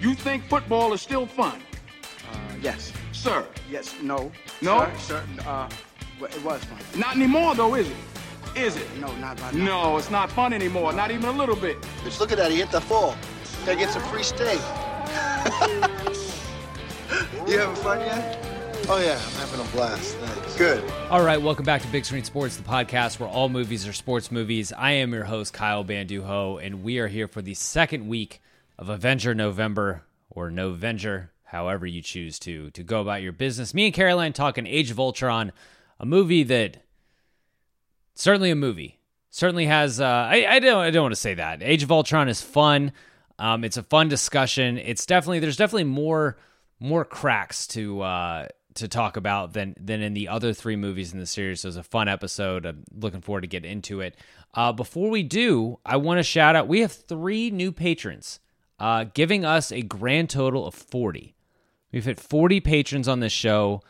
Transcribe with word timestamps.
You 0.00 0.14
think 0.14 0.44
football 0.44 0.92
is 0.92 1.02
still 1.02 1.26
fun? 1.26 1.60
Uh, 2.30 2.36
yes. 2.62 2.92
Sir. 3.10 3.44
Yes. 3.68 3.96
No. 4.00 4.30
No? 4.62 4.88
Sir, 4.96 5.24
sir, 5.36 5.42
uh, 5.44 5.68
well, 6.20 6.30
it 6.30 6.44
was 6.44 6.62
fun. 6.62 6.78
Not 7.00 7.16
anymore, 7.16 7.56
though, 7.56 7.74
is 7.74 7.90
it? 7.90 7.96
Is 8.54 8.76
it? 8.76 8.86
No, 9.00 9.12
not 9.16 9.40
right 9.40 9.54
now. 9.54 9.64
No, 9.64 9.96
it's 9.96 10.10
not 10.10 10.30
fun 10.30 10.52
anymore. 10.52 10.92
Not 10.92 11.10
even 11.10 11.24
a 11.24 11.32
little 11.32 11.56
bit. 11.56 11.80
Bitch, 12.04 12.20
look 12.20 12.30
at 12.30 12.38
that. 12.38 12.52
He 12.52 12.58
hit 12.58 12.70
the 12.70 12.80
fall. 12.80 13.16
Gotta 13.66 13.76
get 13.76 13.90
some 13.90 14.02
free 14.04 14.22
steak. 14.22 14.60
you 17.48 17.58
having 17.58 17.74
fun 17.74 17.98
yet? 17.98 18.38
Oh, 18.88 19.00
yeah. 19.00 19.20
I'm 19.20 19.48
having 19.48 19.60
a 19.60 19.68
blast. 19.72 20.14
Thanks. 20.16 20.56
Good. 20.56 20.88
All 21.10 21.22
right, 21.24 21.42
welcome 21.42 21.64
back 21.64 21.82
to 21.82 21.88
Big 21.88 22.04
Screen 22.04 22.22
Sports, 22.22 22.56
the 22.56 22.62
podcast 22.62 23.18
where 23.18 23.28
all 23.28 23.48
movies 23.48 23.86
are 23.88 23.92
sports 23.92 24.30
movies. 24.30 24.72
I 24.72 24.92
am 24.92 25.12
your 25.12 25.24
host, 25.24 25.52
Kyle 25.52 25.84
Bandujo, 25.84 26.64
and 26.64 26.84
we 26.84 27.00
are 27.00 27.08
here 27.08 27.26
for 27.26 27.42
the 27.42 27.54
second 27.54 28.06
week 28.06 28.40
of 28.78 28.88
Avenger 28.88 29.34
November 29.34 30.04
or 30.30 30.50
Novenger, 30.50 31.30
however 31.44 31.86
you 31.86 32.00
choose 32.00 32.38
to 32.40 32.70
to 32.70 32.82
go 32.82 33.00
about 33.00 33.22
your 33.22 33.32
business. 33.32 33.74
Me 33.74 33.86
and 33.86 33.94
Caroline 33.94 34.32
talking 34.32 34.66
Age 34.66 34.90
of 34.90 35.00
Ultron, 35.00 35.52
a 35.98 36.06
movie 36.06 36.44
that 36.44 36.84
certainly 38.14 38.50
a 38.50 38.56
movie 38.56 39.00
certainly 39.30 39.66
has. 39.66 40.00
Uh, 40.00 40.06
I, 40.06 40.46
I 40.48 40.58
don't 40.60 40.78
I 40.78 40.90
don't 40.90 41.02
want 41.02 41.14
to 41.14 41.20
say 41.20 41.34
that 41.34 41.62
Age 41.62 41.82
of 41.82 41.90
Ultron 41.90 42.28
is 42.28 42.40
fun. 42.40 42.92
Um, 43.38 43.64
it's 43.64 43.76
a 43.76 43.82
fun 43.82 44.08
discussion. 44.08 44.78
It's 44.78 45.06
definitely 45.06 45.40
there's 45.40 45.56
definitely 45.56 45.84
more 45.84 46.38
more 46.80 47.04
cracks 47.04 47.66
to 47.68 48.02
uh, 48.02 48.48
to 48.74 48.88
talk 48.88 49.16
about 49.16 49.54
than 49.54 49.74
than 49.80 50.02
in 50.02 50.14
the 50.14 50.28
other 50.28 50.52
three 50.52 50.76
movies 50.76 51.12
in 51.12 51.18
the 51.18 51.26
series. 51.26 51.60
So 51.60 51.66
it 51.66 51.70
was 51.70 51.76
a 51.76 51.82
fun 51.82 52.08
episode. 52.08 52.64
I'm 52.64 52.84
looking 52.92 53.20
forward 53.20 53.42
to 53.42 53.48
get 53.48 53.64
into 53.64 54.00
it. 54.00 54.16
Uh, 54.54 54.72
before 54.72 55.10
we 55.10 55.22
do, 55.22 55.78
I 55.84 55.96
want 55.96 56.18
to 56.18 56.22
shout 56.22 56.56
out. 56.56 56.68
We 56.68 56.80
have 56.80 56.92
three 56.92 57.50
new 57.50 57.70
patrons 57.70 58.40
uh, 58.78 59.04
giving 59.14 59.44
us 59.44 59.72
a 59.72 59.82
grand 59.82 60.30
total 60.30 60.66
of 60.66 60.74
40. 60.74 61.34
We've 61.92 62.04
hit 62.04 62.20
40 62.20 62.60
patrons 62.60 63.08
on 63.08 63.20
this 63.20 63.32
show. 63.32 63.82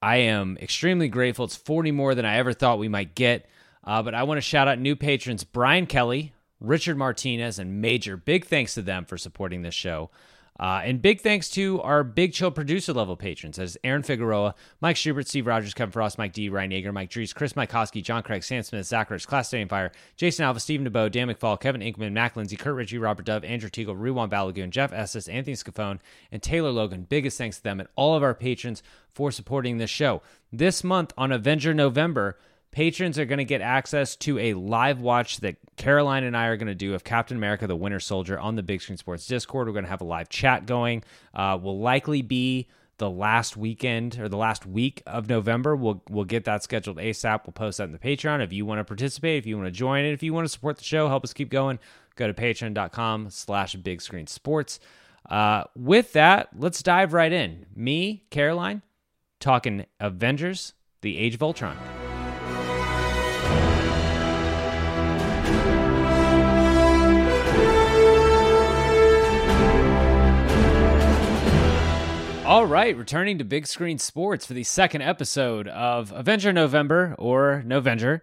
I 0.00 0.16
am 0.16 0.58
extremely 0.60 1.08
grateful. 1.08 1.44
It's 1.44 1.56
40 1.56 1.90
more 1.92 2.14
than 2.14 2.24
I 2.24 2.36
ever 2.36 2.52
thought 2.52 2.78
we 2.78 2.88
might 2.88 3.14
get. 3.14 3.46
Uh, 3.82 4.02
but 4.02 4.14
I 4.14 4.22
want 4.22 4.38
to 4.38 4.42
shout 4.42 4.68
out 4.68 4.78
new 4.78 4.96
patrons 4.96 5.44
Brian 5.44 5.86
Kelly, 5.86 6.32
Richard 6.60 6.96
Martinez, 6.96 7.58
and 7.58 7.80
Major. 7.80 8.16
Big 8.16 8.46
thanks 8.46 8.74
to 8.74 8.82
them 8.82 9.04
for 9.04 9.18
supporting 9.18 9.62
this 9.62 9.74
show. 9.74 10.10
Uh, 10.58 10.82
and 10.84 11.02
big 11.02 11.20
thanks 11.20 11.48
to 11.50 11.82
our 11.82 12.04
Big 12.04 12.32
Chill 12.32 12.52
producer 12.52 12.92
level 12.92 13.16
patrons 13.16 13.58
as 13.58 13.76
Aaron 13.82 14.04
Figueroa, 14.04 14.54
Mike 14.80 14.96
Schubert, 14.96 15.26
Steve 15.26 15.48
Rogers, 15.48 15.74
Kevin 15.74 15.90
Frost, 15.90 16.16
Mike 16.16 16.32
D, 16.32 16.48
Ryan 16.48 16.70
Yager, 16.70 16.92
Mike 16.92 17.10
Dries, 17.10 17.32
Chris 17.32 17.54
Mycoskie, 17.54 18.04
John 18.04 18.22
Craig, 18.22 18.44
Sam 18.44 18.62
Smith, 18.62 18.86
Zach 18.86 19.10
Rich, 19.10 19.26
Classic 19.26 19.48
Stadium 19.48 19.68
Fire, 19.68 19.90
Jason 20.16 20.44
Alba, 20.44 20.60
Stephen 20.60 20.88
DeBow, 20.88 21.10
Dan 21.10 21.28
McFall, 21.28 21.60
Kevin 21.60 21.80
Enkelmann, 21.80 22.12
Mac 22.12 22.36
Lindsey, 22.36 22.56
Curt 22.56 22.76
Ritchie, 22.76 22.98
Robert 22.98 23.26
Dove, 23.26 23.42
Andrew 23.42 23.68
Tuegel, 23.68 23.96
Rilwan 23.96 24.30
Balogun, 24.30 24.70
Jeff 24.70 24.92
Estes, 24.92 25.26
Anthony 25.26 25.56
Scafone, 25.56 25.98
and 26.30 26.40
Taylor 26.40 26.70
Logan. 26.70 27.06
Biggest 27.08 27.36
thanks 27.36 27.56
to 27.56 27.62
them 27.64 27.80
and 27.80 27.88
all 27.96 28.14
of 28.14 28.22
our 28.22 28.34
patrons 28.34 28.80
for 29.12 29.32
supporting 29.32 29.78
this 29.78 29.90
show. 29.90 30.22
This 30.52 30.84
month 30.84 31.12
on 31.18 31.32
Avenger 31.32 31.74
November, 31.74 32.38
patrons 32.74 33.20
are 33.20 33.24
going 33.24 33.38
to 33.38 33.44
get 33.44 33.60
access 33.60 34.16
to 34.16 34.36
a 34.38 34.54
live 34.54 35.00
watch 35.00 35.38
that 35.38 35.56
Caroline 35.76 36.24
and 36.24 36.36
I 36.36 36.46
are 36.46 36.56
going 36.56 36.66
to 36.66 36.74
do 36.74 36.92
of 36.94 37.04
Captain 37.04 37.36
America 37.36 37.68
the 37.68 37.76
Winter 37.76 38.00
Soldier 38.00 38.38
on 38.38 38.56
the 38.56 38.64
Big 38.64 38.82
Screen 38.82 38.98
Sports 38.98 39.26
Discord. 39.28 39.68
We're 39.68 39.72
going 39.72 39.84
to 39.84 39.90
have 39.90 40.00
a 40.00 40.04
live 40.04 40.28
chat 40.28 40.66
going. 40.66 41.04
Uh, 41.32 41.56
will 41.60 41.78
likely 41.78 42.20
be 42.20 42.66
the 42.98 43.08
last 43.08 43.56
weekend 43.56 44.18
or 44.18 44.28
the 44.28 44.36
last 44.36 44.66
week 44.66 45.02
of 45.06 45.28
November. 45.28 45.76
We'll 45.76 46.02
we'll 46.10 46.24
get 46.24 46.44
that 46.44 46.64
scheduled 46.64 46.96
ASAP. 46.96 47.46
We'll 47.46 47.52
post 47.52 47.78
that 47.78 47.84
in 47.84 47.92
the 47.92 47.98
Patreon. 47.98 48.42
If 48.42 48.52
you 48.52 48.66
want 48.66 48.80
to 48.80 48.84
participate, 48.84 49.38
if 49.38 49.46
you 49.46 49.56
want 49.56 49.68
to 49.68 49.72
join 49.72 50.04
it, 50.04 50.12
if 50.12 50.22
you 50.24 50.34
want 50.34 50.44
to 50.44 50.48
support 50.48 50.76
the 50.76 50.84
show, 50.84 51.06
help 51.06 51.22
us 51.22 51.32
keep 51.32 51.50
going, 51.50 51.78
go 52.16 52.26
to 52.26 52.34
patreon.com 52.34 53.30
slash 53.30 53.76
big 53.76 54.02
screen 54.02 54.26
sports. 54.26 54.80
Uh, 55.28 55.64
with 55.76 56.12
that, 56.12 56.48
let's 56.58 56.82
dive 56.82 57.12
right 57.12 57.32
in. 57.32 57.66
Me, 57.74 58.24
Caroline, 58.30 58.82
talking 59.38 59.86
Avengers, 60.00 60.74
the 61.02 61.16
Age 61.16 61.36
of 61.36 61.42
Ultron. 61.42 61.76
All 72.54 72.66
right, 72.66 72.96
returning 72.96 73.38
to 73.38 73.44
Big 73.44 73.66
Screen 73.66 73.98
Sports 73.98 74.46
for 74.46 74.54
the 74.54 74.62
second 74.62 75.02
episode 75.02 75.66
of 75.66 76.12
Avenger 76.12 76.52
November 76.52 77.16
or 77.18 77.64
Novenger. 77.66 78.20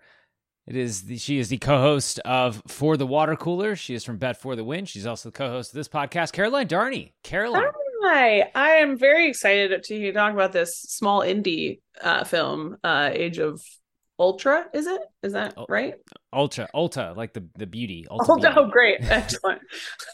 It 0.65 0.77
is 0.77 1.01
the, 1.01 1.17
she 1.17 1.37
is 1.37 1.49
the 1.49 1.57
co-host 1.57 2.17
of 2.19 2.63
For 2.65 2.95
the 2.95 3.05
Water 3.05 3.35
Cooler. 3.35 3.75
She 3.75 3.93
is 3.93 4.05
from 4.05 4.15
Bet 4.15 4.39
for 4.39 4.55
the 4.55 4.63
Win. 4.63 4.85
She's 4.85 5.05
also 5.05 5.27
the 5.27 5.33
co-host 5.37 5.71
of 5.73 5.75
this 5.75 5.89
podcast, 5.89 6.31
Caroline 6.31 6.69
Darney. 6.69 7.11
Caroline. 7.23 7.65
Hi, 8.03 8.49
I 8.55 8.69
am 8.75 8.97
very 8.97 9.27
excited 9.27 9.83
to 9.83 10.13
talk 10.13 10.31
about 10.31 10.53
this 10.53 10.77
small 10.77 11.19
indie 11.23 11.81
uh, 12.01 12.23
film, 12.23 12.77
uh, 12.85 13.09
Age 13.11 13.37
of 13.37 13.61
Ultra. 14.17 14.67
Is 14.73 14.87
it? 14.87 15.01
Is 15.23 15.33
that 15.33 15.55
right? 15.67 15.95
Ultra, 16.31 16.69
Ulta, 16.73 17.17
like 17.17 17.33
the 17.33 17.45
the 17.57 17.67
beauty. 17.67 18.05
Ulta 18.09 18.25
Oh, 18.29 18.35
beauty. 18.37 18.53
oh, 18.55 18.69
great, 18.69 18.99
excellent. 19.01 19.59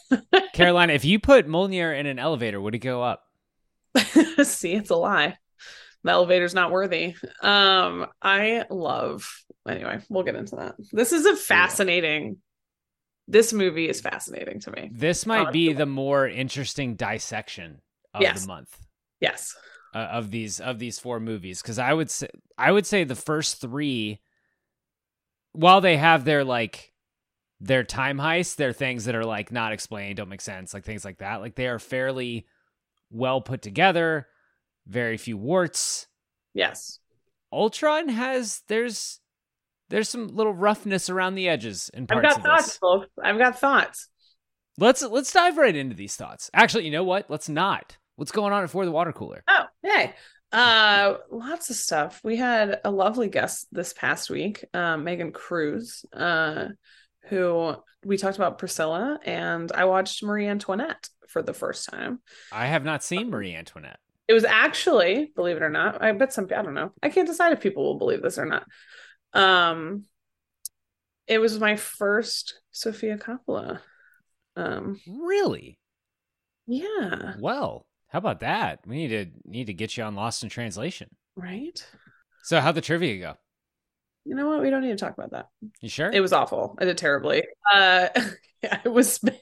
Caroline, 0.54 0.90
if 0.90 1.04
you 1.04 1.20
put 1.20 1.46
Mjolnir 1.46 1.96
in 1.96 2.06
an 2.06 2.18
elevator, 2.18 2.60
would 2.60 2.74
it 2.74 2.78
go 2.80 3.00
up? 3.00 3.22
See, 4.42 4.72
it's 4.74 4.90
a 4.90 4.96
lie. 4.96 5.36
The 6.04 6.10
elevator's 6.12 6.54
not 6.54 6.70
worthy. 6.70 7.14
Um, 7.42 8.06
I 8.22 8.64
love. 8.70 9.28
Anyway, 9.68 9.98
we'll 10.08 10.22
get 10.24 10.36
into 10.36 10.56
that. 10.56 10.76
This 10.92 11.12
is 11.12 11.26
a 11.26 11.34
fascinating. 11.36 12.38
This 13.26 13.52
movie 13.52 13.88
is 13.88 14.00
fascinating 14.00 14.60
to 14.60 14.70
me. 14.70 14.90
This 14.92 15.26
might 15.26 15.52
be 15.52 15.72
the 15.72 15.86
more 15.86 16.26
interesting 16.26 16.94
dissection 16.94 17.80
of 18.14 18.22
Yes. 18.22 18.42
the 18.42 18.46
month. 18.48 18.78
Yes. 19.20 19.54
uh, 19.94 19.98
of 19.98 20.30
these 20.30 20.60
of 20.60 20.78
these 20.78 20.98
four 20.98 21.18
movies 21.20 21.60
because 21.60 21.78
I 21.78 21.92
would 21.92 22.10
say 22.10 22.28
I 22.56 22.70
would 22.72 22.86
say 22.86 23.04
the 23.04 23.14
first 23.16 23.60
three, 23.60 24.20
while 25.52 25.80
they 25.80 25.96
have 25.96 26.24
their 26.24 26.44
like 26.44 26.92
their 27.60 27.82
time 27.84 28.18
heists, 28.18 28.54
they're 28.56 28.72
things 28.72 29.06
that 29.06 29.16
are 29.16 29.24
like 29.24 29.50
not 29.50 29.72
explained, 29.72 30.16
don't 30.18 30.28
make 30.28 30.40
sense, 30.40 30.72
like 30.72 30.84
things 30.84 31.04
like 31.04 31.18
that. 31.18 31.40
Like 31.40 31.54
they 31.56 31.66
are 31.66 31.78
fairly 31.80 32.46
well 33.10 33.40
put 33.40 33.62
together, 33.62 34.26
very 34.86 35.16
few 35.16 35.36
warts. 35.36 36.06
Yes. 36.54 36.98
Ultron 37.52 38.08
has 38.08 38.62
there's 38.68 39.20
there's 39.88 40.08
some 40.08 40.28
little 40.28 40.52
roughness 40.52 41.08
around 41.08 41.34
the 41.34 41.48
edges 41.48 41.90
in 41.94 42.06
I've 42.10 42.22
got 42.22 42.42
thoughts, 42.42 42.76
folks. 42.76 43.08
I've 43.22 43.38
got 43.38 43.58
thoughts. 43.58 44.08
Let's 44.76 45.02
let's 45.02 45.32
dive 45.32 45.56
right 45.56 45.74
into 45.74 45.96
these 45.96 46.16
thoughts. 46.16 46.50
Actually, 46.54 46.84
you 46.84 46.90
know 46.90 47.04
what? 47.04 47.30
Let's 47.30 47.48
not. 47.48 47.96
What's 48.16 48.32
going 48.32 48.52
on 48.52 48.66
For 48.66 48.84
the 48.84 48.92
Water 48.92 49.12
Cooler? 49.12 49.44
Oh, 49.48 49.64
hey. 49.82 50.14
Uh, 50.50 51.14
lots 51.30 51.70
of 51.70 51.76
stuff. 51.76 52.20
We 52.24 52.36
had 52.36 52.80
a 52.84 52.90
lovely 52.90 53.28
guest 53.28 53.66
this 53.70 53.92
past 53.92 54.30
week, 54.30 54.64
um, 54.72 55.04
Megan 55.04 55.30
Cruz, 55.30 56.04
uh, 56.12 56.68
who 57.28 57.74
we 58.04 58.16
talked 58.16 58.36
about 58.36 58.58
Priscilla, 58.58 59.18
and 59.24 59.70
I 59.72 59.84
watched 59.84 60.22
Marie 60.22 60.46
Antoinette 60.46 61.08
for 61.28 61.42
the 61.42 61.52
first 61.54 61.88
time. 61.90 62.20
I 62.52 62.66
have 62.66 62.84
not 62.84 63.02
seen 63.04 63.30
Marie 63.30 63.54
Antoinette. 63.54 63.98
It 64.28 64.34
was 64.34 64.44
actually, 64.44 65.32
believe 65.34 65.56
it 65.56 65.62
or 65.62 65.70
not, 65.70 66.02
I 66.02 66.12
bet 66.12 66.32
some 66.32 66.46
I 66.54 66.62
don't 66.62 66.74
know. 66.74 66.92
I 67.02 67.08
can't 67.08 67.26
decide 67.26 67.52
if 67.52 67.60
people 67.60 67.84
will 67.84 67.98
believe 67.98 68.22
this 68.22 68.38
or 68.38 68.46
not. 68.46 68.64
Um 69.32 70.04
it 71.26 71.38
was 71.38 71.58
my 71.60 71.76
first 71.76 72.60
Sofia 72.72 73.18
Coppola. 73.18 73.80
Um 74.56 75.00
Really? 75.06 75.78
yeah, 76.66 77.34
Well, 77.38 77.86
how 78.08 78.18
about 78.18 78.40
that? 78.40 78.80
We 78.86 78.96
need 78.96 79.08
to 79.08 79.26
need 79.50 79.66
to 79.66 79.74
get 79.74 79.96
you 79.96 80.04
on 80.04 80.14
Lost 80.14 80.42
in 80.42 80.48
Translation. 80.48 81.08
right? 81.36 81.84
So 82.44 82.60
how'd 82.60 82.74
the 82.74 82.80
trivia 82.80 83.18
go? 83.18 83.34
You 84.28 84.34
know 84.34 84.46
what? 84.48 84.60
We 84.60 84.68
don't 84.70 84.82
need 84.82 84.90
to 84.90 84.96
talk 84.96 85.14
about 85.16 85.30
that. 85.30 85.46
You 85.80 85.88
sure? 85.88 86.10
It 86.12 86.20
was 86.20 86.32
awful. 86.34 86.76
I 86.78 86.84
did 86.84 86.98
terribly. 86.98 87.44
Uh 87.72 88.08
yeah, 88.62 88.80
it 88.84 88.92
was 88.92 89.18
bad. 89.20 89.34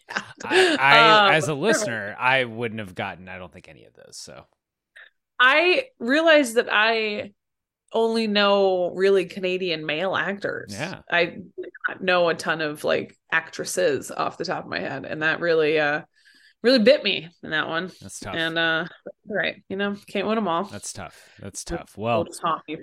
I, 0.44 0.76
I 0.78 1.26
Um, 1.28 1.34
as 1.34 1.48
a 1.48 1.54
listener, 1.54 2.14
I 2.18 2.44
wouldn't 2.44 2.78
have 2.80 2.94
gotten 2.94 3.28
I 3.28 3.38
don't 3.38 3.52
think 3.52 3.68
any 3.68 3.84
of 3.84 3.94
those. 3.94 4.16
So 4.16 4.44
I 5.40 5.86
realized 5.98 6.54
that 6.54 6.68
I 6.70 7.32
only 7.92 8.26
know 8.26 8.90
really 8.94 9.26
Canadian 9.26 9.86
male 9.86 10.14
actors. 10.14 10.72
Yeah. 10.72 11.00
I 11.10 11.38
know 12.00 12.28
a 12.28 12.34
ton 12.34 12.60
of 12.60 12.84
like 12.84 13.16
actresses 13.32 14.10
off 14.10 14.38
the 14.38 14.44
top 14.44 14.64
of 14.64 14.70
my 14.70 14.80
head. 14.80 15.04
And 15.04 15.22
that 15.22 15.40
really 15.40 15.78
uh 15.80 16.02
really 16.62 16.78
bit 16.78 17.04
me 17.04 17.28
in 17.42 17.50
that 17.50 17.68
one. 17.68 17.90
that's 18.00 18.20
tough. 18.20 18.34
And 18.34 18.58
uh 18.58 18.86
right, 19.26 19.62
you 19.68 19.76
know, 19.76 19.96
can't 20.06 20.26
win 20.26 20.36
them 20.36 20.48
all. 20.48 20.64
that's 20.64 20.92
tough. 20.92 21.18
That's 21.40 21.64
tough. 21.64 21.96
We'll 21.96 22.04
Well, 22.04 22.24
just 22.24 22.42
haunt 22.42 22.62
you. 22.66 22.82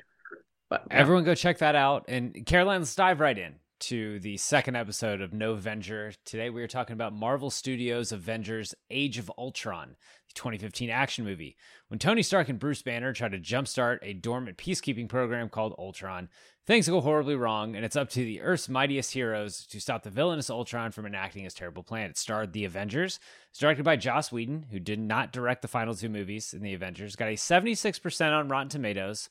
But 0.74 0.88
yeah. 0.90 0.98
Everyone 0.98 1.24
go 1.24 1.36
check 1.36 1.60
that 1.60 1.76
out. 1.76 2.06
And 2.08 2.48
Caroline, 2.48 2.82
let's 2.82 2.96
dive 2.96 3.20
right 3.20 3.38
in 3.38 3.58
to 3.82 4.18
the 4.22 4.38
second 4.38 4.76
episode 4.76 5.22
of 5.22 5.30
Novenger. 5.30 6.16
Today 6.26 6.50
we 6.50 6.64
are 6.64 6.68
talking 6.68 6.96
about 6.96 7.14
Marvel 7.14 7.52
Studios 7.52 8.12
Avengers 8.12 8.74
Age 8.90 9.20
of 9.20 9.32
Ultron, 9.38 9.90
the 10.28 10.34
2015 10.34 10.90
action 10.90 11.26
movie. 11.26 11.56
When 11.90 12.00
Tony 12.00 12.24
Stark 12.24 12.50
and 12.50 12.58
Bruce 12.58 12.82
Banner 12.82 13.14
try 13.14 13.30
to 13.30 13.38
jumpstart 13.38 14.00
a 14.02 14.14
dormant 14.14 14.58
peacekeeping 14.58 15.08
program 15.08 15.48
called 15.48 15.76
Ultron, 15.78 16.28
things 16.66 16.90
go 16.90 17.02
horribly 17.02 17.36
wrong, 17.36 17.76
and 17.76 17.86
it's 17.86 17.96
up 17.96 18.10
to 18.10 18.26
the 18.26 18.42
Earth's 18.42 18.68
mightiest 18.68 19.14
heroes 19.14 19.68
to 19.68 19.80
stop 19.80 20.02
the 20.02 20.10
villainous 20.10 20.50
Ultron 20.50 20.92
from 20.92 21.06
enacting 21.06 21.44
his 21.44 21.54
terrible 21.54 21.84
plan. 21.84 22.10
It 22.10 22.18
starred 22.18 22.52
The 22.52 22.66
Avengers. 22.66 23.20
It's 23.52 23.60
directed 23.60 23.86
by 23.86 23.98
Joss 23.98 24.32
Whedon, 24.32 24.66
who 24.72 24.80
did 24.80 24.98
not 24.98 25.32
direct 25.32 25.62
the 25.62 25.68
final 25.68 25.94
two 25.94 26.10
movies 26.10 26.52
in 26.52 26.64
The 26.64 26.74
Avengers. 26.74 27.16
Got 27.16 27.28
a 27.28 27.34
76% 27.34 28.32
on 28.32 28.48
Rotten 28.48 28.70
Tomatoes. 28.70 29.30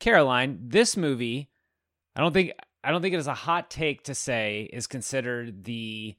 Caroline, 0.00 0.58
this 0.62 0.96
movie, 0.96 1.50
I 2.14 2.20
don't 2.20 2.32
think 2.32 2.52
I 2.84 2.90
don't 2.90 3.02
think 3.02 3.14
it 3.14 3.18
is 3.18 3.26
a 3.26 3.34
hot 3.34 3.70
take 3.70 4.04
to 4.04 4.14
say 4.14 4.68
is 4.72 4.86
considered 4.86 5.64
the 5.64 6.16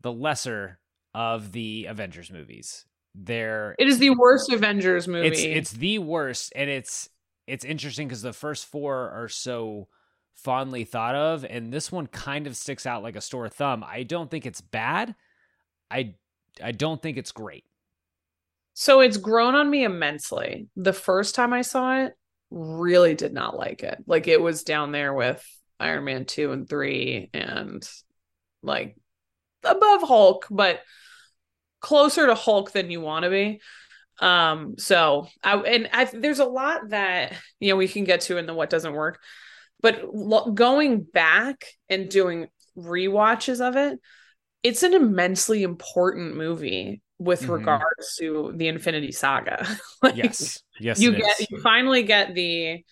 the 0.00 0.12
lesser 0.12 0.78
of 1.14 1.52
the 1.52 1.86
Avengers 1.86 2.30
movies. 2.30 2.84
They're 3.14 3.74
it 3.78 3.88
is 3.88 3.98
the 3.98 4.10
worst 4.10 4.50
Avengers 4.50 5.08
movie. 5.08 5.28
it's 5.28 5.42
it's 5.42 5.72
the 5.72 5.98
worst, 5.98 6.52
and 6.54 6.68
it's 6.68 7.08
it's 7.46 7.64
interesting 7.64 8.08
because 8.08 8.22
the 8.22 8.32
first 8.32 8.66
four 8.66 9.10
are 9.10 9.28
so 9.28 9.88
fondly 10.34 10.84
thought 10.84 11.14
of, 11.14 11.44
and 11.44 11.72
this 11.72 11.90
one 11.90 12.06
kind 12.06 12.46
of 12.46 12.56
sticks 12.56 12.86
out 12.86 13.02
like 13.02 13.16
a 13.16 13.20
sore 13.20 13.48
thumb. 13.48 13.84
I 13.86 14.02
don't 14.02 14.30
think 14.30 14.46
it's 14.46 14.60
bad. 14.60 15.14
I 15.90 16.14
I 16.62 16.72
don't 16.72 17.00
think 17.00 17.16
it's 17.16 17.32
great. 17.32 17.64
So 18.74 19.00
it's 19.00 19.16
grown 19.16 19.54
on 19.54 19.70
me 19.70 19.84
immensely. 19.84 20.68
The 20.76 20.92
first 20.92 21.34
time 21.34 21.54
I 21.54 21.62
saw 21.62 22.04
it, 22.04 22.12
really 22.50 23.14
did 23.14 23.32
not 23.32 23.56
like 23.56 23.82
it. 23.82 24.02
Like 24.06 24.28
it 24.28 24.40
was 24.40 24.62
down 24.62 24.92
there 24.92 25.12
with 25.12 25.44
Iron 25.78 26.04
Man 26.04 26.24
2 26.24 26.52
and 26.52 26.68
3 26.68 27.30
and 27.32 27.88
like 28.62 28.96
above 29.64 30.02
Hulk, 30.02 30.46
but 30.50 30.80
closer 31.80 32.26
to 32.26 32.34
Hulk 32.34 32.72
than 32.72 32.90
you 32.90 33.00
want 33.00 33.24
to 33.24 33.30
be. 33.30 33.60
Um 34.18 34.76
so 34.78 35.28
I 35.42 35.56
and 35.56 35.90
I 35.92 36.06
there's 36.06 36.38
a 36.38 36.46
lot 36.46 36.88
that 36.88 37.34
you 37.60 37.70
know 37.70 37.76
we 37.76 37.88
can 37.88 38.04
get 38.04 38.22
to 38.22 38.38
in 38.38 38.46
the 38.46 38.54
what 38.54 38.70
doesn't 38.70 38.94
work. 38.94 39.20
But 39.82 40.04
lo- 40.12 40.52
going 40.52 41.02
back 41.02 41.66
and 41.90 42.08
doing 42.08 42.46
rewatches 42.78 43.60
of 43.60 43.76
it, 43.76 43.98
it's 44.62 44.82
an 44.82 44.94
immensely 44.94 45.62
important 45.62 46.36
movie 46.36 47.02
with 47.18 47.42
Mhm. 47.42 47.50
regards 47.50 48.16
to 48.18 48.52
the 48.56 48.68
Infinity 48.68 49.12
Saga. 49.12 49.66
Like, 50.02 50.16
Yes, 50.16 50.62
yes, 50.80 51.00
you 51.00 51.12
get 51.12 51.40
is. 51.40 51.50
you 51.50 51.60
finally 51.62 52.02
get 52.02 52.34
the 52.34 52.84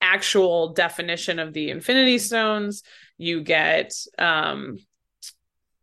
actual 0.00 0.72
definition 0.74 1.38
of 1.38 1.52
the 1.52 1.70
Infinity 1.70 2.18
Stones. 2.18 2.82
You 3.18 3.42
get 3.42 3.92
um 4.18 4.78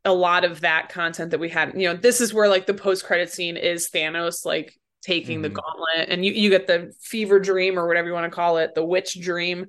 a 0.06 0.14
lot 0.14 0.46
of 0.46 0.62
that 0.62 0.90
content 0.90 1.32
that 1.32 1.40
we 1.40 1.50
had. 1.50 1.74
You 1.76 1.90
know, 1.90 1.96
this 1.96 2.22
is 2.22 2.34
where 2.34 2.48
like 2.48 2.66
the 2.66 2.74
post 2.74 3.06
credit 3.06 3.30
scene 3.32 3.58
is 3.58 3.90
Thanos 3.90 4.46
like 4.46 4.74
taking 5.02 5.42
the 5.42 5.50
Mhm. 5.50 5.54
gauntlet, 5.56 6.10
and 6.10 6.26
you 6.26 6.32
you 6.34 6.50
get 6.50 6.68
the 6.68 6.94
fever 7.02 7.40
dream 7.40 7.78
or 7.78 7.88
whatever 7.88 8.08
you 8.08 8.14
want 8.14 8.32
to 8.32 8.36
call 8.36 8.58
it, 8.58 8.76
the 8.76 8.86
witch 8.86 9.20
dream 9.20 9.68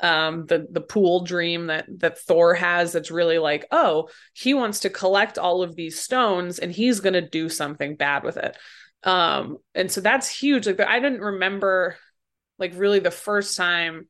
um 0.00 0.46
the 0.46 0.66
the 0.70 0.80
pool 0.80 1.24
dream 1.24 1.68
that 1.68 1.86
that 2.00 2.18
Thor 2.18 2.54
has 2.54 2.92
that's 2.92 3.10
really 3.10 3.38
like 3.38 3.66
oh 3.70 4.08
he 4.32 4.52
wants 4.52 4.80
to 4.80 4.90
collect 4.90 5.38
all 5.38 5.62
of 5.62 5.76
these 5.76 6.00
stones 6.00 6.58
and 6.58 6.72
he's 6.72 7.00
going 7.00 7.12
to 7.14 7.20
do 7.28 7.48
something 7.48 7.94
bad 7.96 8.24
with 8.24 8.36
it. 8.36 8.56
Um 9.04 9.58
and 9.74 9.90
so 9.90 10.00
that's 10.00 10.28
huge. 10.28 10.66
Like 10.66 10.80
I 10.80 10.98
didn't 10.98 11.20
remember 11.20 11.96
like 12.58 12.72
really 12.76 12.98
the 12.98 13.10
first 13.10 13.56
time 13.56 14.08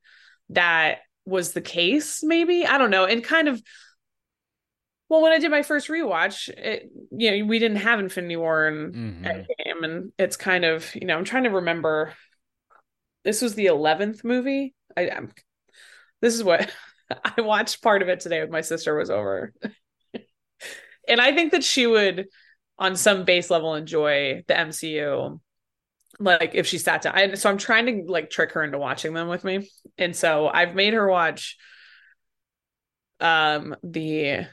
that 0.50 0.98
was 1.26 1.52
the 1.52 1.60
case 1.60 2.22
maybe. 2.22 2.66
I 2.66 2.78
don't 2.78 2.90
know. 2.90 3.04
And 3.04 3.22
kind 3.22 3.48
of 3.48 3.62
well 5.08 5.22
when 5.22 5.32
I 5.32 5.38
did 5.38 5.50
my 5.50 5.62
first 5.62 5.88
rewatch 5.88 6.48
it 6.48 6.90
you 7.12 7.30
know 7.30 7.44
we 7.46 7.58
didn't 7.58 7.78
have 7.78 8.00
Infinity 8.00 8.36
War 8.36 8.66
and 8.66 8.94
Mhm. 8.94 9.22
Endgame 9.24 9.84
and 9.84 10.12
it's 10.18 10.36
kind 10.36 10.64
of 10.64 10.94
you 10.94 11.06
know 11.06 11.16
I'm 11.16 11.24
trying 11.24 11.44
to 11.44 11.50
remember. 11.50 12.14
This 13.24 13.40
was 13.40 13.54
the 13.54 13.66
11th 13.66 14.22
movie. 14.22 14.74
I 14.96 15.02
am 15.08 15.32
this 16.24 16.34
is 16.34 16.42
what 16.42 16.72
I 17.36 17.42
watched 17.42 17.82
part 17.82 18.00
of 18.00 18.08
it 18.08 18.20
today 18.20 18.40
with 18.40 18.50
my 18.50 18.62
sister 18.62 18.96
was 18.96 19.10
over. 19.10 19.52
and 21.08 21.20
I 21.20 21.32
think 21.34 21.52
that 21.52 21.62
she 21.62 21.86
would 21.86 22.28
on 22.78 22.96
some 22.96 23.24
base 23.24 23.50
level 23.50 23.74
enjoy 23.74 24.42
the 24.48 24.54
MCU 24.54 25.38
like 26.18 26.54
if 26.54 26.66
she 26.66 26.78
sat 26.78 27.02
down. 27.02 27.14
And 27.16 27.38
so 27.38 27.50
I'm 27.50 27.58
trying 27.58 27.86
to 27.86 28.10
like 28.10 28.30
trick 28.30 28.52
her 28.52 28.64
into 28.64 28.78
watching 28.78 29.12
them 29.12 29.28
with 29.28 29.44
me. 29.44 29.70
And 29.98 30.16
so 30.16 30.48
I've 30.48 30.74
made 30.74 30.94
her 30.94 31.06
watch 31.06 31.58
um 33.20 33.76
the 33.82 34.46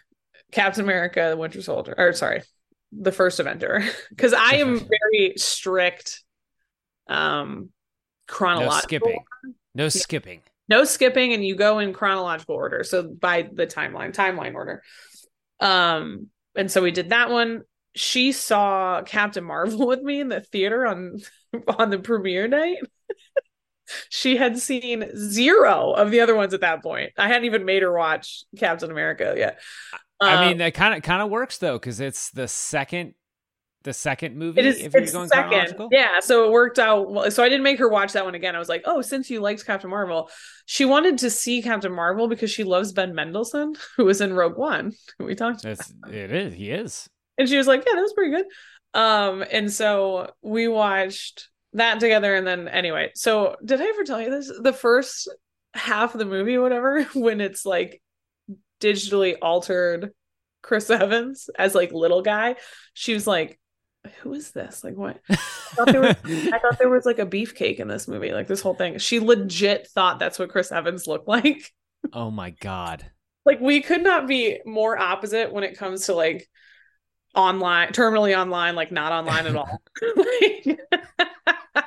Captain 0.51 0.83
America 0.83 1.27
the 1.29 1.37
Winter 1.37 1.61
Soldier 1.61 1.95
or 1.97 2.11
sorry, 2.11 2.41
the 2.91 3.13
first 3.13 3.39
Avenger 3.39 3.81
cuz 4.17 4.33
I 4.33 4.55
am 4.55 4.77
very 4.77 5.35
strict 5.37 6.21
um 7.07 7.69
chronological. 8.27 9.07
No 9.07 9.13
skipping. 9.13 9.25
No 9.73 9.89
skipping. 9.89 10.41
No 10.67 10.83
skipping 10.83 11.33
and 11.33 11.43
you 11.45 11.55
go 11.55 11.79
in 11.79 11.93
chronological 11.93 12.55
order. 12.55 12.83
So 12.83 13.03
by 13.03 13.49
the 13.51 13.67
timeline 13.67 14.13
timeline 14.13 14.55
order. 14.55 14.83
Um 15.59 16.27
and 16.55 16.71
so 16.71 16.81
we 16.81 16.91
did 16.91 17.09
that 17.09 17.29
one. 17.29 17.63
She 17.95 18.31
saw 18.31 19.01
captain 19.03 19.43
marvel 19.43 19.87
with 19.89 20.01
me 20.01 20.19
in 20.21 20.29
the 20.29 20.41
theater 20.41 20.85
on 20.85 21.17
on 21.67 21.89
the 21.89 21.99
premiere 21.99 22.47
night. 22.47 22.77
She 24.09 24.37
had 24.37 24.57
seen 24.59 25.09
zero 25.17 25.91
of 25.91 26.11
the 26.11 26.21
other 26.21 26.35
ones 26.35 26.53
at 26.53 26.61
that 26.61 26.81
point. 26.81 27.11
I 27.17 27.27
hadn't 27.27 27.45
even 27.45 27.65
made 27.65 27.81
her 27.81 27.91
watch 27.91 28.43
captain 28.57 28.91
america 28.91 29.33
yet. 29.37 29.59
I 30.23 30.35
Um, 30.35 30.45
mean, 30.49 30.57
that 30.59 30.73
kind 30.73 30.93
of 30.93 31.01
kind 31.01 31.21
of 31.21 31.29
works 31.29 31.57
though, 31.57 31.77
because 31.79 31.99
it's 31.99 32.29
the 32.31 32.47
second, 32.47 33.15
the 33.83 33.93
second 33.93 34.37
movie. 34.37 34.59
It 34.59 34.65
is. 34.67 34.79
if 34.79 34.93
you're 34.93 35.01
It's 35.03 35.11
going 35.11 35.27
second. 35.27 35.49
chronological. 35.49 35.89
Yeah. 35.91 36.19
So 36.19 36.45
it 36.45 36.51
worked 36.51 36.77
out. 36.79 37.09
well- 37.11 37.31
So 37.31 37.43
I 37.43 37.49
didn't 37.49 37.63
make 37.63 37.79
her 37.79 37.89
watch 37.89 38.13
that 38.13 38.25
one 38.25 38.35
again. 38.35 38.55
I 38.55 38.59
was 38.59 38.69
like, 38.69 38.83
oh, 38.85 39.01
since 39.01 39.29
you 39.29 39.39
liked 39.39 39.65
Captain 39.65 39.89
Marvel, 39.89 40.29
she 40.65 40.85
wanted 40.85 41.17
to 41.19 41.29
see 41.29 41.61
Captain 41.61 41.91
Marvel 41.91 42.27
because 42.27 42.51
she 42.51 42.63
loves 42.63 42.91
Ben 42.93 43.15
Mendelsohn, 43.15 43.73
who 43.97 44.05
was 44.05 44.21
in 44.21 44.33
Rogue 44.33 44.57
One. 44.57 44.93
We 45.19 45.35
talked 45.35 45.61
about. 45.63 45.71
It's 45.79 45.93
it 46.11 46.31
is. 46.31 46.53
He 46.53 46.71
is. 46.71 47.09
And 47.37 47.47
she 47.49 47.57
was 47.57 47.65
like, 47.67 47.83
yeah, 47.87 47.95
that 47.95 48.01
was 48.01 48.13
pretty 48.13 48.31
good. 48.35 48.45
Um, 48.93 49.43
and 49.51 49.71
so 49.71 50.31
we 50.41 50.67
watched 50.67 51.49
that 51.73 51.99
together. 52.01 52.35
And 52.35 52.45
then 52.45 52.67
anyway, 52.67 53.11
so 53.15 53.55
did 53.63 53.79
I 53.81 53.85
ever 53.85 54.03
tell 54.03 54.21
you 54.21 54.29
this? 54.29 54.51
The 54.61 54.73
first 54.73 55.29
half 55.73 56.13
of 56.13 56.19
the 56.19 56.25
movie, 56.25 56.55
or 56.57 56.61
whatever, 56.61 57.03
when 57.15 57.39
it's 57.41 57.65
like 57.65 58.01
digitally 58.81 59.37
altered 59.41 60.11
Chris 60.61 60.89
Evans 60.89 61.49
as 61.57 61.73
like 61.73 61.91
little 61.93 62.21
guy, 62.21 62.55
she 62.93 63.13
was 63.13 63.25
like, 63.25 63.59
who 64.21 64.33
is 64.33 64.51
this? 64.51 64.83
Like 64.83 64.95
what? 64.95 65.19
I 65.29 65.35
thought 65.35 65.91
there 65.91 66.01
was, 66.01 66.15
I 66.25 66.59
thought 66.59 66.79
there 66.79 66.89
was 66.89 67.05
like 67.05 67.19
a 67.19 67.25
beefcake 67.25 67.77
in 67.77 67.87
this 67.87 68.07
movie, 68.07 68.31
like 68.31 68.47
this 68.47 68.61
whole 68.61 68.73
thing. 68.73 68.97
She 68.97 69.19
legit 69.19 69.87
thought 69.87 70.19
that's 70.19 70.39
what 70.39 70.49
Chris 70.49 70.71
Evans 70.71 71.07
looked 71.07 71.27
like. 71.27 71.71
oh 72.13 72.31
my 72.31 72.51
god. 72.51 73.05
Like 73.45 73.59
we 73.59 73.81
could 73.81 74.03
not 74.03 74.27
be 74.27 74.59
more 74.65 74.97
opposite 74.97 75.51
when 75.51 75.63
it 75.63 75.77
comes 75.77 76.05
to 76.05 76.13
like 76.13 76.47
online, 77.35 77.89
terminally 77.89 78.37
online, 78.37 78.75
like 78.75 78.91
not 78.91 79.11
online 79.11 79.47
at 79.47 79.55
all. 79.55 79.81
Like- 80.15 80.79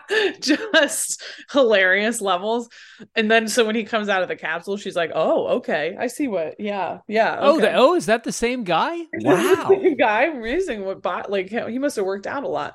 just 0.41 1.23
hilarious 1.51 2.21
levels. 2.21 2.69
And 3.15 3.31
then 3.31 3.49
so 3.49 3.65
when 3.65 3.75
he 3.75 3.85
comes 3.85 4.09
out 4.09 4.23
of 4.23 4.29
the 4.29 4.37
capsule, 4.37 4.77
she's 4.77 4.97
like, 4.97 5.13
"Oh, 5.15 5.59
okay, 5.59 5.97
I 5.99 6.07
see 6.09 6.29
what. 6.29 6.59
Yeah, 6.59 6.99
yeah. 7.09 7.37
Oh, 7.41 7.61
the, 7.61 7.73
oh, 7.75 7.95
is 7.95 8.07
that 8.07 8.25
the 8.25 8.33
same 8.33 8.65
guy? 8.65 8.97
Wow. 9.25 9.69
the 9.71 9.95
guy 9.99 10.25
amazing 10.25 10.85
what 10.85 11.03
bot 11.03 11.31
like 11.31 11.49
he 11.49 11.79
must 11.79 11.97
have 11.97 12.05
worked 12.05 12.27
out 12.27 12.45
a 12.45 12.49
lot. 12.49 12.75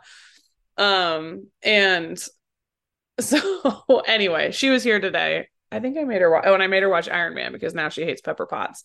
Um, 0.77 1.47
and 1.61 2.17
so 3.19 4.01
anyway, 4.07 4.51
she 4.51 4.69
was 4.69 4.83
here 4.83 4.99
today. 4.99 5.47
I 5.71 5.79
think 5.79 5.97
I 5.97 6.03
made 6.03 6.21
her 6.21 6.31
watch. 6.31 6.45
Oh, 6.47 6.53
and 6.53 6.63
I 6.63 6.67
made 6.67 6.83
her 6.83 6.89
watch 6.89 7.09
Iron 7.09 7.35
Man 7.35 7.51
because 7.51 7.73
now 7.73 7.89
she 7.89 8.03
hates 8.03 8.21
Pepper 8.21 8.45
Potts. 8.47 8.83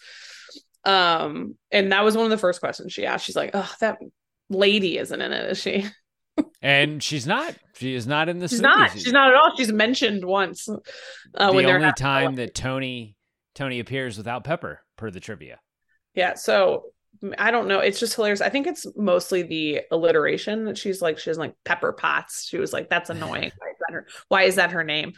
Um, 0.85 1.57
and 1.71 1.93
that 1.93 2.05
was 2.05 2.17
one 2.17 2.27
of 2.27 2.31
the 2.31 2.39
first 2.39 2.61
questions 2.61 2.93
she 2.93 3.07
asked. 3.07 3.25
She's 3.25 3.37
like, 3.37 3.53
"Oh, 3.55 3.73
that 3.81 3.99
lady 4.51 4.99
isn't 4.99 5.21
in 5.21 5.33
it, 5.33 5.51
is 5.51 5.61
she?" 5.61 5.87
And 6.62 7.03
she's 7.03 7.26
not. 7.26 7.55
She 7.76 7.95
is 7.95 8.07
not 8.07 8.29
in 8.29 8.38
the. 8.38 8.49
She's 8.49 8.61
not. 8.61 8.93
She's 8.93 9.12
not 9.12 9.29
at 9.29 9.35
all. 9.35 9.57
She's 9.57 9.73
mentioned 9.73 10.25
once. 10.25 10.69
Uh, 10.69 11.53
the 11.53 11.64
only 11.64 11.93
time 11.93 12.37
that 12.37 12.55
Tony 12.55 13.17
Tony 13.55 13.81
appears 13.81 14.17
without 14.17 14.45
Pepper, 14.45 14.81
per 14.97 15.11
the 15.11 15.21
trivia. 15.21 15.61
Yeah. 16.14 16.35
So 16.35 16.85
I 17.38 17.50
don't 17.50 17.69
know. 17.69 17.79
It's 17.79 18.00
just 18.00 18.14
hilarious. 18.14 18.41
I 18.41 18.49
think 18.49 18.67
it's 18.67 18.87
mostly 18.97 19.43
the 19.43 19.83
alliteration 19.91 20.64
that 20.64 20.76
she's 20.79 21.00
like, 21.00 21.19
she 21.19 21.31
doesn't 21.31 21.41
like 21.41 21.55
Pepper 21.64 21.93
Potts. 21.93 22.47
She 22.47 22.59
was 22.59 22.73
like, 22.73 22.91
that's 22.91 23.11
annoying. 23.11 23.53
Why 23.59 23.69
is 23.71 23.76
that 23.81 23.93
her, 23.93 24.07
why 24.29 24.43
is 24.43 24.57
that 24.57 24.73
her 24.73 24.85
name? 24.85 25.12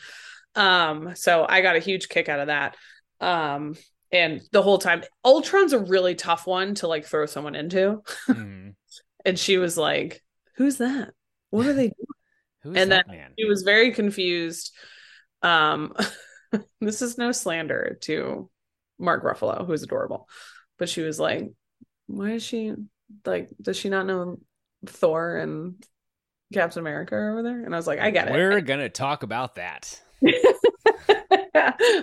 Um, 0.55 1.15
so 1.15 1.47
I 1.49 1.61
got 1.63 1.77
a 1.77 1.81
huge 1.81 2.09
kick 2.09 2.29
out 2.29 2.41
of 2.41 2.47
that. 2.49 2.77
Um, 3.21 3.77
and 4.13 4.41
the 4.53 4.63
whole 4.63 4.79
time, 4.79 5.03
Ultron's 5.25 5.73
a 5.73 5.79
really 5.79 6.15
tough 6.15 6.47
one 6.47 6.75
to 6.77 6.87
like 6.87 7.07
throw 7.07 7.27
someone 7.27 7.55
into. 7.55 8.03
Mhm. 8.29 8.75
And 9.25 9.37
she 9.37 9.59
was 9.59 9.77
like, 9.77 10.23
Who's 10.57 10.79
that? 10.79 11.13
What 11.51 11.67
are 11.67 11.73
they 11.73 11.89
doing? 11.89 11.95
Who 12.63 12.73
is 12.73 12.83
And 12.83 12.93
that 12.93 13.09
man? 13.09 13.33
She 13.39 13.45
was 13.45 13.63
very 13.63 13.93
confused. 13.93 14.75
Um, 15.43 15.95
this 16.81 17.03
is 17.03 17.19
no 17.19 17.33
slander 17.33 17.99
to 18.03 18.51
Mark 18.99 19.23
Ruffalo, 19.25 19.67
who's 19.67 19.83
adorable, 19.83 20.29
but 20.79 20.89
she 20.89 21.03
was 21.03 21.21
like, 21.21 21.53
"Why 22.07 22.33
is 22.33 22.43
she 22.43 22.73
like? 23.25 23.51
Does 23.61 23.77
she 23.77 23.89
not 23.89 24.07
know 24.07 24.39
Thor 24.87 25.37
and 25.37 25.83
Captain 26.53 26.81
America 26.81 27.15
over 27.15 27.43
there?" 27.43 27.65
And 27.65 27.75
I 27.75 27.79
was 27.79 27.87
like, 27.87 28.01
"I 28.01 28.11
get 28.11 28.29
it." 28.29 28.33
We're 28.33 28.61
gonna 28.63 28.89
talk 28.89 29.23
about 29.23 29.57
that. 29.57 30.01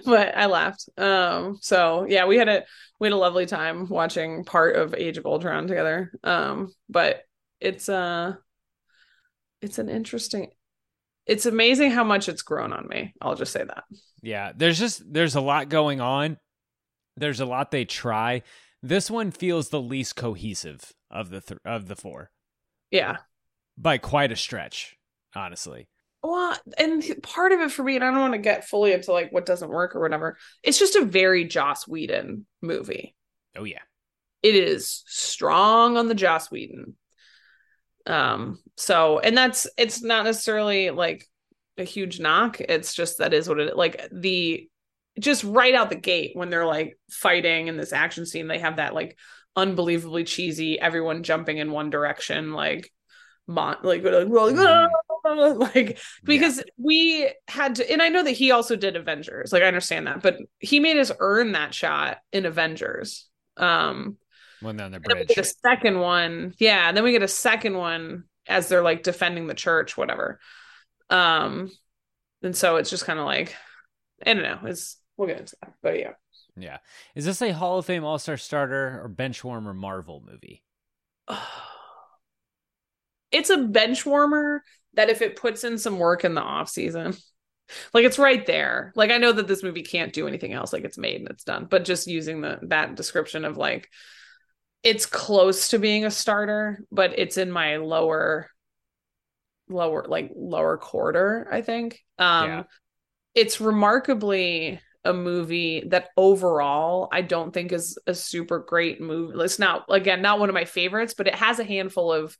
but 0.06 0.38
I 0.38 0.46
laughed. 0.46 0.88
Um, 0.98 1.58
so 1.62 2.06
yeah, 2.08 2.26
we 2.26 2.38
had 2.38 2.48
a 2.48 2.64
we 3.00 3.08
had 3.08 3.14
a 3.14 3.18
lovely 3.18 3.46
time 3.46 3.88
watching 3.90 4.46
part 4.46 4.76
of 4.76 4.94
Age 4.94 5.18
of 5.18 5.26
Ultron 5.26 5.68
together. 5.68 6.12
Um, 6.24 6.74
but 6.90 7.24
it's 7.60 7.90
uh 7.90 8.36
it's 9.64 9.80
an 9.80 9.90
interesting 9.90 10.50
it's 11.26 11.46
amazing 11.46 11.92
how 11.92 12.04
much 12.04 12.28
it's 12.28 12.42
grown 12.42 12.74
on 12.74 12.86
me. 12.90 13.14
I'll 13.22 13.36
just 13.36 13.54
say 13.54 13.64
that. 13.64 13.86
Yeah, 14.22 14.52
there's 14.56 14.78
just 14.78 15.02
there's 15.12 15.36
a 15.36 15.42
lot 15.42 15.70
going 15.70 16.02
on. 16.02 16.38
There's 17.16 17.40
a 17.40 17.46
lot 17.46 17.72
they 17.72 17.86
try. 17.86 18.42
This 18.82 19.10
one 19.10 19.32
feels 19.32 19.70
the 19.70 19.80
least 19.82 20.18
cohesive 20.18 20.92
of 21.10 21.30
the 21.30 21.40
th- 21.40 21.62
of 21.64 21.88
the 21.88 21.96
four 21.96 22.30
Yeah. 22.92 23.18
by 23.78 24.00
quite 24.00 24.34
a 24.34 24.36
stretch, 24.36 24.98
honestly. 25.34 25.88
Well, 26.22 26.58
and 26.78 27.02
part 27.24 27.54
of 27.54 27.62
it 27.62 27.72
for 27.72 27.84
me, 27.84 27.96
and 27.96 28.04
I 28.04 28.12
don't 28.12 28.20
want 28.20 28.34
to 28.34 28.38
get 28.40 28.68
fully 28.68 28.92
into 28.92 29.14
like 29.14 29.32
what 29.32 29.46
doesn't 29.46 29.70
work 29.70 29.96
or 29.96 30.02
whatever. 30.02 30.38
It's 30.62 30.80
just 30.80 30.98
a 30.98 31.06
very 31.06 31.46
Joss 31.46 31.88
Whedon 31.88 32.46
movie. 32.62 33.16
Oh 33.56 33.64
yeah. 33.64 33.82
it 34.42 34.56
is 34.56 35.04
strong 35.06 35.96
on 35.96 36.10
the 36.10 36.16
Joss 36.16 36.52
Whedon. 36.52 36.96
Um, 38.06 38.60
so 38.78 39.20
and 39.20 39.38
that's 39.38 39.68
it's 39.78 40.02
not 40.02 40.26
necessarily 40.26 40.90
like 40.90 41.28
a 41.78 41.84
huge 41.84 42.20
knock. 42.20 42.60
It's 42.60 42.94
just 42.94 43.18
that 43.20 43.34
is 43.34 43.48
what 43.48 43.60
it 43.60 43.78
like 43.78 44.08
the 44.12 44.70
just 45.20 45.44
right 45.44 45.76
out 45.76 45.90
the 45.90 45.96
gate 45.96 46.32
when 46.34 46.50
they're 46.50 46.66
like 46.66 46.98
fighting 47.10 47.68
in 47.68 47.78
this 47.78 47.94
action 47.94 48.26
scene, 48.26 48.48
they 48.48 48.60
have 48.60 48.78
that 48.78 48.94
like 48.94 49.18
unbelievably 49.56 50.24
cheesy, 50.24 50.80
everyone 50.80 51.24
jumping 51.24 51.58
in 51.58 51.72
one 51.72 51.90
direction, 51.90 52.54
like 52.54 52.92
mon- 53.48 53.78
like 53.84 54.04
like, 54.04 54.96
like 55.76 56.00
because 56.24 56.64
we 56.78 57.32
had 57.48 57.76
to 57.76 57.92
and 57.92 58.02
I 58.02 58.10
know 58.10 58.24
that 58.24 58.32
he 58.32 58.52
also 58.52 58.76
did 58.76 58.96
Avengers. 58.96 59.54
Like 59.54 59.64
I 59.64 59.68
understand 59.68 60.08
that, 60.08 60.22
but 60.22 60.38
he 60.60 60.80
made 60.80 60.98
us 60.98 61.12
earn 61.20 61.54
that 61.54 61.74
shot 61.74 62.18
in 62.32 62.46
Avengers. 62.46 63.30
Um 63.58 64.18
When 64.64 64.78
they're 64.78 64.86
on 64.86 64.92
the 64.92 64.98
and 64.98 65.06
then 65.06 65.18
we 65.20 65.26
bridge. 65.26 65.38
a 65.38 65.44
second 65.44 66.00
one. 66.00 66.54
Yeah, 66.58 66.88
and 66.88 66.96
then 66.96 67.04
we 67.04 67.12
get 67.12 67.22
a 67.24 67.28
second 67.28 67.78
one 67.78 68.24
as 68.48 68.68
they're 68.68 68.82
like 68.82 69.04
defending 69.04 69.48
the 69.48 69.54
church, 69.54 69.98
whatever. 69.98 70.40
Um, 71.10 71.72
and 72.42 72.56
so 72.56 72.78
it's 72.78 72.90
just 72.90 73.06
kind 73.06 73.20
of 73.20 73.26
like, 73.26 73.56
I 74.26 74.34
don't 74.34 74.44
know. 74.44 74.60
It's 74.64 74.98
we'll 75.18 75.28
get 75.28 75.40
into 75.40 75.56
that, 75.62 75.74
but 75.82 76.00
yeah. 76.00 76.14
Yeah. 76.56 76.78
Is 77.16 77.26
this 77.26 77.42
a 77.42 77.52
Hall 77.52 77.80
of 77.80 77.86
Fame 77.86 78.04
All 78.04 78.20
Star 78.20 78.38
starter 78.38 79.02
or 79.04 79.08
bench 79.08 79.44
warmer 79.44 79.74
Marvel 79.74 80.24
movie? 80.26 80.64
It's 83.32 83.50
a 83.50 83.58
bench 83.58 84.06
warmer 84.06 84.62
that 84.94 85.10
if 85.10 85.24
it 85.24 85.36
puts 85.36 85.64
in 85.64 85.80
some 85.80 85.98
work 85.98 86.24
in 86.24 86.36
the 86.36 86.42
off 86.42 86.70
season, 86.70 87.16
like 87.94 88.06
it's 88.06 88.20
right 88.20 88.46
there. 88.46 88.94
Like 88.96 89.10
I 89.10 89.18
know 89.18 89.32
that 89.32 89.48
this 89.48 89.64
movie 89.64 89.82
can't 89.82 90.14
do 90.14 90.28
anything 90.28 90.54
else. 90.54 90.72
Like 90.72 90.84
it's 90.84 91.00
made 91.00 91.22
and 91.22 91.30
it's 91.32 91.44
done, 91.44 91.66
but 91.68 91.84
just 91.84 92.06
using 92.06 92.42
the 92.42 92.60
that 92.64 92.94
description 92.94 93.44
of 93.44 93.58
like 93.58 93.90
it's 94.84 95.06
close 95.06 95.70
to 95.70 95.80
being 95.80 96.06
a 96.06 96.12
starter, 96.12 96.84
but 96.92 97.18
it's 97.18 97.38
in 97.38 97.52
my 97.52 97.78
lower 97.78 98.50
lower 99.70 100.06
like 100.08 100.32
lower 100.36 100.78
quarter, 100.78 101.48
I 101.52 101.62
think. 101.62 102.00
Um 102.20 102.46
Yeah. 102.48 102.64
it's 103.36 103.62
remarkably 103.62 104.80
a 105.06 105.14
movie 105.14 105.84
that 105.88 106.10
overall 106.18 107.10
I 107.12 107.22
don't 107.22 107.54
think 107.54 107.72
is 107.74 107.98
a 108.08 108.14
super 108.14 108.60
great 108.60 109.02
movie. 109.02 109.40
It's 109.44 109.60
not 109.60 109.86
again 109.90 110.22
not 110.22 110.40
one 110.40 110.50
of 110.50 110.56
my 110.56 110.66
favorites, 110.66 111.14
but 111.18 111.28
it 111.28 111.36
has 111.36 111.60
a 111.60 111.64
handful 111.64 112.12
of 112.14 112.38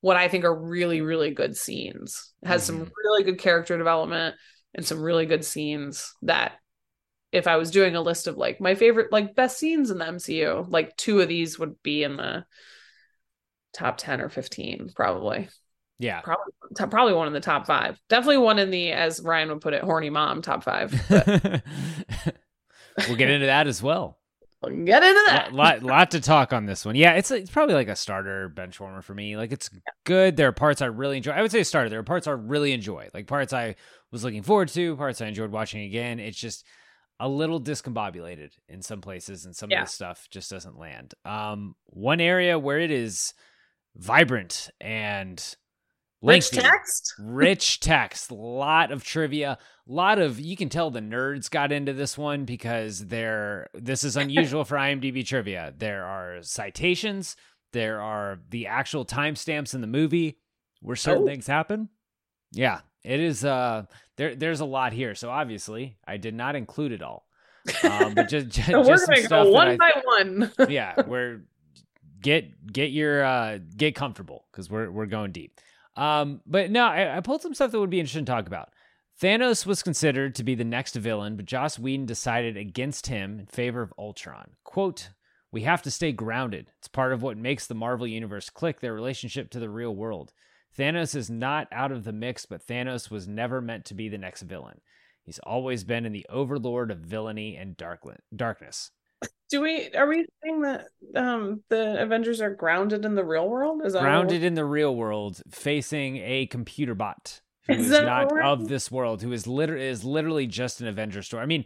what 0.00 0.16
I 0.16 0.28
think 0.28 0.44
are 0.44 0.54
really 0.54 1.00
really 1.00 1.30
good 1.32 1.56
scenes. 1.56 2.32
It 2.42 2.48
has 2.48 2.64
some 2.64 2.84
Mhm. 2.84 2.90
really 3.04 3.24
good 3.24 3.38
character 3.38 3.78
development 3.78 4.36
and 4.74 4.84
some 4.86 5.00
really 5.02 5.26
good 5.26 5.44
scenes 5.44 6.12
that 6.22 6.58
if 7.34 7.46
I 7.46 7.56
was 7.56 7.70
doing 7.70 7.96
a 7.96 8.00
list 8.00 8.26
of 8.26 8.36
like 8.36 8.60
my 8.60 8.74
favorite 8.74 9.12
like 9.12 9.34
best 9.34 9.58
scenes 9.58 9.90
in 9.90 9.98
the 9.98 10.04
MCU, 10.04 10.66
like 10.70 10.96
two 10.96 11.20
of 11.20 11.28
these 11.28 11.58
would 11.58 11.82
be 11.82 12.04
in 12.04 12.16
the 12.16 12.46
top 13.72 13.96
10 13.98 14.20
or 14.20 14.28
15 14.28 14.92
probably. 14.94 15.48
Yeah. 15.98 16.20
Probably 16.20 16.52
probably 16.90 17.12
one 17.12 17.26
in 17.26 17.32
the 17.32 17.40
top 17.40 17.66
5. 17.66 18.00
Definitely 18.08 18.38
one 18.38 18.58
in 18.58 18.70
the 18.70 18.92
as 18.92 19.20
Ryan 19.20 19.48
would 19.50 19.60
put 19.60 19.74
it 19.74 19.82
horny 19.82 20.10
mom 20.10 20.42
top 20.42 20.64
5. 20.64 21.62
We'll 23.08 23.16
get 23.16 23.30
into 23.30 23.46
that 23.46 23.66
as 23.66 23.82
well. 23.82 24.18
we'll 24.62 24.84
get 24.84 25.02
into 25.02 25.20
lot, 25.20 25.26
that. 25.26 25.52
lot, 25.52 25.82
lot 25.82 26.10
to 26.12 26.20
talk 26.20 26.52
on 26.52 26.66
this 26.66 26.84
one. 26.84 26.94
Yeah, 26.94 27.14
it's 27.14 27.30
it's 27.30 27.50
probably 27.50 27.74
like 27.74 27.88
a 27.88 27.96
starter 27.96 28.48
bench 28.48 28.78
warmer 28.78 29.02
for 29.02 29.14
me. 29.14 29.36
Like 29.36 29.52
it's 29.52 29.70
good. 30.04 30.36
There 30.36 30.48
are 30.48 30.52
parts 30.52 30.80
I 30.80 30.86
really 30.86 31.16
enjoy. 31.16 31.32
I 31.32 31.42
would 31.42 31.50
say 31.50 31.60
a 31.60 31.64
starter. 31.64 31.88
There 31.88 31.98
are 31.98 32.04
parts 32.04 32.26
I 32.26 32.32
really 32.32 32.72
enjoy. 32.72 33.08
Like 33.12 33.26
parts 33.26 33.52
I 33.52 33.74
was 34.10 34.22
looking 34.22 34.42
forward 34.42 34.68
to, 34.68 34.96
parts 34.96 35.20
I 35.20 35.26
enjoyed 35.26 35.50
watching 35.50 35.82
again. 35.82 36.20
It's 36.20 36.38
just 36.38 36.64
a 37.20 37.28
little 37.28 37.60
discombobulated 37.60 38.52
in 38.68 38.82
some 38.82 39.00
places, 39.00 39.44
and 39.44 39.54
some 39.54 39.70
Yeah. 39.70 39.82
of 39.82 39.86
the 39.86 39.92
stuff 39.92 40.26
just 40.30 40.50
doesn't 40.50 40.78
land. 40.78 41.14
Um, 41.24 41.74
one 41.86 42.20
area 42.20 42.58
where 42.58 42.78
it 42.80 42.90
is 42.90 43.32
vibrant 43.96 44.70
and 44.80 45.42
Rich 46.22 46.52
text? 46.52 47.12
rich 47.18 47.80
text, 47.80 48.30
a 48.30 48.34
lot 48.34 48.90
of 48.90 49.04
trivia, 49.04 49.58
lot 49.86 50.18
of 50.18 50.40
you 50.40 50.56
can 50.56 50.70
tell 50.70 50.90
the 50.90 51.00
nerds 51.00 51.50
got 51.50 51.70
into 51.70 51.92
this 51.92 52.16
one 52.16 52.46
because 52.46 53.06
they're 53.08 53.68
this 53.74 54.04
is 54.04 54.16
unusual 54.16 54.64
for 54.64 54.76
IMDb 54.76 55.26
trivia. 55.26 55.74
There 55.76 56.04
are 56.06 56.38
citations, 56.40 57.36
there 57.74 58.00
are 58.00 58.38
the 58.48 58.66
actual 58.68 59.04
timestamps 59.04 59.74
in 59.74 59.82
the 59.82 59.86
movie 59.86 60.38
where 60.80 60.96
certain 60.96 61.24
Oh. 61.24 61.26
things 61.26 61.46
happen. 61.46 61.90
Yeah, 62.52 62.80
it 63.04 63.20
is 63.20 63.44
uh 63.44 63.84
there 64.16 64.34
there's 64.34 64.60
a 64.60 64.64
lot 64.64 64.92
here. 64.92 65.14
So 65.14 65.30
obviously, 65.30 65.96
I 66.06 66.16
did 66.16 66.34
not 66.34 66.56
include 66.56 66.92
it 66.92 67.02
all. 67.02 67.26
Um, 67.82 68.14
but 68.14 68.28
just, 68.28 68.48
just, 68.50 68.68
So 68.68 68.80
we're 68.86 68.96
some 68.96 69.06
going 69.06 69.20
to 69.22 69.26
stuff 69.26 69.44
go 69.46 69.50
one 69.50 69.68
I- 69.68 69.76
by 69.76 70.02
one. 70.04 70.52
yeah, 70.68 70.94
we're 71.06 71.42
get 72.22 72.72
get 72.72 72.90
your 72.90 73.24
uh 73.24 73.58
get 73.76 73.94
comfortable 73.94 74.44
because 74.50 74.70
we're 74.70 74.90
we're 74.90 75.06
going 75.06 75.32
deep. 75.32 75.60
Um, 75.96 76.40
but 76.46 76.70
no, 76.70 76.84
I, 76.84 77.18
I 77.18 77.20
pulled 77.20 77.42
some 77.42 77.54
stuff 77.54 77.70
that 77.70 77.78
would 77.78 77.90
be 77.90 78.00
interesting 78.00 78.24
to 78.24 78.32
talk 78.32 78.46
about. 78.46 78.70
Thanos 79.22 79.64
was 79.64 79.82
considered 79.84 80.34
to 80.34 80.42
be 80.42 80.56
the 80.56 80.64
next 80.64 80.96
villain, 80.96 81.36
but 81.36 81.46
Joss 81.46 81.78
Whedon 81.78 82.04
decided 82.04 82.56
against 82.56 83.06
him 83.06 83.38
in 83.38 83.46
favor 83.46 83.80
of 83.80 83.94
Ultron. 83.96 84.50
Quote, 84.64 85.10
we 85.52 85.60
have 85.62 85.82
to 85.82 85.90
stay 85.92 86.10
grounded. 86.10 86.72
It's 86.78 86.88
part 86.88 87.12
of 87.12 87.22
what 87.22 87.36
makes 87.38 87.68
the 87.68 87.76
Marvel 87.76 88.08
Universe 88.08 88.50
click 88.50 88.80
their 88.80 88.92
relationship 88.92 89.50
to 89.50 89.60
the 89.60 89.70
real 89.70 89.94
world. 89.94 90.32
Thanos 90.78 91.14
is 91.14 91.30
not 91.30 91.68
out 91.72 91.92
of 91.92 92.04
the 92.04 92.12
mix, 92.12 92.46
but 92.46 92.66
Thanos 92.66 93.10
was 93.10 93.28
never 93.28 93.60
meant 93.60 93.84
to 93.86 93.94
be 93.94 94.08
the 94.08 94.18
next 94.18 94.42
villain. 94.42 94.80
He's 95.24 95.38
always 95.40 95.84
been 95.84 96.04
in 96.04 96.12
the 96.12 96.26
overlord 96.28 96.90
of 96.90 96.98
villainy 96.98 97.56
and 97.56 97.76
darkli- 97.76 98.18
darkness. 98.34 98.90
Do 99.50 99.60
we 99.60 99.90
are 99.94 100.08
we 100.08 100.26
saying 100.42 100.62
that 100.62 100.86
um 101.14 101.62
the 101.68 102.02
Avengers 102.02 102.40
are 102.40 102.54
grounded 102.54 103.04
in 103.04 103.14
the 103.14 103.24
real 103.24 103.48
world? 103.48 103.82
Is 103.84 103.92
that 103.92 104.02
grounded 104.02 104.42
in 104.42 104.54
the 104.54 104.64
real 104.64 104.94
world, 104.94 105.40
facing 105.50 106.16
a 106.16 106.46
computer 106.46 106.94
bot 106.94 107.40
who 107.66 107.74
Is 107.74 107.90
is, 107.90 108.02
not 108.02 108.38
of 108.42 108.68
this 108.68 108.90
world, 108.90 109.22
who 109.22 109.32
is 109.32 109.46
literally 109.46 109.86
is 109.86 110.04
literally 110.04 110.46
just 110.46 110.80
an 110.80 110.88
Avenger 110.88 111.22
story. 111.22 111.42
I 111.42 111.46
mean, 111.46 111.64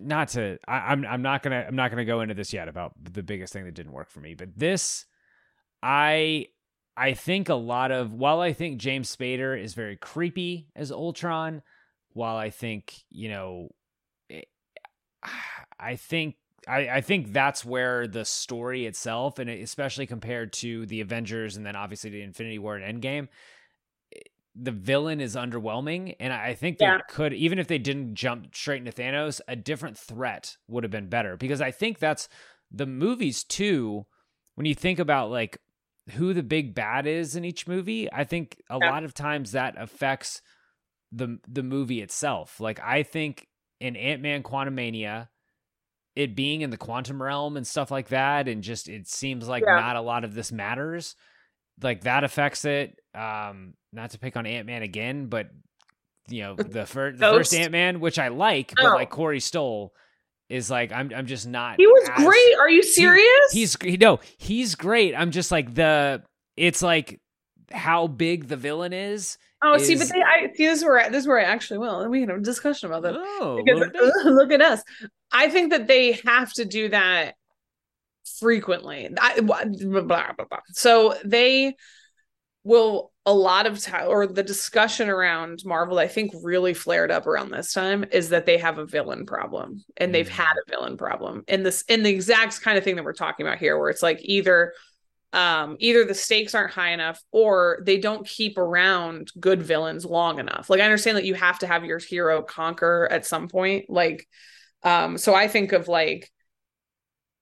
not 0.00 0.28
to 0.30 0.58
I, 0.68 0.78
I'm 0.92 1.04
I'm 1.06 1.22
not 1.22 1.42
gonna 1.42 1.64
I'm 1.66 1.76
not 1.76 1.90
gonna 1.90 2.04
go 2.04 2.20
into 2.20 2.34
this 2.34 2.52
yet 2.52 2.68
about 2.68 2.92
the 3.00 3.22
biggest 3.22 3.52
thing 3.52 3.64
that 3.64 3.74
didn't 3.74 3.92
work 3.92 4.10
for 4.10 4.20
me, 4.20 4.34
but 4.34 4.50
this 4.56 5.06
I 5.82 6.46
I 6.96 7.14
think 7.14 7.48
a 7.48 7.54
lot 7.54 7.90
of 7.90 8.12
while 8.12 8.40
I 8.40 8.52
think 8.52 8.78
James 8.78 9.14
Spader 9.14 9.60
is 9.60 9.74
very 9.74 9.96
creepy 9.96 10.68
as 10.76 10.92
Ultron, 10.92 11.62
while 12.12 12.36
I 12.36 12.50
think 12.50 13.02
you 13.10 13.28
know, 13.28 13.70
it- 14.28 14.48
I 15.78 15.96
think 15.96 16.36
I, 16.68 16.88
I 16.88 17.00
think 17.00 17.32
that's 17.32 17.64
where 17.64 18.06
the 18.06 18.24
story 18.24 18.86
itself, 18.86 19.38
and 19.40 19.50
especially 19.50 20.06
compared 20.06 20.52
to 20.54 20.86
the 20.86 21.00
Avengers, 21.00 21.56
and 21.56 21.66
then 21.66 21.74
obviously 21.74 22.10
the 22.10 22.22
Infinity 22.22 22.58
War 22.60 22.76
and 22.76 23.02
Endgame, 23.02 23.28
eh, 24.14 24.20
the 24.54 24.70
villain 24.70 25.20
is 25.20 25.34
underwhelming, 25.34 26.14
and 26.20 26.32
I 26.32 26.54
think 26.54 26.78
they 26.78 26.86
could 27.08 27.32
even 27.32 27.58
if 27.58 27.66
they 27.68 27.78
didn't 27.78 28.14
jump 28.14 28.54
straight 28.54 28.78
into 28.86 28.92
Thanos, 28.92 29.40
a 29.48 29.56
different 29.56 29.98
threat 29.98 30.56
would 30.68 30.84
have 30.84 30.90
been 30.92 31.08
better 31.08 31.36
because 31.36 31.60
I 31.60 31.70
think 31.72 31.98
that's 31.98 32.28
the 32.70 32.86
movies 32.86 33.42
too. 33.44 34.06
When 34.54 34.66
you 34.66 34.74
think 34.74 34.98
about 34.98 35.30
like 35.30 35.58
who 36.10 36.34
the 36.34 36.42
big 36.42 36.74
bad 36.74 37.06
is 37.06 37.36
in 37.36 37.44
each 37.44 37.66
movie, 37.68 38.12
I 38.12 38.24
think 38.24 38.60
a 38.68 38.78
Yeah. 38.80 38.90
lot 38.90 39.04
of 39.04 39.14
times 39.14 39.52
that 39.52 39.74
affects 39.78 40.42
the 41.12 41.38
the 41.46 41.62
movie 41.62 42.00
itself. 42.00 42.58
Like 42.60 42.80
I 42.80 43.02
think 43.02 43.46
in 43.80 43.96
Ant 43.96 44.22
Man 44.22 44.42
Quantumania, 44.42 45.28
it 46.16 46.34
being 46.36 46.60
in 46.62 46.70
the 46.70 46.76
quantum 46.76 47.22
realm 47.22 47.56
and 47.56 47.66
stuff 47.66 47.90
like 47.90 48.08
that, 48.08 48.48
and 48.48 48.62
just 48.62 48.88
it 48.88 49.06
seems 49.08 49.48
like 49.48 49.62
Yeah. 49.66 49.76
not 49.78 49.96
a 49.96 50.00
lot 50.00 50.24
of 50.24 50.34
this 50.34 50.50
matters. 50.52 51.14
Like 51.82 52.02
that 52.02 52.24
affects 52.24 52.64
it. 52.64 52.98
Um, 53.14 53.74
not 53.92 54.10
to 54.10 54.18
pick 54.18 54.36
on 54.36 54.46
Ant 54.46 54.66
Man 54.66 54.82
again, 54.82 55.26
but 55.26 55.50
you 56.28 56.42
know 56.42 56.54
the, 56.54 56.86
fir- 56.86 57.12
the 57.12 57.30
first 57.30 57.54
Ant 57.54 57.72
Man, 57.72 58.00
which 58.00 58.18
I 58.18 58.28
like, 58.28 58.72
but 58.76 58.94
like 58.94 59.10
Corey 59.10 59.40
Stoll 59.40 59.94
is 60.52 60.70
like 60.70 60.92
I'm 60.92 61.10
I'm 61.14 61.26
just 61.26 61.48
not. 61.48 61.76
He 61.78 61.86
was 61.86 62.08
as- 62.08 62.24
great. 62.24 62.58
Are 62.60 62.68
you 62.70 62.82
he- 62.82 62.88
serious? 62.88 63.52
he's 63.52 63.76
he, 63.82 63.96
no, 63.96 64.20
he's 64.38 64.74
great. 64.74 65.14
I'm 65.14 65.30
just 65.30 65.50
like 65.50 65.74
the. 65.74 66.22
It's 66.56 66.82
like 66.82 67.20
how 67.70 68.06
big 68.06 68.48
the 68.48 68.56
villain 68.56 68.92
is. 68.92 69.38
oh, 69.62 69.78
see, 69.78 69.96
but 69.96 70.08
they, 70.08 70.20
I 70.22 70.52
see 70.54 70.66
this 70.66 70.80
is 70.80 70.84
where 70.84 70.98
I, 70.98 71.08
this 71.08 71.22
is 71.22 71.26
where 71.28 71.38
I 71.38 71.44
actually 71.44 71.78
will, 71.78 72.06
we 72.10 72.20
can 72.20 72.28
have 72.28 72.38
a 72.38 72.42
discussion 72.42 72.90
about 72.90 73.02
that. 73.04 73.14
Oh, 73.16 73.62
because 73.64 73.88
bit. 73.92 74.26
look 74.26 74.52
at 74.52 74.60
us. 74.60 74.82
I 75.32 75.48
think 75.48 75.70
that 75.70 75.86
they 75.86 76.20
have 76.26 76.52
to 76.54 76.64
do 76.66 76.90
that 76.90 77.36
frequently. 78.38 79.08
I, 79.18 79.40
blah, 79.40 79.64
blah, 79.64 80.02
blah. 80.32 80.58
So 80.72 81.14
they 81.24 81.76
will 82.64 83.11
a 83.24 83.32
lot 83.32 83.66
of 83.66 83.78
time 83.80 84.08
or 84.08 84.26
the 84.26 84.42
discussion 84.42 85.08
around 85.08 85.62
Marvel 85.64 85.98
I 85.98 86.08
think 86.08 86.32
really 86.42 86.74
flared 86.74 87.10
up 87.12 87.26
around 87.26 87.50
this 87.50 87.72
time 87.72 88.04
is 88.10 88.30
that 88.30 88.46
they 88.46 88.58
have 88.58 88.78
a 88.78 88.86
villain 88.86 89.26
problem 89.26 89.84
and 89.96 90.12
they've 90.12 90.28
Mhm. 90.28 90.32
had 90.32 90.56
a 90.56 90.70
villain 90.70 90.96
problem 90.96 91.44
in 91.46 91.62
this 91.62 91.82
in 91.82 92.02
the 92.02 92.10
exact 92.10 92.60
kind 92.62 92.76
of 92.76 92.82
thing 92.82 92.96
that 92.96 93.04
we're 93.04 93.12
talking 93.12 93.46
about 93.46 93.58
here 93.58 93.78
where 93.78 93.90
it's 93.90 94.02
like 94.02 94.18
either 94.22 94.72
um 95.32 95.76
either 95.78 96.04
the 96.04 96.14
stakes 96.14 96.54
aren't 96.54 96.72
high 96.72 96.90
enough 96.90 97.22
or 97.30 97.78
they 97.86 97.96
don't 97.98 98.26
keep 98.26 98.58
around 98.58 99.30
good 99.38 99.62
villains 99.62 100.04
long 100.04 100.40
enough. 100.40 100.68
Like 100.68 100.80
i 100.80 100.84
understand 100.84 101.16
that 101.16 101.24
you 101.24 101.34
have 101.34 101.60
to 101.60 101.66
have 101.68 101.84
your 101.84 101.98
hero 101.98 102.42
conquer 102.42 103.06
at 103.10 103.24
some 103.24 103.48
point 103.48 103.88
like 103.88 104.26
um 104.82 105.16
so 105.16 105.32
i 105.32 105.46
think 105.46 105.72
of 105.72 105.86
like 105.86 106.28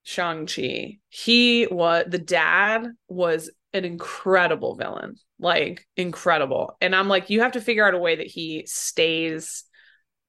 shang-chi. 0.03 0.99
He 1.09 1.67
was 1.71 2.05
the 2.09 2.19
dad 2.19 2.87
was 3.09 3.51
an 3.73 3.85
incredible 3.85 4.75
villain 4.77 5.17
like 5.40 5.87
incredible 5.97 6.76
and 6.80 6.94
i'm 6.94 7.09
like 7.09 7.30
you 7.30 7.40
have 7.40 7.52
to 7.52 7.61
figure 7.61 7.87
out 7.87 7.94
a 7.94 7.99
way 7.99 8.16
that 8.16 8.26
he 8.26 8.64
stays 8.66 9.64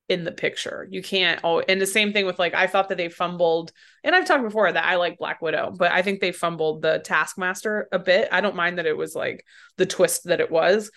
in 0.10 0.24
the 0.24 0.32
picture 0.32 0.88
you 0.90 1.02
can't 1.02 1.40
oh 1.44 1.60
and 1.60 1.80
the 1.80 1.86
same 1.86 2.12
thing 2.14 2.26
with 2.26 2.40
like 2.40 2.54
i 2.54 2.68
thought 2.68 2.90
that 2.90 2.98
they 2.98 3.10
fumbled 3.10 3.72
and 4.04 4.16
I've 4.16 4.26
talked 4.26 4.44
before 4.44 4.72
that 4.72 4.86
I 4.86 4.96
like 4.96 5.18
Black 5.18 5.42
Widow, 5.42 5.74
but 5.78 5.92
I 5.92 6.02
think 6.02 6.20
they 6.20 6.32
fumbled 6.32 6.82
the 6.82 7.00
Taskmaster 7.00 7.88
a 7.92 8.00
bit. 8.00 8.30
I 8.32 8.42
don't 8.42 8.56
mind 8.56 8.78
that 8.78 8.88
it 8.88 8.98
was 8.98 9.16
like 9.16 9.46
the 9.78 9.86
twist 9.86 10.26
that 10.26 10.42
it 10.42 10.52
was. 10.52 10.92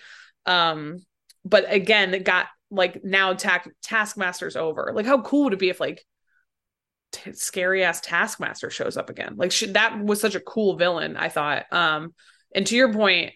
Um, 0.47 1.05
but 1.45 1.71
again, 1.71 2.15
it 2.15 2.25
got 2.25 2.47
like 2.71 3.05
now 3.05 3.35
ta- 3.35 3.65
Taskmaster's 3.83 4.57
over. 4.57 4.93
Like, 4.95 5.07
how 5.07 5.21
cool 5.21 5.45
would 5.45 5.53
it 5.53 5.59
be 5.59 5.69
if 5.69 5.81
like 5.81 6.05
t- 7.13 7.33
scary 7.35 7.85
ass 7.85 8.01
Taskmaster 8.01 8.71
shows 8.71 8.97
up 8.97 9.11
again? 9.11 9.35
Like, 9.37 9.53
that 9.73 10.03
was 10.03 10.21
such 10.21 10.35
a 10.35 10.41
cool 10.41 10.77
villain. 10.77 11.17
I 11.17 11.29
thought. 11.29 11.71
Um, 11.71 12.15
and 12.55 12.67
to 12.67 12.77
your 12.77 12.93
point, 12.93 13.35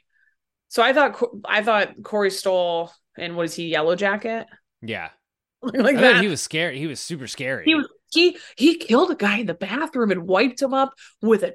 so 0.69 0.83
I 0.83 0.93
thought 0.93 1.23
I 1.45 1.63
thought 1.63 2.03
Corey 2.03 2.31
Stoll 2.31 2.93
and 3.17 3.37
what 3.37 3.47
is 3.47 3.55
he 3.55 3.69
Yellow 3.69 3.97
Jacket 3.97 4.47
Yeah, 4.83 5.11
like 5.63 5.97
I 5.97 6.01
that. 6.01 6.23
he 6.23 6.29
was 6.29 6.41
scary. 6.41 6.79
He 6.79 6.87
was 6.87 7.01
super 7.01 7.27
scary. 7.27 7.65
He 7.65 7.75
was 7.75 7.89
he 8.13 8.39
he 8.57 8.77
killed 8.77 9.11
a 9.11 9.15
guy 9.15 9.39
in 9.39 9.47
the 9.47 9.55
bathroom 9.55 10.11
and 10.11 10.27
wiped 10.27 10.63
him 10.63 10.73
up 10.75 10.93
with 11.23 11.43
a 11.43 11.55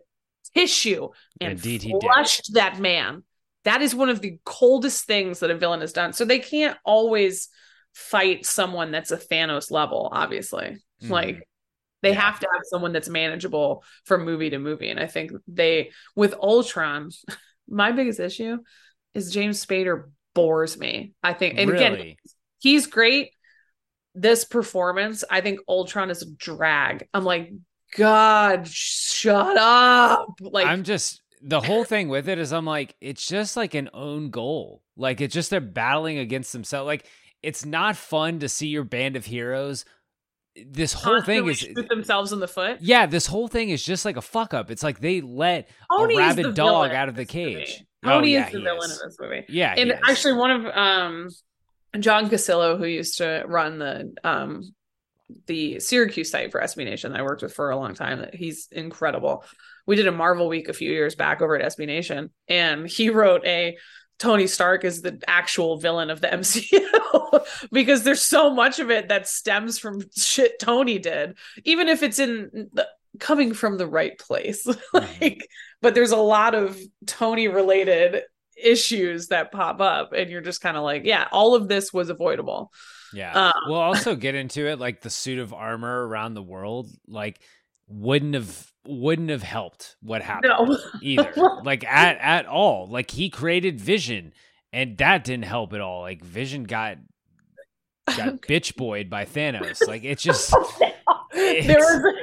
tissue 0.56 1.10
and 1.42 1.54
Indeed 1.54 1.82
he 1.84 1.94
did. 1.94 2.02
flushed 2.02 2.54
that 2.54 2.80
man. 2.80 3.24
That 3.64 3.82
is 3.82 3.96
one 3.96 4.10
of 4.10 4.20
the 4.22 4.38
coldest 4.46 5.06
things 5.06 5.40
that 5.40 5.50
a 5.50 5.56
villain 5.56 5.82
has 5.82 5.94
done. 5.94 6.14
So 6.14 6.26
they 6.26 6.40
can't 6.40 6.78
always 6.86 7.48
fight 7.94 8.46
someone 8.46 8.92
that's 8.92 9.12
a 9.12 9.18
Thanos 9.18 9.72
level, 9.72 10.10
obviously. 10.12 10.78
Mhm. 11.02 11.10
Like 11.10 11.48
they 12.02 12.10
Yeah. 12.10 12.20
have 12.22 12.40
to 12.42 12.48
have 12.52 12.62
someone 12.66 12.92
that's 12.92 13.08
manageable 13.10 13.84
from 14.06 14.26
movie 14.26 14.50
to 14.50 14.60
movie. 14.60 14.90
And 14.90 15.00
I 15.00 15.08
think 15.08 15.32
they 15.48 15.92
with 16.16 16.34
Ultron, 16.34 17.10
my 17.70 17.92
biggest 17.94 18.20
issue 18.20 18.58
is 19.14 19.32
James 19.32 19.64
Spader 19.64 20.06
bores 20.34 20.78
me. 20.78 21.14
I 21.22 21.34
think 21.34 21.58
and 21.58 21.70
again 21.70 22.16
he's 22.60 22.88
great. 22.88 23.32
This 24.16 24.46
performance, 24.46 25.24
I 25.30 25.42
think 25.42 25.60
Ultron 25.68 26.10
is 26.12 26.22
a 26.22 26.32
drag. 26.36 27.08
I'm 27.14 27.24
like, 27.24 27.52
God, 27.98 28.68
shut 28.68 29.58
up. 29.58 30.28
Like, 30.40 30.68
I'm 30.68 30.84
just 30.84 31.22
the 31.42 31.60
whole 31.60 31.84
thing 31.84 32.10
with 32.10 32.30
it 32.30 32.40
is 32.40 32.54
I'm 32.54 32.66
like 32.66 32.96
it's 33.02 33.26
just 33.26 33.58
like 33.58 33.74
an 33.74 33.90
own 33.94 34.30
goal. 34.30 34.82
Like 34.96 35.22
it's 35.22 35.34
just 35.34 35.50
they're 35.50 35.62
battling 35.62 36.18
against 36.20 36.54
themselves. 36.54 36.88
Like 36.88 37.06
it's 37.42 37.66
not 37.66 37.98
fun 37.98 38.40
to 38.40 38.50
see 38.50 38.68
your 38.68 38.84
band 38.84 39.16
of 39.16 39.26
heroes. 39.26 39.86
This 40.56 40.94
whole 40.94 41.22
thing 41.22 41.48
is 41.50 41.58
shoot 41.58 41.90
themselves 41.90 42.32
in 42.32 42.40
the 42.40 42.48
foot. 42.48 42.78
yeah. 42.80 43.08
This 43.08 43.26
whole 43.26 43.48
thing 43.48 43.70
is 43.70 43.84
just 43.84 44.06
like 44.06 44.18
a 44.18 44.22
fuck 44.22 44.54
up. 44.54 44.70
It's 44.72 44.84
like 44.84 45.00
they 45.00 45.20
let 45.22 45.68
Tony 45.92 46.16
a 46.16 46.18
rabid 46.20 46.54
dog 46.54 46.56
villain 46.56 46.92
out 46.92 47.10
of 47.10 47.16
the 47.16 47.26
cage. 47.26 47.84
Tony 48.04 48.36
oh, 48.36 48.40
yeah, 48.40 48.48
is 48.48 48.54
the 48.54 48.62
villain 48.62 48.90
is. 48.90 49.02
in 49.02 49.08
this 49.08 49.18
movie. 49.20 49.46
Yeah, 49.50 49.74
and 49.76 49.94
actually, 50.08 50.34
one 50.34 50.52
of 50.52 50.66
um, 50.66 51.30
John 52.00 52.30
Cassillo, 52.30 52.78
who 52.78 52.86
used 52.86 53.18
to 53.20 53.44
run 53.48 53.80
the 53.80 54.14
um, 54.24 54.74
the 55.48 55.80
Syracuse 55.80 56.32
site 56.32 56.52
for 56.52 56.62
SB 56.62 56.86
Nation, 56.86 57.12
that 57.12 57.20
I 57.20 57.24
worked 57.24 57.42
with 57.42 57.54
for 57.54 57.70
a 57.70 57.78
long 57.78 57.96
time. 57.96 58.20
That 58.20 58.36
he's 58.36 58.68
incredible. 58.72 59.46
We 59.86 59.96
did 59.96 60.08
a 60.08 60.12
Marvel 60.12 60.48
week 60.48 60.70
a 60.70 60.74
few 60.74 60.92
years 60.92 61.16
back 61.16 61.42
over 61.42 61.58
at 61.58 61.76
SB 61.76 61.86
Nation, 61.86 62.30
and 62.48 62.88
he 62.88 63.10
wrote 63.10 63.46
a 63.46 63.78
Tony 64.20 64.48
Stark 64.48 64.86
is 64.86 65.02
the 65.02 65.22
actual 65.28 65.78
villain 65.78 66.10
of 66.10 66.22
the 66.22 66.28
MCU 66.30 67.46
because 67.72 68.04
there's 68.04 68.22
so 68.24 68.54
much 68.54 68.80
of 68.80 68.90
it 68.90 69.10
that 69.10 69.28
stems 69.28 69.80
from 69.80 70.02
shit 70.16 70.60
Tony 70.60 71.00
did, 71.00 71.38
even 71.64 71.88
if 71.88 72.04
it's 72.04 72.20
in 72.20 72.70
the, 72.74 72.88
coming 73.20 73.54
from 73.54 73.78
the 73.78 73.88
right 73.88 74.18
place. 74.18 74.68
like, 74.94 75.48
but 75.82 75.96
there's 75.96 76.12
a 76.12 76.18
lot 76.18 76.56
of 76.56 76.80
Tony 77.06 77.48
related 77.48 78.24
issues 78.62 79.28
that 79.28 79.52
pop 79.52 79.82
up, 79.82 80.14
and 80.14 80.30
you're 80.30 80.42
just 80.42 80.62
kind 80.62 80.78
of 80.78 80.84
like, 80.84 81.04
yeah, 81.06 81.28
all 81.32 81.56
of 81.56 81.68
this 81.68 81.92
was 81.92 82.10
avoidable. 82.10 82.72
Yeah. 83.14 83.48
Um, 83.48 83.54
we'll 83.68 83.80
also 83.80 84.16
get 84.16 84.36
into 84.36 84.68
it 84.68 84.80
like 84.80 85.02
the 85.02 85.10
suit 85.10 85.40
of 85.40 85.54
armor 85.54 86.08
around 86.08 86.34
the 86.34 86.42
world 86.42 86.90
like 87.08 87.40
wouldn't 87.88 88.34
have 88.34 88.72
wouldn't 88.88 89.30
have 89.30 89.44
helped 89.44 89.96
what 90.02 90.22
happened 90.24 90.54
No. 90.58 90.78
either. 91.02 91.32
like 91.64 91.86
at 91.86 92.18
at 92.18 92.48
all. 92.48 92.88
Like 92.88 93.12
he 93.12 93.30
created 93.30 93.80
Vision 93.80 94.34
and 94.72 94.98
that 94.98 95.24
didn't 95.24 95.46
help 95.46 95.74
at 95.74 95.82
all. 95.82 96.02
Like 96.02 96.24
Vision 96.24 96.64
got 96.64 96.98
got 98.08 98.42
bitch 98.48 98.76
boyed 98.76 99.10
by 99.12 99.26
Thanos. 99.26 99.88
Like 99.88 100.04
it's 100.04 100.24
just 100.24 100.52
there 101.34 101.78
was 101.78 102.14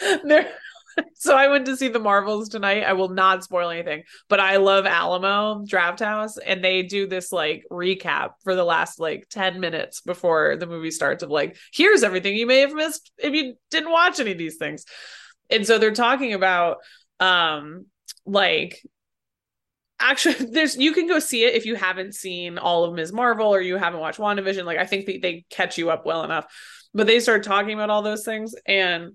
there 0.24 0.50
so 1.14 1.36
I 1.36 1.48
went 1.48 1.66
to 1.66 1.76
see 1.76 1.88
the 1.88 1.98
Marvels 1.98 2.48
tonight. 2.48 2.82
I 2.82 2.94
will 2.94 3.08
not 3.08 3.44
spoil 3.44 3.70
anything, 3.70 4.04
but 4.28 4.40
I 4.40 4.56
love 4.56 4.86
Alamo 4.86 5.64
Drafthouse, 5.64 6.36
and 6.44 6.62
they 6.62 6.82
do 6.82 7.06
this 7.06 7.32
like 7.32 7.64
recap 7.70 8.30
for 8.42 8.54
the 8.54 8.64
last 8.64 8.98
like 8.98 9.26
10 9.30 9.60
minutes 9.60 10.00
before 10.00 10.56
the 10.56 10.66
movie 10.66 10.90
starts 10.90 11.22
of 11.22 11.30
like, 11.30 11.56
here's 11.72 12.02
everything 12.02 12.36
you 12.36 12.46
may 12.46 12.60
have 12.60 12.72
missed 12.72 13.12
if 13.18 13.34
you 13.34 13.54
didn't 13.70 13.92
watch 13.92 14.20
any 14.20 14.32
of 14.32 14.38
these 14.38 14.56
things. 14.56 14.84
And 15.48 15.66
so 15.66 15.78
they're 15.78 15.92
talking 15.92 16.32
about 16.32 16.78
um 17.18 17.86
like 18.24 18.82
actually 20.00 20.34
there's 20.52 20.76
you 20.76 20.92
can 20.92 21.06
go 21.06 21.18
see 21.18 21.44
it 21.44 21.54
if 21.54 21.66
you 21.66 21.74
haven't 21.74 22.14
seen 22.14 22.58
all 22.58 22.84
of 22.84 22.94
Ms. 22.94 23.12
Marvel 23.12 23.48
or 23.48 23.60
you 23.60 23.76
haven't 23.76 24.00
watched 24.00 24.18
WandaVision. 24.18 24.64
Like 24.64 24.78
I 24.78 24.86
think 24.86 25.06
they, 25.06 25.18
they 25.18 25.44
catch 25.50 25.78
you 25.78 25.90
up 25.90 26.06
well 26.06 26.24
enough. 26.24 26.46
But 26.92 27.06
they 27.06 27.20
start 27.20 27.44
talking 27.44 27.74
about 27.74 27.90
all 27.90 28.02
those 28.02 28.24
things 28.24 28.52
and 28.66 29.12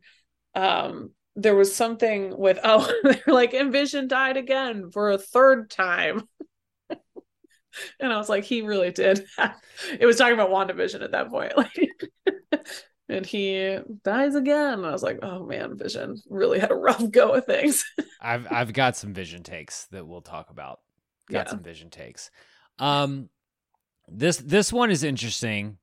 um 0.56 1.12
there 1.36 1.56
was 1.56 1.76
something 1.76 2.36
with 2.38 2.60
oh 2.64 2.92
they're 3.04 3.22
like 3.28 3.54
Envision 3.54 4.08
died 4.08 4.38
again 4.38 4.90
for 4.92 5.12
a 5.12 5.18
third 5.18 5.70
time. 5.70 6.28
and 8.00 8.14
I 8.14 8.18
was 8.18 8.30
like, 8.30 8.44
he 8.46 8.62
really 8.62 8.92
did. 8.92 9.26
it 10.00 10.06
was 10.06 10.18
talking 10.18 10.34
about 10.34 10.50
WandaVision 10.50 11.04
at 11.04 11.12
that 11.12 11.30
point. 11.30 11.54
Like 11.58 11.78
and 13.10 13.26
he 13.26 13.78
dies 14.04 14.36
again. 14.36 14.76
And 14.76 14.86
I 14.86 14.92
was 14.92 15.04
like, 15.04 15.20
oh 15.22 15.46
man, 15.46 15.78
Vision 15.78 16.16
really 16.30 16.60
had 16.60 16.72
a 16.72 16.76
rough 16.76 17.10
go 17.12 17.34
of 17.34 17.46
things. 17.46 17.84
I've 18.22 18.48
I've 18.52 18.74
got 18.74 18.96
some 18.96 19.14
vision 19.14 19.44
takes 19.44 19.86
that 19.88 20.08
we'll 20.08 20.22
talk 20.22 20.50
about. 20.50 20.80
Got 21.32 21.48
Yeah. 21.48 21.52
some 21.52 21.64
vision 21.64 21.90
takes. 21.90 22.32
Um 22.80 23.30
this 24.08 24.38
this 24.38 24.72
one 24.72 24.92
is 24.92 25.04
interesting. 25.04 25.78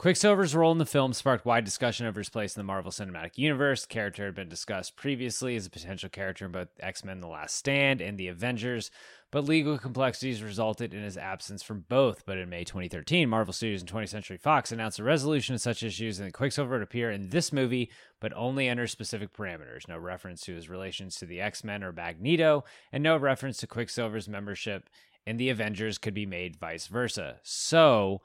Quicksilver's 0.00 0.54
role 0.54 0.72
in 0.72 0.78
the 0.78 0.86
film 0.86 1.12
sparked 1.12 1.44
wide 1.44 1.66
discussion 1.66 2.06
over 2.06 2.20
his 2.20 2.30
place 2.30 2.56
in 2.56 2.60
the 2.60 2.64
Marvel 2.64 2.90
Cinematic 2.90 3.36
Universe. 3.36 3.82
The 3.82 3.88
character 3.88 4.24
had 4.24 4.34
been 4.34 4.48
discussed 4.48 4.96
previously 4.96 5.56
as 5.56 5.66
a 5.66 5.70
potential 5.70 6.08
character 6.08 6.46
in 6.46 6.52
both 6.52 6.68
X 6.80 7.04
Men 7.04 7.20
The 7.20 7.26
Last 7.26 7.54
Stand 7.54 8.00
and 8.00 8.16
The 8.16 8.28
Avengers, 8.28 8.90
but 9.30 9.44
legal 9.44 9.76
complexities 9.76 10.42
resulted 10.42 10.94
in 10.94 11.02
his 11.02 11.18
absence 11.18 11.62
from 11.62 11.84
both. 11.90 12.24
But 12.24 12.38
in 12.38 12.48
May 12.48 12.64
2013, 12.64 13.28
Marvel 13.28 13.52
Studios 13.52 13.82
and 13.82 13.92
20th 13.92 14.08
Century 14.08 14.38
Fox 14.38 14.72
announced 14.72 14.98
a 14.98 15.04
resolution 15.04 15.54
of 15.54 15.60
such 15.60 15.82
issues, 15.82 16.18
and 16.18 16.28
that 16.28 16.32
Quicksilver 16.32 16.76
would 16.76 16.82
appear 16.82 17.10
in 17.10 17.28
this 17.28 17.52
movie, 17.52 17.90
but 18.22 18.32
only 18.34 18.70
under 18.70 18.86
specific 18.86 19.34
parameters. 19.34 19.86
No 19.86 19.98
reference 19.98 20.40
to 20.44 20.54
his 20.54 20.70
relations 20.70 21.16
to 21.16 21.26
the 21.26 21.42
X 21.42 21.62
Men 21.62 21.84
or 21.84 21.92
Magneto, 21.92 22.64
and 22.90 23.02
no 23.02 23.18
reference 23.18 23.58
to 23.58 23.66
Quicksilver's 23.66 24.30
membership 24.30 24.88
in 25.26 25.36
the 25.36 25.50
Avengers 25.50 25.98
could 25.98 26.14
be 26.14 26.24
made 26.24 26.56
vice 26.56 26.86
versa. 26.86 27.38
So 27.42 28.22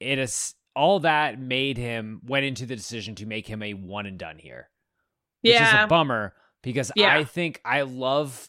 it 0.00 0.18
is 0.18 0.54
all 0.76 1.00
that 1.00 1.38
made 1.40 1.76
him 1.78 2.20
went 2.26 2.44
into 2.44 2.66
the 2.66 2.76
decision 2.76 3.14
to 3.16 3.26
make 3.26 3.46
him 3.46 3.62
a 3.62 3.74
one 3.74 4.06
and 4.06 4.18
done 4.18 4.38
here. 4.38 4.68
Yeah. 5.42 5.60
Which 5.60 5.68
is 5.68 5.84
a 5.84 5.86
bummer 5.86 6.34
because 6.62 6.90
Yeah. 6.96 7.14
I 7.14 7.24
think 7.24 7.60
I 7.64 7.82
love 7.82 8.48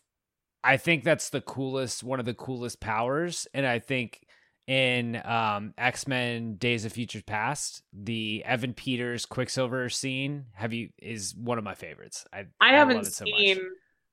I 0.64 0.78
think 0.78 1.04
that's 1.04 1.30
the 1.30 1.42
coolest 1.42 2.04
one 2.04 2.20
of 2.20 2.26
the 2.26 2.34
coolest 2.34 2.80
powers. 2.80 3.48
And 3.54 3.66
I 3.66 3.80
think 3.80 4.22
in 4.68 5.22
um 5.24 5.74
X-Men 5.78 6.56
Days 6.56 6.86
of 6.86 6.94
Futures 6.94 7.22
Past, 7.24 7.84
the 7.94 8.42
Evan 8.46 8.74
Peters 8.74 9.26
Quicksilver 9.28 9.90
scene 9.90 10.46
have 10.54 10.74
you 10.74 10.90
is 11.00 11.36
one 11.36 11.58
of 11.60 11.64
my 11.64 11.76
favorites. 11.76 12.26
I 12.34 12.46
I 12.60 12.72
love 12.72 12.90
haven't 12.90 12.98
it 13.08 13.14
so 13.14 13.26
seen 13.26 13.58
much. 13.58 13.66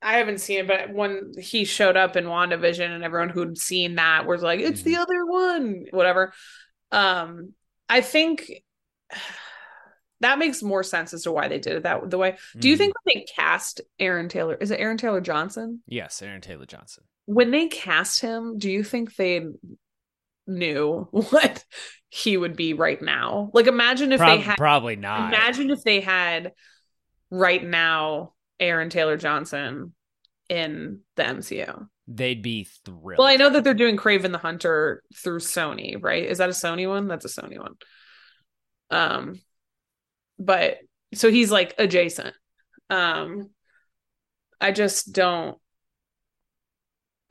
I 0.05 0.15
haven't 0.19 0.39
seen 0.41 0.59
it, 0.59 0.67
but 0.67 0.93
when 0.93 1.33
he 1.41 1.65
showed 1.65 1.97
up 1.97 2.17
in 2.17 2.25
WandaVision 2.25 2.91
and 2.91 3.05
everyone 3.05 3.29
who'd 3.29 3.57
seen 3.57 3.95
that 3.95 4.27
was 4.27 4.43
like, 4.43 4.59
it's 4.59 4.81
Mm-hmm. 4.81 4.91
the 4.91 4.97
other 4.97 5.25
one, 5.25 5.85
whatever. 5.93 6.33
Um, 6.91 7.55
I 7.93 8.01
think 8.01 8.51
that 10.21 10.39
makes 10.39 10.63
more 10.63 10.83
sense 10.83 11.13
as 11.13 11.23
to 11.25 11.33
why 11.33 11.49
they 11.49 11.59
did 11.59 11.77
it 11.77 11.83
that 11.83 12.09
the 12.11 12.17
way. 12.19 12.39
Do 12.59 12.69
you 12.69 12.75
Mhm. 12.75 12.79
think 12.79 12.95
when 13.05 13.15
they 13.17 13.27
cast 13.37 13.81
Aaron 13.99 14.29
Taylor, 14.29 14.55
is 14.55 14.71
it 14.71 14.81
Aaron 14.81 14.97
Taylor 14.97 15.21
Johnson? 15.21 15.83
Yes, 15.87 16.23
Aaron 16.23 16.41
Taylor 16.41 16.65
Johnson. 16.67 17.05
When 17.27 17.51
they 17.51 17.69
cast 17.69 18.21
him, 18.21 18.57
do 18.57 18.71
you 18.71 18.83
think 18.85 19.17
they 19.17 19.45
knew 20.47 21.09
what 21.11 21.65
he 22.09 22.37
would 22.37 22.57
be 22.57 22.73
right 22.73 23.01
now? 23.03 23.51
Like 23.53 23.67
imagine 23.67 24.13
if 24.13 24.19
Prob- 24.19 24.39
they 24.39 24.43
had 24.43 24.57
probably 24.57 24.97
not. 24.97 25.33
Imagine 25.35 25.71
if 25.71 25.83
they 25.83 26.01
had 26.01 26.53
right 27.31 27.63
now 27.65 28.35
Aaron 28.61 28.91
Taylor 28.91 29.17
Johnson 29.17 29.95
in 30.49 31.01
the 31.17 31.23
MCU. 31.25 31.89
They'd 32.09 32.43
be 32.43 32.65
thrilled. 32.85 33.19
Well, 33.19 33.29
I 33.29 33.37
know 33.37 33.51
that 33.51 33.65
they're 33.65 33.75
doing 33.75 33.97
Kraven 33.97 34.33
the 34.33 34.39
Hunter 34.39 35.03
through 35.15 35.39
Sony, 35.39 35.97
right? 36.03 36.25
Is 36.25 36.39
that 36.39 36.49
a 36.49 36.53
Sony 36.53 36.89
one? 36.89 37.09
That's 37.09 37.25
a 37.25 37.29
Sony 37.29 37.59
one. 37.59 37.75
Um, 38.91 39.41
but 40.39 40.79
so 41.15 41.31
he's 41.31 41.51
like 41.51 41.75
adjacent. 41.79 42.35
Um, 42.91 43.51
I 44.61 44.73
just 44.73 45.13
don't. 45.13 45.59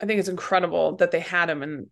I 0.00 0.06
think 0.06 0.18
it's 0.18 0.28
incredible 0.28 0.96
that 0.96 1.10
they 1.12 1.20
had 1.20 1.48
him, 1.48 1.62
and 1.62 1.86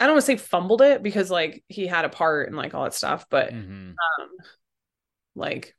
I 0.00 0.06
don't 0.06 0.14
want 0.14 0.24
to 0.24 0.26
say 0.26 0.36
fumbled 0.36 0.82
it 0.82 1.02
because 1.02 1.30
like 1.30 1.62
he 1.68 1.86
had 1.86 2.04
a 2.04 2.08
part 2.08 2.48
and 2.48 2.56
like 2.56 2.74
all 2.74 2.84
that 2.84 2.94
stuff, 2.94 3.26
but 3.30 3.52
Mhm. 3.52 3.90
um 3.90 4.28
like 5.34 5.76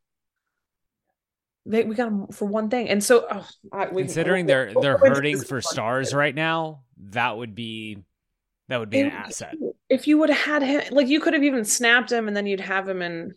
they 1.70 1.84
we 1.84 1.96
got 1.96 2.08
him 2.08 2.28
for 2.28 2.46
one 2.46 2.70
thing. 2.70 2.90
And 2.90 3.04
so 3.04 3.26
oh, 3.32 3.48
I- 3.72 3.90
we- 3.90 4.04
Considering 4.04 4.46
they're 4.46 4.74
they're 4.82 4.98
hurting 4.98 5.40
for 5.42 5.62
stars 5.62 6.14
right 6.14 6.34
now, 6.36 6.82
that 7.12 7.38
would 7.38 7.56
be 7.56 8.00
that 8.68 8.80
would 8.80 8.90
be 8.90 9.02
an 9.02 9.12
asset. 9.12 9.56
if 9.88 10.08
you 10.08 10.18
would 10.18 10.30
have 10.30 10.40
had 10.40 10.64
him 10.64 10.82
like 10.92 11.08
you 11.08 11.20
could 11.20 11.34
have 11.34 11.44
even 11.44 11.66
snapped 11.66 12.12
him 12.12 12.28
and 12.28 12.36
then 12.36 12.46
you'd 12.46 12.60
have 12.60 12.88
him 12.88 13.02
in 13.02 13.34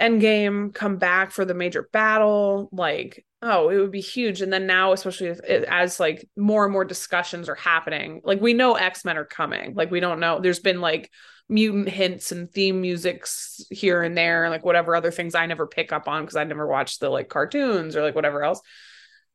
endgame 0.00 0.74
come 0.74 0.96
back 0.96 1.30
for 1.30 1.44
the 1.44 1.54
major 1.54 1.88
battle 1.92 2.68
like 2.72 3.24
oh 3.42 3.68
it 3.68 3.76
would 3.78 3.92
be 3.92 4.00
huge. 4.00 4.40
And 4.40 4.52
then 4.52 4.66
now 4.66 4.92
especially 4.92 5.28
if, 5.28 5.40
as 5.64 6.00
like 6.00 6.28
more 6.36 6.64
and 6.64 6.72
more 6.72 6.84
discussions 6.84 7.48
are 7.48 7.54
happening 7.54 8.22
like 8.24 8.40
we 8.40 8.54
know 8.54 8.74
x-men 8.74 9.16
are 9.18 9.24
coming 9.24 9.74
like 9.74 9.90
we 9.90 10.00
don't 10.00 10.20
know. 10.20 10.40
There's 10.40 10.60
been 10.60 10.80
like 10.80 11.10
mutant 11.48 11.88
hints 11.88 12.32
and 12.32 12.50
theme 12.50 12.80
musics 12.80 13.60
here 13.70 14.02
and 14.02 14.16
there 14.16 14.48
like 14.48 14.64
whatever 14.64 14.96
other 14.96 15.10
things 15.10 15.34
i 15.34 15.44
never 15.44 15.66
pick 15.66 15.92
up 15.92 16.08
on 16.08 16.22
because 16.22 16.36
i 16.36 16.44
never 16.44 16.66
watched 16.66 17.00
the 17.00 17.10
like 17.10 17.28
cartoons 17.28 17.96
or 17.96 18.02
like 18.02 18.14
whatever 18.14 18.42
else. 18.42 18.60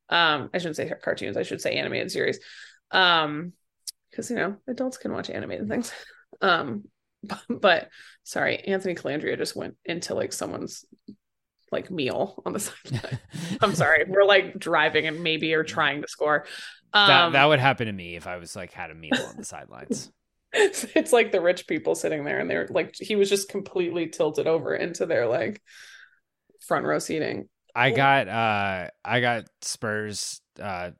Um 0.10 0.50
i 0.54 0.58
shouldn't 0.58 0.76
say 0.76 0.92
cartoons 1.02 1.38
i 1.38 1.44
should 1.44 1.62
say 1.62 1.76
animated 1.76 2.12
series. 2.12 2.40
Um 2.92 3.54
because 4.10 4.30
you 4.32 4.38
know 4.38 4.58
adults 4.68 4.98
can 4.98 5.14
watch 5.14 5.30
animated 5.30 5.68
things. 5.68 5.92
Um 6.42 6.86
but 7.50 7.90
sorry 8.24 8.60
anthony 8.60 8.96
calandria 8.96 9.38
just 9.38 9.56
went 9.56 9.76
into 9.84 10.14
like 10.14 10.32
someone's 10.32 10.86
like 11.72 11.92
meal 11.92 12.42
on 12.46 12.54
the 12.54 12.60
side. 12.60 13.20
I'm 13.62 13.76
sorry 13.76 14.06
we're 14.08 14.26
like 14.26 14.58
driving 14.58 15.06
and 15.06 15.22
maybe 15.22 15.54
are 15.54 15.64
trying 15.64 16.02
to 16.02 16.08
score. 16.08 16.46
Um 16.94 17.08
that 17.08 17.32
that 17.34 17.46
would 17.46 17.60
happen 17.60 17.88
to 17.88 17.94
me 17.94 18.16
if 18.16 18.26
I 18.26 18.38
was 18.38 18.56
like 18.56 18.72
had 18.72 18.90
a 18.90 18.96
meal 18.96 19.20
on 19.28 19.38
the 19.38 19.44
sidelines. 19.44 20.12
it's 20.54 21.14
like 21.14 21.32
the 21.32 21.42
rich 21.42 21.68
people 21.68 21.94
sitting 21.94 22.24
there 22.24 22.40
and 22.40 22.50
they're 22.50 22.68
like 22.70 22.96
he 22.96 23.16
was 23.16 23.30
just 23.30 23.50
completely 23.50 24.08
tilted 24.08 24.48
over 24.48 24.74
into 24.74 25.06
their 25.06 25.28
like 25.28 25.62
front 26.68 26.86
row 26.86 27.00
seating. 27.00 27.48
I 27.76 27.92
got 27.92 28.28
uh 28.28 28.90
I 29.06 29.22
got 29.22 29.46
Spurs 29.62 30.42
uh 30.60 30.92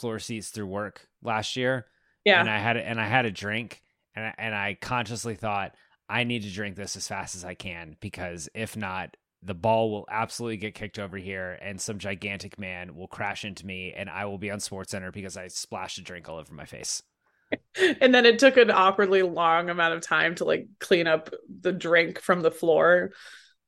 floor 0.00 0.18
seats 0.18 0.48
through 0.48 0.66
work 0.66 1.06
last 1.22 1.56
year. 1.56 1.86
Yeah. 2.24 2.40
And 2.40 2.50
I 2.50 2.58
had 2.58 2.76
a, 2.76 2.86
and 2.86 3.00
I 3.00 3.06
had 3.06 3.26
a 3.26 3.30
drink 3.30 3.82
and 4.16 4.26
I, 4.26 4.34
and 4.38 4.54
I 4.54 4.76
consciously 4.80 5.36
thought 5.36 5.74
I 6.08 6.24
need 6.24 6.42
to 6.42 6.50
drink 6.50 6.74
this 6.74 6.96
as 6.96 7.06
fast 7.06 7.36
as 7.36 7.44
I 7.44 7.54
can 7.54 7.96
because 8.00 8.48
if 8.54 8.76
not 8.76 9.16
the 9.42 9.54
ball 9.54 9.90
will 9.90 10.06
absolutely 10.10 10.56
get 10.56 10.74
kicked 10.74 10.98
over 10.98 11.16
here 11.16 11.58
and 11.62 11.80
some 11.80 11.98
gigantic 11.98 12.58
man 12.58 12.94
will 12.94 13.08
crash 13.08 13.44
into 13.44 13.64
me 13.64 13.94
and 13.96 14.10
I 14.10 14.24
will 14.26 14.36
be 14.36 14.50
on 14.50 14.60
Sports 14.60 14.90
Center 14.90 15.12
because 15.12 15.36
I 15.36 15.46
splashed 15.46 15.98
a 15.98 16.02
drink 16.02 16.28
all 16.28 16.38
over 16.38 16.52
my 16.52 16.66
face. 16.66 17.02
and 18.00 18.14
then 18.14 18.26
it 18.26 18.38
took 18.38 18.56
an 18.56 18.70
awkwardly 18.70 19.22
long 19.22 19.70
amount 19.70 19.94
of 19.94 20.00
time 20.00 20.34
to 20.36 20.44
like 20.44 20.66
clean 20.78 21.06
up 21.06 21.30
the 21.60 21.72
drink 21.72 22.20
from 22.20 22.40
the 22.42 22.50
floor. 22.50 23.12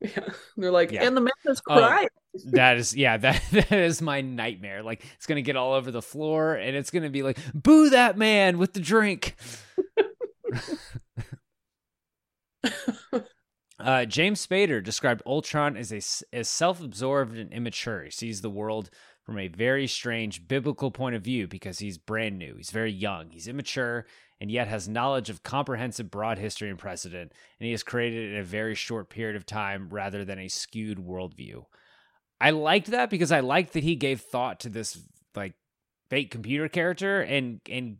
Yeah. 0.05 0.31
They're 0.57 0.73
like 0.73 0.90
Yeah. 0.90 1.05
and 1.07 1.16
the 1.16 1.21
man 1.21 1.31
is 1.45 1.62
Oh. 1.68 1.77
crying. 1.77 2.09
that 2.47 2.77
is 2.77 2.92
yeah 2.97 3.18
that 3.18 3.40
that 3.53 3.71
is 3.71 4.03
my 4.03 4.21
nightmare. 4.21 4.83
Like 4.83 5.05
it's 5.14 5.27
gonna 5.27 5.42
get 5.42 5.55
all 5.55 5.75
over 5.75 5.92
the 5.92 6.03
floor 6.03 6.55
and 6.57 6.77
it's 6.77 6.90
gonna 6.90 7.09
be 7.09 7.23
like 7.23 7.38
boo 7.55 7.90
that 7.90 8.18
man 8.18 8.59
with 8.59 8.73
the 8.73 8.81
drink. 8.81 9.37
Uh, 13.79 14.05
james 14.05 14.45
spader 14.47 14.83
described 14.83 15.23
ultron 15.27 15.77
as 15.77 15.92
a 15.92 16.01
as 16.37 16.49
self-absorbed 16.49 17.37
and 17.37 17.53
immature. 17.53 18.05
He 18.05 18.11
sees 18.11 18.40
the 18.40 18.51
world 18.51 18.90
from 19.25 19.39
a 19.39 19.49
very 19.49 19.87
strange 19.87 20.47
biblical 20.49 20.91
point 20.91 21.15
of 21.15 21.23
view 21.23 21.47
because 21.47 21.79
he's 21.79 21.99
brand 21.99 22.39
new. 22.39 22.57
He's 22.57 22.71
very 22.71 22.93
young. 22.93 23.31
He's 23.31 23.49
immature 23.49 24.07
and 24.41 24.51
yet 24.51 24.67
has 24.67 24.89
knowledge 24.89 25.31
of 25.31 25.45
comprehensive 25.45 26.11
broad 26.11 26.39
history 26.39 26.69
and 26.69 26.79
precedent. 26.79 27.33
And 27.61 27.67
he 27.67 27.71
has 27.71 27.85
created 27.85 28.33
in 28.33 28.39
a 28.41 28.45
very 28.45 28.75
short 28.75 29.09
period 29.09 29.37
of 29.37 29.47
time 29.47 29.89
rather 29.91 30.25
than 30.25 30.41
a 30.41 30.49
skewed 30.49 30.99
worldview. 30.99 31.65
I 32.41 32.51
liked 32.51 32.89
that 32.89 33.09
because 33.09 33.31
I 33.31 33.39
liked 33.39 33.75
that 33.75 33.85
he 33.85 33.95
gave 33.95 34.21
thought 34.21 34.59
to 34.61 34.69
this 34.69 34.99
like 35.37 35.55
fake 36.11 36.33
computer 36.33 36.69
character 36.69 37.21
and 37.21 37.61
and 37.71 37.99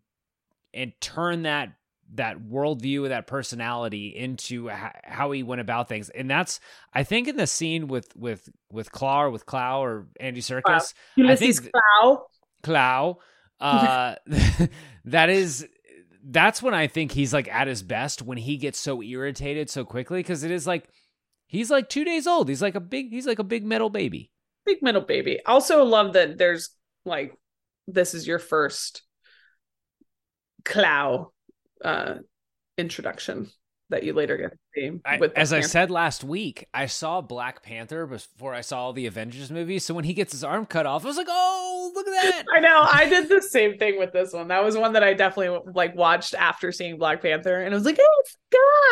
and 0.75 0.93
turned 1.01 1.47
that 1.47 1.75
that 2.15 2.39
worldview 2.39 3.05
of 3.05 3.09
that 3.09 3.27
personality 3.27 4.09
into 4.09 4.69
h- 4.71 4.77
how 5.05 5.31
he 5.33 5.43
went 5.43 5.61
about 5.61 5.89
things. 5.89 6.09
And 6.11 6.31
that's 6.31 6.61
i 6.93 7.03
think 7.05 7.29
in 7.29 7.37
the 7.37 7.47
scene 7.47 7.89
with 7.89 8.15
with 8.17 8.49
with 8.71 8.93
claw 8.93 9.23
or 9.23 9.31
with 9.31 9.47
clow 9.47 9.83
or 9.83 10.07
Andy 10.21 10.41
Serkis 10.41 10.95
ulysses 11.17 11.61
think- 11.61 11.73
Clow. 11.73 12.27
clow 12.63 13.19
uh 13.61 14.17
that 15.07 15.31
is 15.31 15.67
that's 16.25 16.63
when 16.63 16.75
i 16.75 16.87
think 16.87 17.13
he's 17.13 17.33
like 17.33 17.49
at 17.49 17.67
his 17.67 17.83
best 17.83 18.23
when 18.23 18.39
he 18.39 18.57
gets 18.57 18.79
so 18.79 19.03
irritated 19.03 19.71
so 19.71 19.85
quickly 19.85 20.21
because 20.21 20.43
it 20.43 20.51
is 20.51 20.67
like 20.67 20.89
he's 21.47 21.71
like 21.71 21.89
two 21.91 22.05
days 22.05 22.27
old. 22.27 22.49
He's 22.49 22.63
like 22.63 22.75
a 22.75 22.81
big 22.81 23.11
he's 23.11 23.27
like 23.27 23.39
a 23.39 23.45
big 23.45 23.65
metal 23.65 23.91
baby. 23.91 24.31
Big 24.65 24.83
metal 24.83 25.03
baby. 25.03 25.39
Also 25.45 25.85
love 25.85 26.15
that 26.15 26.39
there's 26.39 26.71
like 27.05 27.35
this 27.87 28.15
is 28.15 28.27
your 28.27 28.39
first 28.39 29.03
clow 30.65 31.32
uh 31.85 32.15
introduction 32.79 33.51
that 33.93 34.03
you 34.03 34.13
later 34.13 34.37
get 34.37 34.51
to 34.51 34.59
see. 34.75 35.01
I, 35.07 35.19
as 35.37 35.53
I 35.53 35.61
said 35.61 35.91
last 35.91 36.25
week, 36.25 36.67
I 36.75 36.87
saw 36.87 37.21
Black 37.21 37.63
Panther 37.63 38.07
before 38.07 38.53
I 38.55 38.61
saw 38.61 38.81
all 38.83 38.93
the 38.93 39.07
Avengers 39.07 39.51
movies. 39.51 39.85
So 39.85 39.95
when 39.95 40.05
he 40.05 40.13
gets 40.15 40.33
his 40.33 40.43
arm 40.45 40.67
cut 40.67 40.85
off, 40.85 41.05
I 41.05 41.09
was 41.09 41.17
like, 41.17 41.29
"Oh, 41.31 41.93
look 41.95 42.07
at 42.09 42.11
that!" 42.11 42.43
I 42.55 42.61
know. 42.61 42.87
I 42.91 43.09
did 43.09 43.29
the 43.29 43.41
same 43.41 43.79
thing 43.79 43.99
with 43.99 44.13
this 44.13 44.33
one. 44.33 44.49
That 44.49 44.65
was 44.65 44.77
one 44.77 44.93
that 44.95 45.05
I 45.05 45.15
definitely 45.15 45.73
like 45.75 45.95
watched 45.95 46.35
after 46.35 46.73
seeing 46.73 46.99
Black 46.99 47.23
Panther, 47.23 47.63
and 47.63 47.73
I 47.73 47.77
was 47.77 47.87
like, 47.87 47.99
"Oh, 48.01 48.23
it's 48.25 48.37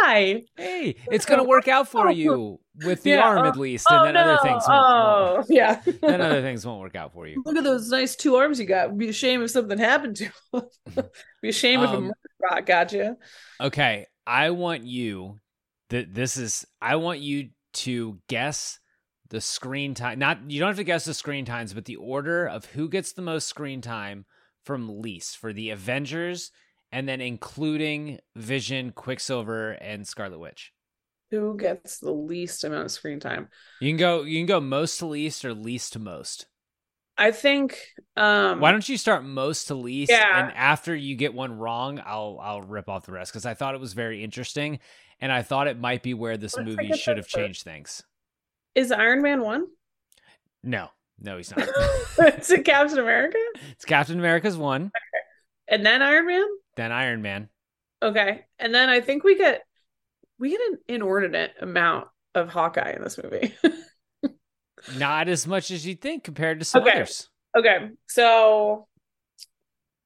guy." 0.05 0.43
hey, 0.57 0.97
it's 1.11 1.27
gonna 1.27 1.45
work 1.45 1.67
out 1.69 1.89
for 1.89 2.11
you 2.13 2.61
with 2.85 3.03
the 3.03 3.11
Yeah, 3.11 3.23
arm 3.27 3.39
oh- 3.39 3.49
at 3.49 3.57
least, 3.59 3.87
oh 3.91 4.05
and 4.05 4.17
then 4.17 4.17
other 4.17 4.39
things. 4.43 4.63
Won't, 4.67 4.81
oh, 4.85 5.35
won't- 5.37 5.47
yeah. 5.51 5.81
then 6.01 6.21
other 6.21 6.41
things 6.43 6.65
won't 6.65 6.81
work 6.81 6.95
out 6.97 7.13
for 7.13 7.27
you. 7.27 7.43
Look 7.45 7.57
at 7.57 7.65
those 7.65 7.89
nice 7.91 8.17
two 8.17 8.37
arms 8.37 8.59
you 8.61 8.67
got. 8.67 8.87
It'd 8.87 8.99
be 8.99 9.09
a 9.09 9.13
shame 9.13 9.43
if 9.43 9.51
something 9.51 9.79
happened 9.79 10.17
to. 10.17 10.25
him. 10.25 10.63
be 11.43 11.49
a 11.51 11.53
shame 11.53 11.81
if 11.83 11.91
a 11.91 11.95
Um, 11.95 12.05
murder 12.05 12.15
rock 12.43 12.67
got 12.67 12.93
you. 12.93 13.17
Okay, 13.61 14.07
I 14.31 14.51
want 14.51 14.85
you 14.85 15.41
that 15.89 16.15
this 16.15 16.37
is 16.37 16.65
I 16.81 16.95
want 16.95 17.19
you 17.19 17.49
to 17.73 18.21
guess 18.29 18.79
the 19.29 19.41
screen 19.41 19.93
time. 19.95 20.21
Not 20.21 20.49
you 20.49 20.61
don't 20.61 20.69
have 20.69 20.77
to 20.77 20.85
guess 20.85 21.05
the 21.05 21.15
screen 21.15 21.45
times, 21.45 21.75
but 21.75 21.85
the 21.85 21.97
order 21.97 22.47
of 22.47 22.65
who 22.67 22.89
gets 22.89 23.13
the 23.13 23.23
most 23.23 23.49
screen 23.49 23.81
time 23.81 24.27
from 24.65 25.01
least 25.03 25.39
for 25.39 25.53
the 25.53 25.71
Avengers 25.71 26.53
and 26.93 27.09
then 27.09 27.21
including 27.21 28.21
Vision, 28.37 28.93
Quicksilver 28.93 29.73
and 29.73 30.07
Scarlet 30.07 30.39
Witch. 30.39 30.73
Who 31.33 31.57
gets 31.57 31.99
the 31.99 32.13
least 32.13 32.63
amount 32.63 32.85
of 32.85 32.93
screen 32.93 33.19
time? 33.19 33.49
You 33.81 33.91
can 33.91 33.97
go 33.97 34.23
you 34.23 34.39
can 34.39 34.47
go 34.47 34.61
most 34.61 34.99
to 34.99 35.07
least 35.07 35.45
or 35.45 35.55
least 35.55 35.95
to 35.95 35.99
most. 35.99 36.47
I 37.21 37.31
think. 37.33 37.79
Um, 38.17 38.61
Why 38.61 38.73
don't 38.73 38.89
you 38.89 38.97
start 38.97 39.25
most 39.25 39.67
to 39.69 39.75
least 39.75 40.11
Yeah. 40.11 40.41
and 40.43 40.53
after 40.57 40.97
you 40.97 41.15
get 41.17 41.33
one 41.35 41.53
wrong, 41.57 42.03
I'll 42.05 42.39
I'll 42.43 42.63
rip 42.63 42.89
off 42.89 43.07
the 43.07 43.13
rest 43.13 43.33
cuz 43.33 43.47
I 43.47 43.55
thought 43.55 43.75
it 43.75 43.81
was 43.81 43.93
very 43.93 44.25
interesting 44.25 44.81
and 45.21 45.31
I 45.31 45.43
thought 45.43 45.69
it 45.69 45.79
might 45.79 46.03
be 46.03 46.15
where 46.15 46.37
this 46.37 46.57
I 46.59 46.63
movie 46.63 46.93
should 46.95 47.19
have 47.19 47.29
changed 47.29 47.63
things. 47.63 48.03
is 48.75 48.91
Iron 48.91 49.23
Man 49.23 49.43
one? 49.43 49.67
No, 50.63 50.89
no, 51.21 51.37
he's 51.37 51.55
not. 51.55 51.69
is 52.39 52.51
it 52.51 52.65
Captain 52.65 52.99
America 52.99 53.39
it's 53.71 53.85
Captain 53.85 54.19
America's 54.19 54.57
one, 54.57 54.87
okay. 54.87 55.23
and 55.69 55.85
then 55.87 56.03
Iron 56.03 56.27
Man? 56.27 56.47
then 56.77 56.91
Iron 56.93 57.23
Man. 57.23 57.49
Okay, 58.03 58.47
and 58.59 58.75
then 58.75 58.89
I 58.89 59.01
think 59.01 59.25
we 59.25 59.37
get 59.37 59.63
we 60.39 60.51
get 60.51 60.61
an 60.73 60.79
inordinate 60.89 61.53
amount 61.61 62.09
of 62.35 62.49
Hawkeye 62.49 62.93
in 62.93 63.03
this 63.03 63.19
movie. 63.23 63.55
Not 64.99 65.29
as 65.29 65.47
much 65.47 65.71
as 65.71 65.87
you'd 65.87 66.01
think 66.01 66.25
compared 66.25 66.59
to 66.61 66.65
some 66.65 66.83
Okay. 66.83 66.93
others. 66.93 67.29
okay, 67.57 67.91
so 68.07 68.89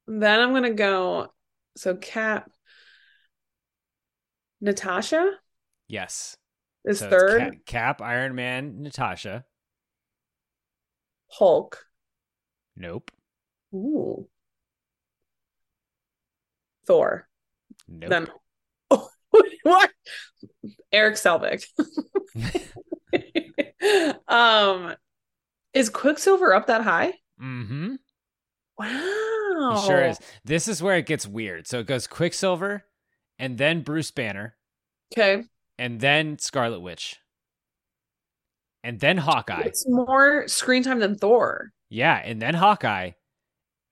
then 0.07 0.41
I'm 0.41 0.53
gonna 0.53 0.73
go. 0.75 1.33
So 1.77 1.97
Cap, 1.97 2.51
Natasha 4.61 5.33
Yes. 5.89 6.37
is 6.85 7.01
So 7.01 7.11
third. 7.11 7.41
Cap, 7.41 7.55
Cap, 7.67 8.03
Iron 8.03 8.35
Man, 8.35 8.83
Natasha. 8.83 9.45
Hulk. 11.29 11.87
Nope. 12.77 13.11
Ooh. 13.75 14.29
Thor. 16.87 17.29
Nope. 17.89 18.11
Then 18.11 18.29
what? 19.63 19.91
Erik 20.93 21.15
Selvig. 21.17 21.65
um 24.35 24.95
is 25.73 25.89
Quicksilver 25.91 26.55
up 26.55 26.67
that 26.67 26.83
high? 26.83 27.15
mm-hmm. 27.43 27.95
Wow. 28.79 29.77
He 29.81 29.87
sure 29.87 30.05
is. 30.05 30.19
This 30.45 30.67
is 30.69 30.83
where 30.83 30.97
it 30.97 31.07
gets 31.07 31.27
weird. 31.27 31.67
So 31.67 31.79
it 31.79 31.87
goes 31.87 32.07
Quicksilver, 32.07 32.85
and 33.39 33.57
then 33.57 33.83
Bruce 33.83 34.11
Banner, 34.11 34.57
Okay. 35.13 35.45
and 35.79 36.01
then 36.01 36.39
Scarlet 36.39 36.81
Witch, 36.81 37.21
and 38.83 38.99
then 39.01 39.17
Hawkeye. 39.19 39.63
It's 39.65 39.89
more 39.89 40.47
screen 40.49 40.83
time 40.83 40.99
than 41.01 41.17
Thor. 41.17 41.73
Yeah, 41.89 42.21
and 42.25 42.43
then 42.43 42.55
Hawkeye, 42.55 43.13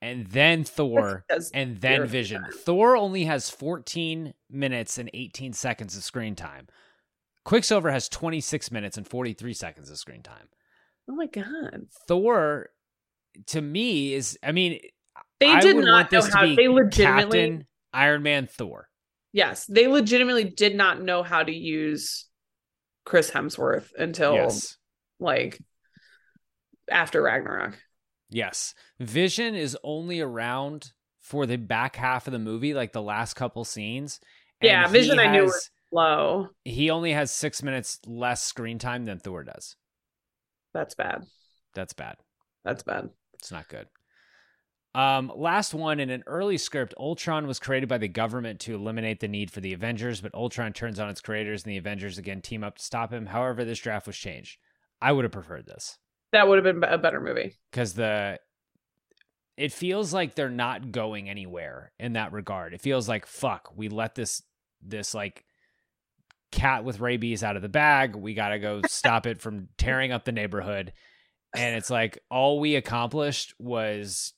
and 0.00 0.26
then 0.26 0.64
Thor, 0.64 1.24
and 1.55 1.81
then 1.81 2.07
Vision. 2.07 2.44
Thor 2.64 2.96
only 2.96 3.24
has 3.24 3.48
14 3.50 4.35
minutes 4.50 4.98
and 4.98 5.11
18 5.14 5.52
seconds 5.52 5.96
of 5.96 6.02
screen 6.02 6.35
time. 6.35 6.66
Quicksilver 7.44 7.90
has 7.90 8.09
26 8.09 8.70
minutes 8.70 8.96
and 8.96 9.07
43 9.07 9.52
seconds 9.55 9.90
of 9.90 9.98
screen 9.98 10.22
time. 10.22 10.48
Oh 11.09 11.14
my 11.14 11.26
god. 11.26 11.87
Thor, 12.07 12.68
to 13.48 13.61
me, 13.61 14.14
is 14.14 14.38
I 14.42 14.52
mean, 14.52 14.81
They 15.40 15.48
I 15.48 15.61
did 15.61 15.76
not 15.76 16.12
know 16.12 16.22
how 16.22 16.42
to 16.42 16.46
be 16.48 16.57
they 16.57 16.68
legitimately 16.68 17.40
Captain 17.40 17.66
Iron 17.92 18.22
Man 18.22 18.46
Thor. 18.46 18.88
Yes, 19.33 19.64
they 19.66 19.88
legitimately 19.88 20.44
did 20.44 20.76
not 20.76 21.00
know 21.02 21.22
how 21.22 21.42
to 21.42 21.52
use 21.52 22.26
Chris 23.05 23.31
Hemsworth 23.31 23.88
until 23.98 24.35
Yes. 24.35 24.76
like 25.18 25.59
after 26.90 27.22
Ragnarok. 27.22 27.78
Yes. 28.31 28.74
Vision 29.00 29.55
is 29.55 29.76
only 29.83 30.20
around 30.20 30.92
for 31.20 31.46
the 31.46 31.57
back 31.57 31.96
half 31.96 32.26
of 32.26 32.33
the 32.33 32.38
movie, 32.38 32.74
like 32.74 32.92
the 32.92 33.02
last 33.02 33.35
couple 33.35 33.64
scenes. 33.64 34.20
Yeah, 34.61 34.87
Vision 34.88 35.18
I 35.18 35.31
knew 35.33 35.44
was 35.44 35.70
low. 35.92 36.48
he 36.64 36.90
only 36.90 37.12
has 37.12 37.31
six 37.31 37.62
minutes 37.62 37.98
less 38.07 38.42
screen 38.42 38.78
time 38.78 39.05
than 39.05 39.18
Thor 39.18 39.44
does. 39.44 39.76
That's 40.74 40.94
bad. 40.94 41.24
That's 41.74 41.92
bad. 41.92 42.16
That's 42.64 42.83
bad. 42.83 43.11
It's 43.35 43.52
not 43.52 43.68
good. 43.68 43.87
Um, 44.94 45.33
last 45.35 45.72
one 45.72 46.00
in 46.00 46.11
an 46.11 46.22
early 46.26 46.59
script, 46.59 46.92
Ultron 46.98 47.46
was 47.46 47.59
created 47.59 47.88
by 47.88 47.96
the 47.98 48.09
government 48.09 48.61
to 48.61 48.74
eliminate 48.74 49.20
the 49.20 49.28
need 49.28 49.50
for 49.50 49.61
the 49.61 49.72
Avengers, 49.72 50.20
but 50.20 50.35
Ultron 50.35 50.72
turns 50.74 51.00
on 51.00 51.09
its 51.09 51.20
creators 51.22 51.64
and 51.64 51.72
the 51.72 51.78
Avengers 51.78 52.18
again 52.18 52.42
team 52.42 52.62
up 52.62 52.76
to 52.76 52.83
stop 52.85 53.11
him. 53.12 53.26
However, 53.26 53.64
this 53.64 53.78
draft 53.78 54.07
was 54.07 54.16
changed. 54.18 54.59
I 55.00 55.12
would 55.12 55.24
have 55.24 55.33
preferred 55.33 55.66
this 55.66 55.98
That 56.33 56.46
would 56.46 56.62
have 56.62 56.81
been 56.81 56.85
a 56.85 56.98
better 56.98 57.20
movie. 57.20 57.57
because 57.70 57.94
the 57.94 58.38
it 59.57 59.72
feels 59.72 60.12
like 60.14 60.35
they're 60.35 60.48
not 60.50 60.92
going 60.92 61.28
anywhere 61.28 61.92
in 61.98 62.12
that 62.14 62.33
regard. 62.33 62.72
It 62.74 62.81
feels 62.83 63.09
like 63.09 63.26
fuck, 63.26 63.72
we 63.74 63.88
let 63.88 64.14
this 64.14 64.42
this 64.83 65.14
like 65.14 65.44
cat 66.52 66.84
with 66.84 67.00
rabies 67.00 67.42
out 67.42 67.56
of 67.56 67.62
the 67.62 67.68
bag. 67.68 68.14
We 68.14 68.34
got 68.34 68.50
to 68.50 68.58
go 68.60 68.82
stop 68.86 69.26
it 69.26 69.40
from 69.40 69.68
tearing 69.76 70.12
up 70.12 70.24
the 70.24 70.32
neighborhood. 70.32 70.92
And 71.54 71.76
it's 71.76 71.90
like 71.90 72.18
all 72.30 72.60
we 72.60 72.76
accomplished 72.76 73.54
was 73.58 74.32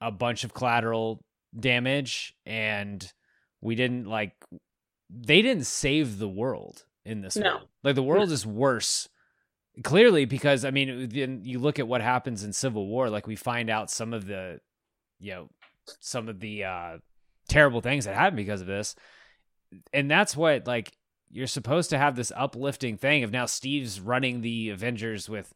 a 0.00 0.10
bunch 0.10 0.44
of 0.44 0.54
collateral 0.54 1.22
damage 1.58 2.34
and 2.44 3.10
we 3.60 3.74
didn't 3.74 4.04
like 4.06 4.32
they 5.10 5.40
didn't 5.42 5.64
save 5.66 6.18
the 6.18 6.28
world 6.28 6.84
in 7.04 7.20
this 7.22 7.36
No. 7.36 7.54
one. 7.56 7.62
Like 7.82 7.94
the 7.94 8.02
world 8.02 8.30
is 8.30 8.44
worse 8.46 9.08
clearly 9.84 10.24
because 10.24 10.64
I 10.64 10.70
mean 10.70 11.08
then 11.10 11.40
you 11.44 11.58
look 11.58 11.78
at 11.78 11.88
what 11.88 12.00
happens 12.00 12.42
in 12.44 12.52
Civil 12.52 12.86
War 12.86 13.08
like 13.10 13.26
we 13.26 13.36
find 13.36 13.68
out 13.70 13.90
some 13.90 14.12
of 14.12 14.26
the 14.26 14.60
you 15.18 15.32
know 15.32 15.48
some 16.00 16.28
of 16.28 16.40
the 16.40 16.64
uh 16.64 16.98
terrible 17.48 17.80
things 17.80 18.04
that 18.06 18.14
happen 18.14 18.36
because 18.36 18.60
of 18.60 18.66
this 18.66 18.94
and 19.92 20.10
that's 20.10 20.36
what 20.36 20.66
like 20.66 20.92
you're 21.30 21.46
supposed 21.46 21.90
to 21.90 21.98
have 21.98 22.16
this 22.16 22.32
uplifting 22.36 22.96
thing 22.96 23.24
of 23.24 23.30
now 23.32 23.46
Steve's 23.46 24.00
running 24.00 24.40
the 24.40 24.70
Avengers 24.70 25.28
with 25.28 25.52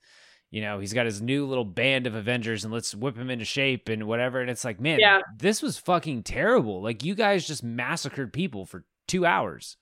you 0.51 0.61
know 0.61 0.79
he's 0.81 0.93
got 0.93 1.07
his 1.07 1.23
new 1.23 1.47
little 1.47 1.65
band 1.65 2.07
of 2.07 2.15
Avengers 2.15 2.65
and 2.65 2.73
let's 2.73 2.95
whip 2.95 3.17
him 3.17 3.31
into 3.31 3.45
shape 3.45 3.89
and 3.89 4.05
whatever 4.07 4.41
and 4.41 4.51
it's 4.51 4.65
like 4.65 4.81
man 4.81 4.99
Yeah. 4.99 5.21
this 5.37 5.63
was 5.63 5.79
fucking 5.79 6.25
terrible 6.25 6.83
like 6.83 7.05
you 7.05 7.15
guys 7.15 7.47
just 7.47 7.63
massacred 7.63 8.33
people 8.33 8.67
for 8.67 8.85
2 9.09 9.25
hours 9.25 9.77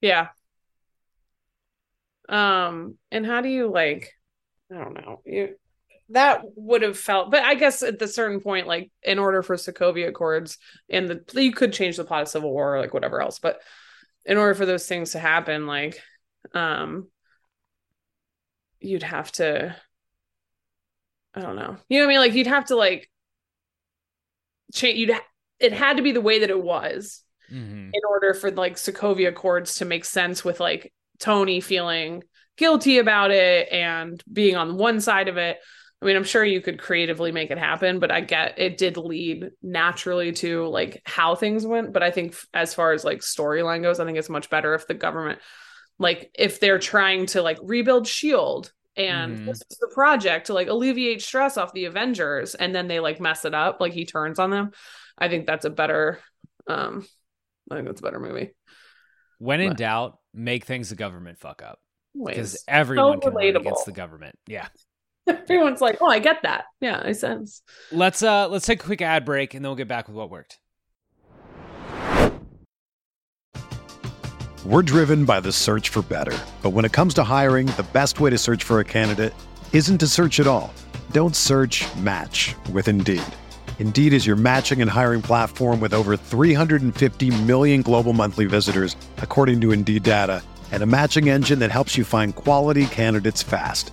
Yeah. 0.00 0.28
Um, 2.28 2.96
and 3.10 3.26
how 3.26 3.40
do 3.40 3.48
you 3.48 3.68
like 3.70 4.12
I 4.72 4.76
don't 4.76 4.94
know. 4.94 5.20
You 5.24 5.56
that 6.10 6.42
would 6.56 6.82
have 6.82 6.98
felt 6.98 7.30
but 7.30 7.42
I 7.44 7.54
guess 7.54 7.82
at 7.84 7.98
the 8.00 8.08
certain 8.08 8.40
point, 8.40 8.66
like 8.66 8.90
in 9.02 9.18
order 9.18 9.42
for 9.42 9.56
Sokovia 9.56 10.08
Accords 10.08 10.58
and 10.88 11.08
the 11.08 11.40
you 11.40 11.52
could 11.52 11.72
change 11.72 11.96
the 11.96 12.04
plot 12.04 12.22
of 12.22 12.28
Civil 12.28 12.52
War 12.52 12.76
or 12.76 12.80
like 12.80 12.92
whatever 12.94 13.20
else, 13.20 13.38
but 13.38 13.60
in 14.24 14.36
order 14.36 14.54
for 14.54 14.66
those 14.66 14.86
things 14.86 15.12
to 15.12 15.18
happen, 15.18 15.66
like 15.66 16.00
um 16.54 17.08
you'd 18.80 19.02
have 19.02 19.30
to 19.32 19.76
I 21.34 21.40
don't 21.42 21.56
know. 21.56 21.76
You 21.88 21.98
know 21.98 22.06
what 22.06 22.10
I 22.10 22.14
mean? 22.14 22.20
Like 22.20 22.34
you'd 22.34 22.46
have 22.46 22.66
to 22.66 22.76
like 22.76 23.10
change 24.72 24.98
you'd 24.98 25.10
ha- 25.10 25.26
it 25.58 25.72
had 25.72 25.96
to 25.96 26.02
be 26.02 26.12
the 26.12 26.20
way 26.20 26.40
that 26.40 26.50
it 26.50 26.62
was 26.62 27.22
mm-hmm. 27.50 27.90
in 27.92 28.00
order 28.08 28.34
for 28.34 28.50
like 28.50 28.76
Sokovia 28.76 29.28
Accords 29.28 29.76
to 29.76 29.84
make 29.84 30.04
sense 30.04 30.44
with 30.44 30.60
like 30.60 30.92
Tony 31.18 31.60
feeling 31.60 32.22
guilty 32.56 32.98
about 32.98 33.30
it 33.30 33.68
and 33.70 34.22
being 34.30 34.56
on 34.56 34.76
one 34.76 35.00
side 35.00 35.28
of 35.28 35.36
it. 35.36 35.58
I 36.02 36.06
mean, 36.06 36.16
I'm 36.16 36.24
sure 36.24 36.42
you 36.44 36.62
could 36.62 36.78
creatively 36.80 37.30
make 37.30 37.50
it 37.50 37.58
happen, 37.58 37.98
but 37.98 38.10
I 38.10 38.22
get 38.22 38.58
it 38.58 38.78
did 38.78 38.96
lead 38.96 39.50
naturally 39.62 40.32
to 40.32 40.66
like 40.66 41.02
how 41.04 41.34
things 41.34 41.66
went. 41.66 41.92
But 41.92 42.02
I 42.02 42.10
think 42.10 42.34
as 42.54 42.72
far 42.72 42.92
as 42.92 43.04
like 43.04 43.18
storyline 43.20 43.82
goes, 43.82 44.00
I 44.00 44.06
think 44.06 44.16
it's 44.16 44.30
much 44.30 44.48
better 44.48 44.74
if 44.74 44.86
the 44.86 44.94
government, 44.94 45.40
like, 45.98 46.30
if 46.38 46.58
they're 46.58 46.78
trying 46.78 47.26
to 47.26 47.42
like 47.42 47.58
rebuild 47.62 48.06
Shield 48.06 48.72
and 48.96 49.38
Mhm. 49.40 49.46
this 49.46 49.62
is 49.70 49.78
the 49.78 49.90
project 49.94 50.46
to 50.46 50.54
like 50.54 50.68
alleviate 50.68 51.22
stress 51.22 51.56
off 51.56 51.72
the 51.74 51.84
Avengers, 51.84 52.54
and 52.54 52.74
then 52.74 52.88
they 52.88 52.98
like 52.98 53.20
mess 53.20 53.44
it 53.44 53.54
up, 53.54 53.80
like 53.80 53.92
he 53.92 54.06
turns 54.06 54.38
on 54.38 54.50
them. 54.50 54.70
I 55.18 55.28
think 55.28 55.46
that's 55.46 55.66
a 55.66 55.70
better, 55.70 56.18
um, 56.66 57.06
I 57.70 57.74
think 57.74 57.86
that's 57.86 58.00
a 58.00 58.02
better 58.02 58.20
movie. 58.20 58.54
When 59.38 59.60
in 59.60 59.74
doubt, 59.74 60.18
make 60.34 60.64
things 60.64 60.88
the 60.90 60.96
government 60.96 61.38
fuck 61.38 61.62
up 61.62 61.78
because 62.14 62.64
everyone 62.66 63.20
can 63.20 63.34
run 63.34 63.44
relatable. 63.44 63.60
against 63.60 63.86
the 63.86 63.92
government. 63.92 64.36
Yeah. 64.46 64.68
everyone's 65.48 65.80
like, 65.80 65.98
"Oh, 66.00 66.06
I 66.06 66.18
get 66.18 66.42
that." 66.42 66.64
Yeah, 66.80 67.02
makes 67.04 67.20
sense. 67.20 67.62
Let's 67.92 68.22
uh 68.22 68.48
let's 68.48 68.66
take 68.66 68.82
a 68.82 68.86
quick 68.86 69.02
ad 69.02 69.24
break 69.24 69.54
and 69.54 69.64
then 69.64 69.70
we'll 69.70 69.76
get 69.76 69.88
back 69.88 70.08
with 70.08 70.16
what 70.16 70.30
worked. 70.30 70.58
We're 74.64 74.82
driven 74.82 75.24
by 75.24 75.40
the 75.40 75.52
search 75.52 75.88
for 75.88 76.02
better. 76.02 76.36
But 76.62 76.70
when 76.70 76.84
it 76.84 76.92
comes 76.92 77.14
to 77.14 77.24
hiring, 77.24 77.66
the 77.66 77.86
best 77.94 78.20
way 78.20 78.28
to 78.28 78.36
search 78.36 78.62
for 78.62 78.78
a 78.78 78.84
candidate 78.84 79.32
isn't 79.72 79.98
to 79.98 80.06
search 80.06 80.38
at 80.38 80.46
all. 80.46 80.72
Don't 81.12 81.34
search 81.34 81.86
match 81.96 82.54
with 82.70 82.86
Indeed. 82.86 83.22
Indeed 83.78 84.12
is 84.12 84.26
your 84.26 84.36
matching 84.36 84.82
and 84.82 84.90
hiring 84.90 85.22
platform 85.22 85.80
with 85.80 85.94
over 85.94 86.14
350 86.14 87.30
million 87.44 87.80
global 87.80 88.12
monthly 88.12 88.44
visitors, 88.44 88.94
according 89.16 89.62
to 89.62 89.72
Indeed 89.72 90.02
data, 90.02 90.42
and 90.70 90.82
a 90.82 90.86
matching 90.86 91.30
engine 91.30 91.58
that 91.60 91.70
helps 91.70 91.96
you 91.96 92.04
find 92.04 92.36
quality 92.36 92.84
candidates 92.84 93.42
fast. 93.42 93.92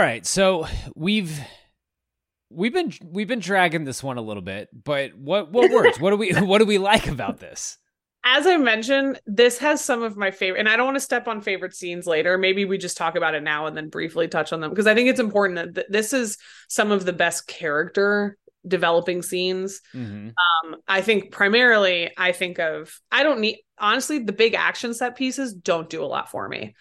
Right, 0.00 0.26
so 0.26 0.66
we've 0.94 1.38
we've 2.50 2.72
been 2.72 2.92
we've 3.04 3.28
been 3.28 3.40
dragging 3.40 3.84
this 3.84 4.02
one 4.02 4.18
a 4.18 4.22
little 4.22 4.42
bit, 4.42 4.68
but 4.84 5.16
what 5.16 5.52
what 5.52 5.70
works? 5.72 6.00
what 6.00 6.10
do 6.10 6.16
we 6.16 6.32
what 6.40 6.58
do 6.58 6.66
we 6.66 6.78
like 6.78 7.06
about 7.08 7.38
this? 7.38 7.78
As 8.22 8.46
I 8.46 8.58
mentioned, 8.58 9.18
this 9.24 9.56
has 9.58 9.82
some 9.82 10.02
of 10.02 10.16
my 10.16 10.30
favorite, 10.30 10.60
and 10.60 10.68
I 10.68 10.76
don't 10.76 10.84
want 10.84 10.96
to 10.96 11.00
step 11.00 11.26
on 11.26 11.40
favorite 11.40 11.74
scenes 11.74 12.06
later. 12.06 12.36
Maybe 12.36 12.66
we 12.66 12.76
just 12.76 12.98
talk 12.98 13.16
about 13.16 13.34
it 13.34 13.42
now 13.42 13.66
and 13.66 13.74
then 13.74 13.88
briefly 13.88 14.28
touch 14.28 14.52
on 14.52 14.60
them 14.60 14.70
because 14.70 14.86
I 14.86 14.94
think 14.94 15.08
it's 15.08 15.20
important 15.20 15.56
that 15.56 15.74
th- 15.74 15.86
this 15.88 16.12
is 16.12 16.36
some 16.68 16.90
of 16.90 17.06
the 17.06 17.14
best 17.14 17.46
character 17.46 18.36
developing 18.68 19.22
scenes. 19.22 19.80
Mhm. 19.94 20.34
Um, 20.34 20.76
I 20.86 21.00
think 21.00 21.32
primarily, 21.32 22.10
I 22.18 22.32
think 22.32 22.58
of 22.58 22.94
I 23.10 23.22
don't 23.22 23.40
need 23.40 23.60
honestly 23.78 24.18
the 24.18 24.32
big 24.32 24.52
action 24.52 24.92
set 24.92 25.16
pieces 25.16 25.54
don't 25.54 25.88
do 25.88 26.04
a 26.04 26.06
lot 26.06 26.30
for 26.30 26.46
me 26.46 26.74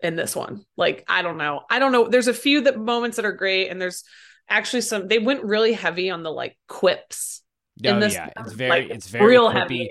in 0.00 0.16
this 0.16 0.34
one. 0.36 0.64
Like 0.76 1.04
I 1.08 1.22
don't 1.22 1.38
know, 1.38 1.62
I 1.70 1.78
don't 1.78 1.92
know. 1.92 2.08
There's 2.08 2.28
a 2.28 2.34
few 2.34 2.62
that 2.62 2.78
moments 2.78 3.16
that 3.16 3.24
are 3.24 3.32
great, 3.32 3.68
and 3.68 3.80
there's 3.80 4.04
actually 4.48 4.82
some 4.82 5.08
they 5.08 5.18
went 5.18 5.42
really 5.44 5.72
heavy 5.72 6.10
on 6.10 6.22
the 6.22 6.30
like 6.30 6.56
quips. 6.68 7.42
in 7.82 7.96
Oh 7.96 8.00
this 8.00 8.14
yeah, 8.14 8.30
it's 8.38 8.52
very 8.52 8.82
like, 8.82 8.90
it's 8.90 9.08
very 9.08 9.26
real 9.26 9.48
quippy. 9.50 9.58
heavy. 9.58 9.90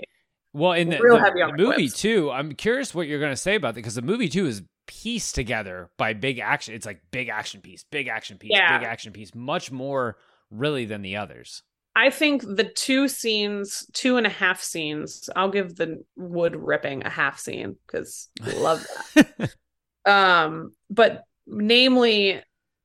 Well, 0.52 0.72
in 0.72 0.88
the, 0.88 0.98
Real 0.98 1.16
the- 1.16 1.22
heavy 1.22 1.42
on 1.42 1.50
the 1.50 1.56
the 1.58 1.62
movie 1.64 1.88
quips. 1.88 2.00
too, 2.00 2.30
I'm 2.30 2.54
curious 2.54 2.94
what 2.94 3.06
you're 3.06 3.18
going 3.20 3.32
to 3.32 3.36
say 3.36 3.56
about 3.56 3.74
that 3.74 3.80
because 3.80 3.94
the 3.94 4.00
movie 4.02 4.28
too 4.30 4.46
is 4.46 4.62
pieced 4.86 5.34
together 5.34 5.90
by 5.98 6.14
big 6.14 6.38
action. 6.38 6.72
It's 6.74 6.86
like 6.86 7.02
big 7.10 7.28
action 7.28 7.60
piece, 7.60 7.84
big 7.90 8.08
action 8.08 8.38
piece, 8.38 8.52
Yeah. 8.54 8.78
big 8.78 8.86
action 8.86 9.12
piece, 9.12 9.34
much 9.34 9.70
more 9.70 10.16
really 10.50 10.86
than 10.86 11.02
the 11.02 11.16
others. 11.16 11.62
I 11.94 12.08
think 12.10 12.42
the 12.42 12.64
two 12.64 13.08
scenes, 13.08 13.86
two 13.92 14.16
and 14.16 14.26
a 14.26 14.30
half 14.30 14.62
scenes, 14.62 15.28
I'll 15.36 15.50
give 15.50 15.76
the 15.76 16.04
wood 16.16 16.54
ripping 16.56 17.04
a 17.04 17.10
half 17.10 17.38
scene 17.38 17.76
because 17.86 18.28
I 18.42 18.52
love 18.52 18.86
that. 19.14 19.54
um, 20.06 20.70
but 20.90 21.24
namely, 21.46 22.32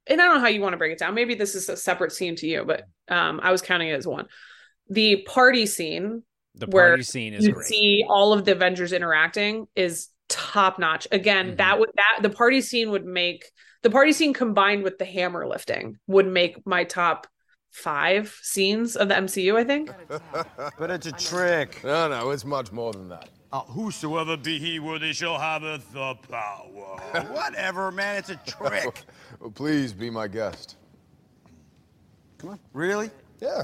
and 0.08 0.22
I 0.22 0.26
don't 0.26 0.36
know 0.36 0.42
how 0.42 0.48
you 0.48 0.62
want 0.62 0.74
to 0.74 0.78
break 0.78 0.92
it 0.92 1.00
down. 1.00 1.14
Maybe 1.16 1.36
this 1.36 1.56
is 1.56 1.70
a 1.70 1.78
separate 1.78 2.12
scene 2.12 2.36
to 2.38 2.48
you, 2.48 2.66
but 2.66 2.84
um, 3.08 3.40
I 3.44 3.52
was 3.52 3.62
counting 3.62 3.90
it 3.90 3.94
as 3.94 4.08
one. 4.08 4.26
The 4.90 5.18
party 5.28 5.66
scene, 5.66 6.24
The 6.56 6.68
Where 6.68 6.90
party 6.90 7.04
scene 7.04 7.34
is 7.34 7.46
you 7.46 7.54
great. 7.54 7.66
see 7.68 8.06
all 8.08 8.34
of 8.34 8.44
the 8.46 8.52
Avengers 8.52 8.92
interacting, 8.94 9.68
is 9.76 10.10
top 10.28 10.80
notch. 10.80 11.08
Again, 11.12 11.54
Mhm. 11.54 11.58
that 11.58 11.80
would 11.80 11.90
that 11.96 12.24
the 12.24 12.30
party 12.30 12.62
scene 12.62 12.92
would 12.92 13.06
make 13.06 13.46
the 13.84 13.90
party 13.90 14.12
scene 14.14 14.34
combined 14.34 14.84
with 14.84 14.98
the 14.98 15.06
hammer 15.06 15.48
lifting 15.48 15.98
would 16.08 16.28
make 16.28 16.56
my 16.66 16.84
top 16.84 17.26
five 17.72 18.38
scenes 18.42 18.96
of 18.96 19.08
the 19.08 19.16
MCU. 19.16 19.58
I 19.58 19.64
think. 19.64 19.90
But 20.78 20.92
it's 20.92 21.08
a 21.08 21.12
trick. 21.14 21.82
No, 21.84 22.08
no, 22.10 22.30
it's 22.32 22.46
much 22.46 22.72
more 22.72 22.92
than 22.94 23.10
that. 23.10 23.30
Uh, 23.54 23.60
whosoever 23.64 24.38
be 24.38 24.60
he, 24.60 24.80
worthy 24.80 25.12
shall 25.12 25.38
have 25.38 25.62
the 25.62 26.16
power. 26.30 27.26
Whatever, 27.34 27.92
man. 27.92 28.18
It's 28.18 28.30
a 28.30 28.36
trick. 28.38 29.04
Well, 29.40 29.50
please 29.50 29.92
be 29.92 30.12
my 30.12 30.28
guest. 30.28 30.76
Come 32.38 32.52
on. 32.52 32.60
Really? 32.74 33.10
Yeah. 33.40 33.64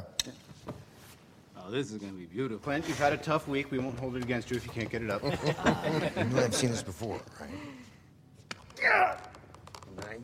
Oh, 1.55 1.69
this 1.69 1.91
is 1.91 1.99
gonna 1.99 2.13
be 2.13 2.25
beautiful. 2.25 2.57
Clint, 2.57 2.87
you've 2.87 2.97
had 2.97 3.13
a 3.13 3.17
tough 3.17 3.47
week. 3.47 3.69
We 3.69 3.77
won't 3.77 3.99
hold 3.99 4.15
it 4.15 4.23
against 4.23 4.49
you 4.49 4.57
if 4.57 4.65
you 4.65 4.71
can't 4.71 4.89
get 4.89 5.03
it 5.03 5.11
up. 5.11 5.21
You 6.17 6.23
know 6.23 6.43
I've 6.43 6.55
seen 6.55 6.71
this 6.71 6.81
before, 6.81 7.19
right? 7.39 7.49
Yeah. 8.81 9.19
Right? 9.97 10.21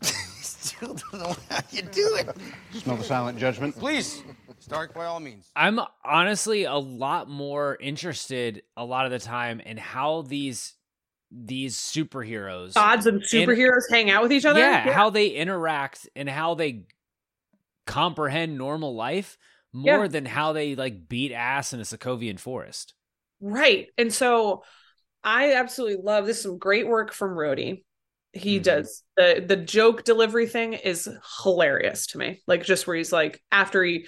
Still 0.00 0.94
don't 0.94 1.20
know 1.20 1.36
how 1.48 1.60
you 1.70 1.82
do 1.82 2.16
it. 2.16 2.36
Smell 2.72 2.96
the 2.96 3.04
silent 3.04 3.38
judgment. 3.38 3.78
Please, 3.78 4.22
Stark, 4.68 4.94
by 4.94 5.06
all 5.06 5.20
means. 5.20 5.48
I'm 5.56 5.80
honestly 6.04 6.64
a 6.64 6.74
lot 6.76 7.28
more 7.28 7.76
interested 7.80 8.62
a 8.76 8.84
lot 8.84 9.06
of 9.06 9.10
the 9.10 9.18
time 9.18 9.60
in 9.60 9.76
how 9.76 10.22
these 10.22 10.74
these 11.30 11.76
superheroes 11.76 12.74
gods 12.74 13.06
and 13.06 13.20
superheroes 13.22 13.82
hang 13.90 14.10
out 14.10 14.22
with 14.22 14.32
each 14.32 14.44
other. 14.44 14.60
yeah, 14.60 14.92
how 14.92 15.10
they 15.10 15.28
interact 15.28 16.08
and 16.16 16.28
how 16.28 16.54
they 16.54 16.84
comprehend 17.86 18.56
normal 18.58 18.94
life 18.94 19.38
more 19.72 20.04
Yeah. 20.04 20.08
than 20.08 20.24
how 20.26 20.52
they 20.52 20.74
like 20.74 21.08
beat 21.08 21.32
ass 21.32 21.72
in 21.72 21.80
a 21.80 21.84
Sokovian 21.84 22.38
forest. 22.38 22.94
right. 23.40 23.86
And 23.96 24.12
so 24.12 24.62
I 25.24 25.54
absolutely 25.54 26.02
love 26.02 26.26
this. 26.26 26.42
Some 26.42 26.58
great 26.58 26.86
work 26.86 27.12
from 27.12 27.30
Rhodey. 27.32 27.82
He 28.32 28.58
Mhm. 28.58 28.62
does 28.62 29.02
the 29.16 29.44
the 29.46 29.56
joke 29.56 30.04
delivery 30.04 30.46
thing 30.46 30.74
is 30.74 31.08
hilarious 31.42 32.06
to 32.08 32.18
me. 32.18 32.42
Like 32.46 32.62
just 32.62 32.86
where 32.86 32.96
he's 32.96 33.12
like 33.12 33.42
after 33.50 33.82
he 33.82 34.06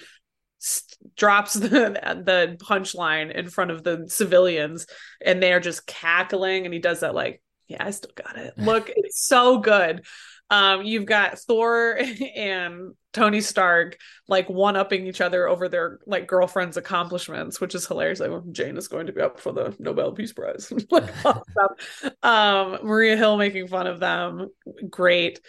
s- 0.61 0.83
drops 1.15 1.53
the 1.55 1.67
the 1.69 2.57
punchline 2.63 3.31
in 3.33 3.49
front 3.49 3.71
of 3.71 3.83
the 3.83 4.05
civilians 4.07 4.85
and 5.23 5.41
they're 5.41 5.59
just 5.59 5.87
cackling 5.87 6.65
and 6.65 6.73
he 6.73 6.79
does 6.79 7.01
that 7.01 7.15
like 7.15 7.41
yeah 7.67 7.83
I 7.85 7.91
still 7.91 8.11
got 8.15 8.37
it. 8.37 8.53
Look, 8.57 8.89
it's 8.95 9.25
so 9.25 9.59
good. 9.59 10.05
Um, 10.49 10.83
you've 10.83 11.05
got 11.05 11.39
Thor 11.39 11.97
and 12.35 12.93
Tony 13.13 13.39
Stark 13.39 13.97
like 14.27 14.49
one 14.49 14.75
upping 14.75 15.07
each 15.07 15.21
other 15.21 15.47
over 15.47 15.69
their 15.69 15.99
like 16.05 16.27
girlfriend's 16.27 16.75
accomplishments, 16.75 17.61
which 17.61 17.73
is 17.73 17.87
hilarious. 17.87 18.19
Like 18.19 18.31
well, 18.31 18.43
Jane 18.51 18.77
is 18.77 18.89
going 18.89 19.07
to 19.07 19.13
be 19.13 19.21
up 19.21 19.39
for 19.39 19.53
the 19.53 19.73
Nobel 19.79 20.11
Peace 20.11 20.33
Prize. 20.33 20.71
like, 20.91 21.25
all 21.25 21.45
that 21.55 21.75
stuff. 21.79 22.13
um, 22.21 22.79
Maria 22.83 23.15
Hill 23.15 23.37
making 23.37 23.69
fun 23.69 23.87
of 23.87 24.01
them, 24.01 24.49
great. 24.89 25.39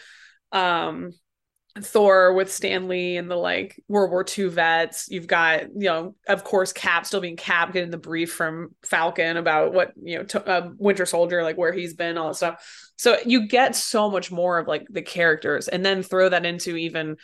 Um, 0.53 1.13
Thor 1.81 2.35
with 2.35 2.53
Stan 2.53 2.89
Lee 2.89 3.17
and 3.17 3.31
the 3.31 3.37
like 3.37 3.83
World 3.89 4.11
War 4.11 4.25
II 4.27 4.49
vets. 4.49 5.07
You've 5.09 5.27
got, 5.27 5.63
you 5.75 5.89
know, 5.89 6.15
of 6.29 6.45
course, 6.45 6.73
Cap 6.73 7.07
still 7.07 7.21
being 7.21 7.37
Cap, 7.37 7.73
getting 7.73 7.91
the 7.91 7.97
brief 7.97 8.33
from 8.33 8.75
Falcon 8.85 9.39
about 9.39 9.73
what, 9.73 9.93
you 10.03 10.19
know, 10.19 10.25
to, 10.25 10.47
uh, 10.47 10.71
Winter 10.77 11.07
Soldier, 11.07 11.43
like 11.43 11.57
where 11.57 11.73
he's 11.73 11.95
been, 11.95 12.19
all 12.19 12.29
that 12.29 12.35
stuff. 12.35 12.93
So 12.97 13.17
you 13.25 13.49
get 13.49 13.75
so 13.75 14.11
much 14.11 14.31
more 14.31 14.59
of 14.59 14.69
like 14.69 14.87
the 14.91 15.03
characters 15.03 15.69
and 15.69 15.85
then 15.85 16.03
throw 16.03 16.29
that 16.29 16.45
into 16.45 16.77
even 16.77 17.17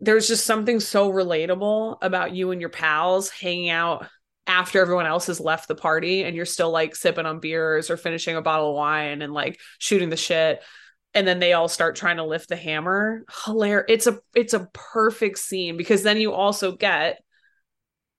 there's 0.00 0.28
just 0.28 0.44
something 0.44 0.78
so 0.78 1.10
relatable 1.10 1.96
about 2.02 2.34
you 2.34 2.50
and 2.50 2.60
your 2.60 2.70
pals 2.70 3.30
hanging 3.30 3.70
out 3.70 4.06
after 4.46 4.80
everyone 4.80 5.06
else 5.06 5.26
has 5.26 5.40
left 5.40 5.68
the 5.68 5.74
party 5.74 6.22
and 6.22 6.36
you're 6.36 6.44
still 6.44 6.70
like 6.70 6.94
sipping 6.94 7.26
on 7.26 7.40
beers 7.40 7.90
or 7.90 7.96
finishing 7.96 8.36
a 8.36 8.42
bottle 8.42 8.70
of 8.70 8.76
wine 8.76 9.22
and 9.22 9.32
like 9.32 9.58
shooting 9.78 10.10
the 10.10 10.16
shit 10.16 10.62
and 11.16 11.26
then 11.26 11.38
they 11.38 11.52
all 11.52 11.68
start 11.68 11.96
trying 11.96 12.16
to 12.16 12.24
lift 12.24 12.48
the 12.48 12.56
hammer 12.56 13.24
hilarious 13.44 13.86
it's 13.88 14.06
a 14.06 14.18
it's 14.34 14.54
a 14.54 14.68
perfect 14.72 15.38
scene 15.38 15.76
because 15.76 16.02
then 16.02 16.18
you 16.18 16.32
also 16.32 16.72
get 16.72 17.22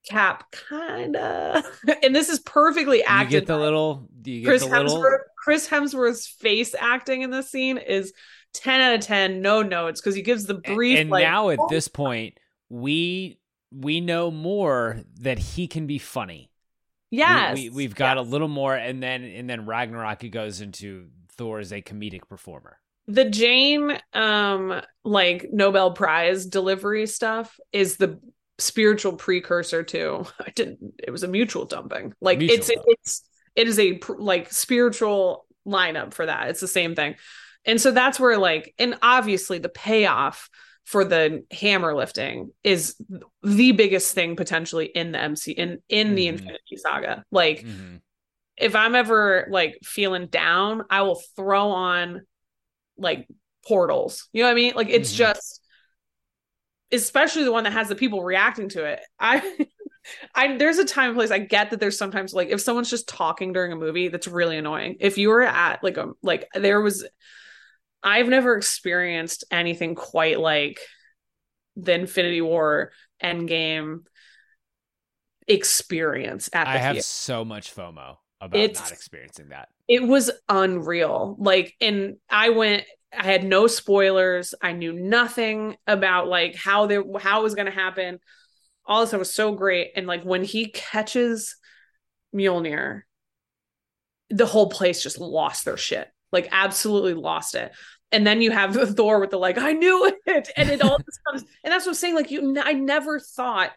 cap 0.07 0.55
kinda 0.69 1.63
and 2.03 2.15
this 2.15 2.29
is 2.29 2.39
perfectly 2.39 2.99
You 2.99 3.03
acted 3.07 3.31
get 3.31 3.47
the 3.47 3.57
little 3.57 4.07
you 4.23 4.41
get 4.41 4.47
chris 4.47 4.63
the 4.63 4.69
little 4.69 5.01
hemsworth 5.01 5.19
chris 5.37 5.67
hemsworth's 5.67 6.27
face 6.27 6.75
acting 6.77 7.21
in 7.21 7.31
this 7.31 7.49
scene 7.49 7.77
is 7.77 8.13
10 8.53 8.81
out 8.81 8.95
of 8.95 9.01
10 9.01 9.41
no 9.41 9.61
notes 9.61 10.01
because 10.01 10.15
he 10.15 10.21
gives 10.21 10.45
the 10.45 10.55
brief 10.55 10.99
and 10.99 11.09
like 11.09 11.23
now 11.23 11.49
at 11.49 11.59
oh, 11.59 11.67
this 11.69 11.87
point 11.87 12.37
we 12.69 13.37
we 13.71 14.01
know 14.01 14.31
more 14.31 15.01
that 15.21 15.37
he 15.37 15.67
can 15.67 15.87
be 15.87 15.97
funny. 15.97 16.51
Yes. 17.09 17.55
we, 17.55 17.69
we, 17.69 17.83
have 17.83 17.95
got 17.95 18.17
yes. 18.17 18.25
a 18.25 18.29
little 18.29 18.47
more, 18.47 18.75
and 18.75 19.01
then 19.01 19.23
and 19.23 19.49
then 19.49 19.65
Ragnarok 19.65 20.21
he 20.21 20.29
goes 20.29 20.61
into 20.61 21.07
Thor 21.31 21.59
as 21.59 21.71
a 21.71 21.81
comedic 21.81 22.27
performer. 22.27 22.79
The 23.07 23.25
Jane 23.25 23.97
um 24.13 24.81
like 25.03 25.47
Nobel 25.51 25.91
Prize 25.91 26.45
delivery 26.45 27.07
stuff 27.07 27.57
is 27.71 27.97
the 27.97 28.19
spiritual 28.59 29.13
precursor 29.13 29.83
to 29.83 30.25
I 30.39 30.49
didn't 30.51 30.79
it 31.01 31.11
was 31.11 31.23
a 31.23 31.27
mutual 31.27 31.65
dumping. 31.65 32.13
Like 32.21 32.39
Mutual 32.39 32.57
it's 32.57 32.71
it's 32.85 33.21
it 33.55 33.67
is 33.67 33.79
a 33.79 33.99
like 34.17 34.51
spiritual 34.51 35.45
lineup 35.67 36.13
for 36.13 36.25
that. 36.25 36.49
It's 36.49 36.61
the 36.61 36.67
same 36.67 36.95
thing. 36.95 37.15
And 37.65 37.81
so 37.81 37.91
that's 37.91 38.19
where 38.19 38.37
like 38.37 38.73
and 38.77 38.97
obviously 39.01 39.59
the 39.59 39.69
payoff 39.69 40.49
for 40.85 41.03
the 41.03 41.43
hammer 41.51 41.93
lifting 41.95 42.51
is 42.63 42.95
the 43.43 43.73
biggest 43.73 44.13
thing 44.15 44.35
potentially 44.37 44.85
in 44.85 45.11
the 45.11 45.19
MC 45.19 45.51
in 45.51 45.79
in 45.89 46.15
the 46.15 46.27
Mhm. 46.27 46.33
Infinity 46.33 46.77
Saga. 46.77 47.25
Like 47.31 47.65
Mhm. 47.65 47.99
if 48.57 48.75
I'm 48.75 48.95
ever 48.95 49.47
like 49.51 49.79
feeling 49.83 50.27
down, 50.27 50.83
I 50.89 51.01
will 51.01 51.21
throw 51.35 51.71
on 51.71 52.21
like 52.97 53.27
portals. 53.67 54.27
You 54.33 54.43
know 54.43 54.47
what 54.47 54.53
I 54.53 54.55
mean? 54.55 54.73
Like 54.75 54.89
it's 54.89 55.13
Mhm. 55.13 55.17
just 55.17 55.61
especially 56.91 57.43
the 57.43 57.51
one 57.51 57.65
that 57.65 57.73
has 57.73 57.89
the 57.89 57.95
people 57.95 58.23
reacting 58.23 58.69
to 58.69 58.85
it. 58.85 59.01
I 59.19 59.41
I 60.35 60.55
there's 60.57 60.77
a 60.77 60.85
time 60.85 61.09
and 61.09 61.17
place 61.17 61.31
I 61.31 61.39
get 61.39 61.71
that 61.71 61.79
there's 61.81 61.97
sometimes 61.97 62.33
like 62.33 62.47
if 62.49 62.61
someone's 62.61 62.89
just 62.89 63.09
talking 63.09 63.51
during 63.51 63.73
a 63.73 63.75
movie 63.75 64.07
that's 64.07 64.27
really 64.27 64.57
annoying. 64.57 64.97
If 65.01 65.17
you 65.17 65.29
were 65.29 65.41
at 65.43 65.83
like 65.83 65.97
a 65.97 66.11
like 66.23 66.47
there 66.53 66.79
was 66.81 67.05
I've 68.03 68.29
never 68.29 68.55
experienced 68.55 69.43
anything 69.51 69.95
quite 69.95 70.39
like 70.39 70.79
the 71.75 71.93
Infinity 71.93 72.41
War 72.41 72.91
Endgame 73.21 74.05
experience 75.47 76.49
at 76.53 76.65
the 76.65 76.69
I 76.71 76.77
have 76.77 76.93
theater 76.95 77.03
so 77.03 77.43
much 77.45 77.75
FOMO 77.75 78.17
about 78.39 78.59
It's- 78.59 78.79
not 78.79 78.91
experiencing 78.91 79.49
that. 79.49 79.69
It 79.87 80.03
was 80.03 80.31
unreal. 80.49 81.35
Like 81.39 81.75
and 81.79 82.17
i 82.29 82.49
went 82.49 82.83
i 83.17 83.23
had 83.23 83.43
no 83.43 83.67
spoilers. 83.67 84.53
I 84.61 84.73
knew 84.73 84.93
nothing 84.93 85.77
about 85.87 86.27
like 86.27 86.55
how 86.55 86.85
they 86.87 86.99
how 87.19 87.39
it 87.39 87.43
was 87.43 87.55
going 87.55 87.67
to 87.67 87.71
happen. 87.71 88.19
All 88.85 89.01
this 89.01 89.09
stuff 89.09 89.19
was 89.19 89.33
so 89.33 89.53
great. 89.53 89.91
And 89.95 90.07
like 90.07 90.23
when 90.23 90.43
he 90.43 90.67
catches 90.71 91.55
mjolnir 92.35 93.01
the 94.29 94.45
whole 94.45 94.69
place 94.69 95.01
just 95.01 95.19
lost 95.19 95.63
their 95.63 95.77
shit. 95.77 96.07
Like 96.31 96.49
absolutely 96.51 97.13
lost 97.13 97.55
it. 97.55 97.71
And 98.11 98.27
then 98.27 98.41
you 98.41 98.51
have 98.51 98.75
thor 98.95 99.19
with 99.19 99.31
the 99.31 99.37
like 99.37 99.57
i 99.57 99.71
knew 99.71 100.13
it! 100.25 100.49
And 100.57 100.69
it 100.69 100.81
all 100.81 100.97
comes 101.27 101.43
and 101.63 101.73
that's 101.73 101.85
what 101.85 101.91
i'm 101.91 101.95
saying 101.95 102.15
like 102.15 102.31
you 102.31 102.57
i 102.63 102.73
never 102.73 103.19
thought 103.19 103.71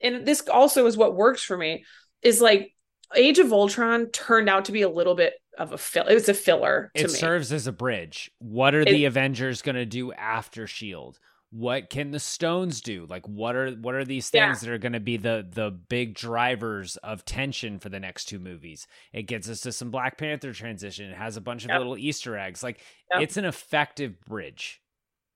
and 0.00 0.24
this 0.24 0.40
also 0.48 0.86
is 0.86 0.96
what 0.96 1.16
works 1.16 1.42
for 1.42 1.56
me 1.56 1.84
is 2.22 2.40
like 2.40 2.74
Age 3.16 3.38
of 3.38 3.52
Ultron 3.52 4.06
turned 4.10 4.48
out 4.48 4.64
to 4.66 4.72
be 4.72 4.82
a 4.82 4.88
little 4.88 5.14
bit 5.14 5.34
of 5.58 5.72
a 5.72 5.78
fill. 5.78 6.04
It 6.06 6.14
was 6.14 6.28
a 6.28 6.34
filler 6.34 6.90
to 6.94 7.04
It 7.04 7.08
me. 7.08 7.12
serves 7.14 7.52
as 7.52 7.66
a 7.66 7.72
bridge. 7.72 8.30
What 8.38 8.74
are 8.74 8.82
It- 8.82 8.88
the 8.88 9.04
Avengers 9.06 9.62
going 9.62 9.76
to 9.76 9.86
do 9.86 10.12
after 10.12 10.66
Shield? 10.66 11.18
What 11.50 11.88
can 11.88 12.10
the 12.10 12.20
Stones 12.20 12.82
do? 12.82 13.06
Like 13.08 13.26
what 13.26 13.56
are 13.56 13.70
what 13.70 13.94
are 13.94 14.04
these 14.04 14.30
Yeah. 14.34 14.48
things 14.48 14.60
that 14.60 14.70
are 14.70 14.76
going 14.76 14.92
to 14.92 15.00
be 15.00 15.16
the 15.16 15.46
the 15.50 15.70
big 15.70 16.12
drivers 16.14 16.98
of 16.98 17.24
tension 17.24 17.78
for 17.78 17.88
the 17.88 17.98
next 17.98 18.26
two 18.26 18.38
movies? 18.38 18.86
It 19.14 19.22
gets 19.22 19.48
us 19.48 19.62
to 19.62 19.72
some 19.72 19.90
Black 19.90 20.18
Panther 20.18 20.52
transition. 20.52 21.10
It 21.10 21.16
has 21.16 21.38
a 21.38 21.40
bunch 21.40 21.64
of 21.64 21.70
Yep. 21.70 21.78
little 21.78 21.96
Easter 21.96 22.36
eggs. 22.36 22.62
Like 22.62 22.80
Yep. 23.14 23.22
it's 23.22 23.36
an 23.38 23.46
effective 23.46 24.20
bridge. 24.26 24.82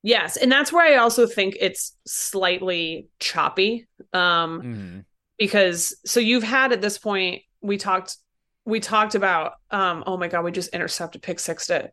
yes, 0.02 0.36
and 0.36 0.52
that's 0.52 0.70
where 0.72 0.84
I 0.84 0.96
also 0.96 1.26
think 1.26 1.56
it's 1.60 1.96
slightly 2.06 3.08
choppy. 3.18 3.86
Um, 4.12 4.60
hmm 4.60 4.98
because 5.38 5.96
so 6.04 6.20
you've 6.20 6.42
had 6.44 6.72
at 6.72 6.80
this 6.82 6.98
point 6.98 7.42
we 7.62 7.76
talked 7.76 8.16
we 8.64 8.80
talked 8.80 9.14
about 9.14 9.54
um 9.70 10.04
oh 10.06 10.16
my 10.16 10.28
god 10.28 10.44
we 10.44 10.52
just 10.52 10.74
intercepted 10.74 11.22
pick 11.22 11.40
six 11.40 11.66
to 11.66 11.90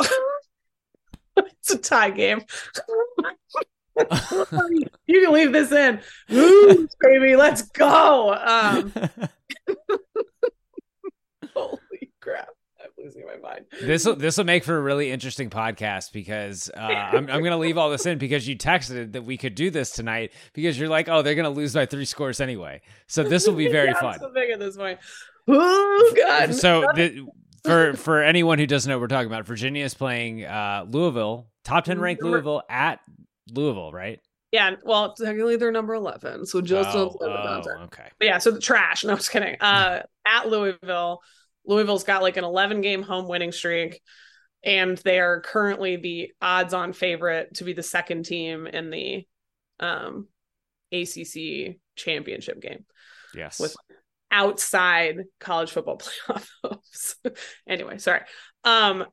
it's 1.36 1.70
a 1.70 1.78
tie 1.78 2.10
game. 2.10 2.42
You 5.06 5.24
can 5.24 5.32
leave 5.32 5.52
this 5.52 5.72
in. 5.72 6.00
Woo, 6.28 6.86
baby 7.00 7.34
let's 7.34 7.62
go. 7.62 8.34
Um 8.34 8.92
holy 11.54 12.12
crap 12.20 12.48
losing 13.06 13.24
my 13.26 13.36
mind 13.36 13.64
This 13.80 14.04
will 14.04 14.16
this 14.16 14.36
will 14.36 14.44
make 14.44 14.64
for 14.64 14.76
a 14.76 14.80
really 14.80 15.10
interesting 15.10 15.48
podcast 15.50 16.12
because 16.12 16.70
uh, 16.76 16.80
I'm 16.80 17.30
I'm 17.30 17.42
gonna 17.42 17.56
leave 17.58 17.78
all 17.78 17.90
this 17.90 18.04
in 18.06 18.18
because 18.18 18.46
you 18.46 18.56
texted 18.56 19.12
that 19.12 19.22
we 19.22 19.36
could 19.36 19.54
do 19.54 19.70
this 19.70 19.90
tonight 19.90 20.32
because 20.52 20.78
you're 20.78 20.88
like 20.88 21.08
oh 21.08 21.22
they're 21.22 21.34
gonna 21.34 21.50
lose 21.50 21.72
by 21.74 21.86
three 21.86 22.04
scores 22.04 22.40
anyway 22.40 22.80
so 23.06 23.22
this 23.22 23.46
will 23.46 23.54
be 23.54 23.68
very 23.72 23.88
Yeah, 23.88 24.00
fun. 24.00 24.18
so 24.18 24.30
big 24.32 24.50
at 24.50 24.58
this 24.58 24.76
point 24.76 24.98
oh 25.48 26.14
god 26.16 26.54
So 26.54 26.86
the, 26.94 27.26
for 27.64 27.94
for 27.94 28.22
anyone 28.22 28.58
who 28.58 28.66
doesn't 28.66 28.88
know 28.88 28.96
what 28.96 29.02
we're 29.02 29.08
talking 29.08 29.26
about, 29.26 29.46
Virginia 29.46 29.84
is 29.84 29.94
playing 29.94 30.44
uh, 30.44 30.84
Louisville, 30.88 31.48
top 31.64 31.84
ten 31.84 31.98
ranked 32.00 32.22
Louisville 32.22 32.62
at 32.68 33.00
Louisville, 33.52 33.92
right? 33.92 34.20
yeah 34.52 34.76
well 34.84 35.12
technically 35.14 35.56
they're 35.56 35.72
number 35.72 35.92
11 35.94 36.46
so 36.46 36.60
just 36.60 36.90
oh, 36.90 36.92
don't 36.92 37.12
say 37.14 37.18
the 37.26 37.44
nonsense. 37.44 37.76
oh, 37.80 37.84
okay. 37.86 38.08
But 38.20 38.26
yeah, 38.26 38.38
so 38.38 38.52
the 38.52 38.60
trash. 38.60 39.02
No, 39.04 39.10
I'm 39.10 39.16
just 39.18 39.32
kidding. 39.32 39.56
Uh, 39.60 40.02
at 40.24 40.48
Louisville, 40.48 41.20
Louisville's 41.66 42.04
got 42.04 42.22
like 42.22 42.36
an 42.36 42.44
11 42.44 42.80
game 42.80 43.02
home 43.02 43.28
winning 43.28 43.52
streak, 43.52 44.00
and 44.64 44.96
they 44.98 45.18
are 45.20 45.40
currently 45.40 45.96
the 45.96 46.32
odds-on 46.40 46.92
favorite 46.92 47.54
to 47.54 47.64
be 47.64 47.72
the 47.72 47.82
second 47.82 48.24
team 48.24 48.66
in 48.66 48.90
the 48.90 49.26
um, 49.80 50.28
ACC 50.92 51.76
championship 51.96 52.60
game 52.60 52.84
Yes. 53.34 53.58
with 53.60 53.74
outside 54.30 55.18
college 55.40 55.70
football 55.70 55.98
playoff 56.28 56.48
hopes. 56.64 57.16
anyway, 57.68 57.98
sorry. 57.98 58.22
Um, 58.64 59.04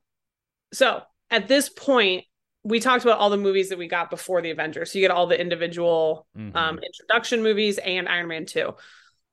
so 0.72 1.02
at 1.30 1.48
this 1.48 1.68
point, 1.68 2.24
we 2.64 2.80
talked 2.80 3.04
about 3.04 3.18
all 3.18 3.30
the 3.30 3.36
movies 3.36 3.68
that 3.68 3.78
we 3.78 3.88
got 3.88 4.08
before 4.10 4.40
the 4.40 4.50
Avengers. 4.50 4.90
So 4.92 4.98
you 4.98 5.04
get 5.04 5.10
all 5.10 5.26
the 5.26 5.38
individual 5.40 6.26
Mhm. 6.36 6.54
um, 6.56 6.78
introduction 6.78 7.42
movies 7.42 7.78
and 7.78 8.08
Iron 8.08 8.26
Man 8.28 8.46
2. 8.46 8.74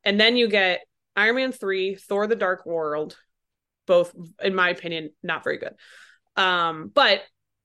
And 0.04 0.20
then 0.20 0.36
you 0.36 0.48
get 0.50 0.82
Iron 1.16 1.36
Man 1.36 1.52
3, 1.52 1.96
Thor 1.96 2.28
the 2.28 2.36
Dark 2.36 2.66
World, 2.66 3.18
both, 3.86 4.14
in 4.42 4.56
my 4.56 4.70
opinion, 4.70 5.12
not 5.22 5.44
very 5.44 5.58
good. 5.58 5.74
Um, 6.36 6.92
but 6.94 7.22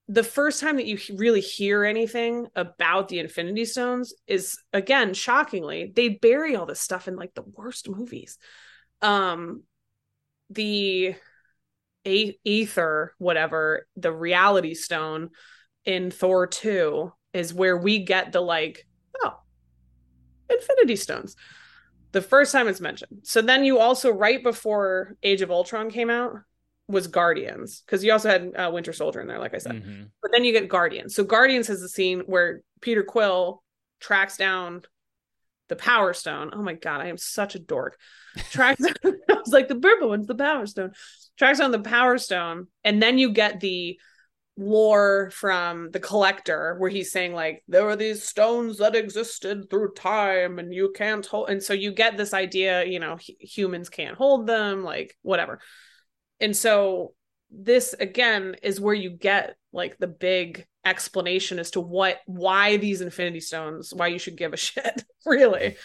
the 0.09 0.25
first 0.25 0.61
time 0.61 0.77
that 0.77 0.87
you 0.87 0.99
really 1.17 1.41
hear 1.41 1.85
anything 1.85 2.47
about 2.55 3.09
the 3.09 3.19
Infinity 3.19 3.65
Stones 3.65 4.15
is, 4.27 4.59
again, 4.73 5.15
shockingly, 5.15 5.93
they 5.95 6.11
bury 6.11 6.55
all 6.55 6.67
this 6.67 6.81
stuff 6.81 7.09
in 7.09 7.17
like 7.17 7.35
the 7.35 7.43
worst 7.43 7.89
movies. 7.89 8.39
Um, 9.03 9.63
the 10.51 11.17
a- 12.07 12.39
ether, 12.45 13.15
whatever, 13.19 13.87
the 13.97 14.13
reality 14.13 14.75
stone 14.75 15.31
in 15.85 16.11
Thor 16.11 16.47
2 16.47 17.13
is 17.33 17.53
where 17.53 17.77
we 17.77 17.99
get 17.99 18.33
the 18.33 18.41
like, 18.41 18.87
oh, 19.23 19.35
Infinity 20.49 20.97
Stones. 20.97 21.37
The 22.13 22.23
first 22.23 22.53
time 22.53 22.69
it's 22.69 22.81
mentioned. 22.81 23.21
So 23.25 23.43
then 23.43 23.65
you 23.65 23.79
also, 23.79 24.11
right 24.11 24.43
before 24.43 25.17
Age 25.23 25.43
of 25.43 25.51
Ultron 25.51 25.91
came 25.91 26.11
out, 26.11 26.37
was 26.89 27.09
Guardians, 27.09 27.83
because 27.85 28.05
you 28.05 28.13
also 28.13 28.29
had 28.29 28.53
uh, 28.55 28.71
Winter 28.73 28.93
Soldier 28.93 29.21
in 29.21 29.27
there, 29.27 29.41
like 29.41 29.55
I 29.55 29.59
said. 29.59 29.83
Mhm. 29.83 30.11
But 30.23 30.31
then 30.33 30.45
you 30.45 30.53
get 30.53 30.69
Guardians. 30.69 31.15
So 31.15 31.25
Guardians 31.25 31.67
has 31.67 31.81
the 31.81 31.89
scene 31.89 32.21
where 32.21 32.61
Peter 32.81 33.03
Quill 33.03 33.63
tracks 34.01 34.37
down 34.37 34.83
the 35.69 35.77
Power 35.77 36.13
Stone. 36.13 36.51
Oh 36.53 36.63
my 36.63 36.75
god, 36.75 37.01
I 37.01 37.09
am 37.09 37.19
such 37.19 37.57
a 37.57 37.59
dork. 37.59 37.99
Tracks 38.51 38.81
I 39.05 39.13
was 39.29 39.53
like 39.53 39.67
the 39.69 39.75
purple 39.75 40.11
one's 40.11 40.29
the 40.29 40.35
Power 40.35 40.67
Stone. 40.67 40.93
Tracks 41.37 41.59
down 41.59 41.73
the 41.73 41.81
Power 41.81 42.19
Stone, 42.19 42.69
and 42.85 43.03
then 43.03 43.19
you 43.19 43.33
get 43.33 43.59
the 43.59 43.99
lore 44.59 45.31
from 45.35 45.91
the 45.91 46.01
collector 46.01 46.77
where 46.79 46.89
he's 46.89 47.13
saying 47.13 47.35
like 47.35 47.63
there 47.69 47.85
were 47.85 47.97
these 47.97 48.23
stones 48.23 48.79
that 48.79 48.97
existed 48.97 49.69
through 49.69 49.93
time 49.93 50.59
and 50.59 50.73
you 50.73 50.93
can't 50.95 51.27
hold 51.27 51.51
and 51.51 51.63
so 51.63 51.75
you 51.75 51.93
get 51.93 52.17
this 52.17 52.33
idea 52.33 52.85
you 52.87 52.99
know 52.99 53.17
hu- 53.17 53.35
humans 53.39 53.91
can't 53.91 54.17
hold 54.17 54.47
them 54.47 54.83
like 54.83 55.15
whatever. 55.23 55.61
And 56.41 56.57
so 56.57 57.13
this 57.51 57.95
again 58.01 58.57
is 58.63 58.81
where 58.81 58.95
you 58.95 59.11
get 59.11 59.57
like 59.73 59.99
the 59.99 60.07
big 60.07 60.67
explanation 60.85 61.59
as 61.59 61.73
to 61.73 61.81
what 61.81 62.19
why 62.27 62.79
these 62.79 63.03
infinity 63.03 63.41
stones 63.41 63.93
why 63.95 64.07
you 64.07 64.19
should 64.19 64.39
give 64.39 64.55
a 64.55 64.57
shit 64.69 65.03
really. 65.27 65.77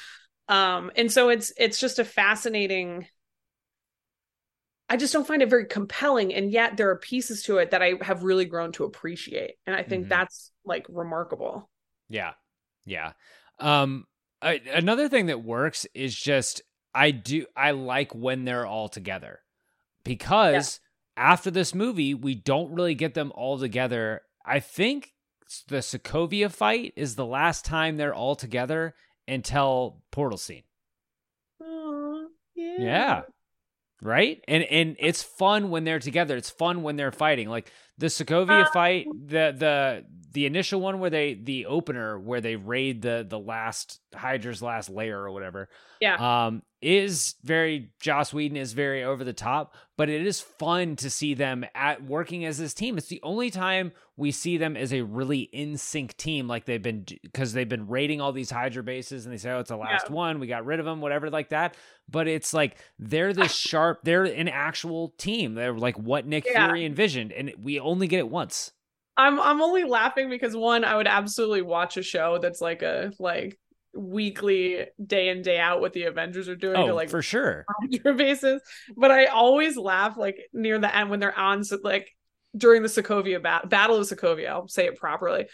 Um 0.48 0.92
and 0.96 1.12
so 1.12 1.28
it's 1.28 1.52
it's 1.58 1.80
just 1.80 2.00
a 2.00 2.06
fascinating 2.06 3.06
i 4.92 4.98
just 4.98 5.14
don't 5.14 5.26
find 5.26 5.42
it 5.42 5.50
very 5.50 5.66
compelling 5.66 6.34
and 6.34 6.52
yet 6.52 6.78
there 6.78 6.90
are 6.90 6.98
pieces 6.98 7.44
to 7.44 7.58
it 7.58 7.72
that 7.72 7.82
i 7.82 7.94
have 8.02 8.24
really 8.24 8.46
grown 8.46 8.72
to 8.72 8.84
appreciate 8.84 9.56
and 9.66 9.76
i 9.76 9.82
think 9.82 10.06
Mhm. 10.06 10.10
that's 10.10 10.52
like 10.66 10.86
remarkable 10.90 11.70
Yeah. 12.10 12.34
Yeah. 12.86 13.14
Um 13.60 14.06
I, 14.42 14.60
another 14.74 15.08
thing 15.08 15.28
that 15.28 15.44
works 15.44 15.88
is 15.94 16.14
just 16.16 16.62
I 16.94 17.12
do 17.12 17.46
I 17.56 17.72
like 17.72 18.14
when 18.14 18.44
they're 18.44 18.66
all 18.66 18.90
together. 18.90 19.40
Because 20.04 20.80
after 21.16 21.52
this 21.52 21.74
movie, 21.76 22.14
we 22.14 22.36
don't 22.36 22.74
really 22.74 22.96
get 22.96 23.14
them 23.14 23.32
all 23.36 23.58
together. 23.60 24.24
I 24.46 24.60
think 24.60 25.14
the 25.68 25.78
Sokovia 25.78 26.52
fight 26.52 26.94
is 26.96 27.16
the 27.16 27.26
last 27.26 27.66
time 27.66 27.98
they're 27.98 28.14
all 28.16 28.36
together 28.36 28.94
until 29.28 30.02
portal 30.12 30.38
scene. 30.40 30.64
Aw, 31.62 32.26
yeah. 32.56 32.76
Yeah. 32.80 33.22
Right? 34.02 34.44
And 34.48 34.64
and 34.64 34.96
it's 35.00 35.22
fun 35.22 35.70
when 35.70 35.84
they're 35.84 36.00
together. 36.00 36.36
It's 36.36 36.50
fun 36.50 36.82
when 36.82 36.96
they're 36.96 37.12
fighting. 37.12 37.50
Like 37.50 37.72
the 37.98 38.08
Sokovia 38.08 38.66
Uh, 38.66 38.72
fight, 38.72 39.06
the 39.14 39.54
the 39.56 40.06
the 40.32 40.46
initial 40.46 40.82
one 40.82 41.00
where 41.00 41.10
they 41.10 41.36
the 41.36 41.68
opener 41.68 42.18
where 42.18 42.42
they 42.42 42.56
raid 42.56 43.02
the 43.02 43.26
the 43.28 43.38
last 43.40 44.00
Hydra's 44.16 44.62
last 44.62 44.90
layer 44.90 45.22
or 45.22 45.32
whatever. 45.32 45.70
Yeah. 46.00 46.48
Um 46.48 46.64
is 46.82 47.36
very 47.44 47.92
Joss 48.00 48.34
Whedon 48.34 48.58
is 48.58 48.74
very 48.74 49.04
over 49.04 49.24
the 49.24 49.34
top, 49.34 49.76
but 49.98 50.10
it 50.10 50.26
is 50.26 50.42
fun 50.42 50.96
to 50.98 51.10
see 51.10 51.34
them 51.34 51.66
at 51.76 52.04
working 52.04 52.44
as 52.46 52.58
this 52.58 52.74
team. 52.74 52.98
It's 52.98 53.08
the 53.08 53.20
only 53.24 53.50
time 53.52 53.92
we 54.18 54.32
see 54.32 54.58
them 54.58 54.76
as 54.76 54.92
a 54.94 55.02
really 55.02 55.42
in 55.42 55.78
sync 55.78 56.18
team, 56.18 56.48
like 56.48 56.66
they've 56.66 56.82
been 56.82 57.06
because 57.24 57.54
they've 57.54 57.70
been 57.70 57.88
raiding 57.88 58.20
all 58.22 58.32
these 58.32 58.50
Hydra 58.52 58.84
bases, 58.84 59.26
and 59.26 59.34
they 59.34 59.38
say, 59.38 59.52
"Oh, 59.52 59.60
it's 59.60 59.70
the 59.70 59.78
last 59.78 60.08
Yeah. 60.10 60.14
one. 60.16 60.40
We 60.40 60.48
got 60.48 60.66
rid 60.66 60.80
of 60.80 60.86
them, 60.86 61.02
whatever, 61.02 61.30
like 61.30 61.50
that." 61.50 61.76
But 62.10 62.28
it's 62.28 62.54
like 62.54 62.78
they're 63.00 63.34
this 63.34 63.52
sharp. 63.56 64.00
They're 64.04 64.24
an 64.26 64.48
actual 64.48 65.10
team. 65.18 65.54
They're 65.54 65.74
like 65.74 65.98
what 65.98 66.26
Nick 66.26 66.46
Yeah. 66.46 66.66
Fury 66.66 66.86
envisioned, 66.86 67.32
and 67.32 67.54
we 67.62 67.80
only 67.80 68.08
get 68.08 68.20
it 68.20 68.30
once. 68.30 68.72
I'm 69.18 69.40
I'm 69.40 69.62
only 69.62 69.84
laughing 69.84 70.30
because 70.30 70.56
one, 70.56 70.84
I 70.84 70.96
would 70.96 71.08
absolutely 71.08 71.62
watch 71.62 71.98
a 71.98 72.02
show 72.04 72.40
that's 72.40 72.62
like 72.62 72.82
a 72.82 73.12
like 73.20 73.60
weekly 73.94 74.86
day 75.06 75.30
in 75.30 75.42
day 75.42 75.60
out 75.60 75.82
what 75.82 75.94
the 75.94 76.04
Avengers 76.04 76.48
are 76.50 76.56
doing 76.56 76.76
to 76.76 76.92
Oh, 76.92 76.96
like 76.96 77.10
for 77.10 77.22
sure. 77.22 77.66
Hydra 77.92 78.14
bases. 78.14 78.62
But 78.96 79.12
I 79.12 79.26
always 79.26 79.78
laugh 79.78 80.18
like 80.18 80.38
near 80.54 80.80
the 80.80 80.94
end 80.96 81.10
when 81.10 81.20
they're 81.20 81.38
on 81.38 81.64
so- 81.64 81.80
like 81.84 82.10
during 82.56 82.82
the 82.82 82.88
Sokovia 82.90 83.42
bat- 83.42 83.70
Battle 83.70 83.98
of 83.98 84.08
Sokovia. 84.08 84.48
I'll 84.50 84.68
say 84.68 84.86
it 84.88 84.98
properly. 84.98 85.48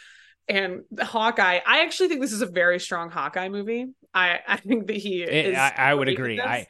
And 0.49 0.83
Hawkeye, 0.99 1.59
I 1.65 1.81
actually 1.83 2.09
think 2.09 2.21
this 2.21 2.31
is 2.31 2.41
a 2.41 2.45
very 2.47 2.79
strong 2.79 3.09
Hawkeye 3.09 3.49
movie. 3.49 3.87
I 4.13 4.39
I 4.47 4.57
think 4.57 4.87
that 4.87 4.97
he 4.97 5.23
It- 5.23 5.47
is. 5.47 5.57
I, 5.57 5.73
I 5.75 5.93
would 5.93 6.07
agree. 6.07 6.39
I, 6.39 6.67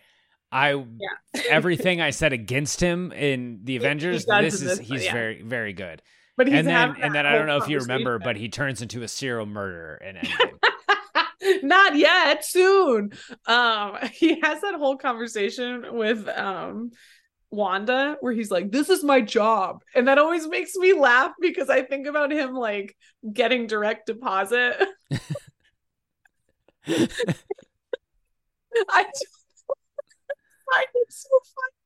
I, 0.51 0.71
Yeah. 0.73 1.41
everything 1.49 2.01
I 2.01 2.09
said 2.11 2.33
against 2.33 2.79
him 2.79 3.11
in 3.11 3.59
the 3.65 3.75
Avengers, 3.75 4.25
does 4.25 4.43
this 4.43 4.53
is 4.55 4.77
this, 4.77 4.87
he's 4.87 5.05
yeah. 5.05 5.13
very, 5.13 5.41
very 5.41 5.73
good. 5.73 6.01
But 6.37 6.47
he's 6.47 6.57
and 6.59 6.67
then, 6.67 6.95
and 7.01 7.13
then 7.15 7.25
I 7.25 7.33
don't 7.33 7.47
know 7.47 7.57
if 7.57 7.67
you 7.67 7.79
remember, 7.79 8.19
but 8.19 8.35
he 8.37 8.47
turns 8.47 8.81
into 8.81 9.01
a 9.03 9.07
serial 9.07 9.45
murderer 9.45 9.95
in 9.97 10.15
Endgame. 10.17 10.57
not 11.63 11.95
yet 11.95 12.45
soon. 12.45 13.11
Um 13.45 13.97
he 14.13 14.39
has 14.41 14.61
that 14.61 14.75
whole 14.75 14.97
conversation 14.97 15.85
with 15.91 16.27
um 16.27 16.91
wanda 17.49 18.17
where 18.19 18.33
he's 18.33 18.51
like 18.51 18.71
this 18.71 18.89
is 18.89 19.03
my 19.03 19.21
job. 19.21 19.83
And 19.95 20.07
that 20.07 20.17
always 20.17 20.47
makes 20.47 20.75
me 20.75 20.93
laugh 20.93 21.31
because 21.39 21.69
i 21.69 21.81
think 21.81 22.07
about 22.07 22.31
him 22.31 22.53
like 22.53 22.95
getting 23.33 23.67
direct 23.67 24.07
deposit. 24.07 24.75
I 28.89 29.03
find 30.67 30.87
it 30.93 31.11
so 31.13 31.29
funny 31.55 31.76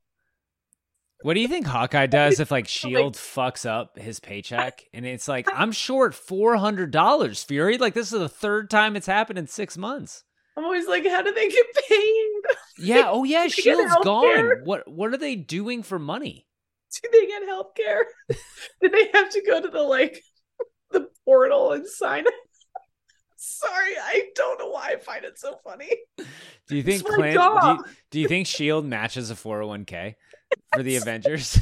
What 1.24 1.36
do 1.36 1.40
you 1.40 1.48
think 1.48 1.68
Hawkeye 1.68 2.08
does 2.08 2.40
if 2.40 2.50
like 2.52 2.68
Shield 2.68 3.16
fucks 3.16 3.66
up 3.70 3.98
his 3.98 4.20
paycheck 4.20 4.84
and 4.94 5.06
it's 5.06 5.28
like 5.28 5.48
I'm 5.54 5.72
short 5.72 6.16
four 6.16 6.58
hundred 6.58 6.92
dollars, 6.92 7.44
Fury? 7.44 7.78
Like 7.78 7.94
this 7.94 8.12
is 8.12 8.20
the 8.20 8.30
third 8.30 8.70
time 8.70 8.96
it's 8.96 9.08
happened 9.08 9.38
in 9.40 9.48
six 9.48 9.78
months. 9.78 10.24
i'm 10.58 10.64
always 10.66 10.88
like 10.88 11.06
how 11.08 11.22
do 11.22 11.32
they 11.34 11.48
get 11.50 11.66
paid 11.90 12.42
Yeah. 12.80 13.04
Oh 13.08 13.24
yeah. 13.24 13.48
Shield's 13.48 13.96
gone. 14.04 14.62
What 14.64 14.88
What 14.88 15.14
are 15.14 15.18
they 15.18 15.36
doing 15.36 15.84
for 15.84 16.00
money? 16.00 16.48
do 17.02 17.10
they 17.12 17.26
get 17.26 17.44
health 17.48 17.74
care 17.78 18.06
did 18.82 18.92
they 18.92 19.10
have 19.14 19.30
to 19.30 19.42
go 19.48 19.62
to 19.62 19.70
the 19.70 19.80
like 19.82 20.22
the 20.92 21.08
portal 21.24 21.72
and 21.72 21.88
sign 21.88 22.28
up? 22.28 22.34
sorry 23.38 23.94
i 23.98 24.26
don't 24.36 24.60
know 24.60 24.70
why 24.70 24.92
i 24.94 24.96
find 24.98 25.24
it 25.26 25.40
so 25.40 25.56
funny 25.64 25.90
Do 26.68 26.76
you 26.76 26.84
think 26.84 27.04
Clint? 27.06 27.34
Do 27.34 27.40
you, 27.40 27.86
do 28.12 28.20
you 28.20 28.28
think 28.28 28.46
Shield 28.46 28.86
matches 28.86 29.32
a 29.32 29.36
four 29.36 29.56
hundred 29.58 29.68
one 29.68 29.86
k 29.86 30.16
for 30.74 30.84
the 30.84 30.96
Avengers? 30.96 31.60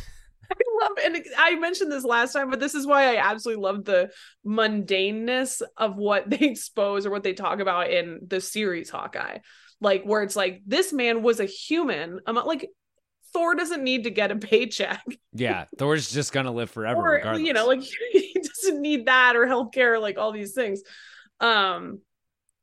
I 0.51 0.55
love 0.81 0.97
and 1.03 1.25
I 1.37 1.55
mentioned 1.55 1.91
this 1.91 2.03
last 2.03 2.33
time, 2.33 2.49
but 2.49 2.59
this 2.59 2.73
is 2.73 2.87
why 2.87 3.15
I 3.15 3.17
absolutely 3.17 3.63
love 3.63 3.85
the 3.85 4.11
mundaneness 4.45 5.61
of 5.77 5.95
what 5.95 6.29
they 6.29 6.39
expose 6.39 7.05
or 7.05 7.11
what 7.11 7.23
they 7.23 7.33
talk 7.33 7.59
about 7.59 7.91
in 7.91 8.21
the 8.27 8.41
series 8.41 8.89
Hawkeye. 8.89 9.39
Like 9.81 10.03
where 10.03 10.23
it's 10.23 10.35
like 10.35 10.61
this 10.65 10.91
man 10.91 11.21
was 11.21 11.39
a 11.39 11.45
human. 11.45 12.19
I'm 12.25 12.35
like 12.35 12.67
Thor 13.31 13.55
doesn't 13.55 13.83
need 13.83 14.05
to 14.05 14.09
get 14.09 14.31
a 14.31 14.35
paycheck. 14.35 15.03
yeah, 15.33 15.65
Thor's 15.77 16.11
just 16.11 16.33
gonna 16.33 16.51
live 16.51 16.71
forever, 16.71 16.99
or 16.99 17.11
regardless. 17.11 17.47
you 17.47 17.53
know, 17.53 17.67
like 17.67 17.81
he 18.11 18.33
doesn't 18.33 18.81
need 18.81 19.05
that 19.05 19.35
or 19.35 19.45
healthcare, 19.45 20.01
like 20.01 20.17
all 20.17 20.31
these 20.31 20.53
things. 20.53 20.81
Um 21.39 21.99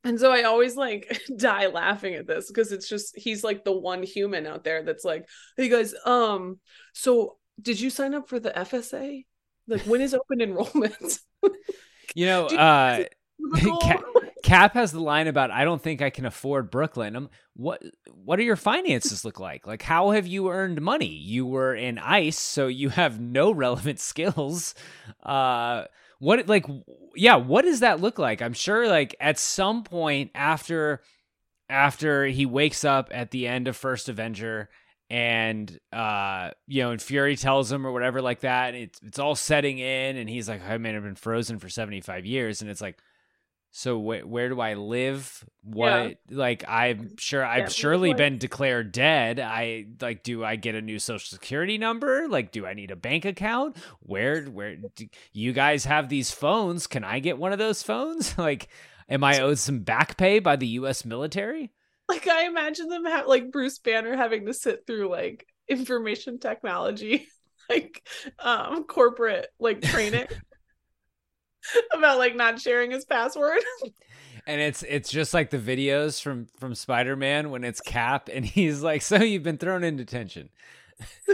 and 0.07 0.17
so 0.17 0.31
I 0.31 0.43
always 0.43 0.77
like 0.77 1.21
die 1.37 1.67
laughing 1.67 2.15
at 2.15 2.27
this 2.27 2.47
because 2.47 2.71
it's 2.71 2.87
just 2.87 3.17
he's 3.17 3.43
like 3.43 3.65
the 3.65 3.73
one 3.73 4.03
human 4.03 4.47
out 4.47 4.63
there 4.63 4.81
that's 4.83 5.03
like, 5.03 5.27
hey 5.57 5.67
guys, 5.67 5.93
um, 6.05 6.59
so 6.93 7.35
did 7.61 7.79
you 7.79 7.89
sign 7.89 8.13
up 8.13 8.29
for 8.29 8.39
the 8.39 8.51
FSA? 8.51 9.25
Like 9.67 9.81
when 9.81 9.99
is 9.99 10.13
open 10.13 10.39
enrollment? 10.39 11.19
you 12.15 12.25
know, 12.25 12.49
you- 12.49 12.57
uh, 12.57 13.03
Cap, 13.81 14.03
Cap 14.43 14.73
has 14.75 14.91
the 14.93 15.01
line 15.01 15.27
about 15.27 15.51
I 15.51 15.63
don't 15.65 15.81
think 15.81 16.01
I 16.01 16.09
can 16.09 16.25
afford 16.25 16.71
Brooklyn. 16.71 17.15
I'm, 17.15 17.29
what 17.55 17.83
what 18.13 18.37
do 18.37 18.43
your 18.43 18.55
finances 18.55 19.25
look 19.25 19.39
like? 19.41 19.67
Like 19.67 19.81
how 19.81 20.11
have 20.11 20.25
you 20.25 20.49
earned 20.49 20.81
money? 20.81 21.13
You 21.13 21.45
were 21.45 21.75
in 21.75 21.97
ICE, 21.99 22.37
so 22.39 22.67
you 22.67 22.89
have 22.89 23.19
no 23.19 23.51
relevant 23.51 23.99
skills. 23.99 24.73
Uh 25.21 25.83
what 26.19 26.47
like 26.47 26.65
yeah, 27.15 27.35
what 27.35 27.63
does 27.63 27.81
that 27.81 28.01
look 28.01 28.19
like? 28.19 28.41
I'm 28.41 28.53
sure 28.53 28.87
like 28.87 29.15
at 29.19 29.39
some 29.39 29.83
point 29.83 30.31
after 30.35 31.01
after 31.69 32.25
he 32.25 32.45
wakes 32.45 32.83
up 32.83 33.09
at 33.11 33.31
the 33.31 33.47
end 33.47 33.67
of 33.67 33.75
First 33.75 34.09
Avenger 34.09 34.69
and 35.09 35.79
uh 35.93 36.51
you 36.67 36.83
know 36.83 36.91
and 36.91 37.01
Fury 37.01 37.37
tells 37.37 37.71
him 37.71 37.87
or 37.87 37.93
whatever 37.93 38.21
like 38.21 38.41
that 38.41 38.75
it's 38.75 38.99
it's 39.03 39.19
all 39.19 39.35
setting 39.35 39.77
in 39.79 40.17
and 40.17 40.29
he's 40.29 40.49
like 40.49 40.61
I 40.67 40.77
may 40.77 40.91
have 40.91 41.03
been 41.03 41.15
frozen 41.15 41.59
for 41.59 41.69
75 41.69 42.25
years 42.25 42.61
and 42.61 42.69
it's 42.69 42.81
like 42.81 42.97
so 43.71 43.99
wh- 43.99 44.27
where 44.27 44.49
do 44.49 44.59
I 44.59 44.73
live? 44.73 45.43
What 45.63 45.87
Yeah. 46.09 46.13
like 46.29 46.63
I'm 46.67 47.15
sure 47.17 47.45
I've 47.45 47.59
Yeah, 47.59 47.67
surely 47.69 48.09
like- 48.09 48.17
been 48.17 48.37
declared 48.37 48.91
dead. 48.91 49.39
I 49.39 49.85
like 50.01 50.23
do 50.23 50.43
I 50.43 50.55
get 50.55 50.75
a 50.75 50.81
new 50.81 50.99
social 50.99 51.27
security 51.37 51.77
number? 51.77 52.27
Like 52.27 52.51
do 52.51 52.65
I 52.65 52.73
need 52.73 52.91
a 52.91 52.95
bank 52.95 53.25
account? 53.25 53.77
Where 53.99 54.45
where 54.45 54.75
do 54.95 55.07
you 55.33 55.53
guys 55.53 55.85
have 55.85 56.09
these 56.09 56.31
phones? 56.31 56.87
Can 56.87 57.03
I 57.03 57.19
get 57.19 57.37
one 57.37 57.51
of 57.53 57.59
those 57.59 57.83
phones? 57.83 58.37
like 58.39 58.67
am 59.09 59.23
I 59.23 59.39
owed 59.41 59.59
some 59.59 59.79
back 59.79 60.17
pay 60.17 60.39
by 60.39 60.55
the 60.55 60.67
US 60.79 61.05
military? 61.05 61.71
like 62.09 62.25
I 62.27 62.45
imagine 62.47 62.87
them 62.87 63.03
have 63.05 63.27
like 63.27 63.51
Bruce 63.51 63.79
Banner 63.79 64.15
having 64.15 64.45
to 64.45 64.53
sit 64.53 64.87
through 64.87 65.09
like 65.09 65.45
information 65.67 66.39
technology, 66.39 67.27
like 67.69 68.01
um 68.39 68.85
corporate 68.85 69.47
like 69.59 69.81
training 69.81 70.25
about 71.93 72.17
like 72.17 72.35
not 72.35 72.59
sharing 72.59 72.91
his 72.91 73.05
password. 73.05 73.59
And 74.49 74.61
it's 74.61 74.81
it's 74.83 75.09
just 75.09 75.33
like 75.33 75.49
the 75.49 75.57
videos 75.57 76.21
from 76.21 76.47
from 76.57 76.73
Spider-Man 76.73 77.49
when 77.49 77.65
it's 77.65 77.81
Cap 77.81 78.29
and 78.31 78.45
he's 78.45 78.81
like 78.81 79.01
so 79.01 79.17
you've 79.17 79.43
been 79.43 79.57
thrown 79.57 79.83
in 79.83 79.97
detention. 79.97 80.49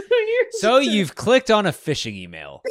So 0.58 0.78
you've 0.78 1.14
clicked 1.14 1.48
on 1.48 1.64
a 1.64 1.70
phishing 1.70 2.14
email. 2.14 2.62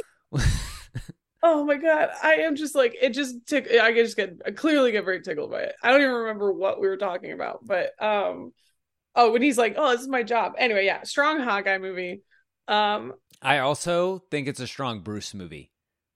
Oh 1.45 1.65
my 1.65 1.75
god, 1.75 2.09
I 2.23 2.35
am 2.35 2.55
just 2.55 2.73
like 2.73 2.95
it. 2.99 3.09
Just 3.09 3.45
tick. 3.45 3.67
I 3.69 3.91
can 3.91 4.05
just 4.05 4.15
get 4.15 4.41
I 4.45 4.51
clearly 4.51 4.93
get 4.93 5.03
very 5.03 5.21
tickled 5.21 5.51
by 5.51 5.63
it. 5.63 5.75
I 5.83 5.91
don't 5.91 5.99
even 5.99 6.13
remember 6.13 6.53
what 6.53 6.79
we 6.79 6.87
were 6.87 6.95
talking 6.95 7.33
about, 7.33 7.59
but 7.65 7.91
um, 8.01 8.53
oh, 9.13 9.33
when 9.33 9.41
he's 9.41 9.57
like, 9.57 9.75
"Oh, 9.77 9.91
this 9.91 9.99
is 9.99 10.07
my 10.07 10.23
job." 10.23 10.53
Anyway, 10.57 10.85
yeah, 10.85 11.03
strong 11.03 11.41
Hawkeye 11.41 11.79
movie. 11.79 12.21
Um, 12.69 13.13
I 13.41 13.59
also 13.59 14.23
think 14.31 14.47
it's 14.47 14.61
a 14.61 14.67
strong 14.67 15.01
Bruce 15.01 15.33
movie. 15.33 15.72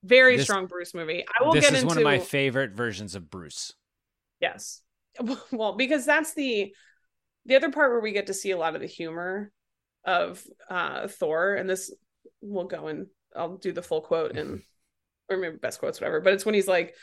Very 0.07 0.37
This- 0.37 0.45
strong 0.45 0.65
Bruce 0.67 0.93
movie. 0.93 1.23
I 1.27 1.43
will 1.43 1.53
get 1.53 1.63
into 1.65 1.71
this 1.71 1.71
get 1.71 1.77
is 1.77 1.83
into 1.83 1.87
one 1.87 1.97
of 1.97 2.03
my 2.03 2.19
favorite 2.19 2.71
versions 2.71 3.15
of 3.15 3.29
Bruce. 3.29 3.73
yes, 4.39 4.81
well, 5.51 5.73
because 5.73 6.05
that's 6.05 6.33
the 6.33 6.73
the 7.45 7.55
other 7.55 7.71
part 7.71 7.91
where 7.91 8.01
we 8.01 8.11
get 8.11 8.27
to 8.27 8.33
see 8.33 8.51
a 8.51 8.57
lot 8.57 8.75
of 8.75 8.81
the 8.81 8.87
humor 8.87 9.51
of 10.05 10.43
uh 10.69 11.07
Thor, 11.07 11.55
and 11.55 11.69
this 11.69 11.93
will 12.41 12.65
go 12.65 12.87
and 12.87 13.07
I'll 13.35 13.57
do 13.57 13.71
the 13.71 13.81
full 13.81 14.01
quote 14.01 14.35
and 14.35 14.61
or 15.29 15.37
maybe 15.37 15.57
best 15.57 15.79
quotes, 15.79 15.99
whatever. 15.99 16.21
But 16.21 16.33
it's 16.33 16.45
when 16.45 16.55
he's 16.55 16.67
like, 16.67 16.93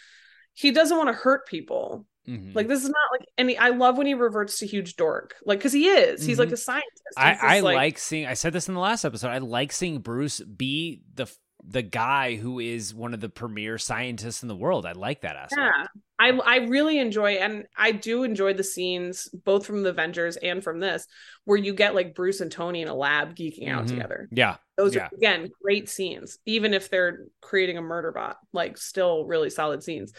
he 0.54 0.70
doesn't 0.70 0.96
want 0.96 1.08
to 1.08 1.12
hurt 1.14 1.46
people. 1.46 2.06
Mhm. 2.28 2.54
Like 2.54 2.68
this 2.68 2.82
is 2.82 2.88
not 2.88 3.10
like 3.12 3.28
any. 3.36 3.58
I 3.58 3.68
love 3.70 3.98
when 3.98 4.06
he 4.06 4.14
reverts 4.14 4.60
to 4.60 4.66
huge 4.66 4.96
dork, 4.96 5.34
like 5.44 5.58
because 5.58 5.74
he 5.74 5.86
is. 5.88 6.24
He's 6.24 6.38
like 6.38 6.52
a 6.52 6.56
scientist. 6.56 7.02
I, 7.18 7.32
He's 7.32 7.42
I 7.42 7.54
just, 7.56 7.64
like, 7.64 7.98
seeing. 7.98 8.26
I 8.26 8.32
said 8.34 8.54
this 8.54 8.66
in 8.68 8.72
the 8.74 8.80
last 8.80 9.04
episode. 9.04 9.28
I 9.28 9.38
like 9.38 9.72
seeing 9.72 9.98
Bruce 9.98 10.40
be 10.40 11.02
the 11.12 11.26
the 11.66 11.82
guy 11.82 12.36
who 12.36 12.58
is 12.60 12.94
one 12.94 13.14
of 13.14 13.20
the 13.20 13.28
premier 13.28 13.78
scientists 13.78 14.42
in 14.42 14.48
the 14.48 14.56
world. 14.56 14.84
I 14.84 14.92
like 14.92 15.22
that 15.22 15.36
aspect. 15.36 15.60
Yeah. 15.60 15.86
I 16.18 16.28
I 16.30 16.56
really 16.66 16.98
enjoy 16.98 17.32
and 17.36 17.64
I 17.76 17.92
do 17.92 18.22
enjoy 18.22 18.52
the 18.52 18.62
scenes 18.62 19.28
both 19.32 19.66
from 19.66 19.82
the 19.82 19.88
Avengers 19.90 20.36
and 20.36 20.62
from 20.62 20.78
this 20.78 21.06
where 21.44 21.56
you 21.58 21.74
get 21.74 21.94
like 21.94 22.14
Bruce 22.14 22.40
and 22.40 22.52
Tony 22.52 22.82
in 22.82 22.88
a 22.88 22.94
lab 22.94 23.34
geeking 23.34 23.68
out 23.70 23.84
Mhm. 23.84 23.88
together. 23.88 24.28
Yeah. 24.30 24.56
Those 24.76 24.94
yeah. 24.94 25.06
are 25.06 25.10
again 25.16 25.50
great 25.62 25.88
scenes, 25.88 26.38
even 26.44 26.74
if 26.74 26.90
they're 26.90 27.24
creating 27.40 27.78
a 27.78 27.82
murder 27.82 28.12
bot, 28.12 28.36
like 28.52 28.76
still 28.76 29.24
really 29.24 29.48
solid 29.50 29.82
scenes. 29.82 30.12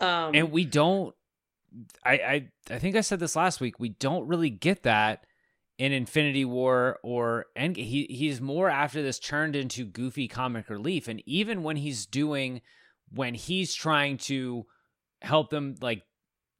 Um 0.00 0.34
and 0.34 0.50
we 0.50 0.64
don't 0.64 1.14
I, 2.02 2.12
I 2.12 2.48
I 2.70 2.78
think 2.78 2.96
I 2.96 3.02
said 3.02 3.20
this 3.20 3.36
last 3.36 3.60
week. 3.60 3.78
We 3.78 3.90
don't 3.90 4.26
really 4.26 4.50
get 4.50 4.84
that 4.84 5.24
in 5.78 5.92
Infinity 5.92 6.44
War 6.44 6.98
or 7.02 7.46
End. 7.56 7.76
He 7.76 8.06
he's 8.10 8.40
more 8.40 8.68
after 8.68 9.02
this 9.02 9.18
turned 9.18 9.56
into 9.56 9.84
goofy 9.84 10.28
comic 10.28 10.68
relief, 10.68 11.08
and 11.08 11.22
even 11.26 11.62
when 11.62 11.76
he's 11.76 12.04
doing 12.06 12.60
when 13.10 13.34
he's 13.34 13.74
trying 13.74 14.18
to 14.18 14.66
help 15.22 15.50
them 15.50 15.76
like 15.80 16.02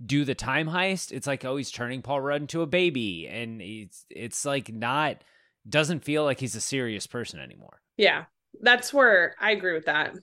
do 0.04 0.24
the 0.24 0.34
time 0.34 0.68
heist, 0.68 1.12
it's 1.12 1.26
like 1.26 1.44
oh 1.44 1.56
he's 1.56 1.70
turning 1.70 2.02
Paul 2.02 2.20
Rudd 2.20 2.42
into 2.42 2.62
a 2.62 2.66
baby, 2.66 3.26
and 3.28 3.60
it's 3.60 4.06
it's 4.08 4.44
like 4.44 4.72
not 4.72 5.22
doesn't 5.68 6.04
feel 6.04 6.24
like 6.24 6.40
he's 6.40 6.54
a 6.54 6.60
serious 6.60 7.06
person 7.06 7.40
anymore. 7.40 7.82
yeah, 7.96 8.24
that's 8.62 8.94
where 8.94 9.34
I 9.40 9.50
agree 9.50 9.74
with 9.74 9.86
that. 9.86 10.14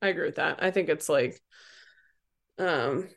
I 0.00 0.08
agree 0.08 0.26
with 0.26 0.36
that. 0.36 0.62
I 0.62 0.70
think 0.70 0.88
it's 0.88 1.08
like 1.08 1.40
um 2.58 3.08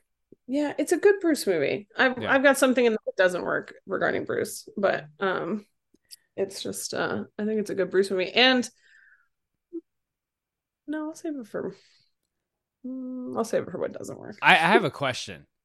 yeah, 0.51 0.73
it's 0.79 0.91
a 0.91 0.97
good 0.97 1.19
Bruce 1.21 1.45
movie. 1.45 1.87
I've 1.95 2.19
Yeah. 2.19 2.33
I've 2.33 2.41
got 2.41 2.57
something 2.57 2.83
in 2.83 2.93
that 2.93 3.15
doesn't 3.15 3.43
work 3.43 3.75
regarding 3.85 4.25
Bruce, 4.25 4.67
but 4.75 5.05
um 5.19 5.67
it's 6.35 6.63
just 6.63 6.95
uh 6.95 7.25
I 7.37 7.45
think 7.45 7.59
it's 7.59 7.69
a 7.69 7.75
good 7.75 7.91
Bruce 7.91 8.09
movie. 8.09 8.31
And 8.31 8.67
no, 10.87 11.09
I'll 11.09 11.15
save 11.15 11.35
it 11.37 11.47
for 11.47 11.75
mm, 12.83 13.37
I'll 13.37 13.43
save 13.43 13.67
it 13.67 13.71
for 13.71 13.79
what 13.79 13.93
doesn't 13.93 14.17
work. 14.19 14.37
I, 14.41 14.53
I 14.53 14.73
have 14.73 14.83
a 14.83 14.91
question. 14.91 15.45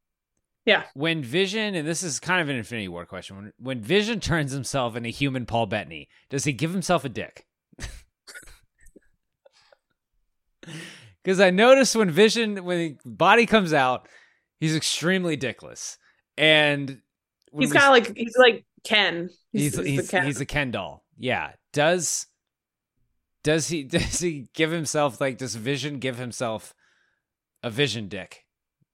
Yeah. 0.67 0.85
When 0.95 1.23
Vision, 1.23 1.75
and 1.75 1.87
this 1.87 2.03
is 2.03 2.19
kind 2.19 2.41
of 2.41 2.49
an 2.49 2.57
Infinity 2.57 2.89
War 2.89 3.05
question, 3.05 3.37
when, 3.37 3.53
when 3.59 3.81
Vision 3.83 4.19
turns 4.19 4.51
himself 4.51 4.97
into 4.97 5.11
human 5.11 5.45
Paul 5.45 5.67
Bettany, 5.67 6.09
does 6.31 6.45
he 6.45 6.55
give 6.55 6.73
himself 6.73 7.05
a 7.05 7.11
dick? 7.11 7.45
Because 11.23 11.39
I 11.39 11.51
noticed 11.51 11.97
when 11.97 12.11
Vision, 12.11 12.65
when 12.65 12.79
the 12.79 12.97
body 13.05 13.45
comes 13.45 13.75
out, 13.75 14.09
he's 14.65 14.77
extremely 14.77 15.37
dickless, 15.37 15.99
and 16.39 17.01
He's 17.57 17.73
kind 17.73 17.85
of 17.85 17.91
like 17.91 18.17
he's 18.17 18.37
like 18.37 18.65
Ken. 18.83 19.31
he's 19.53 19.75
the 19.75 19.85
he's, 19.85 20.11
Ken. 20.11 20.25
he's 20.25 20.41
a 20.41 20.47
Ken 20.47 20.71
doll. 20.71 21.05
Yeah. 21.19 21.53
Does 21.73 22.27
does 23.43 23.69
he 23.69 23.83
does 23.85 24.19
he 24.19 24.49
give 24.55 24.71
himself 24.71 25.21
like 25.21 25.39
does 25.39 25.55
Vision 25.55 25.99
give 25.99 26.17
himself 26.17 26.75
a 27.63 27.71
Vision 27.71 28.09
dick 28.09 28.45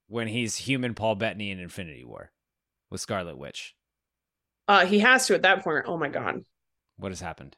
when 0.09 0.29
he's 0.29 0.57
human 0.57 0.95
Paul 0.95 1.15
Bettany 1.15 1.51
in 1.51 1.59
Infinity 1.59 2.05
War 2.05 2.33
with 2.91 3.01
Scarlet 3.01 3.39
Witch? 3.39 3.75
uh 4.69 4.85
he 4.85 4.99
has 4.99 5.27
to 5.27 5.35
at 5.35 5.43
that 5.43 5.65
point. 5.65 5.87
Oh 5.87 5.97
my 5.97 6.09
god. 6.09 6.45
What 6.99 7.13
has 7.13 7.21
happened? 7.21 7.57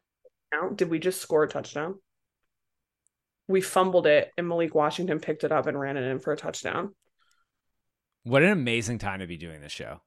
Did 0.76 0.90
we 0.90 0.98
just 0.98 1.20
score 1.20 1.42
a 1.44 1.48
touchdown? 1.48 1.96
We 3.48 3.60
fumbled 3.60 4.06
it 4.06 4.30
and 4.36 4.46
Malik 4.46 4.74
Washington 4.74 5.18
picked 5.18 5.42
it 5.44 5.50
up 5.50 5.66
and 5.66 5.80
ran 5.80 5.96
it 5.96 6.04
in 6.04 6.20
for 6.20 6.32
a 6.32 6.36
touchdown. 6.36 6.94
What 8.24 8.42
an 8.42 8.50
amazing 8.50 8.98
time 8.98 9.20
to 9.20 9.26
be 9.26 9.36
doing 9.36 9.60
this 9.60 9.72
show. 9.72 10.00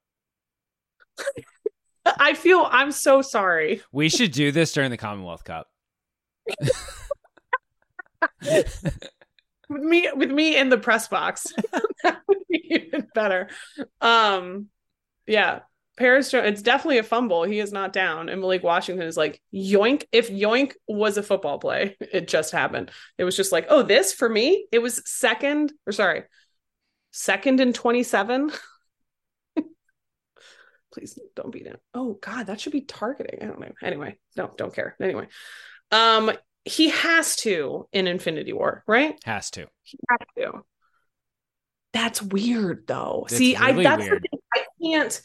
I 2.06 2.34
feel 2.34 2.68
I'm 2.70 2.92
so 2.92 3.22
sorry. 3.22 3.82
We 3.92 4.10
should 4.10 4.32
do 4.32 4.52
this 4.52 4.72
during 4.74 4.92
the 4.92 4.98
Commonwealth 4.98 5.44
Cup. 5.44 5.68
With 9.68 9.82
me 9.82 10.10
with 10.16 10.32
me 10.32 10.58
in 10.58 10.70
the 10.70 10.78
press 10.78 11.08
box. 11.08 11.48
that 12.04 12.20
would 12.28 12.38
be 12.50 12.64
even 12.70 13.08
better. 13.14 13.50
Um 14.02 14.68
yeah. 15.26 15.62
Paris 15.98 16.30
Jones, 16.30 16.50
it's 16.50 16.62
definitely 16.62 16.98
a 16.98 17.04
fumble. 17.04 17.44
He 17.44 17.60
is 17.60 17.72
not 17.72 17.94
down. 17.94 18.28
And 18.28 18.42
Malik 18.42 18.64
Washington 18.64 19.08
is 19.08 19.16
like, 19.16 19.42
yoink. 19.54 20.04
If 20.12 20.30
yoink 20.30 20.74
was 20.90 21.18
a 21.18 21.24
football 21.24 21.58
play, 21.58 21.96
it 22.02 22.28
just 22.28 22.52
happened. 22.52 22.92
It 23.18 23.24
was 23.24 23.38
just 23.38 23.54
like, 23.54 23.68
oh, 23.70 23.82
this 23.82 24.12
for 24.12 24.28
me? 24.28 24.68
It 24.74 24.80
was 24.80 25.02
second, 25.06 25.72
or 25.88 25.94
sorry, 25.94 26.24
second 27.16 27.60
and 27.62 27.74
27. 27.74 28.52
Please 30.94 31.18
don't 31.36 31.52
beat 31.52 31.66
him. 31.66 31.78
Oh 31.94 32.18
God, 32.22 32.48
that 32.48 32.60
should 32.62 32.72
be 32.72 32.82
targeting. 32.82 33.40
I 33.42 33.46
don't 33.46 33.60
know. 33.60 33.72
Anyway, 33.82 34.18
no, 34.38 34.52
don't 34.58 34.74
care. 34.74 34.96
Anyway. 35.02 35.28
Um, 35.92 36.32
he 36.64 36.90
has 36.90 37.36
to 37.38 37.88
in 37.92 38.08
Infinity 38.08 38.54
War, 38.54 38.84
right? 38.88 39.16
Has 39.26 39.52
to. 39.52 39.68
He 39.84 39.98
has 40.10 40.20
to. 40.38 40.62
That's 41.94 42.22
weird 42.22 42.84
though. 42.88 43.26
It's 43.28 43.38
See, 43.38 43.56
I 43.56 43.70
really 43.72 43.84
that's 43.84 44.04
the 44.04 44.20
thing. 44.20 44.40
I 44.54 44.66
can't 44.84 45.22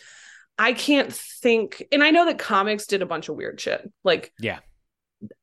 I 0.58 0.72
can't 0.72 1.12
think 1.12 1.82
and 1.90 2.02
I 2.04 2.10
know 2.10 2.26
that 2.26 2.38
comics 2.38 2.86
did 2.86 3.02
a 3.02 3.06
bunch 3.06 3.28
of 3.28 3.34
weird 3.36 3.60
shit. 3.60 3.90
Like 4.04 4.32
Yeah. 4.38 4.58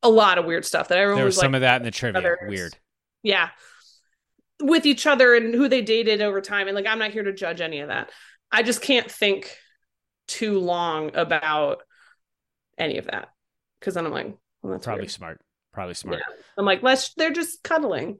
a 0.03 0.09
lot 0.09 0.37
of 0.37 0.45
weird 0.45 0.63
stuff 0.65 0.87
that 0.89 0.97
everyone 0.97 1.17
There 1.17 1.25
was 1.25 1.35
was 1.35 1.41
some 1.41 1.51
like 1.51 1.57
of 1.57 1.61
that 1.61 1.77
in 1.81 1.83
the 1.83 1.91
trivia. 1.91 2.19
others. 2.19 2.37
Weird. 2.47 2.77
yeah 3.23 3.49
with 4.61 4.85
each 4.85 5.05
other 5.05 5.35
and 5.35 5.53
who 5.53 5.67
they 5.67 5.81
dated 5.81 6.21
over 6.21 6.41
time 6.41 6.67
and 6.67 6.75
like 6.75 6.87
i'm 6.87 6.99
not 6.99 7.11
here 7.11 7.23
to 7.23 7.33
judge 7.33 7.61
any 7.61 7.79
of 7.79 7.89
that 7.89 8.09
i 8.51 8.63
just 8.63 8.81
can't 8.81 9.11
think 9.11 9.55
too 10.27 10.59
long 10.59 11.15
about 11.15 11.81
any 12.77 12.97
of 12.97 13.05
that 13.05 13.29
because 13.79 13.93
then 13.93 14.05
i'm 14.05 14.11
like 14.11 14.35
well 14.61 14.73
that's 14.73 14.85
Probably 14.85 15.03
weird. 15.03 15.11
smart. 15.11 15.41
Probably 15.73 15.93
smart. 15.93 16.21
i'm 16.57 16.65
like 16.65 16.81
let's 16.83 17.13
they're 17.15 17.31
just 17.31 17.61
cuddling 17.63 18.19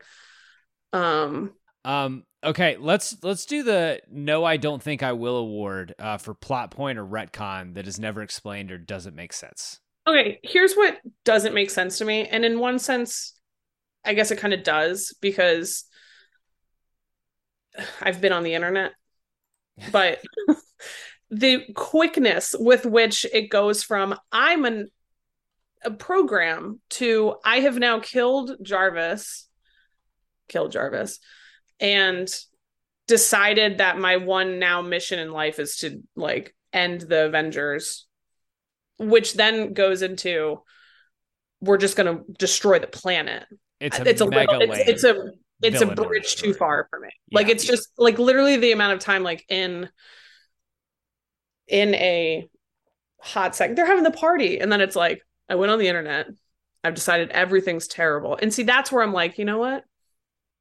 um 0.93 1.51
Um. 1.83 2.23
Okay. 2.43 2.77
Let's 2.79 3.17
let's 3.23 3.45
do 3.45 3.63
the 3.63 3.99
no. 4.11 4.45
I 4.45 4.57
don't 4.57 4.81
think 4.81 5.01
I 5.03 5.13
will 5.13 5.37
award 5.37 5.95
uh, 5.97 6.17
for 6.17 6.33
plot 6.35 6.69
point 6.71 6.99
or 6.99 7.05
retcon 7.05 7.73
that 7.73 7.87
is 7.87 7.99
never 7.99 8.21
explained 8.21 8.71
or 8.71 8.77
doesn't 8.77 9.15
make 9.15 9.33
sense. 9.33 9.79
okay 10.07 10.39
here's 10.43 10.75
what 10.75 10.97
doesn't 11.25 11.53
make 11.55 11.69
sense 11.71 11.97
to 11.97 12.05
me 12.05 12.25
and 12.27 12.45
in 12.45 12.59
one 12.59 12.77
sense 12.79 13.33
i 14.05 14.13
guess 14.13 14.31
it 14.31 14.37
kind 14.37 14.53
of 14.53 14.63
does 14.63 15.15
because 15.19 15.83
i've 18.01 18.21
been 18.21 18.33
on 18.33 18.43
the 18.43 18.53
internet 18.53 18.91
but 19.91 20.19
the 21.29 21.65
quickness 21.75 22.55
with 22.57 22.85
which 22.85 23.25
it 23.33 23.49
goes 23.49 23.83
from 23.83 24.15
i'm 24.31 24.65
an 24.65 24.89
AI 25.85 25.89
program 25.91 26.79
to 26.89 27.35
i 27.45 27.59
have 27.59 27.77
now 27.77 27.99
killed 27.99 28.51
jarvis 28.61 29.47
killed 30.49 30.71
jarvis 30.71 31.19
and 31.79 32.27
decided 33.07 33.77
that 33.77 33.99
my 33.99 34.17
one 34.17 34.59
now 34.59 34.81
mission 34.81 35.19
in 35.19 35.31
life 35.31 35.59
is 35.59 35.77
to 35.77 36.01
like 36.15 36.55
end 36.73 37.01
the 37.01 37.25
avengers 37.25 38.07
which 38.97 39.33
then 39.35 39.73
goes 39.73 40.01
into 40.01 40.59
we're 41.61 41.77
just 41.77 41.95
going 41.95 42.17
to 42.17 42.23
destroy 42.33 42.79
the 42.79 42.87
planet. 42.87 43.45
It's 43.79 43.99
a 43.99 44.09
it's 44.09 44.21
a 44.21 44.29
mega 44.29 44.57
little, 44.57 44.75
it's, 44.75 44.89
it's 44.89 45.03
a 45.03 45.31
it's 45.61 45.81
a 45.81 45.87
bridge 45.87 46.35
too 46.35 46.53
far 46.53 46.87
for 46.89 46.99
me. 46.99 47.09
Like 47.31 47.49
it's 47.49 47.63
just 47.65 47.89
like 47.97 48.19
literally 48.19 48.57
the 48.57 48.71
amount 48.71 48.93
of 48.93 48.99
time 48.99 49.23
like 49.23 49.45
in 49.49 49.89
in 51.67 51.93
a 51.95 52.47
hot 53.19 53.55
second 53.55 53.75
they're 53.75 53.85
having 53.85 54.03
the 54.03 54.11
party 54.11 54.59
and 54.59 54.71
then 54.71 54.79
it's 54.81 54.95
like 54.95 55.21
I 55.49 55.55
went 55.55 55.71
on 55.71 55.79
the 55.79 55.87
internet. 55.87 56.27
I've 56.83 56.93
decided 56.95 57.31
everything's 57.31 57.87
terrible. 57.87 58.37
And 58.41 58.53
see 58.53 58.63
that's 58.63 58.91
where 58.91 59.01
I'm 59.03 59.13
like, 59.13 59.37
you 59.37 59.45
know 59.45 59.57
what? 59.57 59.83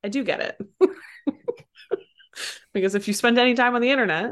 I 0.02 0.08
do 0.08 0.24
get 0.24 0.40
it. 0.40 0.58
because 2.72 2.94
if 2.94 3.06
you 3.08 3.14
spend 3.14 3.38
any 3.38 3.54
time 3.54 3.74
on 3.74 3.80
the 3.82 3.90
internet, 3.90 4.30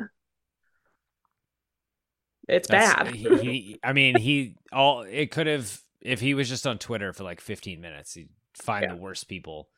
it's 2.48 2.68
That's- 2.68 2.94
bad. 2.94 3.14
he, 3.14 3.36
he, 3.38 3.80
I 3.82 3.92
mean, 3.92 4.16
he 4.18 4.56
all 4.72 5.02
it 5.02 5.30
could 5.30 5.46
have 5.46 5.80
if 6.00 6.20
he 6.20 6.34
was 6.34 6.48
just 6.48 6.66
on 6.66 6.78
Twitter 6.78 7.12
for 7.12 7.24
like 7.24 7.40
15 7.40 7.80
minutes, 7.80 8.14
he'd 8.14 8.28
find 8.54 8.84
Yeah. 8.84 8.94
the 8.94 9.00
worst 9.00 9.28
people. 9.28 9.68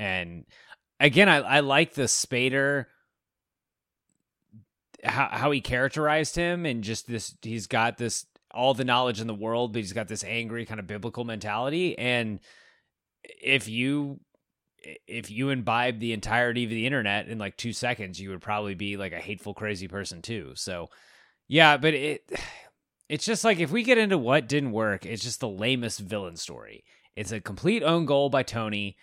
And 0.00 0.46
again, 0.98 1.28
I 1.28 1.36
I 1.36 1.60
like 1.60 1.92
the 1.92 2.04
Spader 2.04 2.86
how 5.04 5.28
how 5.30 5.50
he 5.50 5.60
characterized 5.60 6.36
him 6.36 6.64
and 6.64 6.82
just 6.82 7.06
this 7.06 7.36
he's 7.42 7.66
got 7.66 7.98
this 7.98 8.24
all 8.50 8.72
the 8.72 8.84
knowledge 8.84 9.20
in 9.20 9.26
the 9.26 9.34
world, 9.34 9.74
but 9.74 9.80
he's 9.80 9.92
got 9.92 10.08
this 10.08 10.24
angry 10.24 10.64
kind 10.64 10.80
of 10.80 10.86
biblical 10.86 11.24
mentality. 11.24 11.98
And 11.98 12.40
if 13.22 13.68
you 13.68 14.20
if 15.06 15.30
you 15.30 15.50
imbibe 15.50 15.98
the 15.98 16.14
entirety 16.14 16.64
of 16.64 16.70
the 16.70 16.86
internet 16.86 17.28
in 17.28 17.36
like 17.38 17.58
two 17.58 17.74
seconds, 17.74 18.18
you 18.18 18.30
would 18.30 18.40
probably 18.40 18.74
be 18.74 18.96
like 18.96 19.12
a 19.12 19.20
hateful, 19.20 19.52
crazy 19.52 19.86
person 19.86 20.22
too. 20.22 20.52
So 20.54 20.88
yeah, 21.46 21.76
but 21.76 21.92
it 21.92 22.24
it's 23.10 23.26
just 23.26 23.44
like 23.44 23.58
if 23.60 23.70
we 23.70 23.82
get 23.82 23.98
into 23.98 24.16
what 24.16 24.48
didn't 24.48 24.72
work, 24.72 25.04
it's 25.04 25.22
just 25.22 25.40
the 25.40 25.48
lamest 25.48 26.00
villain 26.00 26.36
story. 26.36 26.84
It's 27.16 27.32
a 27.32 27.40
complete 27.40 27.82
own 27.82 28.06
goal 28.06 28.30
by 28.30 28.44
Tony. 28.44 28.96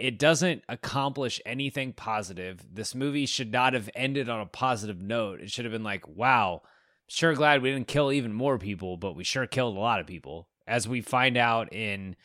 It 0.00 0.18
doesn't 0.18 0.64
accomplish 0.68 1.40
anything 1.44 1.92
positive. 1.92 2.64
This 2.72 2.94
movie 2.94 3.26
should 3.26 3.52
not 3.52 3.74
have 3.74 3.90
ended 3.94 4.28
on 4.28 4.40
a 4.40 4.46
positive 4.46 5.00
note. 5.00 5.40
It 5.40 5.50
should 5.50 5.64
have 5.64 5.72
been 5.72 5.84
like, 5.84 6.08
wow, 6.08 6.62
sure 7.06 7.34
glad 7.34 7.62
we 7.62 7.70
didn't 7.70 7.88
kill 7.88 8.10
even 8.10 8.32
more 8.32 8.58
people, 8.58 8.96
but 8.96 9.14
we 9.14 9.24
sure 9.24 9.46
killed 9.46 9.76
a 9.76 9.80
lot 9.80 10.00
of 10.00 10.06
people. 10.06 10.48
As 10.66 10.88
we 10.88 11.00
find 11.00 11.36
out 11.36 11.72
in 11.72 12.16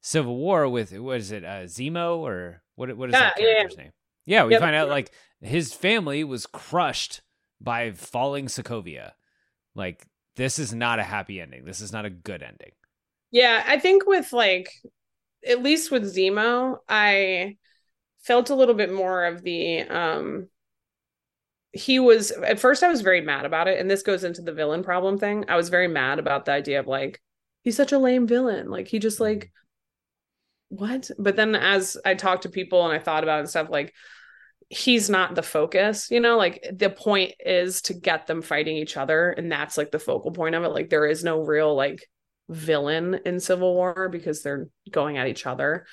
Civil 0.00 0.36
War 0.36 0.68
with 0.68 0.92
what 0.92 1.18
is 1.18 1.30
it, 1.32 1.44
uh, 1.44 1.64
Zemo 1.64 2.18
or 2.18 2.62
what? 2.74 2.94
What 2.96 3.08
is 3.08 3.14
Yeah, 3.14 3.20
that 3.20 3.34
yeah, 3.38 3.46
yeah. 3.46 3.54
character's 3.54 3.78
name? 3.78 3.92
Yeah, 4.26 4.44
we 4.44 4.56
find 4.56 4.76
out 4.76 4.88
like 4.88 5.12
his 5.40 5.72
family 5.72 6.24
was 6.24 6.46
crushed 6.46 7.22
by 7.60 7.92
falling 7.92 8.46
Sokovia. 8.46 9.12
Like 9.74 10.06
this 10.36 10.58
is 10.58 10.74
not 10.74 10.98
a 10.98 11.04
happy 11.04 11.40
ending. 11.40 11.64
This 11.64 11.80
is 11.80 11.92
not 11.92 12.04
a 12.04 12.10
good 12.10 12.42
ending. 12.42 12.72
Yeah, 13.30 13.62
I 13.66 13.78
think 13.78 14.06
with 14.06 14.32
like 14.32 14.68
at 15.46 15.62
least 15.62 15.90
with 15.90 16.14
Zemo, 16.14 16.78
I 16.88 17.56
felt 18.22 18.50
a 18.50 18.54
little 18.54 18.74
bit 18.74 18.92
more 18.92 19.24
of 19.24 19.42
the 19.42 19.80
um 19.80 20.48
he 21.72 21.98
was 21.98 22.30
at 22.30 22.60
first 22.60 22.82
I 22.82 22.88
was 22.88 23.00
very 23.00 23.22
mad 23.22 23.44
about 23.44 23.66
it 23.66 23.80
and 23.80 23.90
this 23.90 24.02
goes 24.02 24.24
into 24.24 24.42
the 24.42 24.52
villain 24.52 24.82
problem 24.82 25.18
thing. 25.18 25.46
I 25.48 25.56
was 25.56 25.70
very 25.70 25.88
mad 25.88 26.18
about 26.18 26.44
the 26.44 26.52
idea 26.52 26.80
of 26.80 26.86
like 26.86 27.20
he's 27.62 27.76
such 27.76 27.92
a 27.92 27.98
lame 27.98 28.26
villain. 28.26 28.70
Like 28.70 28.88
he 28.88 28.98
just 28.98 29.20
like 29.20 29.50
what? 30.68 31.10
But 31.18 31.36
then 31.36 31.54
as 31.54 31.96
I 32.04 32.14
talked 32.14 32.44
to 32.44 32.48
people 32.48 32.84
and 32.84 32.94
I 32.94 32.98
thought 32.98 33.24
about 33.24 33.38
it 33.38 33.40
and 33.40 33.50
stuff 33.50 33.68
like 33.70 33.94
he's 34.68 35.10
not 35.10 35.34
the 35.34 35.42
focus, 35.42 36.10
you 36.10 36.20
know, 36.20 36.36
like 36.38 36.64
the 36.72 36.88
point 36.90 37.34
is 37.40 37.82
to 37.82 37.94
get 37.94 38.26
them 38.26 38.40
fighting 38.42 38.76
each 38.76 38.96
other 38.96 39.30
and 39.30 39.52
that's 39.52 39.76
like 39.76 39.90
the 39.90 39.98
focal 39.98 40.30
point 40.30 40.54
of 40.54 40.64
it. 40.64 40.68
Like 40.70 40.88
there 40.88 41.06
is 41.06 41.24
no 41.24 41.40
real 41.40 41.74
like 41.74 42.06
villain 42.48 43.20
in 43.24 43.40
Civil 43.40 43.74
War 43.74 44.08
because 44.10 44.42
they're 44.42 44.68
going 44.90 45.18
at 45.18 45.28
each 45.28 45.46
other. 45.46 45.86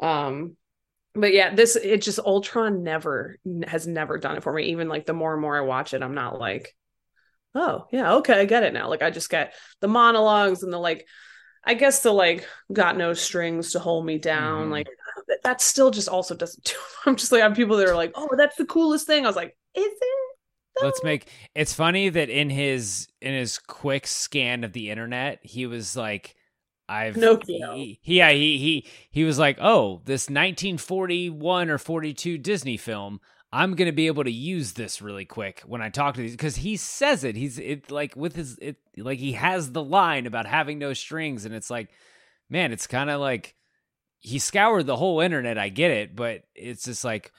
Um 0.00 0.56
but 1.14 1.32
yeah, 1.32 1.54
this 1.54 1.74
it 1.76 2.02
just 2.02 2.18
Ultron 2.20 2.82
never 2.84 3.38
has 3.66 3.86
never 3.86 4.18
done 4.18 4.36
it 4.36 4.42
for 4.42 4.52
me. 4.52 4.64
Even 4.66 4.88
like 4.88 5.06
the 5.06 5.12
more 5.14 5.32
and 5.32 5.42
more 5.42 5.56
I 5.56 5.62
watch 5.62 5.94
it, 5.94 6.02
I'm 6.02 6.14
not 6.14 6.38
like, 6.38 6.74
oh 7.54 7.86
yeah, 7.90 8.14
okay, 8.16 8.40
I 8.40 8.44
get 8.44 8.62
it 8.62 8.72
now. 8.72 8.88
Like 8.88 9.02
I 9.02 9.10
just 9.10 9.30
get 9.30 9.54
the 9.80 9.88
monologues 9.88 10.62
and 10.62 10.72
the 10.72 10.78
like 10.78 11.06
I 11.64 11.74
guess 11.74 12.02
the 12.02 12.12
like 12.12 12.46
got 12.72 12.96
no 12.96 13.14
strings 13.14 13.72
to 13.72 13.78
hold 13.78 14.06
me 14.06 14.18
down. 14.18 14.68
Mhm. 14.68 14.72
Like 14.72 14.88
that 15.44 15.60
still 15.60 15.90
just 15.90 16.08
also 16.08 16.34
doesn't 16.34 16.64
do 16.66 16.74
I'm 17.06 17.16
just 17.16 17.32
like 17.32 17.42
I 17.42 17.48
have 17.48 17.56
people 17.56 17.76
that 17.78 17.88
are 17.88 17.96
like, 17.96 18.12
oh, 18.14 18.28
that's 18.36 18.56
the 18.56 18.66
coolest 18.66 19.06
thing. 19.06 19.24
I 19.24 19.28
was 19.28 19.36
like, 19.36 19.56
is 19.74 19.84
it? 19.86 20.27
Let's 20.82 21.02
make 21.02 21.28
it's 21.54 21.74
funny 21.74 22.08
that 22.08 22.28
in 22.30 22.50
his 22.50 23.08
in 23.20 23.34
his 23.34 23.58
quick 23.58 24.06
scan 24.06 24.64
of 24.64 24.72
the 24.72 24.90
internet, 24.90 25.40
he 25.42 25.66
was 25.66 25.96
like 25.96 26.34
I've 26.88 27.14
Pinocchio. 27.14 27.74
He, 27.74 27.98
he- 28.02 28.16
yeah, 28.18 28.30
he 28.30 28.58
he 28.58 28.86
he 29.10 29.24
was 29.24 29.38
like, 29.38 29.58
"Oh, 29.60 30.00
this 30.04 30.28
1941 30.30 31.70
or 31.70 31.78
42 31.78 32.38
Disney 32.38 32.76
film, 32.76 33.20
I'm 33.52 33.74
going 33.74 33.86
to 33.86 33.92
be 33.92 34.06
able 34.06 34.24
to 34.24 34.30
use 34.30 34.72
this 34.72 35.02
really 35.02 35.24
quick 35.24 35.62
when 35.66 35.82
I 35.82 35.88
talk 35.90 36.14
to 36.14 36.20
these 36.20 36.36
cuz 36.36 36.56
he 36.56 36.76
says 36.76 37.24
it. 37.24 37.36
He's 37.36 37.58
it 37.58 37.90
like 37.90 38.14
with 38.16 38.36
his 38.36 38.56
it 38.58 38.76
like 38.96 39.18
he 39.18 39.32
has 39.32 39.72
the 39.72 39.82
line 39.82 40.26
about 40.26 40.46
having 40.46 40.78
no 40.78 40.92
strings 40.92 41.44
and 41.44 41.54
it's 41.54 41.70
like 41.70 41.88
man, 42.50 42.72
it's 42.72 42.86
kind 42.86 43.10
of 43.10 43.20
like 43.20 43.54
he 44.20 44.38
scoured 44.38 44.86
the 44.86 44.96
whole 44.96 45.20
internet, 45.20 45.58
I 45.58 45.68
get 45.68 45.90
it, 45.90 46.16
but 46.16 46.42
it's 46.54 46.84
just 46.84 47.04
like 47.04 47.32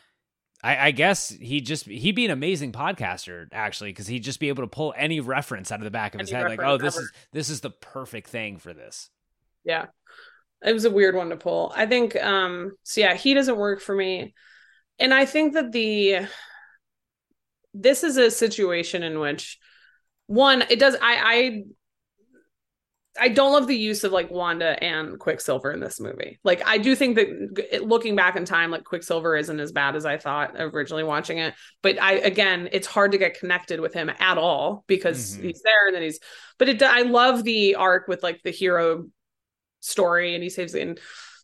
I, 0.64 0.88
I 0.88 0.92
guess 0.92 1.30
he 1.30 1.62
just 1.62 1.86
he'd 1.86 2.16
be 2.16 2.26
an 2.26 2.32
amazing 2.32 2.72
podcaster 2.72 3.48
actually 3.52 3.92
because 3.92 4.08
he'd 4.08 4.24
just 4.24 4.40
be 4.40 4.50
able 4.50 4.64
to 4.64 4.68
pull 4.68 4.94
any 4.98 5.20
reference 5.20 5.72
out 5.72 5.80
of 5.80 5.86
the 5.86 5.92
back 5.92 6.14
of 6.14 6.20
his 6.20 6.30
head 6.30 6.48
like 6.48 6.62
oh 6.62 6.78
this 6.78 6.98
ever. 6.98 7.04
is 7.04 7.12
this 7.32 7.50
is 7.50 7.62
the 7.62 7.70
perfect 7.70 8.30
thing 8.30 8.58
for 8.58 8.74
this 8.74 9.10
Yeah. 9.64 9.86
It 10.62 10.74
was 10.74 10.84
a 10.84 10.92
weird 10.92 11.16
one 11.16 11.30
to 11.30 11.38
pull. 11.38 11.72
I 11.74 11.86
think 11.86 12.16
um 12.22 12.74
so 12.84 13.02
yeah, 13.02 13.14
he 13.14 13.34
doesn't 13.34 13.58
work 13.58 13.80
for 13.80 13.96
me. 13.96 14.34
And 15.00 15.14
I 15.14 15.26
think 15.26 15.54
that 15.54 15.72
the 15.72 16.28
this 17.74 18.04
is 18.04 18.18
a 18.18 18.30
situation 18.30 19.04
in 19.04 19.20
which 19.20 19.58
one 20.28 20.64
it 20.70 20.80
does 20.80 20.96
I 20.96 21.00
I 21.02 21.64
I 23.20 23.30
don't 23.30 23.52
love 23.54 23.68
the 23.68 23.76
use 23.78 24.04
of 24.04 24.12
like 24.12 24.32
Wanda 24.32 24.82
and 24.84 25.20
Quicksilver 25.20 25.72
in 25.72 25.80
this 25.80 26.00
movie. 26.00 26.40
Like 26.44 26.62
I 26.66 26.78
do 26.78 26.96
think 26.96 27.16
that 27.16 27.84
looking 27.86 28.16
back 28.16 28.36
in 28.36 28.46
time 28.46 28.72
like 28.72 28.84
Quicksilver 28.84 29.36
isn't 29.36 29.60
as 29.60 29.72
bad 29.72 29.96
as 29.96 30.06
I 30.06 30.18
thought 30.18 30.56
originally 30.58 31.04
watching 31.04 31.38
it, 31.38 31.54
but 31.82 32.02
I 32.02 32.14
again 32.14 32.70
it's 32.72 32.88
hard 32.88 33.12
to 33.12 33.18
get 33.18 33.40
connected 33.40 33.80
with 33.80 33.94
him 33.94 34.10
at 34.20 34.38
all 34.38 34.84
because 34.88 35.38
Mhm. 35.38 35.44
he's 35.44 35.62
there 35.64 35.88
and 35.88 35.96
then 35.96 36.04
he's 36.04 36.20
but 36.58 36.70
it 36.70 36.82
I 36.82 37.02
love 37.02 37.44
the 37.44 37.76
arc 37.76 38.08
with 38.08 38.24
like 38.24 38.42
the 38.44 38.52
hero 38.52 39.06
story 39.82 40.36
and 40.36 40.44
he 40.44 40.50
saves 40.50 40.74
and 40.76 41.00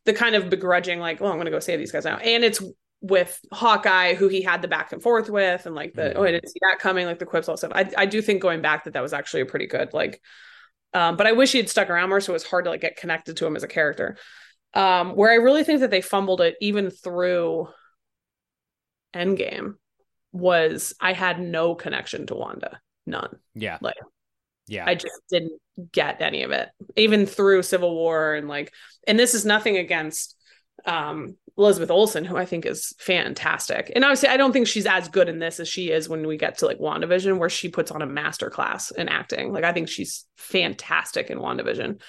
the 0.05 0.13
kind 0.13 0.35
of 0.35 0.49
begrudging 0.49 0.99
like 0.99 1.21
well 1.21 1.31
i'm 1.31 1.37
gonna 1.37 1.49
go 1.49 1.59
save 1.59 1.79
these 1.79 1.91
guys 1.91 2.03
now 2.03 2.17
and 2.17 2.43
it's 2.43 2.61
with 3.01 3.39
hawkeye 3.53 4.13
who 4.13 4.27
he 4.27 4.41
had 4.41 4.61
the 4.61 4.67
back 4.67 4.91
and 4.91 5.01
forth 5.01 5.29
with 5.29 5.65
and 5.65 5.73
like 5.73 5.93
the 5.93 6.13
oh 6.15 6.23
i 6.23 6.31
didn't 6.31 6.49
see 6.49 6.59
that 6.61 6.77
coming 6.79 7.05
like 7.05 7.17
the 7.17 7.25
quips 7.25 7.47
all 7.47 7.55
stuff 7.55 7.71
I, 7.73 7.89
I 7.97 8.05
do 8.07 8.21
think 8.21 8.41
going 8.41 8.61
back 8.61 8.83
that 8.83 8.93
that 8.93 9.01
was 9.01 9.13
actually 9.13 9.41
a 9.41 9.45
pretty 9.45 9.67
good 9.67 9.93
like 9.93 10.21
um 10.93 11.17
but 11.17 11.27
i 11.27 11.31
wish 11.31 11.51
he 11.51 11.57
had 11.57 11.69
stuck 11.69 11.89
around 11.89 12.09
more 12.09 12.21
so 12.21 12.31
it 12.31 12.35
was 12.35 12.43
hard 12.43 12.65
to 12.65 12.71
like 12.71 12.81
get 12.81 12.97
connected 12.97 13.37
to 13.37 13.45
him 13.45 13.55
as 13.55 13.63
a 13.63 13.67
character. 13.67 14.17
Um 14.73 15.15
where 15.15 15.31
i 15.31 15.35
really 15.35 15.63
think 15.63 15.79
that 15.79 15.91
they 15.91 16.01
fumbled 16.01 16.41
it 16.41 16.55
even 16.61 16.89
through 16.89 17.69
endgame 19.15 19.75
was 20.31 20.93
i 20.99 21.13
had 21.13 21.39
no 21.39 21.75
connection 21.75 22.27
to 22.27 22.35
wanda. 22.35 22.79
None. 23.05 23.37
Yeah. 23.53 23.77
Like 23.81 23.95
yeah. 24.67 24.85
I 24.87 24.95
just 24.95 25.21
didn't 25.29 25.59
get 25.91 26.21
any 26.21 26.43
of 26.43 26.51
it, 26.51 26.69
even 26.95 27.25
through 27.25 27.63
Civil 27.63 27.93
War 27.93 28.33
and 28.33 28.47
like, 28.47 28.73
and 29.07 29.19
this 29.19 29.33
is 29.33 29.45
nothing 29.45 29.77
against 29.77 30.35
um 30.85 31.35
Elizabeth 31.57 31.89
Olsen, 31.89 32.25
who 32.25 32.35
I 32.35 32.45
think 32.45 32.65
is 32.65 32.93
fantastic. 32.99 33.91
And 33.95 34.03
obviously, 34.03 34.29
I 34.29 34.37
don't 34.37 34.51
think 34.51 34.67
she's 34.67 34.85
as 34.85 35.07
good 35.07 35.29
in 35.29 35.39
this 35.39 35.59
as 35.59 35.69
she 35.69 35.89
is 35.89 36.09
when 36.09 36.27
we 36.27 36.37
get 36.37 36.57
to 36.57 36.65
like 36.65 36.79
WandaVision, 36.79 37.37
where 37.37 37.49
she 37.49 37.69
puts 37.69 37.91
on 37.91 38.01
a 38.01 38.07
master 38.07 38.49
class 38.49 38.91
in 38.91 39.07
acting. 39.07 39.53
Like, 39.53 39.63
I 39.63 39.71
think 39.71 39.87
she's 39.87 40.25
fantastic 40.35 41.29
in 41.29 41.39
WandaVision. 41.39 42.01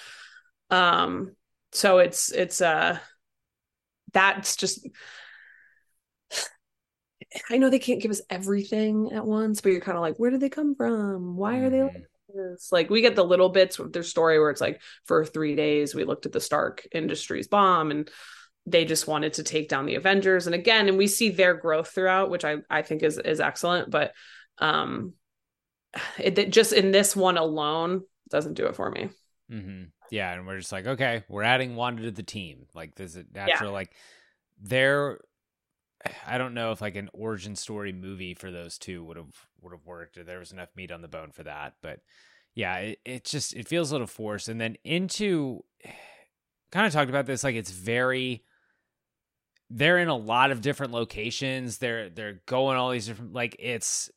Um, 0.69 1.35
so 1.71 1.99
it's 1.99 2.31
it's 2.31 2.61
uh 2.61 2.97
that's 4.13 4.55
just 4.55 4.87
I 7.49 7.57
know 7.57 7.69
they 7.69 7.79
can't 7.79 8.01
give 8.01 8.11
us 8.11 8.21
everything 8.29 9.11
at 9.13 9.25
once, 9.25 9.61
but 9.61 9.71
you're 9.71 9.81
kind 9.81 9.97
of 9.97 10.01
like, 10.01 10.17
where 10.17 10.31
did 10.31 10.39
they 10.39 10.49
come 10.49 10.75
from? 10.75 11.35
Why 11.37 11.59
are 11.59 11.69
they 11.69 11.83
like 11.83 12.07
this? 12.33 12.69
Like 12.71 12.89
we 12.89 13.01
get 13.01 13.15
the 13.15 13.23
little 13.23 13.49
bits 13.49 13.79
of 13.79 13.93
their 13.93 14.03
story 14.03 14.39
where 14.39 14.49
it's 14.49 14.61
like 14.61 14.81
for 15.05 15.25
three 15.25 15.55
days 15.55 15.95
we 15.95 16.03
looked 16.03 16.25
at 16.25 16.31
the 16.31 16.41
Stark 16.41 16.87
Industries 16.91 17.47
bomb 17.47 17.91
and 17.91 18.09
they 18.67 18.85
just 18.85 19.07
wanted 19.07 19.33
to 19.33 19.43
take 19.43 19.69
down 19.69 19.85
the 19.85 19.95
Avengers. 19.95 20.45
And 20.45 20.53
again, 20.53 20.87
and 20.87 20.97
we 20.97 21.07
see 21.07 21.29
their 21.29 21.55
growth 21.55 21.89
throughout, 21.89 22.29
which 22.29 22.45
I 22.45 22.57
I 22.69 22.81
think 22.83 23.01
is 23.03 23.17
is 23.17 23.39
excellent. 23.39 23.89
But 23.89 24.13
um 24.59 25.13
it, 26.19 26.37
it 26.37 26.51
just 26.51 26.73
in 26.73 26.91
this 26.91 27.15
one 27.15 27.37
alone 27.37 28.03
doesn't 28.29 28.55
do 28.55 28.65
it 28.67 28.75
for 28.75 28.89
me. 28.91 29.09
hmm 29.49 29.83
Yeah, 30.11 30.33
and 30.33 30.45
we're 30.45 30.59
just 30.59 30.71
like, 30.71 30.85
okay, 30.85 31.23
we're 31.29 31.43
adding 31.43 31.75
Wanda 31.75 32.03
to 32.03 32.11
the 32.11 32.23
team. 32.23 32.67
Like, 32.73 32.95
there's 32.95 33.15
a 33.15 33.25
natural 33.33 33.71
like 33.71 33.91
they're. 34.61 35.19
I 36.25 36.37
don't 36.37 36.53
know 36.53 36.71
if 36.71 36.79
like 36.81 36.95
an 36.95 37.09
origin 37.11 37.55
story 37.55 37.91
movie 37.91 38.33
for 38.35 38.51
those 38.51 38.77
two 38.77 39.03
would 39.03 39.17
have 39.17 39.33
would 39.61 39.73
have 39.73 39.85
worked, 39.85 40.17
or 40.17 40.23
there 40.23 40.39
was 40.39 40.51
enough 40.51 40.69
meat 40.75 40.91
on 40.91 41.01
the 41.01 41.07
bone 41.07 41.31
for 41.31 41.43
that. 41.43 41.73
But 41.81 42.01
yeah, 42.53 42.75
it, 42.77 42.99
it 43.03 43.25
just 43.25 43.55
it 43.55 43.67
feels 43.67 43.91
a 43.91 43.95
little 43.95 44.07
forced. 44.07 44.47
And 44.47 44.61
then 44.61 44.77
into 44.83 45.63
kind 46.71 46.85
of 46.85 46.93
talked 46.93 47.09
about 47.09 47.25
this, 47.25 47.43
like 47.43 47.55
it's 47.55 47.71
very. 47.71 48.43
They're 49.69 49.97
in 49.97 50.07
a 50.07 50.15
lot 50.15 50.51
of 50.51 50.61
different 50.61 50.93
locations. 50.93 51.77
They're 51.79 52.09
they're 52.09 52.41
going 52.45 52.77
all 52.77 52.91
these 52.91 53.07
different 53.07 53.33
like 53.33 53.55
it's 53.59 54.09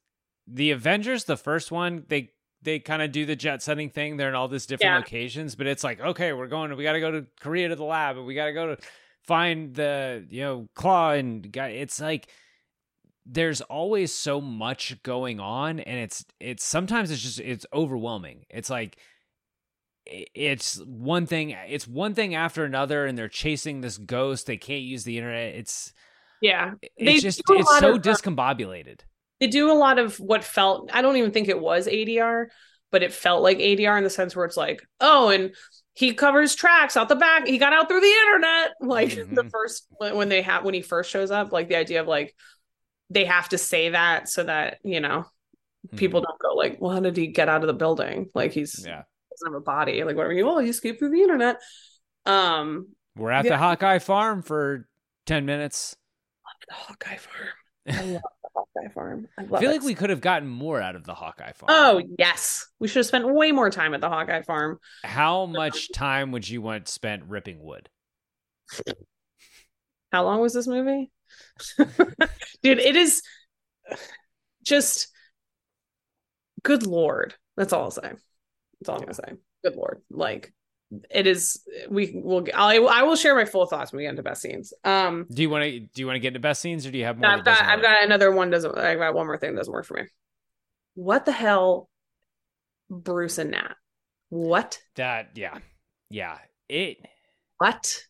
the 0.46 0.70
Avengers, 0.72 1.24
the 1.24 1.36
first 1.36 1.70
one, 1.70 2.04
they 2.08 2.30
they 2.62 2.78
kind 2.78 3.00
of 3.02 3.10
do 3.10 3.24
the 3.24 3.36
jet 3.36 3.62
setting 3.62 3.88
thing. 3.90 4.16
They're 4.16 4.28
in 4.28 4.34
all 4.34 4.48
these 4.48 4.66
different 4.66 4.90
Yeah. 4.92 4.96
locations, 4.98 5.54
but 5.54 5.66
it's 5.66 5.82
like, 5.82 6.00
okay, 6.00 6.32
we're 6.32 6.46
going. 6.46 6.76
We 6.76 6.82
got 6.82 6.92
to 6.92 7.00
go 7.00 7.10
to 7.10 7.26
Korea 7.40 7.68
to 7.68 7.76
the 7.76 7.84
lab, 7.84 8.16
and 8.16 8.26
we 8.26 8.34
got 8.34 8.46
to 8.46 8.52
go 8.52 8.74
to 8.74 8.82
find 9.26 9.74
the 9.74 10.26
you 10.28 10.42
know 10.42 10.68
claw 10.74 11.12
and 11.12 11.50
guy. 11.50 11.68
It's 11.68 12.00
like 12.00 12.28
there's 13.26 13.60
always 13.60 14.12
so 14.14 14.40
much 14.40 15.02
going 15.02 15.40
on, 15.40 15.80
and 15.80 15.98
it's 16.00 16.24
it's 16.40 16.64
sometimes 16.64 17.10
it's 17.10 17.22
just 17.22 17.40
it's 17.40 17.66
overwhelming. 17.72 18.44
It's 18.50 18.70
like 18.70 18.98
it's 20.10 20.76
one 20.84 21.26
thing 21.26 21.50
it's 21.68 21.86
one 21.86 22.14
thing 22.14 22.34
after 22.34 22.64
another 22.64 23.06
and 23.06 23.16
they're 23.16 23.28
chasing 23.28 23.80
this 23.80 23.96
ghost 23.98 24.46
they 24.46 24.56
can't 24.56 24.82
use 24.82 25.04
the 25.04 25.16
internet 25.16 25.54
it's 25.54 25.92
Yeah, 26.40 26.74
They 26.98 27.20
it's 27.20 27.20
just 27.20 27.42
it's 27.48 27.72
so 27.72 27.98
of, 27.98 27.98
uh, 28.06 28.16
discombobulated 28.18 29.00
they 29.40 29.46
do 29.46 29.70
a 29.70 29.74
lot 29.74 29.98
of 29.98 30.18
what 30.20 30.44
felt 30.44 30.90
I 30.92 31.02
don't 31.02 31.16
even 31.16 31.30
think 31.32 31.48
it 31.48 31.60
was 31.60 31.88
ADR, 31.88 32.50
but 32.90 33.02
it 33.02 33.12
felt 33.12 33.42
like 33.42 33.58
ADR 33.58 33.96
in 33.98 34.04
the 34.04 34.10
sense 34.10 34.36
where 34.36 34.44
it's 34.44 34.56
like, 34.56 34.82
oh, 35.00 35.30
and 35.30 35.54
he 35.94 36.12
covers 36.14 36.54
tracks 36.54 36.96
out 36.96 37.08
the 37.08 37.16
back. 37.16 37.46
He 37.46 37.58
got 37.58 37.72
out 37.72 37.88
through 37.88 38.00
the 38.00 38.06
internet. 38.26 38.72
Like 38.80 39.14
the 39.30 39.44
Mhm. 39.44 39.50
first 39.50 39.86
when 39.98 40.28
they 40.28 40.42
have 40.42 40.64
when 40.64 40.74
he 40.74 40.82
first 40.82 41.10
shows 41.10 41.30
up, 41.30 41.52
like 41.52 41.68
the 41.68 41.76
idea 41.76 42.00
of 42.02 42.06
like 42.06 42.34
they 43.10 43.26
have 43.26 43.48
to 43.50 43.58
say 43.58 43.90
that 43.90 44.28
so 44.28 44.44
that, 44.44 44.78
you 44.84 45.00
know, 45.00 45.26
people 45.96 46.22
don't 46.22 46.40
go 46.40 46.54
like, 46.54 46.80
well, 46.80 46.92
how 46.94 47.00
did 47.00 47.16
he 47.16 47.28
get 47.28 47.48
out 47.48 47.62
of 47.62 47.68
the 47.68 47.74
building? 47.74 48.30
Like 48.34 48.52
he's 48.52 48.86
Mm-hmm. 48.86 48.86
yeah 48.86 49.02
doesn't 49.40 49.52
have 49.54 49.60
a 49.60 49.64
body. 49.64 50.04
Like 50.04 50.16
whatever. 50.16 50.32
you? 50.32 50.46
well, 50.46 50.60
you 50.62 50.70
escaped 50.70 50.98
through 50.98 51.10
the 51.10 51.22
internet. 51.22 51.56
Um 52.26 52.88
we're 53.16 53.30
at 53.30 53.44
Yeah. 53.44 53.52
the 53.52 53.58
hawkeye 53.58 53.98
farm 53.98 54.42
for 54.42 54.86
10 55.26 55.46
minutes 55.46 55.96
the 56.68 56.74
Hawkeye 56.74 57.16
Farm. 57.16 57.48
I 57.88 57.92
love 58.12 58.22
the 58.42 58.50
Hawkeye 58.54 58.92
Farm. 58.92 59.28
I 59.38 59.42
i 59.42 59.60
feel 59.60 59.70
it 59.70 59.74
like 59.74 59.82
we 59.82 59.94
could 59.94 60.10
have 60.10 60.20
gotten 60.20 60.46
more 60.48 60.80
out 60.80 60.94
of 60.94 61.04
the 61.04 61.14
hawkeye 61.14 61.52
farm 61.52 61.68
Oh 61.70 62.02
yes, 62.18 62.66
we 62.78 62.86
should 62.86 62.98
have 62.98 63.06
spent 63.06 63.26
way 63.32 63.50
more 63.50 63.70
time 63.70 63.94
at 63.94 64.00
the 64.02 64.08
Hawkeye 64.10 64.42
Farm. 64.42 64.78
how 65.02 65.46
much 65.46 65.90
time 65.92 66.32
would 66.32 66.48
you 66.48 66.60
want 66.60 66.86
spent 66.88 67.24
ripping 67.28 67.62
wood 67.62 67.88
How 70.12 70.24
long 70.24 70.40
was 70.40 70.52
this 70.52 70.66
movie? 70.66 71.10
Dude, 72.62 72.78
it 72.78 72.96
is 72.96 73.22
just 74.64 75.08
good 76.62 76.86
lord. 76.86 77.34
That's 77.56 77.72
all 77.72 77.84
I'll 77.84 77.90
say. 77.90 78.12
That's 78.80 78.88
all 78.88 78.96
I'm 78.96 79.02
gonna 79.02 79.14
say. 79.14 79.32
Good 79.64 79.76
lord. 79.76 80.02
Like 80.10 80.52
it 81.10 81.26
is 81.26 81.62
we 81.88 82.12
will 82.14 82.46
I 82.54 82.78
I 82.78 83.02
will 83.02 83.16
share 83.16 83.36
my 83.36 83.44
full 83.44 83.66
thoughts 83.66 83.92
when 83.92 83.98
we 83.98 84.04
get 84.04 84.10
into 84.10 84.22
best 84.22 84.42
scenes. 84.42 84.72
Um 84.84 85.26
Do 85.32 85.42
you 85.42 85.50
want 85.50 85.64
to 85.64 85.80
do 85.80 85.88
you 85.96 86.06
want 86.06 86.16
to 86.16 86.20
get 86.20 86.28
into 86.28 86.40
best 86.40 86.60
scenes 86.60 86.86
or 86.86 86.90
do 86.90 86.98
you 86.98 87.04
have 87.04 87.18
more? 87.18 87.30
I've 87.30 87.44
got 87.44 87.62
I've 87.62 87.82
got 87.82 88.02
another 88.02 88.32
one 88.32 88.50
doesn't 88.50 88.76
I've 88.76 88.98
got 88.98 89.14
one 89.14 89.26
more 89.26 89.38
thing 89.38 89.54
that 89.54 89.60
doesn't 89.60 89.72
work 89.72 89.86
for 89.86 89.94
me. 89.94 90.02
What 90.94 91.24
the 91.24 91.32
hell 91.32 91.88
Bruce 92.90 93.38
and 93.38 93.52
Nat? 93.52 93.76
What? 94.30 94.80
that. 94.96 95.30
Yeah, 95.34 95.58
yeah. 96.08 96.38
It. 96.68 96.98
What? 97.58 98.04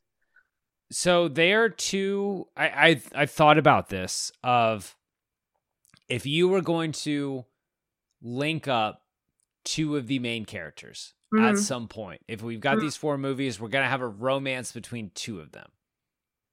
So 0.93 1.29
they 1.29 1.53
are 1.53 1.69
two. 1.69 2.47
I 2.57 2.69
I 2.69 3.03
I 3.23 3.27
thought 3.27 3.59
about 3.59 3.89
this 3.89 4.33
of 4.43 4.97
if 6.09 6.27
you 6.27 6.49
were 6.49 6.61
going 6.61 6.93
to 6.93 7.45
link 8.23 8.69
up 8.69 9.03
two 9.65 9.97
of 9.97 10.07
the 10.07 10.19
main 10.19 10.45
characters 10.45 11.15
at 11.35 11.55
Mhm. 11.55 11.59
some 11.59 11.89
point. 11.89 12.23
If 12.29 12.43
we've 12.43 12.61
got 12.61 12.79
Mhm. 12.79 12.81
these 12.83 12.97
four 12.97 13.17
movies, 13.19 13.61
we're 13.61 13.69
gonna 13.69 13.89
have 13.89 14.01
a 14.01 14.09
romance 14.09 14.73
between 14.73 15.11
two 15.11 15.41
of 15.41 15.53
them. 15.53 15.71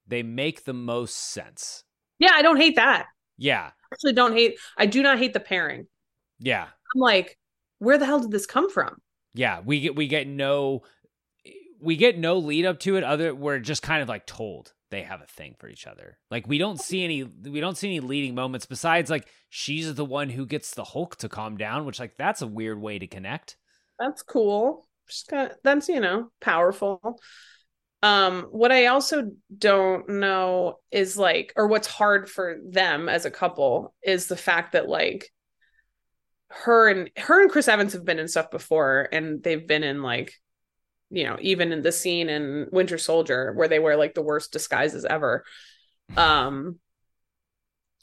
They 0.06 0.24
make 0.24 0.64
the 0.64 0.74
most 0.74 1.16
sense. 1.16 1.84
Yeah, 2.20 2.32
I 2.34 2.42
don't 2.42 2.58
hate 2.58 2.76
that. 2.76 3.08
Yeah, 3.38 3.72
I 3.92 3.94
actually 3.94 4.14
don't 4.14 4.34
hate 4.34 4.60
I 4.78 4.86
do 4.86 5.02
not 5.04 5.18
hate 5.20 5.34
the 5.34 5.40
pairing. 5.40 5.88
yeah, 6.40 6.64
I'm 6.66 7.00
like, 7.02 7.38
where 7.80 7.98
the 7.98 8.06
hell 8.06 8.20
did 8.20 8.32
this 8.32 8.46
come 8.48 8.70
from? 8.70 9.02
yeah. 9.34 9.60
We 9.62 9.80
get 9.82 9.96
we 9.96 10.08
get 10.08 10.28
no 10.28 10.84
we 11.80 11.96
get 11.96 12.18
no 12.18 12.38
lead 12.40 12.66
up 12.66 12.80
to 12.82 12.96
it. 12.98 13.04
Other 13.04 13.36
we're 13.36 13.60
just 13.60 13.84
kind 13.84 14.02
of 14.02 14.10
like 14.10 14.26
told 14.26 14.74
they 14.90 15.04
have 15.04 15.22
a 15.22 15.26
thing 15.26 15.56
for 15.60 15.68
each 15.68 15.88
other. 15.88 16.18
Like 16.32 16.48
we 16.48 16.58
don't 16.58 16.80
see 16.80 17.04
any 17.04 17.24
we 17.24 17.60
don't 17.60 17.78
see 17.78 17.88
any 17.88 18.00
leading 18.00 18.36
moments 18.36 18.66
besides 18.66 19.10
like 19.10 19.28
she's 19.50 19.94
the 19.94 20.06
one 20.06 20.30
who 20.30 20.46
gets 20.46 20.74
the 20.74 20.84
Hulk 20.84 21.18
to 21.18 21.30
calm 21.30 21.58
down, 21.58 21.86
which 21.86 22.00
like 22.00 22.18
that's 22.18 22.42
a 22.42 22.48
weird 22.48 22.82
way 22.82 23.00
to 23.00 23.08
connect. 23.08 23.58
That's 24.00 24.22
cool. 24.22 24.88
Just 25.08 25.30
got 25.30 25.52
that's 25.64 25.90
you 25.90 26.00
know 26.00 26.32
powerful. 26.42 27.20
Um, 28.04 28.44
what 28.52 28.72
I 28.72 28.88
also 28.88 29.32
don't 29.58 30.08
know 30.08 30.80
is 30.92 31.18
like, 31.18 31.52
or 31.56 31.68
what's 31.68 31.88
hard 31.88 32.30
for 32.30 32.58
them 32.64 33.10
as 33.10 33.26
a 33.26 33.32
couple 33.32 33.94
is 34.04 34.28
the 34.28 34.38
fact 34.38 34.74
that 34.74 34.88
like 34.88 35.32
her 36.50 36.90
and 36.90 37.10
her 37.18 37.42
and 37.42 37.52
Chris 37.52 37.68
Evans 37.68 37.94
have 37.94 38.06
been 38.06 38.20
in 38.20 38.28
stuff 38.28 38.52
before, 38.52 39.10
and 39.12 39.42
they've 39.42 39.68
been 39.68 39.84
in 39.84 40.04
like, 40.04 40.34
you 41.10 41.24
know, 41.24 41.38
even 41.42 41.72
in 41.72 41.82
the 41.82 41.92
scene 41.92 42.30
in 42.30 42.68
Winter 42.72 42.98
Soldier 42.98 43.54
where 43.54 43.68
they 43.68 43.80
wear 43.80 43.98
like 43.98 44.14
the 44.14 44.22
worst 44.22 44.52
disguises 44.52 45.06
ever. 45.06 45.44
Um, 46.16 46.80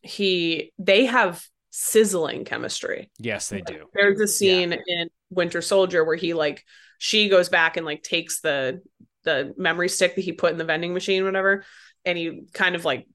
he 0.02 0.72
they 0.78 1.06
have 1.06 1.42
sizzling 1.70 2.44
chemistry. 2.44 3.10
Yes, 3.18 3.48
they 3.48 3.62
do. 3.62 3.86
There's 3.94 4.20
a 4.20 4.28
scene 4.28 4.72
in 4.86 5.08
Winter 5.30 5.62
Soldier 5.62 6.04
where 6.04 6.16
he 6.16 6.34
like 6.34 6.62
she 6.98 7.30
goes 7.30 7.48
back 7.48 7.76
and 7.78 7.86
like 7.86 8.02
takes 8.02 8.40
the 8.40 8.82
the 9.24 9.54
memory 9.56 9.88
stick 9.88 10.14
that 10.14 10.20
he 10.20 10.32
put 10.32 10.52
in 10.52 10.58
the 10.58 10.64
vending 10.64 10.92
machine, 10.92 11.24
whatever, 11.24 11.64
and 12.04 12.18
he 12.18 12.42
kind 12.52 12.76
of 12.76 12.84
like 12.84 13.08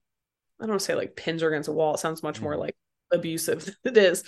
I 0.60 0.66
don't 0.66 0.82
say 0.82 0.94
like 0.94 1.16
pins 1.16 1.42
her 1.42 1.48
against 1.48 1.68
a 1.68 1.72
wall. 1.72 1.94
It 1.94 2.00
sounds 2.00 2.22
much 2.22 2.40
more 2.40 2.56
like 2.56 2.76
abusive 3.10 3.64
than 3.84 3.96
it 3.96 3.96
is. 3.96 4.24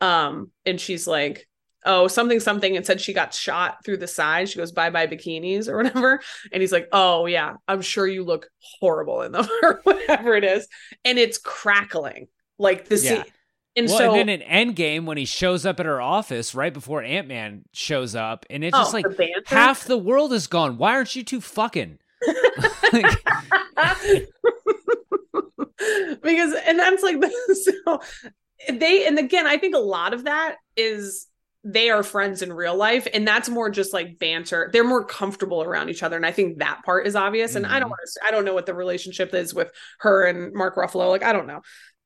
Um, 0.00 0.50
and 0.66 0.80
she's 0.80 1.06
like, 1.06 1.48
oh, 1.86 2.08
something, 2.08 2.40
something, 2.40 2.76
and 2.76 2.84
said 2.84 3.00
she 3.00 3.12
got 3.12 3.32
shot 3.34 3.84
through 3.84 3.96
the 3.98 4.06
side. 4.06 4.48
She 4.48 4.58
goes, 4.58 4.72
bye 4.72 4.90
bye 4.90 5.06
bikinis 5.06 5.68
or 5.68 5.76
whatever. 5.76 6.20
And 6.52 6.60
he's 6.60 6.72
like, 6.72 6.88
oh, 6.92 7.26
yeah, 7.26 7.54
I'm 7.68 7.80
sure 7.82 8.06
you 8.06 8.24
look 8.24 8.48
horrible 8.80 9.22
in 9.22 9.32
them 9.32 9.46
or 9.62 9.80
whatever 9.84 10.34
it 10.34 10.44
is. 10.44 10.66
And 11.04 11.18
it's 11.18 11.38
crackling 11.38 12.28
like 12.58 12.88
the 12.88 12.96
Yeah. 12.96 13.22
scene. 13.22 13.24
And 13.76 13.86
well, 13.86 13.98
so, 13.98 14.14
and 14.14 14.28
then 14.28 14.40
in 14.40 14.74
Endgame, 14.74 15.04
when 15.04 15.16
he 15.16 15.24
shows 15.24 15.64
up 15.64 15.78
at 15.78 15.86
her 15.86 16.00
office 16.02 16.56
right 16.56 16.74
before 16.74 17.04
Ant 17.04 17.28
Man 17.28 17.62
shows 17.72 18.16
up, 18.16 18.44
and 18.50 18.64
it's 18.64 18.76
just 18.76 18.92
Oh, 18.92 18.96
like 18.96 19.16
the 19.16 19.42
half 19.46 19.84
the 19.84 19.96
world 19.96 20.32
is 20.32 20.48
gone. 20.48 20.76
Why 20.76 20.94
aren't 20.94 21.14
you 21.14 21.22
two 21.22 21.40
fucking? 21.40 21.98
Like, 22.92 23.06
because 26.22 26.54
and 26.66 26.78
that's 26.78 27.02
like 27.02 27.16
so 27.54 28.00
they 28.68 29.06
and 29.06 29.18
again 29.18 29.46
i 29.46 29.56
think 29.56 29.74
a 29.74 29.78
lot 29.78 30.12
of 30.12 30.24
that 30.24 30.56
is 30.76 31.26
they 31.62 31.90
are 31.90 32.02
friends 32.02 32.40
in 32.40 32.52
real 32.52 32.74
life 32.74 33.06
and 33.12 33.28
that's 33.28 33.48
more 33.48 33.68
just 33.68 33.92
like 33.92 34.18
banter 34.18 34.70
they're 34.72 34.82
more 34.84 35.04
comfortable 35.04 35.62
around 35.62 35.90
each 35.90 36.02
other 36.02 36.16
and 36.16 36.24
i 36.24 36.32
think 36.32 36.58
that 36.58 36.80
part 36.84 37.06
is 37.06 37.14
obvious 37.14 37.54
and 37.54 37.66
i 37.66 37.78
don't 37.78 37.88
Mhm. 37.88 37.90
want 37.90 38.00
to 38.14 38.20
i 38.26 38.30
don't 38.30 38.44
know 38.46 38.54
what 38.54 38.64
the 38.66 38.74
relationship 38.74 39.34
is 39.34 39.52
with 39.52 39.70
her 39.98 40.24
and 40.24 40.54
mark 40.54 40.76
ruffalo 40.76 41.10
like 41.10 41.22
i 41.22 41.32
don't 41.34 41.46
know 41.46 41.60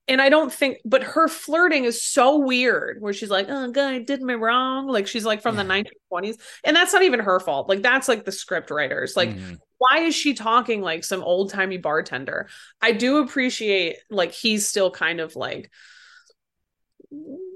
and 0.08 0.20
i 0.20 0.28
don't 0.28 0.52
think 0.52 0.78
but 0.84 1.02
her 1.04 1.28
flirting 1.28 1.84
is 1.84 2.02
so 2.02 2.38
weird 2.38 2.96
where 3.00 3.12
she's 3.12 3.30
like 3.30 3.46
oh 3.48 3.70
guy 3.70 4.00
did 4.00 4.20
me 4.20 4.34
wrong 4.34 4.88
like 4.88 5.06
she's 5.06 5.24
like 5.24 5.40
from 5.40 5.54
the 5.56 5.62
1920s 5.62 6.36
and 6.64 6.74
that's 6.74 6.92
not 6.92 7.02
even 7.02 7.20
her 7.20 7.38
fault 7.38 7.68
like 7.68 7.80
that's 7.82 8.08
like 8.08 8.24
the 8.24 8.32
script 8.32 8.70
writers 8.70 9.16
like 9.16 9.30
mhm. 9.30 9.56
why 9.78 10.00
is 10.00 10.14
she 10.14 10.34
talking 10.34 10.80
like 10.80 11.04
some 11.04 11.22
old 11.22 11.50
timey 11.50 11.76
bartender? 11.76 12.48
I 12.80 12.92
do 12.92 13.18
appreciate 13.18 13.96
like 14.08 14.32
he's 14.32 14.66
still 14.66 14.90
kind 14.90 15.20
of 15.20 15.36
like 15.36 15.70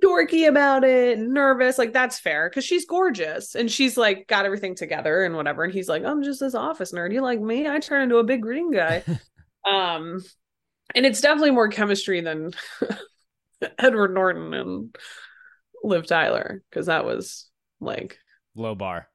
dorky 0.02 0.48
about 0.48 0.84
it, 0.84 1.18
nervous. 1.18 1.78
Like 1.78 1.92
that's 1.92 2.18
fair 2.18 2.48
because 2.48 2.64
she's 2.64 2.86
gorgeous 2.86 3.54
and 3.54 3.70
she's 3.70 3.96
like 3.96 4.26
got 4.28 4.44
everything 4.44 4.74
together 4.74 5.24
and 5.24 5.34
whatever. 5.36 5.64
And 5.64 5.72
he's 5.72 5.88
like, 5.88 6.04
I'm 6.04 6.22
just 6.22 6.40
this 6.40 6.54
office 6.54 6.92
nerd. 6.92 7.12
You 7.12 7.22
like 7.22 7.40
me? 7.40 7.68
I 7.68 7.78
turn 7.80 8.02
into 8.02 8.16
a 8.18 8.24
big 8.24 8.42
green 8.42 8.70
guy. 8.70 9.02
um, 9.70 10.22
and 10.94 11.06
it's 11.06 11.20
definitely 11.20 11.50
more 11.50 11.68
chemistry 11.68 12.20
than 12.20 12.52
Edward 13.78 14.14
Norton 14.14 14.54
and 14.54 14.96
Liv 15.82 16.06
Tyler 16.06 16.62
because 16.70 16.86
that 16.86 17.04
was 17.04 17.48
like 17.80 18.18
low 18.54 18.74
bar. 18.74 19.08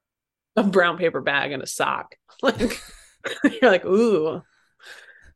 a 0.56 0.64
brown 0.64 0.98
paper 0.98 1.22
bag 1.22 1.52
and 1.52 1.64
a 1.64 1.68
sock. 1.68 2.16
Like 2.42 2.82
you're 3.44 3.72
like, 3.72 3.86
ooh. 3.86 4.42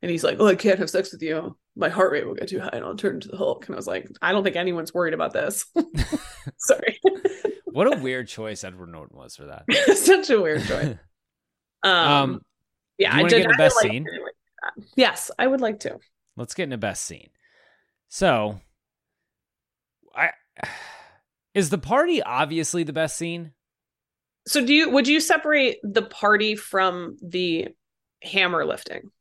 And 0.02 0.12
he's 0.12 0.24
like, 0.24 0.38
Oh, 0.42 0.48
I 0.48 0.56
can't 0.56 0.80
have 0.80 0.90
sex 0.90 1.12
with 1.14 1.22
you. 1.22 1.58
My 1.78 1.90
heart 1.90 2.12
rate 2.12 2.26
will 2.26 2.34
get 2.34 2.50
too 2.50 2.60
high 2.60 2.72
and 2.74 2.84
I'll 2.84 2.96
turn 2.96 3.16
into 3.16 3.28
the 3.30 3.38
Hulk. 3.38 3.68
And 3.68 3.76
I 3.76 3.78
was 3.78 3.88
like, 3.88 4.10
I 4.22 4.32
don't 4.32 4.44
think 4.44 4.56
anyone's 4.56 4.94
worried 4.94 5.14
about 5.14 5.32
this. 5.34 5.66
Sorry. 6.58 7.00
What 7.66 7.96
a 7.96 8.02
weird 8.02 8.28
choice 8.28 8.64
Edward 8.64 8.90
Norton 8.90 9.16
was 9.16 9.36
for 9.36 9.46
that. 9.46 9.66
Such 9.96 10.32
a 10.32 10.42
weird 10.42 10.64
choice. 10.64 10.96
Um, 11.84 11.92
Um, 11.94 12.42
yeah, 12.98 13.16
I 13.16 13.22
did 13.22 13.44
get 13.44 13.50
the 13.50 13.56
best 13.56 13.76
like 13.76 13.92
scene? 13.92 14.08
Yes, 14.96 15.30
I 15.38 15.46
would 15.46 15.62
like 15.62 15.82
to. 15.82 16.00
let's 16.36 16.56
get 16.56 16.64
into 16.64 16.78
best 16.80 17.04
scene. 17.04 17.30
So, 18.08 18.60
I 20.16 20.32
is 21.54 21.70
the 21.70 21.78
party 21.78 22.24
obviously 22.24 22.82
the 22.84 22.94
best 22.94 23.16
scene? 23.16 23.52
So 24.48 24.66
do 24.66 24.74
you 24.74 24.90
would 24.90 25.08
you 25.08 25.20
separate 25.20 25.78
the 25.84 26.02
party 26.02 26.56
from 26.56 27.18
the 27.22 27.68
hammer 28.24 28.66
lifting? 28.66 29.12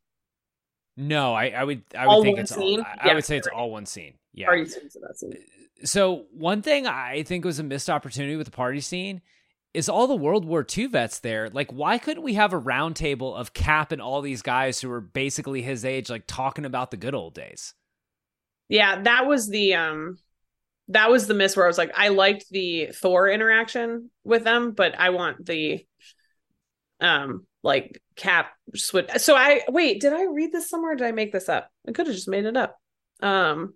No, 0.97 1.33
I, 1.33 1.49
I 1.49 1.63
would 1.63 1.83
I 1.95 2.05
All 2.05 2.17
would 2.17 2.23
think 2.25 2.39
it's 2.39 2.55
scene? 2.55 2.79
all, 2.79 2.85
I, 2.99 3.11
I 3.11 3.13
would 3.13 3.23
say 3.23 3.37
it's 3.37 3.47
right. 3.47 3.55
all 3.55 3.69
one 3.71 3.85
scene. 3.85 4.15
Yeah. 4.33 4.47
Party 4.47 4.65
scenes 4.65 4.95
in 4.95 5.01
that 5.03 5.17
scene. 5.17 5.37
So 5.83 6.25
one 6.31 6.63
thing 6.63 6.87
I 6.87 7.21
think 7.23 7.45
was 7.45 7.59
a 7.59 7.63
missed 7.63 7.89
opportunity 7.89 8.35
with 8.35 8.47
the 8.47 8.51
party 8.51 8.79
scene 8.81 9.21
is 9.75 9.87
all 9.87 10.07
the 10.07 10.15
World 10.15 10.43
War 10.43 10.65
II 10.75 10.87
vets 10.87 11.19
there. 11.19 11.49
Like, 11.51 11.71
why 11.71 11.99
couldn't 11.99 12.23
we 12.23 12.33
have 12.33 12.51
a 12.51 12.57
round 12.57 12.95
table 12.95 13.35
of 13.35 13.53
Cap 13.53 13.91
and 13.91 14.01
all 14.01 14.21
these 14.21 14.41
guys 14.41 14.81
who 14.81 14.89
were 14.89 15.01
basically 15.01 15.61
his 15.61 15.85
age, 15.85 16.09
like 16.09 16.23
talking 16.25 16.65
about 16.65 16.89
the 16.89 16.97
good 16.97 17.13
old 17.13 17.35
days? 17.35 17.75
Yeah, 18.69 19.01
that 19.03 19.27
was 19.27 19.47
the 19.47 19.75
um 19.75 20.17
that 20.89 21.11
was 21.11 21.27
the 21.27 21.33
miss 21.33 21.55
where 21.55 21.65
I 21.65 21.69
was 21.69 21.77
like, 21.77 21.91
I 21.95 22.07
liked 22.09 22.45
the 22.49 22.87
Thor 22.87 23.29
interaction 23.29 24.09
with 24.23 24.43
them, 24.43 24.71
but 24.71 24.99
I 24.99 25.11
want 25.11 25.45
the 25.45 25.85
um 26.99 27.45
like 27.67 28.01
cap 28.15 28.51
switch. 28.73 29.09
So 29.17 29.35
I 29.35 29.61
wait, 29.67 29.99
did 29.99 30.13
I 30.13 30.23
read 30.23 30.53
this 30.53 30.69
somewhere? 30.69 30.93
Or 30.93 30.95
did 30.95 31.05
I 31.05 31.11
make 31.11 31.33
this 31.33 31.49
up? 31.49 31.69
I 31.85 31.91
could 31.91 32.07
have 32.07 32.15
just 32.15 32.29
made 32.29 32.45
it 32.45 32.55
up. 32.55 32.77
Um 33.21 33.73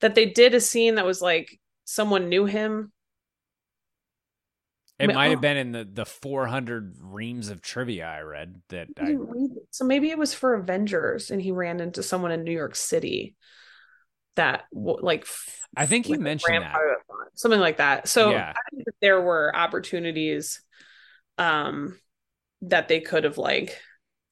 that 0.00 0.14
they 0.14 0.26
did 0.26 0.52
a 0.52 0.60
scene 0.60 0.96
that 0.96 1.06
was 1.06 1.22
like 1.22 1.58
someone 1.84 2.28
knew 2.28 2.44
him. 2.44 2.92
It 4.98 5.14
might 5.14 5.28
oh. 5.28 5.30
have 5.30 5.40
been 5.40 5.56
in 5.56 5.72
the, 5.72 5.88
the 5.90 6.04
400 6.04 6.96
reams 7.00 7.48
of 7.48 7.62
trivia 7.62 8.06
I 8.06 8.20
read 8.20 8.60
that 8.68 8.88
I 9.00 9.06
I, 9.06 9.10
read. 9.12 9.50
So 9.70 9.86
maybe 9.86 10.10
it 10.10 10.18
was 10.18 10.34
for 10.34 10.54
Avengers 10.54 11.30
and 11.30 11.40
he 11.40 11.50
ran 11.50 11.80
into 11.80 12.02
someone 12.02 12.30
in 12.30 12.44
New 12.44 12.52
York 12.52 12.76
City 12.76 13.36
that 14.36 14.64
like 14.72 15.26
I 15.76 15.86
think 15.86 16.04
he 16.04 16.12
like, 16.12 16.20
mentioned 16.20 16.62
that. 16.62 16.72
part 16.72 16.90
of 16.90 16.96
it, 16.98 17.38
something 17.38 17.58
like 17.58 17.78
that. 17.78 18.06
So 18.06 18.32
Yeah. 18.32 18.52
I 18.54 18.70
think 18.70 18.84
that 18.84 18.94
there 19.00 19.20
were 19.22 19.56
opportunities 19.56 20.62
um 21.38 21.98
that 22.62 22.88
they 22.88 23.00
could 23.00 23.24
have 23.24 23.38
like 23.38 23.78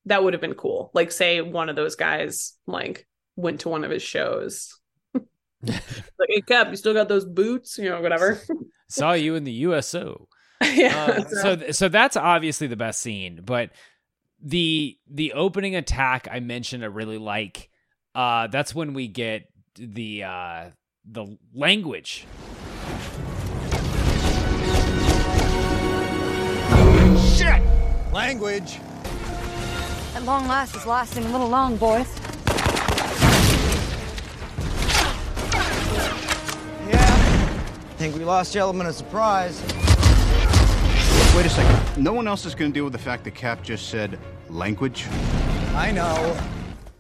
that 0.06 0.24
would 0.24 0.32
have 0.32 0.40
been 0.40 0.54
cool. 0.54 0.90
Like 0.94 1.12
say 1.12 1.40
one 1.40 1.68
of 1.68 1.76
those 1.76 1.96
guys 1.96 2.54
like 2.66 3.06
went 3.36 3.60
to 3.60 3.68
one 3.68 3.84
of 3.84 3.90
his 3.90 4.02
shows. 4.02 4.78
like, 5.14 5.82
hey 6.28 6.40
Cap, 6.40 6.68
you 6.70 6.76
still 6.76 6.94
got 6.94 7.08
those 7.08 7.24
boots? 7.24 7.76
You 7.78 7.90
know, 7.90 8.00
whatever. 8.00 8.40
Saw 8.88 9.12
you 9.12 9.34
in 9.34 9.44
the 9.44 9.52
USO. 9.52 10.28
yeah. 10.62 11.18
Uh, 11.18 11.24
so 11.28 11.70
so 11.72 11.88
that's 11.88 12.16
obviously 12.16 12.66
the 12.66 12.76
best 12.76 13.00
scene, 13.00 13.40
but 13.44 13.70
the 14.42 14.98
the 15.10 15.32
opening 15.34 15.76
attack 15.76 16.28
I 16.30 16.40
mentioned 16.40 16.82
I 16.82 16.88
really 16.88 17.18
like. 17.18 17.68
Uh, 18.14 18.46
that's 18.48 18.74
when 18.74 18.94
we 18.94 19.08
get 19.08 19.44
the 19.74 20.24
uh, 20.24 20.70
the 21.04 21.38
language. 21.54 22.26
Language. 28.12 28.80
At 30.16 30.24
long 30.24 30.48
last 30.48 30.74
is 30.74 30.84
lasting 30.84 31.24
a 31.24 31.30
little 31.30 31.48
long, 31.48 31.76
boys. 31.76 32.08
Yeah. 36.88 36.98
I 36.98 37.94
Think 37.96 38.16
we 38.16 38.24
lost 38.24 38.52
the 38.52 38.58
element 38.58 38.88
of 38.88 38.96
surprise. 38.96 39.62
Wait 41.36 41.46
a 41.46 41.50
second. 41.50 42.02
No 42.02 42.12
one 42.12 42.26
else 42.26 42.44
is 42.44 42.56
going 42.56 42.72
to 42.72 42.74
deal 42.74 42.82
with 42.82 42.92
the 42.92 42.98
fact 42.98 43.22
that 43.24 43.36
Cap 43.36 43.62
just 43.62 43.88
said 43.88 44.18
language? 44.48 45.06
I 45.74 45.92
know. 45.92 46.36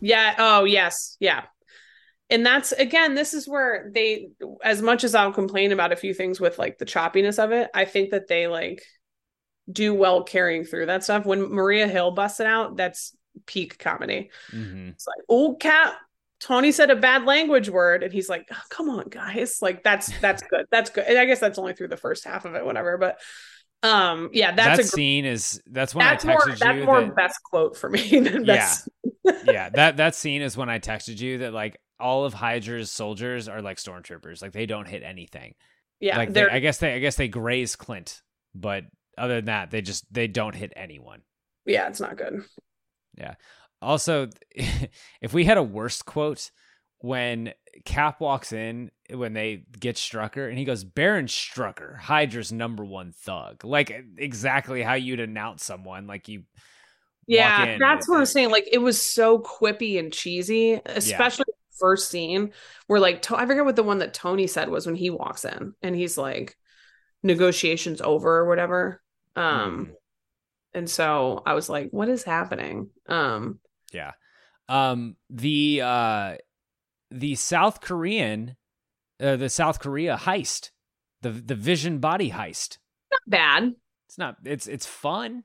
Yeah. 0.00 0.36
Oh, 0.38 0.62
yes. 0.62 1.16
Yeah. 1.18 1.42
And 2.30 2.46
that's 2.46 2.70
again, 2.70 3.16
this 3.16 3.34
is 3.34 3.48
where 3.48 3.90
they, 3.92 4.28
as 4.62 4.80
much 4.80 5.02
as 5.02 5.16
I'll 5.16 5.32
complain 5.32 5.72
about 5.72 5.90
a 5.90 5.96
few 5.96 6.14
things 6.14 6.40
with 6.40 6.60
like 6.60 6.78
the 6.78 6.84
choppiness 6.84 7.42
of 7.42 7.50
it, 7.50 7.68
I 7.74 7.84
think 7.84 8.10
that 8.10 8.28
they 8.28 8.46
like 8.46 8.84
do 9.70 9.94
well 9.94 10.22
carrying 10.22 10.64
through 10.64 10.86
that 10.86 11.04
stuff. 11.04 11.26
When 11.26 11.52
Maria 11.52 11.86
Hill 11.88 12.10
busted 12.10 12.46
out, 12.46 12.76
that's 12.76 13.16
peak 13.46 13.78
comedy. 13.78 14.30
Mm-hmm. 14.52 14.88
It's 14.90 15.06
like, 15.06 15.24
oh, 15.28 15.54
Cap, 15.54 15.96
Tony 16.40 16.72
said 16.72 16.90
a 16.90 16.96
bad 16.96 17.24
language 17.24 17.68
word, 17.68 18.02
and 18.02 18.12
he's 18.12 18.28
like, 18.28 18.48
oh, 18.50 18.60
"Come 18.70 18.88
on, 18.88 19.08
guys!" 19.08 19.58
Like 19.60 19.82
that's 19.84 20.10
that's 20.20 20.42
good. 20.42 20.66
That's 20.70 20.90
good. 20.90 21.04
And 21.06 21.18
I 21.18 21.26
guess 21.26 21.38
that's 21.40 21.58
only 21.58 21.74
through 21.74 21.88
the 21.88 21.96
first 21.96 22.24
half 22.24 22.44
of 22.44 22.54
it, 22.54 22.64
whatever. 22.64 22.96
But 22.98 23.20
um, 23.82 24.30
yeah, 24.32 24.54
that's 24.54 24.78
that 24.78 24.86
a 24.86 24.90
gr- 24.90 24.96
scene 24.96 25.24
is 25.24 25.62
that's 25.66 25.94
when 25.94 26.04
that's 26.04 26.24
I 26.24 26.28
texted 26.34 26.46
more 26.46 26.56
that's 26.56 26.78
you. 26.78 26.84
more 26.84 27.00
that- 27.02 27.16
best 27.16 27.40
quote 27.44 27.76
for 27.76 27.88
me 27.90 28.08
than 28.20 28.44
yeah, 28.44 28.56
best. 28.56 28.88
yeah. 29.44 29.70
That 29.74 29.98
that 29.98 30.14
scene 30.14 30.42
is 30.42 30.56
when 30.56 30.68
I 30.68 30.78
texted 30.78 31.20
you 31.20 31.38
that 31.38 31.52
like 31.52 31.78
all 31.98 32.24
of 32.24 32.32
Hydra's 32.32 32.90
soldiers 32.90 33.48
are 33.48 33.60
like 33.60 33.76
stormtroopers. 33.76 34.40
Like 34.42 34.52
they 34.52 34.66
don't 34.66 34.88
hit 34.88 35.02
anything. 35.02 35.54
Yeah, 36.00 36.16
like 36.16 36.32
they, 36.32 36.48
I 36.48 36.60
guess 36.60 36.78
they 36.78 36.94
I 36.94 36.98
guess 36.98 37.16
they 37.16 37.28
graze 37.28 37.76
Clint, 37.76 38.22
but 38.54 38.84
other 39.20 39.36
than 39.36 39.46
that, 39.46 39.70
they 39.70 39.82
just 39.82 40.12
they 40.12 40.26
don't 40.26 40.54
hit 40.54 40.72
anyone. 40.76 41.22
yeah, 41.66 41.88
it's 41.88 42.00
not 42.00 42.16
good. 42.16 42.44
Yeah. 43.16 43.34
Also, 43.82 44.28
if 45.20 45.32
we 45.32 45.44
had 45.44 45.58
a 45.58 45.62
worst 45.62 46.04
quote 46.06 46.50
when 46.98 47.52
Cap 47.84 48.20
walks 48.20 48.52
in 48.52 48.90
when 49.10 49.32
they 49.32 49.64
get 49.78 49.96
Strucker 49.96 50.48
and 50.48 50.58
he 50.58 50.64
goes, 50.64 50.84
Baron 50.84 51.26
Strucker, 51.26 51.98
Hydra's 51.98 52.52
number 52.52 52.84
one 52.84 53.12
thug. 53.12 53.64
Like 53.64 53.92
exactly 54.18 54.82
how 54.82 54.94
you'd 54.94 55.20
announce 55.20 55.64
someone. 55.64 56.06
Like 56.06 56.28
you 56.28 56.42
Yeah, 57.26 57.78
that's 57.78 58.08
what 58.08 58.18
I'm 58.18 58.26
saying. 58.26 58.50
Like 58.50 58.68
it 58.70 58.78
was 58.78 59.00
so 59.00 59.38
quippy 59.38 59.98
and 59.98 60.12
cheesy, 60.12 60.80
especially 60.84 61.46
the 61.46 61.78
first 61.78 62.10
scene 62.10 62.52
where 62.86 63.00
like 63.00 63.30
I 63.30 63.46
forget 63.46 63.64
what 63.64 63.76
the 63.76 63.82
one 63.82 63.98
that 63.98 64.14
Tony 64.14 64.46
said 64.46 64.68
was 64.68 64.86
when 64.86 64.96
he 64.96 65.10
walks 65.10 65.44
in 65.44 65.74
and 65.82 65.96
he's 65.96 66.18
like 66.18 66.56
negotiations 67.22 68.00
over 68.00 68.38
or 68.38 68.46
whatever. 68.46 69.00
Um 69.36 69.86
Mm. 69.86 69.94
and 70.74 70.90
so 70.90 71.42
I 71.46 71.54
was 71.54 71.68
like, 71.68 71.90
what 71.90 72.08
is 72.08 72.22
happening? 72.24 72.90
Um 73.08 73.60
Yeah. 73.92 74.12
Um 74.68 75.16
the 75.28 75.80
uh 75.82 76.36
the 77.10 77.34
South 77.34 77.80
Korean 77.80 78.56
uh, 79.20 79.36
the 79.36 79.48
South 79.50 79.80
Korea 79.80 80.16
heist. 80.16 80.70
The 81.22 81.30
the 81.30 81.54
Vision 81.54 81.98
body 81.98 82.30
heist. 82.30 82.78
not 83.10 83.20
bad. 83.26 83.74
It's 84.08 84.16
not 84.18 84.36
it's 84.44 84.66
it's 84.66 84.86
fun. 84.86 85.44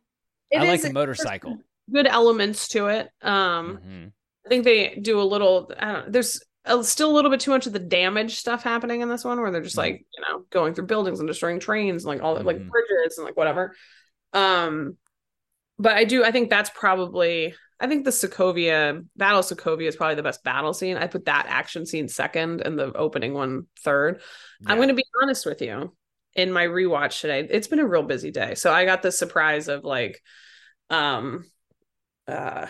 It 0.51 0.59
I 0.59 0.65
like 0.67 0.79
is- 0.79 0.83
the 0.85 0.93
motorcycle. 0.93 1.57
Good 1.91 2.07
elements 2.07 2.67
to 2.69 2.87
it. 2.87 3.09
Um 3.21 3.79
Mhm. 3.85 4.11
I 4.45 4.47
think 4.49 4.63
they 4.63 4.95
do 5.01 5.19
a 5.19 5.23
little. 5.23 5.71
I 5.79 5.91
don't. 5.91 6.11
There's 6.11 6.39
still 6.81 7.11
a 7.11 7.13
little 7.13 7.31
bit 7.31 7.39
too 7.39 7.51
much 7.51 7.67
of 7.67 7.73
the 7.73 7.79
damage 7.79 8.35
stuff 8.35 8.63
happening 8.63 9.01
in 9.01 9.09
this 9.09 9.23
one, 9.23 9.39
where 9.39 9.51
they're 9.51 9.61
just 9.61 9.77
like 9.77 10.05
you 10.15 10.23
know 10.27 10.45
going 10.49 10.73
through 10.73 10.87
buildings 10.87 11.19
and 11.19 11.27
destroying 11.27 11.59
trains 11.59 12.03
and 12.03 12.09
like 12.09 12.23
all 12.23 12.35
the 12.35 12.43
like 12.43 12.57
bridges 12.57 13.17
and 13.17 13.25
like 13.25 13.37
whatever. 13.37 13.75
Um, 14.33 14.97
but 15.77 15.93
I 15.93 16.03
do. 16.03 16.23
I 16.23 16.31
think 16.31 16.49
that's 16.49 16.69
probably. 16.69 17.53
I 17.77 17.87
think 17.87 18.05
the 18.05 18.11
Sokovia 18.11 19.05
Battle 19.17 19.39
of 19.39 19.45
Sokovia 19.45 19.87
is 19.87 19.97
probably 19.97 20.15
the 20.15 20.23
best 20.23 20.45
battle 20.45 20.73
scene. 20.73 20.95
I 20.95 21.07
put 21.07 21.25
that 21.25 21.45
action 21.49 21.85
scene 21.85 22.07
second 22.07 22.61
and 22.61 22.79
the 22.79 22.93
opening 22.93 23.33
one 23.33 23.67
third. 23.83 24.21
I'm 24.65 24.77
going 24.77 24.87
to 24.87 24.93
be 24.93 25.03
honest 25.21 25.45
with 25.45 25.61
you. 25.61 25.93
In 26.35 26.51
my 26.51 26.65
rewatch 26.65 27.21
today, 27.21 27.47
it's 27.49 27.67
been 27.67 27.79
a 27.79 27.87
real 27.87 28.03
busy 28.03 28.31
day. 28.31 28.55
So 28.55 28.71
I 28.71 28.85
got 28.85 29.01
the 29.01 29.11
surprise 29.11 29.69
of 29.69 29.85
like, 29.85 30.21
um, 30.89 31.45
uh, 32.27 32.67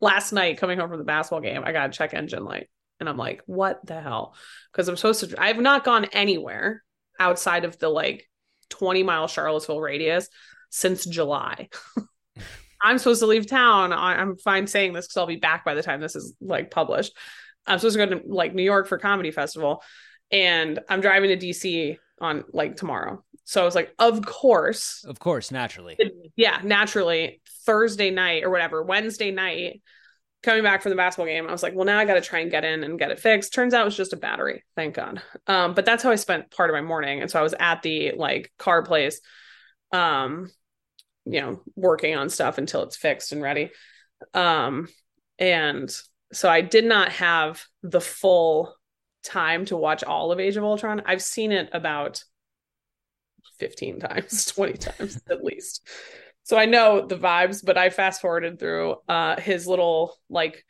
last 0.00 0.32
night 0.32 0.58
coming 0.58 0.78
home 0.78 0.90
from 0.90 0.98
the 0.98 1.04
basketball 1.04 1.40
game, 1.40 1.62
I 1.64 1.72
got 1.72 1.88
a 1.88 1.92
check 1.92 2.14
engine 2.14 2.44
light, 2.44 2.68
and 3.00 3.08
I'm 3.08 3.16
like, 3.16 3.42
what 3.46 3.84
the 3.86 4.00
hell? 4.00 4.34
Because 4.72 4.88
I'm 4.88 4.96
supposed 4.96 5.28
to. 5.28 5.40
I've 5.42 5.58
not 5.58 5.84
gone 5.84 6.06
anywhere 6.06 6.82
outside 7.18 7.64
of 7.64 7.78
the 7.78 7.88
like 7.88 8.28
20 8.70 9.02
mile 9.02 9.28
Charlottesville 9.28 9.80
radius 9.80 10.28
since 10.70 11.04
July. 11.04 11.68
I'm 12.82 12.98
supposed 12.98 13.20
to 13.20 13.26
leave 13.26 13.46
town. 13.46 13.92
I'm 13.92 14.36
fine 14.36 14.66
saying 14.66 14.92
this 14.92 15.06
because 15.06 15.16
I'll 15.16 15.26
be 15.26 15.36
back 15.36 15.64
by 15.64 15.74
the 15.74 15.82
time 15.82 16.00
this 16.00 16.16
is 16.16 16.34
like 16.40 16.70
published. 16.70 17.16
I'm 17.66 17.78
supposed 17.78 17.96
to 17.96 18.06
go 18.06 18.14
to 18.18 18.22
like 18.26 18.54
New 18.54 18.62
York 18.62 18.88
for 18.88 18.98
comedy 18.98 19.30
festival, 19.30 19.82
and 20.30 20.80
I'm 20.88 21.00
driving 21.00 21.30
to 21.38 21.46
DC 21.46 21.96
on 22.20 22.44
like 22.52 22.76
tomorrow. 22.76 23.24
So 23.44 23.62
I 23.62 23.64
was 23.64 23.74
like, 23.74 23.94
of 23.98 24.24
course, 24.24 25.04
Of 25.06 25.18
course, 25.18 25.50
naturally. 25.50 25.96
yeah, 26.36 26.60
naturally 26.62 27.40
Thursday 27.64 28.10
night 28.10 28.42
or 28.44 28.50
whatever, 28.50 28.82
Wednesday 28.82 29.30
night, 29.30 29.82
coming 30.44 30.62
back 30.62 30.82
from 30.82 30.90
the 30.90 30.96
basketball 30.96 31.26
game, 31.26 31.46
I 31.46 31.52
was 31.52 31.62
like, 31.62 31.74
well, 31.74 31.84
now 31.84 31.98
I 31.98 32.04
got 32.04 32.14
to 32.14 32.20
try 32.20 32.40
and 32.40 32.50
get 32.50 32.64
in 32.64 32.84
and 32.84 32.98
get 32.98 33.10
it 33.10 33.18
fixed. 33.18 33.54
Turns 33.54 33.74
out 33.74 33.82
it 33.82 33.86
was 33.86 33.96
just 33.96 34.12
a 34.12 34.16
battery, 34.16 34.62
thank 34.76 34.94
God. 34.94 35.22
Um, 35.46 35.74
but 35.74 35.84
that's 35.84 36.02
how 36.02 36.10
I 36.10 36.16
spent 36.16 36.50
part 36.50 36.70
of 36.70 36.74
my 36.74 36.82
morning, 36.82 37.20
and 37.20 37.30
so 37.30 37.40
I 37.40 37.42
was 37.42 37.54
at 37.58 37.82
the 37.82 38.12
like 38.16 38.52
car 38.58 38.82
place, 38.82 39.20
um, 39.92 40.50
you 41.24 41.40
know, 41.40 41.62
working 41.74 42.14
on 42.16 42.28
stuff 42.28 42.58
until 42.58 42.82
it's 42.82 42.96
fixed 42.96 43.32
and 43.32 43.42
ready. 43.42 43.70
Um, 44.32 44.88
and 45.38 45.94
so 46.32 46.48
I 46.48 46.60
did 46.60 46.84
not 46.84 47.10
have 47.12 47.64
the 47.82 48.00
full 48.00 48.74
time 49.24 49.64
to 49.66 49.76
watch 49.76 50.04
all 50.04 50.30
of 50.30 50.40
Age 50.40 50.56
of 50.56 50.64
Ultron. 50.64 51.02
I've 51.06 51.22
seen 51.22 51.52
it 51.52 51.70
about 51.72 52.22
15 53.58 54.00
times, 54.00 54.46
20 54.46 54.72
times 54.74 55.22
at 55.30 55.44
least. 55.44 55.88
So 56.44 56.56
I 56.56 56.66
know 56.66 57.06
the 57.06 57.16
vibes, 57.16 57.64
but 57.64 57.76
I 57.78 57.90
fast 57.90 58.20
forwarded 58.20 58.58
through 58.58 58.96
uh 59.08 59.40
his 59.40 59.66
little 59.66 60.16
like 60.28 60.64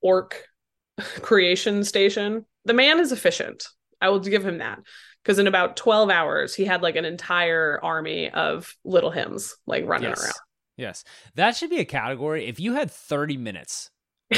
orc 0.00 0.44
creation 1.22 1.84
station. 1.84 2.44
The 2.64 2.74
man 2.74 3.00
is 3.00 3.12
efficient. 3.12 3.66
I 4.00 4.10
will 4.10 4.20
give 4.20 4.46
him 4.46 4.58
that. 4.58 4.80
Because 5.22 5.38
in 5.38 5.46
about 5.46 5.76
12 5.76 6.10
hours, 6.10 6.54
he 6.54 6.64
had 6.64 6.82
like 6.82 6.96
an 6.96 7.04
entire 7.04 7.80
army 7.82 8.30
of 8.30 8.74
little 8.84 9.10
hymns 9.10 9.56
like 9.66 9.84
running 9.86 10.10
Yes. 10.10 10.20
around. 10.20 10.34
Yes. 10.76 11.04
That 11.34 11.56
should 11.56 11.70
be 11.70 11.78
a 11.78 11.84
category. 11.84 12.46
If 12.46 12.60
you 12.60 12.74
had 12.74 12.90
30 12.90 13.36
minutes, 13.36 13.90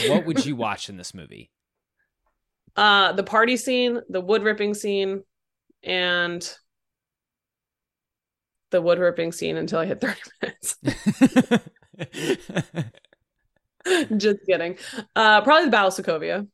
what 0.07 0.25
would 0.25 0.45
you 0.45 0.57
watch 0.57 0.89
in 0.89 0.97
this 0.97 1.14
movie? 1.14 1.51
Uh 2.77 3.12
the 3.12 3.23
party 3.23 3.57
scene, 3.57 4.01
the 4.09 4.21
wood 4.21 4.43
ripping 4.43 4.75
scene, 4.75 5.23
and 5.83 6.49
the 8.71 8.81
wood 8.83 8.99
ripping 8.99 9.33
scene 9.33 9.57
until 9.57 9.79
I 9.81 9.87
hit 9.87 10.01
30 10.01 10.21
minutes. 10.43 10.77
Just 14.16 14.39
kidding. 14.47 14.77
Uh 15.16 15.41
probably 15.43 15.64
the 15.66 15.71
Battle 15.71 15.89
of 15.89 15.95
Sokovia. 15.95 16.47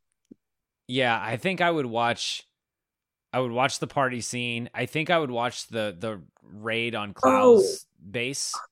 yeah, 0.89 1.19
I 1.21 1.37
think 1.37 1.61
I 1.61 1.71
would 1.71 1.87
watch 1.87 2.43
I 3.33 3.41
would 3.41 3.53
watch 3.53 3.79
the 3.81 3.87
party 3.87 4.21
scene. 4.21 4.71
I 4.75 4.87
think 4.87 5.11
I 5.11 5.19
would 5.19 5.31
watch 5.31 5.67
the 5.69 5.97
the 5.99 6.23
raid 6.43 6.95
on 6.95 7.13
Klaue's 7.15 7.87
base. 8.11 8.63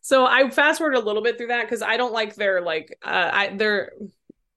So 0.00 0.24
I 0.26 0.48
fast 0.50 0.78
forward 0.78 0.96
a 0.96 1.00
little 1.00 1.22
bit 1.22 1.36
through 1.36 1.48
that 1.48 1.62
because 1.62 1.82
I 1.82 1.96
don't 1.96 2.12
like 2.12 2.34
their 2.34 2.60
like 2.62 2.98
uh 3.04 3.30
I 3.32 3.56
they're 3.56 3.92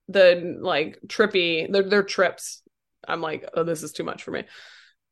the 0.10 0.58
like 0.62 1.00
trippy 1.08 1.72
their 1.72 1.84
their 1.84 2.04
trips. 2.04 2.62
I'm 3.08 3.22
like, 3.22 3.48
oh, 3.54 3.64
this 3.64 3.84
is 3.84 3.94
too 3.94 4.04
much 4.04 4.24
for 4.24 4.32
me. 4.32 4.44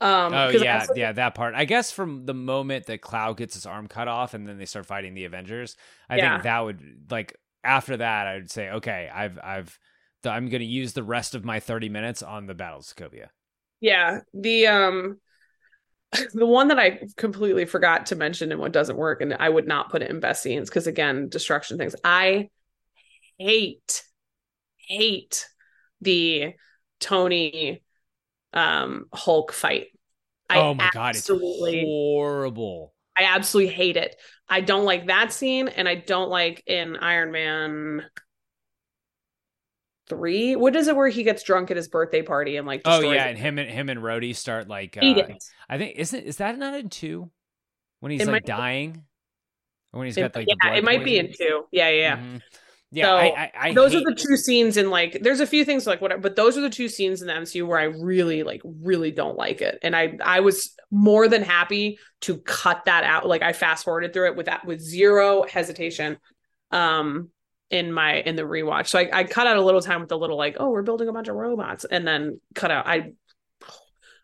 Um 0.02 0.34
oh 0.34 0.50
yeah, 0.50 0.80
also- 0.82 0.94
yeah, 0.96 1.12
that 1.14 1.36
part. 1.36 1.56
I 1.56 1.66
guess 1.66 1.92
from 1.92 2.26
the 2.26 2.34
moment 2.34 2.88
that 2.88 3.02
Cloud 3.02 3.38
gets 3.38 3.54
his 3.56 3.66
arm 3.66 3.88
cut 3.88 4.08
off 4.08 4.34
and 4.34 4.48
then 4.48 4.58
they 4.58 4.66
start 4.66 4.86
fighting 4.86 5.14
the 5.14 5.26
Avengers, 5.26 5.78
I 6.10 6.18
Yeah. 6.18 6.32
think 6.32 6.44
that 6.44 6.60
would 6.60 7.08
like 7.10 7.36
after 7.64 7.98
that 7.98 8.28
I 8.28 8.36
would 8.36 8.52
say, 8.52 8.70
okay, 8.72 9.10
I've 9.14 9.40
I've 9.42 9.80
the, 10.24 10.32
I'm 10.32 10.50
going 10.50 10.60
to 10.62 10.66
use 10.66 10.94
the 10.94 11.04
rest 11.04 11.36
of 11.36 11.46
my 11.46 11.60
30 11.60 11.90
minutes 11.90 12.22
on 12.24 12.46
the 12.48 12.56
Battle 12.56 12.80
of 12.80 12.86
Sokovia. 12.86 13.30
Yeah, 13.80 14.22
the 14.34 14.68
um 14.68 15.20
the 16.34 16.46
one 16.46 16.70
that 16.70 16.80
I 16.80 17.02
completely 17.18 17.66
forgot 17.66 18.08
to 18.08 18.16
mention 18.16 18.52
and 18.52 18.60
what 18.62 18.72
doesn't 18.72 18.98
work, 18.98 19.22
and 19.22 19.34
I 19.34 19.50
would 19.50 19.68
not 19.68 19.92
put 19.92 20.02
it 20.02 20.10
in 20.12 20.20
best 20.20 20.44
scenes 20.44 20.70
because 20.70 20.88
again, 20.88 21.30
destruction 21.30 21.78
things. 21.78 21.96
I 22.04 22.50
hate 23.38 24.04
hate 24.78 25.48
the 26.02 26.54
Tony 27.00 27.84
um 28.56 29.06
Hulk 29.14 29.52
fight. 29.52 29.88
I 30.50 30.60
oh 30.60 30.74
my 30.74 30.90
god, 30.94 31.16
it's 31.16 31.28
horrible. 31.28 32.94
I 33.18 33.24
absolutely 33.24 33.74
hate 33.74 33.98
it. 33.98 34.16
I 34.48 34.62
don't 34.62 34.86
like 34.86 35.08
that 35.08 35.32
scene, 35.32 35.68
and 35.68 35.88
I 35.88 35.96
don't 35.96 36.30
like 36.30 36.64
in 36.68 36.98
Iron 36.98 37.32
Man 37.32 38.06
three. 40.08 40.56
What 40.56 40.76
is 40.76 40.88
it 40.88 40.96
where 40.96 41.08
he 41.08 41.24
gets 41.24 41.44
drunk 41.44 41.72
at 41.72 41.78
his 41.78 41.88
birthday 41.88 42.22
party 42.22 42.58
and 42.58 42.68
like? 42.68 42.82
Oh 42.86 43.02
yeah, 43.02 43.26
it? 43.26 43.30
and 43.32 43.38
him 43.38 43.58
and 43.58 43.70
him 43.70 43.90
and 43.90 44.00
Rhodey 44.00 44.36
start 44.36 44.68
like. 44.68 44.98
Uh. 45.02 45.24
I 45.70 45.78
think 45.78 45.98
isn't 45.98 46.24
is 46.24 46.38
that 46.38 46.58
not 46.58 46.76
in 46.76 46.90
two? 46.90 47.32
When 48.02 48.12
he's 48.12 48.22
It 48.22 48.26
like 48.28 48.32
might 48.34 48.46
be. 48.46 48.52
dying, 48.52 49.04
or 49.94 50.00
when 50.00 50.06
he's 50.08 50.18
It- 50.18 50.22
got 50.22 50.36
like 50.36 50.46
the 50.46 50.58
yeah, 50.64 50.74
it 50.76 50.84
might 50.84 51.04
be 51.04 51.18
in 51.18 51.32
two. 51.34 51.66
Yeah, 51.72 51.90
yeah, 51.90 52.20
yeah. 52.24 52.40
Yeah, 52.96 53.08
So, 53.08 53.16
I, 53.18 53.26
I, 53.26 53.52
I 53.60 53.74
those 53.74 53.94
are 53.94 54.00
the 54.00 54.16
two 54.16 54.38
scenes 54.38 54.78
in 54.78 54.90
like. 54.90 55.20
There's 55.22 55.42
a 55.42 55.48
few 55.48 55.66
things 55.66 55.86
like 55.86 56.00
whatever, 56.00 56.22
but 56.22 56.38
those 56.38 56.58
are 56.58 56.62
the 56.62 56.70
two 56.70 56.88
scenes 56.88 57.22
in 57.22 57.28
the 57.28 57.34
MCU 57.34 57.68
where 57.68 57.78
I 57.78 57.84
really 57.84 58.44
like 58.44 58.62
really 58.64 59.12
don't 59.12 59.38
like 59.38 59.62
it, 59.62 59.80
and 59.82 59.94
I 59.94 60.18
I 60.24 60.40
was 60.40 60.74
more 60.92 61.28
than 61.28 61.44
happy 61.44 62.00
to 62.22 62.38
cut 62.38 62.86
that 62.86 63.04
out. 63.04 63.28
Like 63.28 63.42
I 63.42 63.52
fast 63.52 63.84
forwarded 63.84 64.14
through 64.14 64.28
it 64.28 64.38
with 64.38 64.46
that 64.46 64.66
with 64.66 64.80
zero 64.80 65.44
hesitation. 65.44 66.18
Um, 66.72 67.30
in 67.72 67.92
my 67.92 68.18
in 68.22 68.36
the 68.36 68.44
rewatch, 68.44 68.88
so 68.88 69.00
I, 69.00 69.10
I 69.12 69.24
cut 69.26 69.48
out 69.48 69.58
a 69.58 69.62
little 69.62 69.82
time 69.82 70.00
with 70.00 70.08
the 70.08 70.18
little 70.18 70.38
like, 70.38 70.56
oh, 70.60 70.70
we're 70.70 70.84
building 70.84 71.10
a 71.10 71.14
bunch 71.14 71.28
of 71.28 71.36
robots, 71.36 71.84
and 71.84 72.08
then 72.08 72.40
cut 72.54 72.72
out. 72.72 72.88
I 72.88 73.12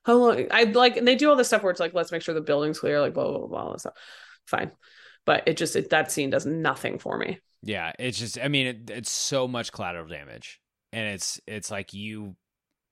how 0.06 0.14
long 0.16 0.48
I 0.50 0.64
like 0.64 0.96
and 0.96 1.08
they 1.08 1.16
do 1.16 1.30
all 1.30 1.36
this 1.36 1.48
stuff 1.48 1.64
where 1.64 1.72
it's 1.72 1.80
like, 1.80 1.94
let's 1.94 2.12
make 2.12 2.22
sure 2.22 2.34
the 2.34 2.42
building's 2.42 2.80
clear, 2.80 3.02
like 3.02 3.14
blah 3.14 3.28
blah 3.28 3.48
blah, 3.48 3.66
blah 3.66 3.78
stuff. 3.78 3.94
Fine, 4.46 4.72
but 5.26 5.44
it 5.48 5.58
just 5.58 5.76
it, 5.76 5.90
that 5.90 6.12
scene 6.12 6.30
does 6.30 6.46
nothing 6.46 7.00
for 7.00 7.18
me. 7.18 7.40
Yeah, 7.64 7.92
it's 8.00 8.18
just 8.18 8.40
I 8.40 8.48
mean 8.48 8.68
it, 8.68 8.90
it's 8.90 9.12
so 9.12 9.48
much 9.48 9.72
collateral 9.72 10.08
damage. 10.08 10.60
And 10.94 11.08
it's 11.14 11.40
it's 11.48 11.70
like 11.72 11.94
you 11.94 12.36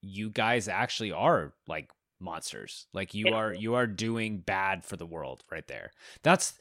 you 0.01 0.29
guys 0.29 0.67
actually 0.67 1.11
are 1.11 1.53
like 1.67 1.89
monsters. 2.19 2.87
Like 2.93 3.13
you 3.13 3.25
Yeah. 3.29 3.35
are 3.35 3.53
you 3.53 3.75
are 3.75 3.87
doing 3.87 4.39
bad 4.39 4.83
for 4.85 4.95
the 4.97 5.05
world 5.05 5.43
right 5.51 5.67
there. 5.67 5.91
That's 6.23 6.53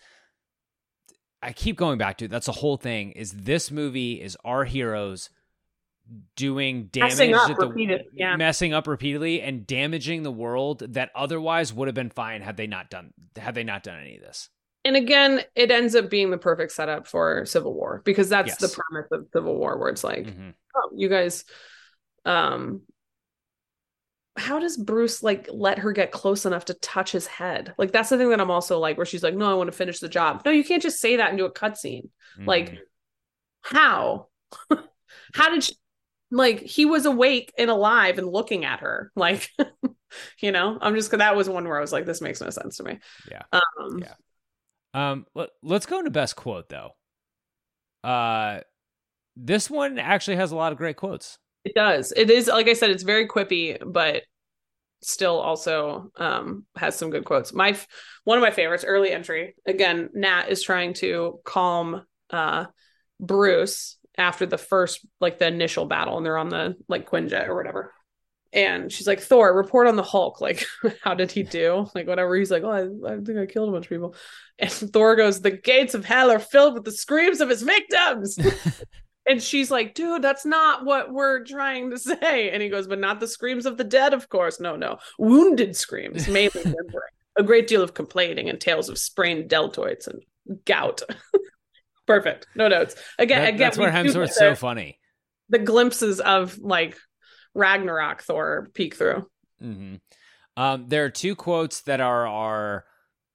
I 1.43 1.53
keep 1.53 1.77
going 1.77 1.99
back 1.99 2.19
to 2.19 2.25
it. 2.25 2.31
That's 2.31 2.47
the 2.47 2.53
whole 2.53 2.77
thing 2.77 3.13
is 3.13 3.33
this 3.33 3.71
movie 3.71 4.21
is 4.21 4.37
our 4.45 4.65
heroes 4.65 5.31
doing 6.37 6.85
damage 6.87 7.11
Messing 7.13 7.35
up 7.35 7.57
the- 7.59 8.01
yeah. 8.15 8.35
messing 8.37 8.73
up 8.73 8.87
repeatedly 8.87 9.43
and 9.43 9.67
damaging 9.67 10.23
the 10.23 10.33
world 10.33 10.79
that 10.95 11.11
otherwise 11.15 11.71
would 11.73 11.87
have 11.87 11.95
been 11.95 12.09
fine 12.09 12.41
had 12.41 12.57
they 12.57 12.67
not 12.67 12.89
done 12.89 13.13
had 13.37 13.55
they 13.55 13.63
not 13.63 13.83
done 13.83 13.99
any 14.01 14.17
of 14.17 14.23
this. 14.23 14.49
And 14.89 14.97
again, 14.97 15.43
it 15.55 15.71
ends 15.71 15.95
up 15.95 16.09
being 16.09 16.31
the 16.31 16.39
perfect 16.39 16.73
setup 16.73 17.07
for 17.07 17.45
Civil 17.45 17.75
War 17.75 18.01
because 18.05 18.31
that's 18.31 18.57
the 18.57 18.69
premise 18.69 19.09
of 19.13 19.27
Civil 19.33 19.57
War, 19.57 19.79
where 19.79 19.91
it's 19.91 20.03
like, 20.03 20.25
Mhm. 20.27 20.55
oh, 20.75 20.91
you 20.97 21.09
guys, 21.11 21.45
um, 22.25 22.83
how 24.37 24.59
does 24.59 24.77
Bruce 24.79 25.23
like 25.23 25.49
let 25.53 25.81
her 25.81 25.93
get 25.93 26.11
close 26.11 26.47
enough 26.47 26.65
to 26.67 26.75
touch 26.75 27.13
his 27.13 27.27
head? 27.27 27.75
Like 27.77 27.93
that's 27.93 28.09
the 28.09 28.17
thing 28.17 28.31
that 28.31 28.41
I'm 28.41 28.51
also 28.51 28.79
like, 28.79 28.97
where 28.97 29.05
she's 29.07 29.23
like, 29.23 29.35
no, 29.35 29.51
I 29.51 29.55
want 29.55 29.69
to 29.69 29.77
finish 29.77 29.99
the 29.99 30.09
job. 30.09 30.43
No, 30.45 30.51
you 30.51 30.65
can't 30.65 30.83
just 30.83 31.01
say 31.01 31.17
that 31.17 31.29
and 31.29 31.39
do 31.39 31.45
a 31.45 31.53
cutscene. 31.53 32.09
Like, 32.39 32.71
Mhm. 32.71 32.79
how? 33.63 34.29
how 35.35 35.51
did 35.51 35.65
she? 35.65 35.75
Like 36.31 36.61
he 36.61 36.87
was 36.87 37.05
awake 37.05 37.53
and 37.59 37.71
alive 37.71 38.19
and 38.19 38.29
looking 38.29 38.65
at 38.65 38.81
her. 38.81 39.11
Like, 39.17 39.51
you 40.41 40.53
know, 40.53 40.79
I'm 40.81 40.95
just 40.95 41.11
that 41.11 41.37
was 41.37 41.49
one 41.49 41.67
where 41.67 41.77
I 41.79 41.81
was 41.81 41.93
like, 41.93 42.07
this 42.07 42.21
makes 42.21 42.41
no 42.41 42.51
sense 42.51 42.79
to 42.79 42.85
me. 42.85 42.99
Yeah. 43.31 43.43
Um, 43.53 43.99
Yeah. 43.99 44.15
Um, 44.95 45.27
let, 45.35 45.51
let's 45.63 45.87
go 45.87 45.99
into 45.99 46.11
best 46.11 46.37
quote 46.37 46.69
though. 46.69 46.93
Uh, 48.03 48.61
this 49.37 49.71
one 49.71 49.99
actually 49.99 50.37
has 50.37 50.53
a 50.53 50.57
lot 50.57 50.73
of 50.73 50.79
great 50.79 50.97
quotes. 50.97 51.39
It 51.65 51.75
does. 51.75 52.13
It 52.17 52.31
is 52.31 52.49
like 52.49 52.69
I 52.69 52.73
said, 52.73 52.91
it's 52.91 53.03
very 53.03 53.29
quippy, 53.29 53.79
but 53.85 54.23
still 55.01 55.39
also 55.39 56.11
um 56.17 56.67
has 56.77 56.97
some 56.97 57.11
good 57.11 57.25
quotes. 57.25 57.53
My 57.53 57.77
one 58.25 58.39
of 58.39 58.43
my 58.43 58.51
favorites, 58.51 58.85
early 58.87 59.11
entry. 59.11 59.55
Again, 59.67 60.11
Nat 60.15 60.47
is 60.49 60.63
trying 60.63 60.95
to 60.95 61.41
calm 61.45 62.05
uh 62.31 62.67
Bruce 63.21 63.97
after 64.17 64.47
the 64.47 64.59
first 64.59 65.07
like 65.21 65.39
the 65.39 65.47
initial 65.47 65.87
battle 65.87 66.17
and 66.17 66.27
they're 66.27 66.39
on 66.39 66.49
the 66.49 66.77
like 66.89 67.09
Quinjet 67.09 67.49
or 67.49 67.55
whatever. 67.55 67.93
And 68.53 68.91
she's 68.91 69.07
like, 69.07 69.21
Thor, 69.21 69.55
report 69.55 69.87
on 69.89 69.97
the 69.97 70.03
Hulk. 70.03 70.41
Like, 70.49 70.65
how 71.03 71.15
did 71.15 71.31
he 71.31 71.43
do? 71.43 71.87
Like, 71.95 72.07
whatever. 72.07 72.35
He's 72.37 72.51
like, 72.51 72.63
Oh, 72.63 72.71
I, 72.71 73.13
I 73.13 73.17
think 73.21 73.39
I 73.39 73.47
killed 73.47 73.69
a 73.69 73.73
bunch 73.73 73.87
of 73.87 73.91
people. 73.91 74.15
And 74.59 74.71
Thor 74.73 75.17
goes, 75.17 75.41
The 75.41 75.51
gates 75.51 75.95
of 75.95 76.05
hell 76.05 76.31
are 76.31 76.39
filled 76.39 76.75
with 76.75 76.85
the 76.85 76.93
screams 76.93 77.41
of 77.41 77.49
his 77.49 77.63
victims. 77.63 78.39
And 79.31 79.43
she's 79.43 79.71
like, 79.71 79.93
dude, 79.95 80.23
that's 80.23 80.47
not 80.47 80.87
what 80.87 81.13
we're 81.13 81.45
trying 81.45 81.91
to 81.91 81.99
say. 81.99 82.49
And 82.49 82.63
he 82.63 82.71
goes, 82.71 82.87
but 82.87 82.99
not 82.99 83.21
the 83.21 83.29
screams 83.29 83.67
of 83.67 83.77
the 83.77 83.85
dead, 83.85 84.15
of 84.15 84.31
course. 84.31 84.59
No, 84.59 84.75
no. 84.75 84.97
Wounded 85.19 85.77
screams, 85.77 86.27
mainly. 86.29 86.75
A 87.37 87.43
great 87.43 87.67
deal 87.67 87.83
of 87.83 87.93
complaining 87.93 88.49
and 88.49 88.59
tales 88.59 88.89
of 88.89 88.97
sprained 88.97 89.51
deltoids 89.51 90.07
and 90.07 90.23
gout. 90.65 91.03
Perfect. 92.07 92.47
No 92.57 92.69
notes. 92.69 92.95
Again, 93.19 93.43
That- 93.43 93.49
again 93.49 93.59
that's 93.59 93.77
where 93.77 93.91
Hemsworth's 93.93 94.39
so 94.39 94.55
funny. 94.55 94.99
The 95.51 95.59
glimpses 95.59 96.21
of 96.21 96.57
like 96.59 96.97
Ragnarok 97.55 98.23
Thor 98.23 98.69
peek 98.75 98.95
through. 98.95 99.29
hmm 99.61 99.97
Um, 100.57 100.87
there 100.89 101.05
are 101.05 101.11
two 101.11 101.35
quotes 101.37 101.83
that 101.83 102.01
are 102.01 102.27
our 102.27 102.85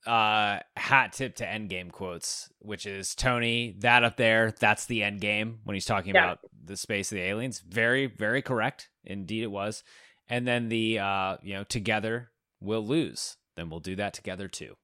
uh 0.06 0.60
hat 0.76 1.14
tip 1.14 1.36
to 1.38 1.46
Endgame 1.46 1.90
quotes, 1.92 2.50
which 2.60 2.86
is 2.86 3.16
Tony, 3.16 3.76
that 3.80 4.04
up 4.04 4.18
there, 4.18 4.54
that's 4.60 4.86
the 4.86 5.02
end 5.04 5.22
game 5.22 5.60
when 5.64 5.76
he's 5.76 5.86
talking 5.86 6.14
Yeah. 6.14 6.26
about 6.26 6.40
the 6.66 6.76
space 6.76 7.12
of 7.12 7.16
the 7.16 7.22
aliens. 7.24 7.62
Very, 7.66 8.08
very 8.08 8.42
correct. 8.42 8.90
Indeed 9.06 9.44
it 9.44 9.52
was. 9.52 9.84
And 10.28 10.46
then 10.48 10.70
the 10.70 11.00
uh, 11.00 11.38
you 11.42 11.54
know, 11.54 11.64
together 11.64 12.32
we'll 12.60 12.86
lose. 12.86 13.38
Then 13.56 13.70
we'll 13.70 13.80
do 13.80 13.96
that 13.98 14.14
together 14.14 14.48
too. 14.48 14.76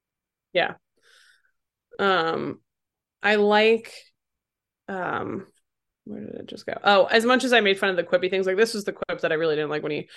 Yeah. 0.54 0.76
Um 1.98 2.62
I 3.22 3.36
like 3.36 3.94
um 4.88 5.48
where 6.10 6.22
did 6.22 6.36
it 6.36 6.47
just 6.47 6.66
go? 6.66 6.74
Oh, 6.84 7.05
as 7.05 7.24
much 7.26 7.43
as 7.43 7.53
I 7.53 7.62
made 7.62 7.80
fun 7.80 7.89
of 7.89 7.95
the 7.95 8.03
quippy 8.03 8.30
things, 8.30 8.47
like 8.47 8.57
this 8.57 8.74
was 8.74 8.84
the 8.84 8.93
quip 8.93 9.22
that 9.22 9.32
I 9.32 9.36
really 9.36 9.55
didn't 9.55 9.70
like 9.70 9.84
when 9.84 9.91
he 9.91 10.10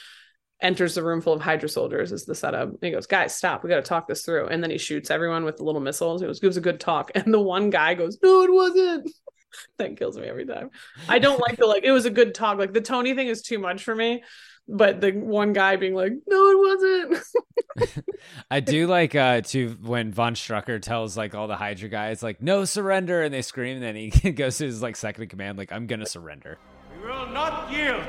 enters 0.60 0.94
the 0.94 1.02
room 1.02 1.20
full 1.20 1.34
of 1.34 1.40
Hydra 1.40 1.68
soldiers 1.68 2.12
is 2.12 2.24
the 2.24 2.34
setup. 2.34 2.68
And 2.68 2.78
he 2.80 2.90
goes, 2.90 3.06
Guys, 3.06 3.34
stop, 3.34 3.62
we 3.62 3.68
gotta 3.68 3.82
talk 3.82 4.08
this 4.08 4.24
through. 4.24 4.46
And 4.46 4.62
then 4.62 4.70
he 4.70 4.78
shoots 4.78 5.10
everyone 5.10 5.44
with 5.44 5.58
the 5.58 5.64
little 5.64 5.80
missiles. 5.80 6.22
It 6.22 6.28
was 6.28 6.40
gives 6.40 6.56
a 6.56 6.62
good 6.62 6.80
talk. 6.80 7.10
And 7.14 7.32
the 7.32 7.40
one 7.40 7.70
guy 7.70 7.94
goes, 7.94 8.18
No, 8.22 8.42
it 8.42 8.52
wasn't. 8.52 9.10
that 9.76 9.96
kills 9.98 10.16
me 10.16 10.26
every 10.26 10.46
time. 10.46 10.70
I 11.08 11.18
don't 11.18 11.40
like 11.40 11.58
the 11.58 11.66
like 11.66 11.84
it 11.84 11.92
was 11.92 12.06
a 12.06 12.10
good 12.10 12.34
talk. 12.34 12.58
Like 12.58 12.72
the 12.72 12.80
Tony 12.80 13.14
thing 13.14 13.28
is 13.28 13.42
too 13.42 13.58
much 13.58 13.84
for 13.84 13.94
me. 13.94 14.22
But 14.68 15.00
the 15.00 15.10
one 15.12 15.52
guy 15.52 15.76
being 15.76 15.94
like, 15.94 16.12
No, 16.26 16.46
it 16.46 16.58
wasn't. 16.58 18.04
I 18.50 18.60
do 18.60 18.86
like 18.86 19.14
uh 19.14 19.40
to 19.42 19.76
when 19.82 20.12
Von 20.12 20.34
Strucker 20.34 20.80
tells 20.80 21.16
like 21.16 21.34
all 21.34 21.48
the 21.48 21.56
Hydra 21.56 21.88
guys 21.88 22.22
like 22.22 22.42
no 22.42 22.64
surrender 22.64 23.22
and 23.22 23.32
they 23.32 23.42
scream 23.42 23.76
and 23.76 23.82
then 23.82 23.96
he 23.96 24.10
goes 24.32 24.58
to 24.58 24.66
his 24.66 24.82
like 24.82 24.96
second 24.96 25.24
in 25.24 25.28
command 25.28 25.58
like 25.58 25.72
I'm 25.72 25.86
gonna 25.86 26.06
surrender. 26.06 26.58
We 26.94 27.08
will 27.08 27.26
not 27.28 27.72
yield. 27.72 28.04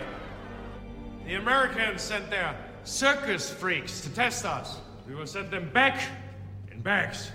The 1.25 1.35
Americans 1.35 2.01
sent 2.01 2.29
their 2.29 2.55
circus 2.83 3.49
freaks 3.51 4.01
to 4.01 4.09
test 4.09 4.45
us. 4.45 4.77
We 5.07 5.15
will 5.15 5.27
send 5.27 5.51
them 5.51 5.69
back 5.73 6.01
in 6.71 6.81
bags. 6.81 7.31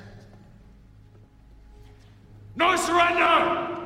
No 2.57 2.77
surrender! 2.77 3.77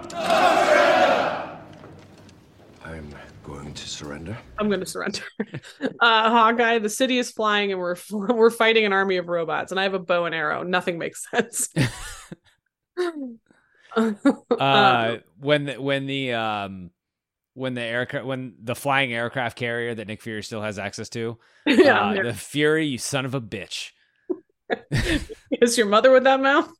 I'm 2.84 3.14
going 3.44 3.74
to 3.74 3.88
surrender. 3.88 4.36
I'm 4.58 4.68
going 4.68 4.80
to 4.80 4.86
surrender. 4.86 5.20
uh, 6.00 6.30
Hawkeye, 6.30 6.78
the 6.78 6.88
city 6.88 7.18
is 7.18 7.30
flying 7.30 7.72
and 7.72 7.80
we're 7.80 7.96
we're 8.10 8.50
fighting 8.50 8.84
an 8.84 8.92
army 8.92 9.16
of 9.16 9.28
robots, 9.28 9.72
and 9.72 9.80
I 9.80 9.84
have 9.84 9.94
a 9.94 9.98
bow 9.98 10.24
and 10.26 10.34
arrow. 10.34 10.62
Nothing 10.62 10.98
makes 10.98 11.26
sense. 11.34 11.68
Uh 13.96 15.16
when 15.38 15.64
the, 15.66 15.80
when 15.80 16.06
the 16.06 16.32
um 16.32 16.90
when 17.54 17.74
the 17.74 17.82
aircraft 17.82 18.24
when 18.26 18.54
the 18.62 18.74
flying 18.74 19.12
aircraft 19.12 19.58
carrier 19.58 19.94
that 19.94 20.06
Nick 20.06 20.22
Fury 20.22 20.42
still 20.42 20.62
has 20.62 20.78
access 20.78 21.08
to 21.10 21.38
Yeah, 21.66 22.08
uh, 22.08 22.12
yeah. 22.14 22.22
the 22.22 22.34
Fury 22.34 22.86
you 22.86 22.98
son 22.98 23.26
of 23.26 23.34
a 23.34 23.40
bitch. 23.40 23.90
is 25.50 25.76
your 25.76 25.86
mother 25.86 26.10
with 26.10 26.24
that 26.24 26.40
mouth? 26.40 26.70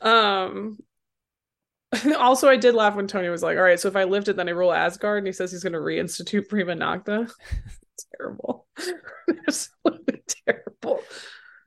um. 0.00 0.78
Also, 2.16 2.48
I 2.48 2.56
did 2.56 2.74
laugh 2.74 2.94
when 2.94 3.06
Tony 3.06 3.28
was 3.28 3.42
like, 3.42 3.56
"All 3.56 3.62
right, 3.62 3.78
so 3.78 3.88
if 3.88 3.96
I 3.96 4.04
lift 4.04 4.28
it, 4.28 4.36
then 4.36 4.48
I 4.48 4.52
rule 4.52 4.72
Asgard," 4.72 5.18
and 5.18 5.26
he 5.26 5.32
says 5.32 5.52
he's 5.52 5.62
going 5.62 5.72
to 5.74 5.78
reinstitute 5.78 6.48
Prima 6.48 6.74
Nocta. 6.74 7.30
it's 7.92 8.06
terrible. 8.16 8.66
Absolutely 9.46 10.22
terrible. 10.46 11.00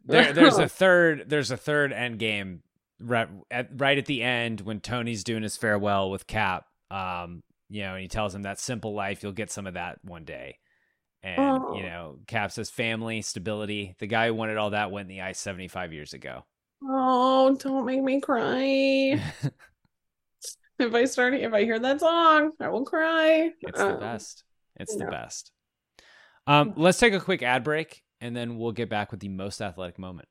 There, 0.06 0.34
there's 0.34 0.58
a 0.58 0.68
third. 0.70 1.26
There's 1.28 1.52
a 1.52 1.58
third 1.58 1.92
Endgame 1.92 2.60
right 3.00 3.30
at 3.52 3.70
right 3.80 3.98
at 3.98 4.06
the 4.06 4.24
end 4.24 4.62
when 4.62 4.80
Tony's 4.80 5.24
doing 5.24 5.44
his 5.44 5.56
farewell 5.58 6.10
with 6.12 6.28
Cap. 6.28 6.66
Um, 6.92 7.42
you 7.70 7.84
know, 7.84 7.94
and 7.94 8.02
he 8.02 8.08
tells 8.08 8.34
him 8.34 8.42
that 8.42 8.60
simple 8.60 8.94
life, 8.96 9.22
you'll 9.22 9.32
get 9.32 9.52
some 9.52 9.68
of 9.68 9.76
that 9.76 10.00
one 10.04 10.26
day. 10.26 10.58
And 11.22 11.40
Oh. 11.40 11.76
you 11.76 11.84
know, 11.84 12.18
Cap 12.28 12.52
says 12.52 12.70
family, 12.72 13.22
stability. 13.22 13.96
The 14.00 14.08
guy 14.08 14.28
who 14.28 14.34
wanted 14.34 14.58
all 14.58 14.72
that 14.72 14.90
went 14.90 15.10
in 15.10 15.16
the 15.16 15.22
ice 15.22 15.40
75 15.40 15.94
years 15.94 16.14
ago. 16.14 16.46
Oh, 16.84 17.56
don't 17.60 17.86
make 17.86 18.02
me 18.02 18.22
cry. 18.22 19.22
If 20.80 20.94
I 20.94 21.06
start, 21.06 21.34
if 21.34 21.54
I 21.54 21.64
hear 21.64 21.80
that 21.80 22.00
song, 22.00 22.52
I 22.60 22.70
will 22.70 22.86
cry. 22.86 23.52
It's 23.62 23.78
the 23.78 23.94
Um, 23.94 24.00
best. 24.00 24.44
It's 24.78 24.96
yeah. 24.98 25.06
the 25.06 25.12
best. 25.12 25.52
Um, 26.48 26.74
let's 26.76 26.98
take 26.98 27.14
a 27.14 27.20
quick 27.20 27.44
ad 27.44 27.64
break, 27.64 28.02
and 28.22 28.36
then 28.36 28.58
we'll 28.58 28.72
get 28.72 28.90
back 28.90 29.12
with 29.12 29.20
the 29.20 29.30
most 29.30 29.62
athletic 29.62 30.00
moment. 30.00 30.28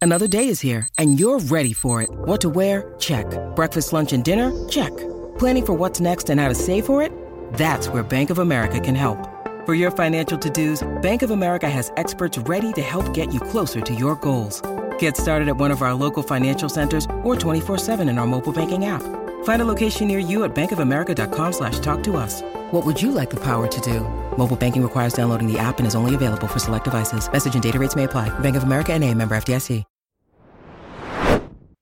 Another 0.00 0.26
day 0.26 0.48
is 0.48 0.60
here, 0.60 0.88
and 0.98 1.20
you're 1.20 1.38
ready 1.38 1.72
for 1.72 2.02
it. 2.02 2.10
What 2.10 2.40
to 2.40 2.48
wear? 2.50 2.94
Check. 2.98 3.26
Breakfast, 3.54 3.92
lunch, 3.92 4.12
and 4.12 4.24
dinner? 4.24 4.50
Check. 4.68 4.90
Planning 5.38 5.66
for 5.66 5.74
what's 5.74 6.00
next 6.00 6.28
and 6.28 6.40
how 6.40 6.48
to 6.48 6.56
save 6.56 6.86
for 6.86 7.00
it? 7.02 7.12
That's 7.54 7.86
where 7.88 8.02
Bank 8.02 8.30
of 8.30 8.38
America 8.40 8.80
can 8.80 8.96
help. 8.96 9.28
For 9.64 9.74
your 9.74 9.92
financial 9.92 10.36
to-dos, 10.38 10.82
Bank 11.02 11.22
of 11.22 11.30
America 11.30 11.70
has 11.70 11.92
experts 11.96 12.36
ready 12.36 12.72
to 12.72 12.82
help 12.82 13.14
get 13.14 13.32
you 13.32 13.38
closer 13.38 13.80
to 13.80 13.94
your 13.94 14.16
goals. 14.16 14.60
Get 15.02 15.16
started 15.16 15.48
at 15.48 15.56
one 15.56 15.72
of 15.72 15.82
our 15.82 15.94
local 15.94 16.22
financial 16.22 16.68
centers 16.68 17.06
or 17.24 17.34
24-7 17.34 18.08
in 18.08 18.18
our 18.18 18.26
mobile 18.26 18.52
banking 18.52 18.84
app. 18.84 19.02
Find 19.42 19.60
a 19.60 19.64
location 19.64 20.06
near 20.06 20.20
you 20.20 20.44
at 20.44 20.54
bankofamerica.com 20.54 21.52
slash 21.52 21.80
talk 21.80 22.04
to 22.04 22.16
us. 22.16 22.40
What 22.70 22.86
would 22.86 23.02
you 23.02 23.10
like 23.10 23.28
the 23.28 23.40
power 23.40 23.66
to 23.66 23.80
do? 23.80 24.02
Mobile 24.38 24.54
banking 24.54 24.80
requires 24.80 25.12
downloading 25.12 25.52
the 25.52 25.58
app 25.58 25.80
and 25.80 25.88
is 25.88 25.96
only 25.96 26.14
available 26.14 26.46
for 26.46 26.60
select 26.60 26.84
devices. 26.84 27.28
Message 27.32 27.54
and 27.54 27.62
data 27.64 27.80
rates 27.80 27.96
may 27.96 28.04
apply. 28.04 28.28
Bank 28.38 28.54
of 28.54 28.62
America 28.62 28.92
and 28.92 29.02
a 29.02 29.12
member 29.12 29.34
FDIC. 29.34 29.82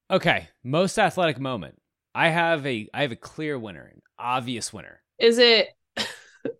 Okay, 0.09 0.49
most 0.63 0.97
athletic 0.97 1.39
moment. 1.39 1.75
I 2.15 2.29
have 2.29 2.65
a 2.65 2.89
I 2.91 3.03
have 3.03 3.11
a 3.11 3.15
clear 3.15 3.57
winner, 3.59 3.83
an 3.83 4.01
obvious 4.17 4.73
winner. 4.73 4.99
Is 5.19 5.37
it 5.37 5.67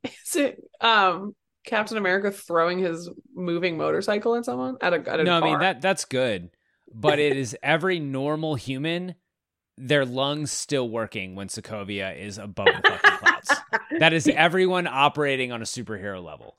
is 0.04 0.36
it 0.36 0.64
um 0.80 1.36
Captain 1.64 1.98
America 1.98 2.32
throwing 2.32 2.80
his 2.80 3.10
moving 3.34 3.78
motorcycle 3.78 4.36
at 4.36 4.46
someone 4.46 4.78
at 4.82 4.94
a, 4.94 5.10
at 5.10 5.20
a 5.20 5.24
no? 5.24 5.38
I 5.38 5.42
mean 5.42 5.60
that 5.60 5.82
that's 5.82 6.06
good, 6.06 6.50
but 6.94 7.20
it 7.20 7.38
is 7.38 7.56
every 7.62 8.00
normal 8.00 8.56
human. 8.56 9.16
Their 9.78 10.06
lungs 10.06 10.52
still 10.52 10.90
working 10.90 11.36
when 11.36 11.48
Sokovia 11.48 12.16
is 12.16 12.38
above 12.38 12.68
the 12.68 12.90
fucking 12.90 13.18
clouds. 13.18 13.52
that 14.00 14.14
is 14.14 14.28
everyone 14.28 14.86
operating 14.86 15.52
on 15.52 15.62
a 15.62 15.66
superhero 15.66 16.24
level. 16.24 16.58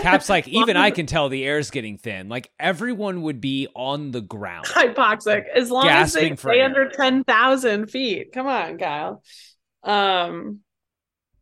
Cap's 0.00 0.28
like, 0.28 0.48
even 0.48 0.76
I 0.76 0.90
can 0.90 1.06
tell 1.06 1.28
the 1.28 1.44
air's 1.44 1.70
getting 1.70 1.98
thin. 1.98 2.28
Like 2.28 2.50
everyone 2.58 3.22
would 3.22 3.40
be 3.40 3.68
on 3.74 4.10
the 4.10 4.20
ground. 4.20 4.66
hypoxic 4.66 5.44
as 5.54 5.70
long 5.70 5.88
as 5.88 6.12
they 6.14 6.34
stay 6.34 6.58
air. 6.58 6.64
under 6.64 6.88
10,000 6.88 7.88
feet. 7.88 8.32
Come 8.32 8.46
on, 8.46 8.78
Kyle. 8.78 9.22
Um, 9.82 10.60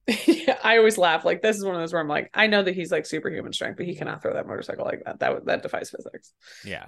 I 0.62 0.78
always 0.78 0.98
laugh. 0.98 1.24
Like, 1.24 1.42
this 1.42 1.56
is 1.56 1.64
one 1.64 1.74
of 1.74 1.80
those 1.80 1.92
where 1.92 2.00
I'm 2.00 2.08
like, 2.08 2.30
I 2.32 2.46
know 2.46 2.62
that 2.62 2.74
he's 2.74 2.92
like 2.92 3.06
superhuman 3.06 3.52
strength, 3.52 3.76
but 3.76 3.86
he 3.86 3.94
cannot 3.94 4.22
throw 4.22 4.34
that 4.34 4.46
motorcycle 4.46 4.84
like 4.84 5.02
that. 5.04 5.18
That, 5.20 5.44
that 5.46 5.62
defies 5.62 5.90
physics. 5.90 6.32
Yeah. 6.64 6.86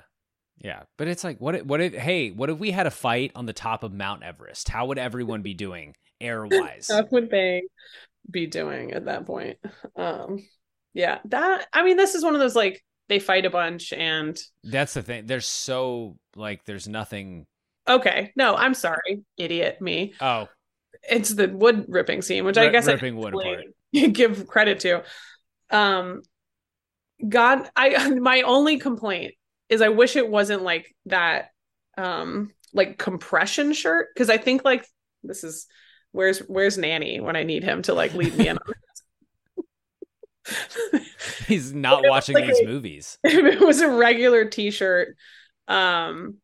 Yeah. 0.59 0.83
But 0.97 1.09
it's 1.09 1.25
like, 1.25 1.41
what 1.41 1.55
if, 1.55 1.65
what 1.65 1.81
if, 1.81 1.95
hey, 1.95 2.31
what 2.31 2.51
if 2.51 2.59
we 2.59 2.71
had 2.71 2.87
a 2.87 2.91
fight 2.91 3.33
on 3.35 3.47
the 3.47 3.53
top 3.53 3.83
of 3.83 3.93
Mount 3.93 4.23
Everest? 4.23 4.69
How 4.69 4.87
would 4.87 4.99
everyone 4.99 5.43
be 5.43 5.55
doing 5.55 5.95
air 6.21 6.47
wise? 6.47 6.87
What 6.89 7.11
would 7.13 7.31
they 7.31 7.63
be 8.31 8.47
doing 8.47 8.93
at 8.93 9.07
that 9.07 9.27
point? 9.27 9.59
Um, 9.97 10.39
yeah, 10.95 11.19
that, 11.27 11.67
I 11.73 11.83
mean, 11.83 11.97
this 11.97 12.15
is 12.15 12.25
one 12.25 12.35
of 12.35 12.41
those 12.41 12.57
like, 12.57 12.85
they 13.09 13.19
fight 13.19 13.47
a 13.47 13.51
bunch 13.51 13.93
and 13.93 14.39
That's 14.63 14.95
the 14.95 15.03
thing. 15.03 15.27
There's 15.27 15.47
so, 15.47 16.19
like, 16.37 16.65
there's 16.67 16.87
nothing. 16.87 17.47
okay, 17.89 18.33
no, 18.37 18.55
I'm 18.55 18.75
sorry, 18.75 19.23
idiot 19.39 19.81
me. 19.81 20.13
Oh, 20.21 20.49
it's 21.09 21.31
the 21.35 21.49
wood 21.49 21.87
ripping 21.89 22.23
scene, 22.23 22.45
which 22.45 22.59
I 22.59 22.65
Rip- 22.65 22.73
guess 22.73 22.89
I 22.89 23.11
wood 23.11 23.35
apart. 23.35 23.65
give 24.13 24.47
credit 24.47 24.81
to. 24.81 25.03
Um, 25.71 26.23
God, 27.27 27.69
I 27.77 28.09
my 28.21 28.43
only 28.43 28.79
complaint 28.79 29.35
is 29.69 29.83
I 29.83 29.89
wish 29.91 30.17
it 30.17 30.29
wasn't 30.29 30.63
like 30.63 30.95
that, 31.07 31.51
um, 31.97 32.51
like 32.73 32.99
compression 32.99 33.73
shirt 33.73 34.09
because 34.15 34.31
I 34.31 34.37
think 34.39 34.65
like 34.65 34.87
this 35.23 35.45
is 35.45 35.67
where's 36.13 36.39
where's 36.41 36.79
Nanny 36.79 37.21
when 37.21 37.37
I 37.37 37.43
need 37.43 37.65
him 37.65 37.83
to 37.83 37.95
like 37.95 38.15
lead 38.15 38.35
me 38.37 38.49
in. 38.49 38.59
on 38.59 38.75
he's 41.47 41.75
not 41.75 42.03
watching 42.07 42.35
like 42.35 42.47
these 42.47 42.61
a- 42.61 42.65
movies. 42.67 43.19
if 43.25 43.45
it 43.55 43.61
was 43.61 43.81
a 43.81 43.91
regular 43.91 44.47
t-shirt 44.47 45.15
um 45.67 46.37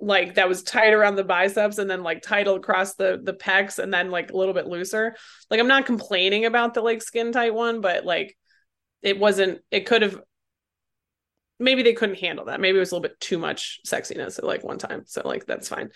like 0.00 0.34
that 0.34 0.48
was 0.48 0.62
tight 0.62 0.92
around 0.92 1.16
the 1.16 1.24
biceps 1.24 1.78
and 1.78 1.88
then 1.90 2.02
like 2.02 2.22
tight 2.22 2.48
across 2.48 2.94
the 2.94 3.20
the 3.22 3.34
pecs 3.34 3.78
and 3.78 3.92
then 3.92 4.10
like 4.10 4.30
a 4.30 4.36
little 4.36 4.54
bit 4.54 4.66
looser. 4.66 5.14
Like 5.50 5.60
i'm 5.60 5.68
not 5.68 5.86
complaining 5.86 6.46
about 6.46 6.74
the 6.74 6.80
like 6.80 7.02
skin 7.02 7.32
tight 7.32 7.54
one 7.54 7.80
but 7.80 8.04
like 8.04 8.36
it 9.02 9.18
wasn't 9.18 9.60
it 9.70 9.86
could 9.86 10.02
have 10.02 10.20
maybe 11.58 11.82
they 11.82 11.92
couldn't 11.92 12.18
handle 12.18 12.46
that. 12.46 12.60
Maybe 12.60 12.78
it 12.78 12.80
was 12.80 12.90
a 12.90 12.94
little 12.94 13.08
bit 13.08 13.20
too 13.20 13.38
much 13.38 13.80
sexiness 13.86 14.38
at 14.38 14.44
like 14.44 14.64
one 14.64 14.78
time. 14.78 15.02
So 15.06 15.22
like 15.24 15.46
that's 15.46 15.68
fine. 15.68 15.90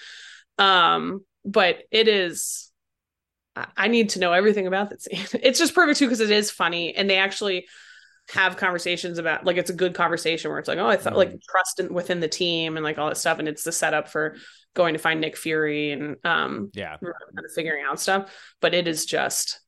Um 0.58 1.24
but 1.44 1.78
it 1.90 2.06
is 2.08 2.70
I- 3.76 3.88
need 3.88 4.10
to 4.10 4.18
know 4.18 4.32
everything 4.32 4.66
about 4.66 4.90
that 4.90 5.02
scene. 5.02 5.24
It's 5.42 5.58
just 5.58 5.74
perfect 5.74 5.98
too 5.98 6.06
because 6.06 6.20
it 6.20 6.30
is 6.30 6.50
funny 6.50 6.94
and 6.94 7.08
they 7.08 7.16
actually 7.16 7.66
have 8.30 8.56
conversations 8.56 9.18
about 9.18 9.44
like 9.44 9.56
it's 9.58 9.70
a 9.70 9.74
good 9.74 9.94
conversation 9.94 10.50
where 10.50 10.58
it's 10.58 10.68
like 10.68 10.78
oh 10.78 10.86
I 10.86 10.96
thought 10.96 11.16
like 11.16 11.34
trust 11.48 11.80
in, 11.80 11.92
within 11.92 12.20
the 12.20 12.28
team 12.28 12.76
and 12.76 12.84
like 12.84 12.96
all 12.96 13.08
that 13.08 13.16
stuff 13.16 13.38
and 13.38 13.46
it's 13.46 13.64
the 13.64 13.72
setup 13.72 14.08
for 14.08 14.36
going 14.74 14.94
to 14.94 14.98
find 14.98 15.20
Nick 15.20 15.36
Fury 15.36 15.92
and 15.92 16.16
um 16.24 16.70
Yeah. 16.72 16.96
kind 17.00 17.12
of 17.44 17.52
figuring 17.54 17.84
out 17.86 18.00
stuff. 18.00 18.32
But 18.60 18.72
it 18.74 18.88
is 18.88 19.04
just 19.04 19.60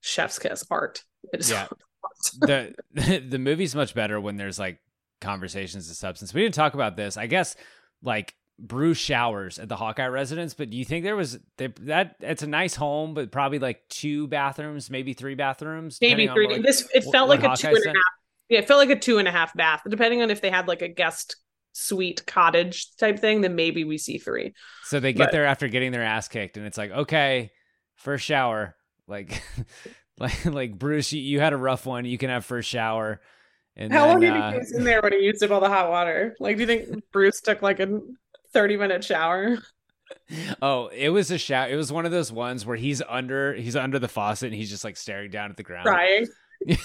chef's 0.00 0.38
kiss 0.38 0.64
art. 0.70 1.04
It 1.32 1.40
is 1.40 1.50
Yeah. 1.50 1.68
the 2.40 2.74
the 3.28 3.38
movie's 3.38 3.74
much 3.74 3.94
better 3.94 4.20
when 4.20 4.36
there's 4.36 4.58
like 4.58 4.80
conversations 5.20 5.88
of 5.88 5.96
substance. 5.96 6.34
We 6.34 6.42
didn't 6.42 6.54
talk 6.54 6.74
about 6.74 6.96
this. 6.96 7.16
I 7.16 7.26
guess 7.28 7.54
like 8.02 8.34
Bruce 8.60 8.98
showers 8.98 9.58
at 9.58 9.68
the 9.68 9.76
Hawkeye 9.76 10.06
residence, 10.06 10.54
but 10.54 10.70
do 10.70 10.76
you 10.76 10.84
think 10.84 11.04
there 11.04 11.16
was 11.16 11.38
that? 11.56 12.16
It's 12.20 12.42
a 12.42 12.46
nice 12.46 12.74
home, 12.74 13.14
but 13.14 13.32
probably 13.32 13.58
like 13.58 13.80
two 13.88 14.28
bathrooms, 14.28 14.90
maybe 14.90 15.14
three 15.14 15.34
bathrooms. 15.34 15.98
maybe 16.00 16.28
three. 16.28 16.46
like, 16.46 16.62
this 16.62 16.88
it 16.94 17.04
felt 17.10 17.28
like 17.28 17.40
a 17.40 17.56
two 17.56 17.68
Hawkeye 17.68 17.68
and 17.70 17.86
a 17.86 17.88
half. 17.88 18.04
Yeah, 18.48 18.58
it 18.58 18.68
felt 18.68 18.78
like 18.78 18.96
a 18.96 19.00
two 19.00 19.18
and 19.18 19.26
a 19.26 19.30
half 19.30 19.54
bath. 19.54 19.82
Depending 19.88 20.22
on 20.22 20.30
if 20.30 20.40
they 20.40 20.50
had 20.50 20.68
like 20.68 20.82
a 20.82 20.88
guest 20.88 21.36
suite 21.72 22.26
cottage 22.26 22.94
type 22.96 23.18
thing, 23.18 23.40
then 23.40 23.54
maybe 23.54 23.84
we 23.84 23.96
see 23.96 24.18
three. 24.18 24.52
So 24.84 25.00
they 25.00 25.12
get 25.12 25.26
But- 25.26 25.32
there 25.32 25.46
after 25.46 25.68
getting 25.68 25.92
their 25.92 26.04
ass 26.04 26.28
kicked, 26.28 26.56
and 26.56 26.66
it's 26.66 26.78
like, 26.78 26.90
okay, 26.90 27.50
first 27.96 28.24
shower. 28.24 28.76
Like, 29.06 29.42
like, 30.18 30.44
like 30.44 30.78
Bruce, 30.78 31.12
you, 31.12 31.20
you 31.22 31.40
had 31.40 31.52
a 31.52 31.56
rough 31.56 31.86
one. 31.86 32.04
You 32.04 32.18
can 32.18 32.30
have 32.30 32.44
first 32.44 32.68
shower. 32.68 33.20
And 33.76 33.92
How 33.92 34.06
then, 34.06 34.08
long 34.08 34.20
did 34.20 34.32
uh, 34.32 34.52
he 34.52 34.58
was 34.58 34.72
in 34.72 34.84
there 34.84 35.00
when 35.00 35.12
he 35.12 35.20
used 35.20 35.42
up 35.42 35.50
all 35.50 35.60
the 35.60 35.68
hot 35.68 35.90
water? 35.90 36.34
Like, 36.40 36.56
do 36.56 36.62
you 36.62 36.66
think 36.66 37.02
Bruce 37.12 37.40
took 37.40 37.62
like 37.62 37.80
a 37.80 38.00
thirty 38.52 38.76
minute 38.76 39.04
shower? 39.04 39.58
Oh, 40.60 40.88
it 40.88 41.10
was 41.10 41.30
a 41.30 41.38
shower. 41.38 41.68
It 41.68 41.76
was 41.76 41.92
one 41.92 42.04
of 42.04 42.12
those 42.12 42.32
ones 42.32 42.66
where 42.66 42.76
he's 42.76 43.00
under 43.08 43.54
he's 43.54 43.76
under 43.76 43.98
the 43.98 44.08
faucet 44.08 44.46
and 44.48 44.54
he's 44.56 44.70
just 44.70 44.84
like 44.84 44.96
staring 44.96 45.30
down 45.30 45.50
at 45.50 45.56
the 45.56 45.62
ground. 45.62 45.86
crying. 45.86 46.26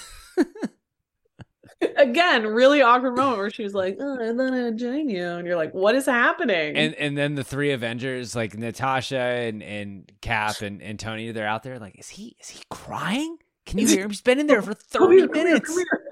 Again, 1.98 2.46
really 2.46 2.80
awkward 2.80 3.16
moment 3.16 3.36
where 3.38 3.50
she 3.50 3.62
was 3.62 3.74
like, 3.74 3.98
"Oh, 4.00 4.14
I 4.14 4.34
thought 4.34 4.54
I'd 4.54 4.78
join 4.78 5.10
you," 5.10 5.26
and 5.26 5.46
you're 5.46 5.56
like, 5.56 5.74
"What 5.74 5.94
is 5.94 6.06
happening?" 6.06 6.74
And 6.74 6.94
and 6.94 7.18
then 7.18 7.34
the 7.34 7.44
three 7.44 7.72
Avengers, 7.72 8.34
like 8.34 8.56
Natasha 8.56 9.18
and, 9.18 9.62
and 9.62 10.10
Cap 10.22 10.62
and, 10.62 10.80
and 10.80 10.98
Tony, 10.98 11.32
they're 11.32 11.46
out 11.46 11.64
there 11.64 11.78
like, 11.78 11.98
is 11.98 12.08
he 12.08 12.34
is 12.40 12.48
he 12.48 12.62
crying? 12.70 13.36
Can 13.66 13.78
you 13.78 13.86
hear 13.86 14.04
him? 14.04 14.10
He's 14.10 14.22
been 14.22 14.38
in 14.40 14.46
there 14.46 14.62
for 14.62 14.74
Come 14.92 15.10
thirty 15.10 15.26
come 15.26 15.34
here, 15.34 15.44
minutes. 15.44 15.68
come 15.68 15.78
here. 15.78 16.02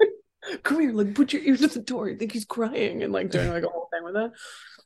Come 0.61 0.79
here, 0.79 0.91
like 0.91 1.15
put 1.15 1.33
your 1.33 1.41
ear 1.41 1.57
to 1.57 1.67
the 1.67 1.79
door. 1.79 2.07
I 2.09 2.15
think 2.15 2.31
he's 2.31 2.45
crying 2.45 3.01
and 3.01 3.11
like 3.11 3.31
doing 3.31 3.49
like 3.49 3.63
a 3.63 3.67
whole 3.67 3.89
thing 3.91 4.03
with 4.03 4.15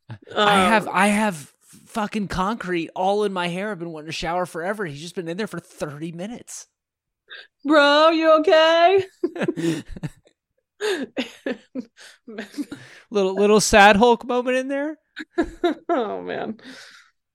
it. 0.10 0.18
I 0.36 0.56
have 0.57 0.88
Um, 0.88 0.94
I 0.94 1.07
have 1.07 1.53
fucking 1.88 2.27
concrete 2.27 2.90
all 2.95 3.23
in 3.23 3.34
my 3.34 3.48
hair. 3.48 3.72
I've 3.72 3.80
been 3.80 3.91
wanting 3.91 4.07
to 4.07 4.11
shower 4.14 4.45
forever. 4.45 4.86
He's 4.86 5.02
just 5.02 5.15
been 5.15 5.27
in 5.27 5.38
there 5.38 5.48
for 5.48 5.60
thirty 5.60 6.11
minutes. 6.11 6.68
bro, 7.65 8.10
you 8.10 8.31
okay? 8.40 9.06
little 13.11 13.36
little 13.36 13.60
sad 13.61 13.95
Hulk 13.95 14.26
moment 14.26 14.57
in 14.57 14.68
there. 14.68 14.98
oh 15.90 16.22
man. 16.22 16.57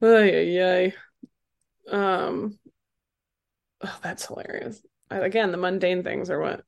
Ay, 0.02 0.58
ay, 0.58 0.92
ay. 1.92 1.92
Um 1.92 2.58
oh, 3.82 3.98
that's 4.02 4.26
hilarious. 4.26 4.80
Again, 5.10 5.52
the 5.52 5.58
mundane 5.58 6.02
things 6.02 6.30
are 6.30 6.40
what 6.40 6.64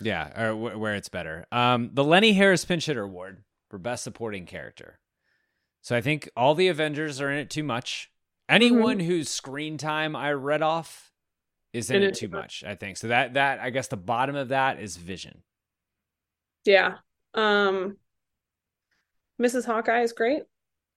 Yeah, 0.00 0.48
or 0.48 0.56
where 0.78 0.94
it's 0.94 1.08
better. 1.08 1.46
Um, 1.50 1.90
the 1.92 2.04
Lenny 2.04 2.32
Harris 2.32 2.64
Pinch 2.64 2.86
Hitter 2.86 3.02
Award 3.02 3.42
for 3.70 3.78
Best 3.78 4.04
Supporting 4.04 4.46
Character. 4.46 5.00
So 5.88 5.96
I 5.96 6.02
think 6.02 6.28
all 6.36 6.54
the 6.54 6.68
Avengers 6.68 7.18
are 7.18 7.30
in 7.30 7.38
it 7.38 7.48
too 7.48 7.62
much. 7.62 8.10
Anyone 8.46 9.00
whose 9.00 9.30
screen 9.30 9.78
time 9.78 10.14
I 10.14 10.32
read 10.32 10.60
off 10.60 11.14
is 11.72 11.88
in, 11.88 11.96
In 11.96 12.02
it 12.02 12.08
it 12.08 12.14
too 12.16 12.28
much. 12.28 12.62
I 12.62 12.74
think 12.74 12.98
so. 12.98 13.08
That 13.08 13.32
that 13.34 13.58
I 13.60 13.70
guess 13.70 13.88
the 13.88 13.96
bottom 13.96 14.36
of 14.36 14.48
that 14.48 14.80
is 14.80 14.98
Vision. 14.98 15.42
Yeah. 16.66 16.96
Um 17.32 17.96
Mrs. 19.40 19.64
Hawkeye 19.64 20.02
is 20.02 20.12
great. 20.12 20.42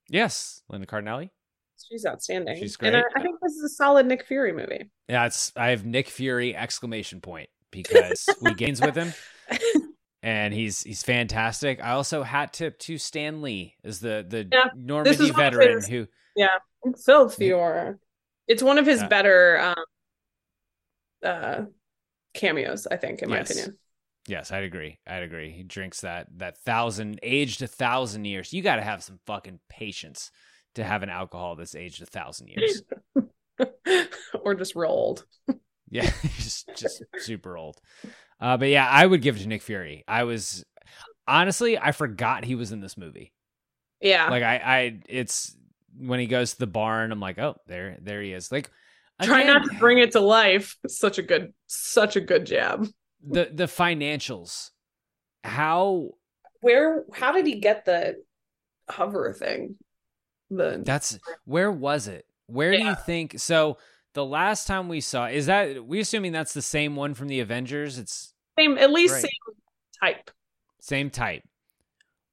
Yes, 0.10 0.62
Linda 0.68 0.88
Cardellini. 0.88 1.30
She's 1.88 2.06
outstanding. 2.06 2.60
She's 2.60 2.76
And 2.82 2.98
I, 2.98 3.00
great. 3.00 3.14
I 3.16 3.22
think 3.22 3.40
this 3.42 3.54
is 3.54 3.64
a 3.64 3.70
solid 3.70 4.08
Nick 4.08 4.28
Fury 4.28 4.52
movie. 4.52 4.92
Yeah, 5.08 5.26
it's 5.26 5.54
I 5.56 5.70
have 5.70 5.86
Nick 5.86 6.10
Fury 6.10 6.54
exclamation 6.54 7.22
point 7.22 7.48
because 7.72 8.28
we 8.42 8.54
gains 8.56 8.82
with 8.82 8.96
him. 8.96 9.14
And 10.24 10.54
he's 10.54 10.84
he's 10.84 11.02
fantastic. 11.04 11.84
I 11.84 11.92
also 11.92 12.22
hat 12.24 12.54
tip 12.54 12.78
to 12.80 12.98
Stan 12.98 13.42
Lee 13.42 13.76
as 13.84 14.00
the 14.00 14.26
the 14.28 14.48
Yeah, 14.52 14.66
Normandy 14.76 15.12
is 15.12 15.20
one 15.20 15.30
of 15.30 15.36
veteran 15.36 15.76
his- 15.78 15.88
who 15.88 16.08
Yeah. 16.36 16.60
Phil 17.04 17.30
Fiora. 17.30 17.98
It's 18.48 18.62
one 18.64 18.78
of 18.78 18.86
his 18.86 19.02
Yeah. 19.02 19.08
better 19.08 19.60
um 19.60 19.84
uh 21.24 21.62
cameos, 22.34 22.88
I 22.88 22.98
think, 22.98 23.22
in 23.22 23.30
my 23.30 23.40
opinion. 23.40 23.78
Yes, 24.28 24.52
I'd 24.52 24.64
agree. 24.64 25.00
I'd 25.08 25.24
agree. 25.24 25.52
He 25.52 25.64
drinks 25.64 26.02
that 26.02 26.28
that 26.38 26.58
thousand 26.60 27.20
aged 27.24 27.62
a 27.64 27.68
thousand 27.68 28.26
years. 28.26 28.54
You 28.54 28.62
got 28.62 28.76
to 28.76 28.84
have 28.84 29.04
some 29.04 29.20
fucking 29.26 29.60
patience 29.70 30.32
to 30.76 30.84
have 30.84 31.02
an 31.04 31.10
alcohol 31.10 31.56
that's 31.56 31.74
aged 31.76 32.02
a 32.02 32.06
thousand 32.06 32.48
years. 32.50 32.84
or 34.44 34.54
just 34.56 34.76
real 34.76 34.92
old. 34.92 35.26
Yeah, 35.90 36.10
just 36.38 36.70
just 36.76 37.04
super 37.18 37.58
old. 37.58 37.82
Uh, 38.42 38.58
but 38.58 38.70
yeah, 38.70 38.88
I 38.90 39.06
would 39.06 39.22
give 39.22 39.36
it 39.36 39.40
to 39.40 39.48
Nick 39.48 39.62
Fury. 39.62 40.04
I 40.08 40.24
was 40.24 40.66
honestly, 41.28 41.78
I 41.78 41.92
forgot 41.92 42.44
he 42.44 42.56
was 42.56 42.72
in 42.72 42.82
this 42.82 42.98
movie. 42.98 43.32
Yeah, 44.02 44.30
like 44.30 44.42
I, 44.42 44.56
I, 44.56 45.00
it's 45.08 45.56
when 45.96 46.20
he 46.20 46.26
goes 46.26 46.54
to 46.54 46.60
the 46.60 46.68
barn. 46.68 47.12
I'm 47.12 47.20
like, 47.20 47.38
oh, 47.38 47.56
there, 47.68 47.98
there 48.02 48.22
he 48.22 48.34
is. 48.34 48.52
Like, 48.52 48.72
try 49.22 49.44
not 49.44 49.64
to 49.66 49.78
bring 49.78 50.00
it 50.00 50.14
to 50.14 50.22
life. 50.22 50.76
Such 50.88 51.20
a 51.20 51.22
good, 51.22 51.54
such 51.68 52.16
a 52.16 52.22
good 52.22 52.46
jab. 52.46 52.88
The 53.24 53.52
the 53.54 53.66
financials, 53.66 54.72
how, 55.44 56.10
where, 56.62 57.06
how 57.14 57.32
did 57.32 57.46
he 57.46 57.60
get 57.60 57.86
the 57.86 58.16
hover 58.90 59.32
thing? 59.34 59.76
The 60.50 60.82
that's 60.84 61.20
where 61.46 61.72
was 61.72 62.08
it? 62.08 62.26
Where 62.48 62.74
yeah. 62.74 62.80
do 62.80 62.86
you 62.86 62.96
think 63.06 63.40
so? 63.40 63.78
the 64.14 64.26
last 64.26 64.68
time 64.68 64.90
we 64.90 65.02
saw 65.02 65.28
is 65.28 65.46
that 65.46 65.86
we 65.86 66.00
assuming 66.00 66.32
that's 66.32 66.54
the 66.54 66.62
same 66.62 66.96
one 66.96 67.14
from 67.14 67.28
the 67.28 67.40
Avengers? 67.40 67.98
It's 67.98 68.31
same, 68.58 68.78
at 68.78 68.92
least 68.92 69.14
right. 69.14 69.22
same 69.22 69.56
type. 70.02 70.32
Same 70.80 71.10
type. 71.10 71.44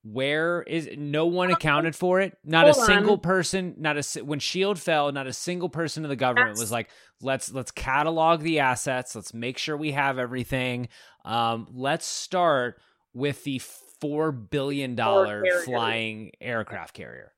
Where 0.04 0.62
is 0.62 0.88
no 0.96 1.26
one 1.26 1.50
accounted 1.50 1.94
for 1.94 2.20
it? 2.20 2.38
Not 2.44 2.64
Hold 2.64 2.76
a 2.76 2.86
single 2.86 3.12
on. 3.14 3.20
person. 3.20 3.74
Not 3.78 3.98
a 3.98 4.24
when 4.24 4.38
Shield 4.38 4.78
fell. 4.78 5.12
Not 5.12 5.26
a 5.26 5.32
single 5.32 5.68
person 5.68 6.04
in 6.04 6.08
the 6.08 6.16
government 6.16 6.50
that's... 6.50 6.60
was 6.60 6.72
like, 6.72 6.88
let's 7.20 7.52
let's 7.52 7.70
catalog 7.70 8.40
the 8.40 8.60
assets. 8.60 9.14
Let's 9.14 9.34
make 9.34 9.58
sure 9.58 9.76
we 9.76 9.92
have 9.92 10.18
everything. 10.18 10.88
Um, 11.24 11.66
let's 11.72 12.06
start 12.06 12.80
with 13.12 13.44
the 13.44 13.60
four 14.00 14.32
billion 14.32 14.94
dollar 14.94 15.44
flying 15.64 16.30
aircraft 16.40 16.94
carrier. 16.94 17.32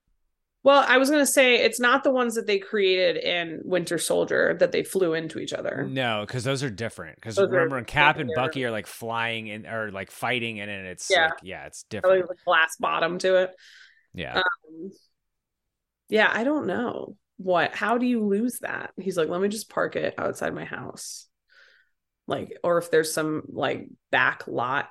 Well, 0.62 0.84
I 0.86 0.98
was 0.98 1.08
going 1.08 1.22
to 1.22 1.30
say 1.30 1.56
it's 1.56 1.80
not 1.80 2.04
the 2.04 2.10
ones 2.10 2.34
that 2.34 2.46
they 2.46 2.58
created 2.58 3.16
in 3.16 3.60
Winter 3.64 3.96
Soldier 3.96 4.56
that 4.60 4.72
they 4.72 4.82
flew 4.82 5.14
into 5.14 5.38
each 5.38 5.54
other. 5.54 5.88
No, 5.90 6.22
because 6.26 6.44
those 6.44 6.62
are 6.62 6.68
different. 6.68 7.16
Because 7.16 7.38
remember, 7.38 7.76
when 7.76 7.86
Cap 7.86 8.18
and 8.18 8.30
Bucky 8.34 8.64
are 8.66 8.70
like 8.70 8.86
flying 8.86 9.46
in 9.46 9.66
or 9.66 9.90
like 9.90 10.10
fighting 10.10 10.58
in 10.58 10.68
it, 10.68 10.84
it's 10.84 11.10
yeah, 11.10 11.24
like, 11.26 11.32
yeah 11.42 11.66
it's 11.66 11.84
different. 11.84 12.28
Like 12.28 12.44
glass 12.44 12.76
bottom 12.78 13.18
to 13.20 13.36
it. 13.36 13.54
Yeah. 14.12 14.36
Um, 14.38 14.90
yeah, 16.10 16.30
I 16.30 16.44
don't 16.44 16.66
know 16.66 17.16
what. 17.38 17.74
How 17.74 17.96
do 17.96 18.04
you 18.04 18.26
lose 18.26 18.58
that? 18.58 18.92
He's 19.00 19.16
like, 19.16 19.30
let 19.30 19.40
me 19.40 19.48
just 19.48 19.70
park 19.70 19.96
it 19.96 20.14
outside 20.18 20.54
my 20.54 20.66
house, 20.66 21.26
like, 22.26 22.58
or 22.62 22.76
if 22.76 22.90
there's 22.90 23.14
some 23.14 23.44
like 23.48 23.88
back 24.10 24.46
lot. 24.46 24.90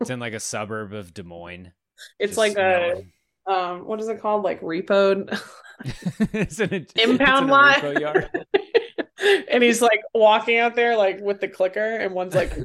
it's 0.00 0.08
in 0.08 0.18
like 0.18 0.32
a 0.32 0.40
suburb 0.40 0.94
of 0.94 1.12
Des 1.12 1.24
Moines. 1.24 1.72
It's 2.20 2.36
just 2.36 2.38
like 2.38 2.56
a 2.56 3.02
um 3.48 3.86
what 3.86 4.00
is 4.00 4.08
it 4.08 4.20
called 4.20 4.42
like 4.44 4.60
repoed 4.60 5.40
it's 6.32 6.60
an 6.60 6.86
impound 6.96 7.48
lot 7.48 7.82
and 9.50 9.62
he's 9.62 9.82
like 9.82 10.00
walking 10.14 10.58
out 10.58 10.74
there 10.74 10.96
like 10.96 11.20
with 11.20 11.40
the 11.40 11.48
clicker 11.48 11.96
and 11.96 12.14
one's 12.14 12.34
like 12.34 12.56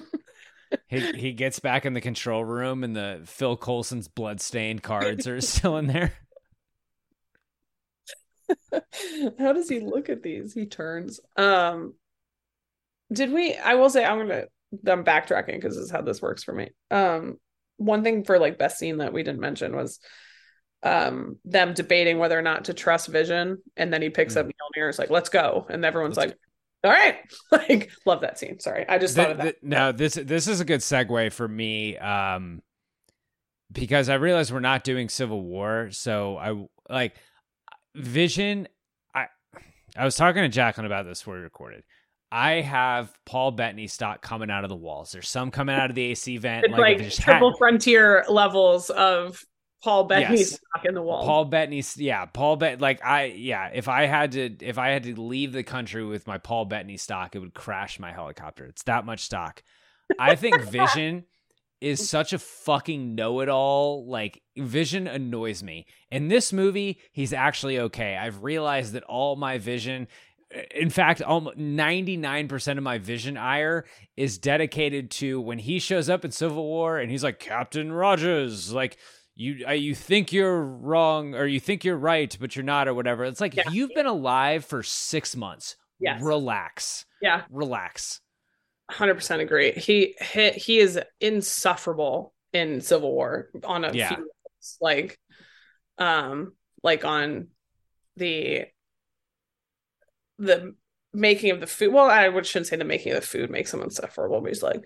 he 0.88 1.12
he 1.12 1.32
gets 1.32 1.60
back 1.60 1.86
in 1.86 1.92
the 1.92 2.00
control 2.00 2.44
room 2.44 2.82
and 2.82 2.96
the 2.96 3.20
Phil 3.24 3.56
Coulson's 3.56 4.08
bloodstained 4.08 4.82
cards 4.82 5.26
are 5.26 5.40
still 5.40 5.76
in 5.76 5.86
there. 5.86 6.12
How 9.38 9.52
does 9.52 9.68
he 9.68 9.80
look 9.80 10.08
at 10.08 10.22
these? 10.22 10.54
He 10.54 10.66
turns. 10.66 11.20
Um 11.36 11.94
did 13.12 13.32
we 13.32 13.54
I 13.54 13.74
will 13.74 13.90
say 13.90 14.04
I'm 14.04 14.18
gonna 14.18 14.44
I'm 14.86 15.04
backtracking 15.04 15.54
because 15.54 15.74
this 15.76 15.84
is 15.84 15.90
how 15.90 16.02
this 16.02 16.22
works 16.22 16.42
for 16.42 16.52
me. 16.52 16.70
Um 16.90 17.38
one 17.76 18.02
thing 18.02 18.24
for 18.24 18.38
like 18.38 18.58
best 18.58 18.78
scene 18.78 18.98
that 18.98 19.12
we 19.12 19.22
didn't 19.22 19.40
mention 19.40 19.74
was 19.74 20.00
um 20.82 21.36
them 21.44 21.74
debating 21.74 22.18
whether 22.18 22.38
or 22.38 22.42
not 22.42 22.66
to 22.66 22.74
trust 22.74 23.08
Vision, 23.08 23.58
and 23.76 23.92
then 23.92 24.02
he 24.02 24.10
picks 24.10 24.34
mm. 24.34 24.38
up 24.38 24.46
Mjolnir. 24.46 24.88
It's 24.88 24.98
like, 24.98 25.10
let's 25.10 25.28
go, 25.28 25.66
and 25.68 25.84
everyone's 25.84 26.16
let's 26.16 26.30
like, 26.30 26.38
go. 26.82 26.90
all 26.90 26.94
right, 26.94 27.16
like 27.68 27.90
love 28.04 28.20
that 28.20 28.38
scene. 28.38 28.60
Sorry, 28.60 28.86
I 28.88 28.98
just 28.98 29.14
the, 29.14 29.22
thought 29.22 29.30
of 29.32 29.38
that. 29.38 29.56
The, 29.60 29.68
no, 29.68 29.92
this 29.92 30.14
this 30.14 30.48
is 30.48 30.60
a 30.60 30.64
good 30.64 30.80
segue 30.80 31.32
for 31.32 31.48
me, 31.48 31.96
um, 31.98 32.62
because 33.72 34.08
I 34.08 34.14
realize 34.14 34.52
we're 34.52 34.60
not 34.60 34.84
doing 34.84 35.08
Civil 35.08 35.42
War, 35.42 35.88
so 35.90 36.36
I 36.36 36.92
like 36.92 37.16
Vision. 37.94 38.68
I 39.14 39.26
I 39.96 40.04
was 40.04 40.16
talking 40.16 40.42
to 40.42 40.48
Jacqueline 40.48 40.86
about 40.86 41.06
this 41.06 41.20
before 41.20 41.36
we 41.36 41.40
recorded. 41.40 41.84
I 42.30 42.60
have 42.60 43.12
Paul 43.24 43.52
Bettany 43.52 43.86
stock 43.86 44.20
coming 44.20 44.50
out 44.50 44.64
of 44.64 44.70
the 44.70 44.76
walls. 44.76 45.12
There's 45.12 45.28
some 45.28 45.50
coming 45.50 45.76
out 45.76 45.90
of 45.90 45.96
the 45.96 46.04
AC 46.04 46.36
vent. 46.38 46.70
Like, 46.70 47.00
like 47.00 47.10
triple 47.12 47.50
had... 47.50 47.58
frontier 47.58 48.24
levels 48.28 48.90
of 48.90 49.44
Paul 49.82 50.04
Bettany 50.04 50.38
yes. 50.38 50.54
stock 50.54 50.84
in 50.84 50.94
the 50.94 51.02
wall. 51.02 51.24
Paul 51.24 51.44
Bettany's 51.44 51.96
yeah, 51.96 52.24
Paul 52.24 52.56
Bet 52.56 52.80
like 52.80 53.04
I 53.04 53.26
yeah, 53.26 53.70
if 53.72 53.88
I 53.88 54.06
had 54.06 54.32
to 54.32 54.56
if 54.60 54.78
I 54.78 54.88
had 54.88 55.04
to 55.04 55.20
leave 55.20 55.52
the 55.52 55.62
country 55.62 56.04
with 56.04 56.26
my 56.26 56.38
Paul 56.38 56.64
Bettany 56.64 56.96
stock, 56.96 57.36
it 57.36 57.38
would 57.38 57.54
crash 57.54 58.00
my 58.00 58.12
helicopter. 58.12 58.64
It's 58.66 58.82
that 58.84 59.06
much 59.06 59.20
stock. 59.20 59.62
I 60.18 60.34
think 60.34 60.60
Vision 60.62 61.24
is 61.80 62.08
such 62.08 62.32
a 62.32 62.38
fucking 62.38 63.14
know-it-all. 63.14 64.08
Like 64.08 64.42
Vision 64.56 65.06
annoys 65.06 65.62
me. 65.62 65.86
In 66.10 66.28
this 66.28 66.52
movie, 66.52 67.00
he's 67.12 67.32
actually 67.32 67.78
okay. 67.78 68.16
I've 68.16 68.42
realized 68.42 68.94
that 68.94 69.04
all 69.04 69.36
my 69.36 69.58
Vision 69.58 70.08
in 70.74 70.90
fact, 70.90 71.22
almost 71.22 71.58
99% 71.58 72.78
of 72.78 72.82
my 72.82 72.98
vision 72.98 73.36
ire 73.36 73.84
is 74.16 74.38
dedicated 74.38 75.10
to 75.10 75.40
when 75.40 75.58
he 75.58 75.78
shows 75.78 76.08
up 76.08 76.24
in 76.24 76.30
Civil 76.30 76.64
War 76.64 76.98
and 76.98 77.10
he's 77.10 77.24
like, 77.24 77.38
Captain 77.38 77.92
Rogers, 77.92 78.72
like, 78.72 78.96
you 79.38 79.66
uh, 79.68 79.72
you 79.72 79.94
think 79.94 80.32
you're 80.32 80.62
wrong 80.62 81.34
or 81.34 81.46
you 81.46 81.60
think 81.60 81.84
you're 81.84 81.98
right, 81.98 82.34
but 82.40 82.56
you're 82.56 82.64
not 82.64 82.88
or 82.88 82.94
whatever. 82.94 83.24
It's 83.24 83.40
like 83.40 83.54
yeah. 83.54 83.64
you've 83.70 83.94
been 83.94 84.06
alive 84.06 84.64
for 84.64 84.82
six 84.82 85.36
months. 85.36 85.76
Yes. 86.00 86.22
Relax. 86.22 87.04
Yeah. 87.20 87.42
Relax. 87.50 88.20
100% 88.90 89.40
agree. 89.40 89.72
He, 89.72 90.14
he, 90.32 90.50
he 90.50 90.78
is 90.78 90.98
insufferable 91.20 92.32
in 92.52 92.80
Civil 92.80 93.12
War 93.12 93.50
on 93.64 93.84
a 93.84 93.92
yeah. 93.92 94.08
few 94.08 94.16
levels. 94.16 94.78
like 94.80 95.18
um 95.98 96.52
like 96.82 97.04
on 97.04 97.48
the 98.16 98.64
the 100.38 100.74
making 101.12 101.50
of 101.50 101.60
the 101.60 101.66
food. 101.66 101.92
Well, 101.92 102.08
I 102.10 102.28
would 102.28 102.46
shouldn't 102.46 102.68
say 102.68 102.76
the 102.76 102.84
making 102.84 103.12
of 103.12 103.20
the 103.20 103.26
food 103.26 103.50
makes 103.50 103.72
him 103.72 103.82
insufferable, 103.82 104.40
but 104.40 104.48
he's 104.48 104.62
like 104.62 104.84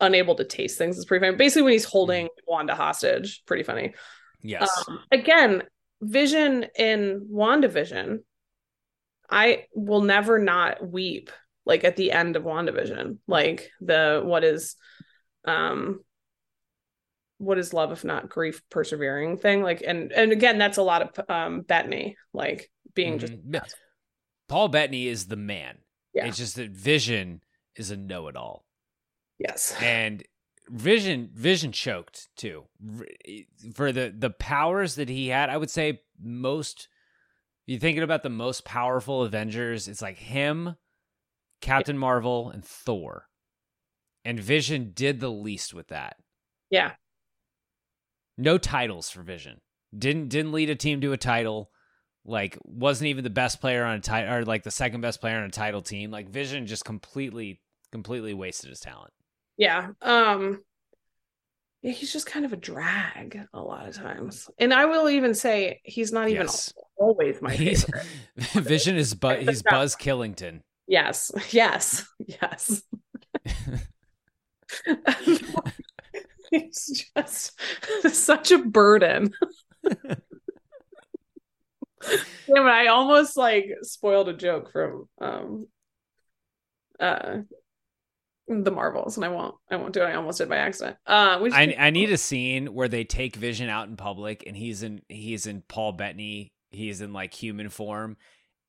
unable 0.00 0.34
to 0.36 0.44
taste 0.44 0.78
things. 0.78 0.96
It's 0.96 1.06
pretty 1.06 1.24
funny. 1.24 1.36
Basically, 1.36 1.62
when 1.62 1.72
he's 1.72 1.84
holding 1.84 2.26
mm-hmm. 2.26 2.50
Wanda 2.50 2.74
hostage, 2.74 3.42
pretty 3.46 3.62
funny. 3.62 3.94
Yes. 4.42 4.70
Um, 4.88 5.00
again, 5.10 5.62
Vision 6.00 6.66
in 6.78 7.28
WandaVision, 7.32 8.18
I 9.30 9.64
will 9.74 10.02
never 10.02 10.38
not 10.38 10.86
weep 10.86 11.30
like 11.64 11.84
at 11.84 11.96
the 11.96 12.12
end 12.12 12.36
of 12.36 12.44
WandaVision. 12.44 13.18
Like 13.26 13.70
the 13.80 14.22
what 14.24 14.44
is 14.44 14.76
um 15.44 16.00
what 17.38 17.58
is 17.58 17.74
love 17.74 17.92
if 17.92 18.04
not 18.04 18.28
grief 18.28 18.62
persevering 18.70 19.36
thing 19.36 19.62
like 19.62 19.82
and 19.86 20.10
and 20.12 20.32
again 20.32 20.58
that's 20.58 20.78
a 20.78 20.82
lot 20.82 21.02
of 21.02 21.30
um 21.30 21.60
Bettany 21.60 22.16
like 22.32 22.70
being 22.94 23.18
mm-hmm. 23.18 23.52
just 23.52 23.76
Paul 24.48 24.68
Bettany 24.68 25.08
is 25.08 25.26
the 25.26 25.36
man. 25.36 25.78
Yeah. 26.14 26.26
It's 26.26 26.38
just 26.38 26.56
that 26.56 26.70
Vision 26.70 27.42
is 27.74 27.90
a 27.90 27.96
know-it-all. 27.96 28.64
Yes. 29.38 29.74
And 29.80 30.24
Vision 30.68 31.30
Vision 31.32 31.72
choked 31.72 32.28
too. 32.36 32.64
For 33.74 33.92
the 33.92 34.12
the 34.16 34.30
powers 34.30 34.96
that 34.96 35.08
he 35.08 35.28
had, 35.28 35.48
I 35.50 35.56
would 35.56 35.70
say 35.70 36.00
most 36.20 36.88
you 37.66 37.78
thinking 37.78 38.02
about 38.02 38.22
the 38.22 38.30
most 38.30 38.64
powerful 38.64 39.22
Avengers, 39.22 39.88
it's 39.88 40.02
like 40.02 40.18
him, 40.18 40.76
Captain 41.60 41.98
Marvel, 41.98 42.50
and 42.50 42.64
Thor. 42.64 43.28
And 44.24 44.40
Vision 44.40 44.92
did 44.94 45.20
the 45.20 45.30
least 45.30 45.72
with 45.72 45.88
that. 45.88 46.16
Yeah. 46.70 46.92
No 48.36 48.58
titles 48.58 49.08
for 49.08 49.22
Vision. 49.22 49.60
Didn't 49.96 50.28
didn't 50.28 50.52
lead 50.52 50.70
a 50.70 50.74
team 50.74 51.00
to 51.00 51.12
a 51.12 51.16
title 51.16 51.70
like 52.26 52.58
wasn't 52.64 53.08
even 53.08 53.24
the 53.24 53.30
best 53.30 53.60
player 53.60 53.84
on 53.84 53.96
a 53.96 54.00
title 54.00 54.32
or 54.34 54.44
like 54.44 54.62
the 54.62 54.70
second 54.70 55.00
best 55.00 55.20
player 55.20 55.36
on 55.36 55.44
a 55.44 55.50
title 55.50 55.82
team. 55.82 56.10
Like 56.10 56.28
Vision 56.28 56.66
just 56.66 56.84
completely 56.84 57.60
completely 57.92 58.34
wasted 58.34 58.70
his 58.70 58.80
talent. 58.80 59.12
Yeah. 59.56 59.90
Um 60.02 60.62
yeah, 61.82 61.92
he's 61.92 62.12
just 62.12 62.26
kind 62.26 62.44
of 62.44 62.52
a 62.52 62.56
drag 62.56 63.40
a 63.52 63.60
lot 63.60 63.86
of 63.88 63.94
times. 63.94 64.50
And 64.58 64.74
I 64.74 64.86
will 64.86 65.08
even 65.08 65.34
say 65.34 65.80
he's 65.84 66.12
not 66.12 66.28
even 66.28 66.42
yes. 66.42 66.72
always 66.96 67.40
my 67.40 67.56
favorite. 67.56 68.06
Vision 68.36 68.96
is 68.96 69.14
but 69.14 69.42
he's 69.42 69.62
Buzz 69.62 69.94
Killington. 69.94 70.62
Yes. 70.88 71.30
Yes. 71.50 72.06
Yes. 72.18 72.82
he's 76.50 77.04
just 77.16 77.60
such 78.12 78.50
a 78.50 78.58
burden. 78.58 79.32
yeah, 82.48 82.54
but 82.54 82.66
I 82.66 82.88
almost 82.88 83.36
like 83.36 83.66
spoiled 83.82 84.28
a 84.28 84.34
joke 84.34 84.72
from 84.72 85.08
um 85.20 85.66
uh 87.00 87.38
the 88.48 88.70
Marvels, 88.70 89.16
and 89.16 89.24
I 89.24 89.28
won't. 89.28 89.54
I 89.70 89.76
won't 89.76 89.92
do 89.92 90.02
it. 90.02 90.06
I 90.06 90.14
almost 90.14 90.38
did 90.38 90.48
by 90.48 90.56
accident. 90.56 90.96
Uh, 91.06 91.38
we 91.42 91.52
I 91.52 91.74
I 91.78 91.90
need 91.90 92.12
a 92.12 92.16
scene 92.16 92.74
where 92.74 92.88
they 92.88 93.04
take 93.04 93.36
Vision 93.36 93.68
out 93.68 93.88
in 93.88 93.96
public, 93.96 94.44
and 94.46 94.56
he's 94.56 94.82
in 94.82 95.02
he's 95.08 95.46
in 95.46 95.62
Paul 95.62 95.92
Bettany. 95.92 96.52
He's 96.70 97.00
in 97.00 97.12
like 97.12 97.34
human 97.34 97.68
form, 97.70 98.16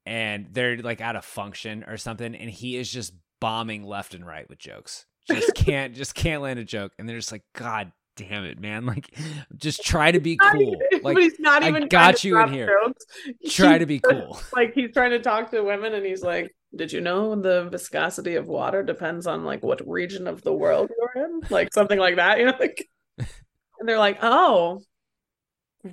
and 0.05 0.47
they're 0.51 0.77
like 0.77 1.01
at 1.01 1.15
a 1.15 1.21
function 1.21 1.83
or 1.83 1.97
something, 1.97 2.33
and 2.33 2.49
he 2.49 2.75
is 2.75 2.91
just 2.91 3.13
bombing 3.39 3.83
left 3.83 4.15
and 4.15 4.25
right 4.25 4.49
with 4.49 4.57
jokes. 4.57 5.05
Just 5.29 5.53
can't 5.55 5.93
just 5.93 6.15
can't 6.15 6.41
land 6.41 6.57
a 6.57 6.63
joke, 6.63 6.93
and 6.97 7.07
they're 7.07 7.17
just 7.17 7.31
like, 7.31 7.43
God 7.53 7.91
damn 8.17 8.43
it, 8.43 8.59
man! 8.59 8.85
Like, 8.87 9.15
just 9.55 9.83
try 9.85 10.11
to 10.11 10.19
be 10.19 10.35
cool. 10.35 10.75
Like, 11.03 11.17
he's 11.17 11.39
not 11.39 11.63
even. 11.63 11.83
I 11.83 11.87
got 11.87 12.23
you 12.25 12.37
in 12.41 12.51
here. 12.51 12.67
jokes. 12.83 13.05
Try 13.55 13.73
He's 13.73 13.79
to 13.79 13.85
be 13.85 13.99
cool. 13.99 14.39
Like 14.53 14.73
he's 14.73 14.91
trying 14.91 15.11
to 15.11 15.19
talk 15.19 15.51
to 15.51 15.61
women, 15.63 15.93
and 15.93 16.05
he's 16.05 16.21
like, 16.23 16.53
"Did 16.75 16.91
you 16.91 16.99
know 16.99 17.35
the 17.39 17.69
viscosity 17.69 18.35
of 18.35 18.47
water 18.47 18.83
depends 18.83 19.25
on 19.27 19.45
like 19.45 19.63
what 19.63 19.87
region 19.87 20.27
of 20.27 20.41
the 20.41 20.53
world 20.53 20.91
you're 20.97 21.23
in?" 21.25 21.41
Like 21.49 21.73
something 21.73 21.97
like 21.99 22.15
that, 22.17 22.39
you 22.39 22.45
know. 22.47 22.53
Like, 22.59 22.89
and 23.17 23.87
they're 23.87 23.97
like, 23.99 24.17
"Oh, 24.21 24.81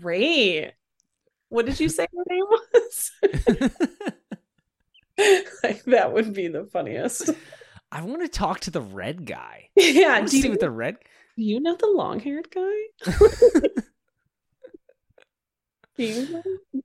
great. 0.00 0.72
What 1.50 1.66
did 1.66 1.78
you 1.78 1.88
say 1.88 2.06
your 2.12 2.24
name 2.28 2.44
was?" 2.72 3.10
like 5.62 5.84
that 5.84 6.12
would 6.12 6.32
be 6.32 6.48
the 6.48 6.64
funniest. 6.72 7.30
I 7.92 8.02
want 8.02 8.22
to 8.22 8.28
talk 8.28 8.60
to 8.60 8.70
the 8.70 8.80
red 8.80 9.24
guy. 9.26 9.68
Yeah, 9.76 10.08
I 10.08 10.18
want 10.20 10.28
to 10.28 10.36
do 10.36 10.40
see 10.40 10.44
you- 10.48 10.50
what 10.50 10.60
the 10.60 10.70
red. 10.70 10.96
Do 11.36 11.42
you 11.42 11.60
know 11.60 11.76
the 11.76 11.86
long-haired 11.88 12.48
guy? 12.50 13.10
You? 15.96 16.42